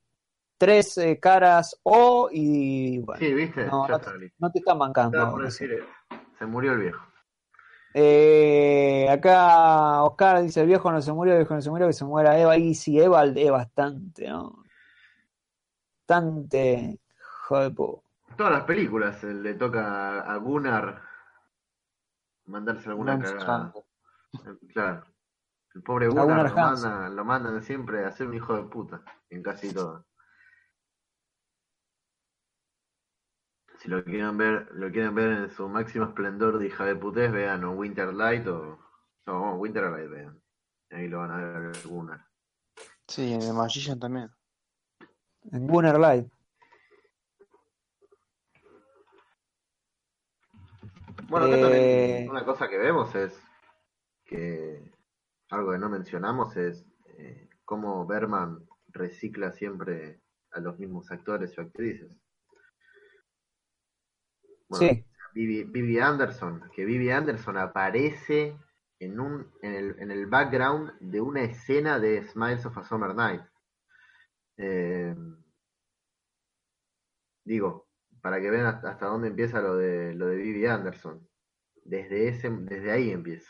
tres 0.58 0.98
eh, 0.98 1.20
caras 1.20 1.78
O 1.84 2.28
y 2.32 2.98
bueno. 2.98 3.20
Sí, 3.20 3.32
viste, 3.32 3.66
No, 3.66 3.86
está 3.86 4.12
listo. 4.16 4.36
no 4.40 4.50
te 4.50 4.58
están 4.58 4.76
bancando. 4.76 5.30
Por 5.30 5.44
decir, 5.44 5.84
se 6.36 6.46
murió 6.46 6.72
el 6.72 6.80
viejo. 6.80 7.06
Eh, 7.94 9.06
acá 9.08 10.02
Oscar 10.02 10.42
dice: 10.42 10.62
el 10.62 10.66
viejo 10.66 10.90
no 10.90 11.00
se 11.00 11.12
murió, 11.12 11.34
el 11.34 11.40
viejo 11.40 11.54
no 11.54 11.62
se 11.62 11.70
murió, 11.70 11.86
que 11.86 11.92
se 11.92 12.04
muera 12.04 12.38
Eva. 12.38 12.56
Y 12.56 12.74
sí, 12.74 13.00
Eva 13.00 13.24
es 13.24 13.50
bastante, 13.50 14.28
¿no? 14.28 14.64
Bastante. 16.08 16.98
Joder, 17.46 17.72
po. 17.74 18.02
Todas 18.36 18.52
las 18.52 18.64
películas 18.64 19.22
eh, 19.22 19.32
le 19.32 19.54
toca 19.54 20.20
a 20.20 20.36
Gunnar 20.38 21.00
mandarse 22.46 22.88
alguna 22.88 23.18
cagada. 23.20 23.72
Eh, 24.32 24.66
Claro. 24.72 25.06
El 25.74 25.82
pobre 25.82 26.08
Gunnar 26.08 26.26
Gunnar 26.26 26.50
lo 26.50 26.56
mandan, 26.56 27.16
lo 27.16 27.24
mandan 27.24 27.62
siempre 27.62 28.04
a 28.04 28.10
ser 28.10 28.26
un 28.28 28.34
hijo 28.34 28.56
de 28.56 28.64
puta 28.64 29.02
en 29.30 29.42
casi 29.42 29.72
todo. 29.72 30.06
Si 33.78 33.88
lo 33.88 34.02
quieren 34.02 34.36
ver, 34.36 34.68
lo 34.72 34.90
quieren 34.90 35.14
ver 35.14 35.32
en 35.32 35.50
su 35.50 35.68
máximo 35.68 36.06
esplendor 36.06 36.58
de 36.58 36.66
hija 36.66 36.84
de 36.84 36.96
putés, 36.96 37.30
vean 37.30 37.62
o 37.62 37.72
Winterlight 37.72 38.46
o. 38.48 38.78
No, 39.26 39.54
Winterlight 39.56 40.10
vean. 40.10 40.42
Ahí 40.90 41.08
lo 41.08 41.18
van 41.18 41.30
a 41.30 41.36
ver 41.36 41.72
Gunnar. 41.84 42.26
Sí, 43.06 43.32
en 43.34 43.42
el 43.42 43.52
Magician 43.52 44.00
también. 44.00 44.30
En 45.52 45.66
Gunner 45.68 45.98
Light. 45.98 46.35
Bueno, 51.28 51.46
acá 51.46 51.56
Eh, 51.56 51.60
también 51.60 52.30
una 52.30 52.44
cosa 52.44 52.68
que 52.68 52.78
vemos 52.78 53.14
es 53.14 53.38
que 54.24 54.92
algo 55.50 55.72
que 55.72 55.78
no 55.78 55.88
mencionamos 55.88 56.56
es 56.56 56.84
eh, 57.18 57.48
cómo 57.64 58.06
Berman 58.06 58.66
recicla 58.88 59.52
siempre 59.52 60.20
a 60.52 60.60
los 60.60 60.78
mismos 60.78 61.10
actores 61.10 61.56
o 61.58 61.62
actrices. 61.62 62.10
Bueno, 64.68 64.88
Sí, 64.88 65.04
Vivi, 65.34 65.64
Vivi 65.64 65.98
Anderson, 65.98 66.70
que 66.74 66.84
Vivi 66.84 67.10
Anderson 67.10 67.58
aparece 67.58 68.56
en 68.98 69.20
un 69.20 69.52
en 69.62 69.74
el, 69.74 70.00
en 70.00 70.10
el 70.10 70.26
background 70.26 70.92
de 71.00 71.20
una 71.20 71.42
escena 71.42 71.98
de 71.98 72.24
Smiles 72.24 72.64
of 72.66 72.78
a 72.78 72.84
Summer 72.84 73.14
Night. 73.14 73.42
Eh, 74.56 75.14
digo, 77.44 77.85
para 78.26 78.40
que 78.40 78.50
vean 78.50 78.66
hasta, 78.66 78.90
hasta 78.90 79.06
dónde 79.06 79.28
empieza 79.28 79.60
lo 79.62 79.76
de 79.76 80.12
lo 80.12 80.26
de 80.26 80.34
Vivi 80.34 80.66
Anderson. 80.66 81.24
Desde 81.84 82.26
ese, 82.26 82.50
desde 82.50 82.90
ahí 82.90 83.12
empieza. 83.12 83.48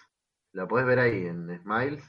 La 0.53 0.69
podés 0.69 0.85
ver 0.85 0.99
ahí 0.99 1.27
en 1.27 1.59
Smiles, 1.63 2.05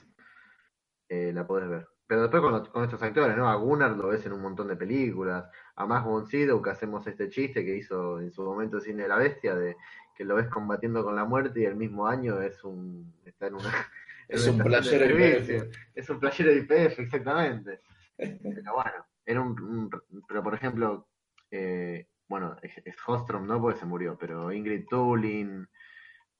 eh, 1.07 1.31
la 1.33 1.47
podés 1.47 1.69
ver. 1.69 1.87
Pero 2.07 2.23
después 2.23 2.41
con, 2.43 2.51
los- 2.51 2.67
con 2.67 2.83
estos 2.83 3.01
actores, 3.01 3.37
¿no? 3.37 3.49
A 3.49 3.55
Gunnar 3.55 3.91
lo 3.95 4.09
ves 4.09 4.25
en 4.25 4.33
un 4.33 4.41
montón 4.41 4.67
de 4.67 4.75
películas. 4.75 5.49
A 5.77 5.85
Max 5.85 6.05
von 6.05 6.27
Sydow, 6.27 6.61
que 6.61 6.69
hacemos 6.71 7.07
este 7.07 7.29
chiste 7.29 7.63
que 7.63 7.77
hizo 7.77 8.19
en 8.19 8.33
su 8.33 8.43
momento 8.43 8.81
Cine 8.81 9.03
de 9.03 9.07
la 9.07 9.15
Bestia, 9.17 9.55
de 9.55 9.77
que 10.13 10.25
lo 10.25 10.35
ves 10.35 10.47
combatiendo 10.49 11.05
con 11.05 11.15
la 11.15 11.23
muerte 11.23 11.61
y 11.61 11.65
el 11.65 11.77
mismo 11.77 12.05
año 12.05 12.41
es 12.41 12.61
un 12.65 13.13
está 13.23 13.47
en 13.47 13.53
una 13.53 13.63
en 14.27 14.35
Es 14.39 14.45
una 14.45 14.51
un 14.57 14.69
playero 14.69 15.05
servicio. 15.07 15.69
Es 15.95 16.09
un 16.09 16.19
playero 16.19 16.51
de 16.51 16.57
IPF, 16.57 16.99
exactamente. 16.99 17.79
Pero 18.17 18.73
bueno, 18.73 19.05
era 19.25 19.39
un, 19.39 19.57
un- 19.61 19.89
pero 20.27 20.43
por 20.43 20.53
ejemplo, 20.53 21.07
eh, 21.49 22.07
bueno, 22.27 22.55
es, 22.61 22.77
es 22.83 22.95
Hostrom 23.05 23.45
no 23.47 23.61
porque 23.61 23.79
se 23.79 23.85
murió, 23.85 24.17
pero 24.17 24.51
Ingrid 24.51 24.85
Tulin, 24.87 25.67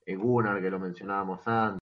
eh, 0.05 0.15
Gunnar 0.15 0.61
que 0.61 0.69
lo 0.69 0.79
mencionábamos 0.79 1.47
antes. 1.47 1.75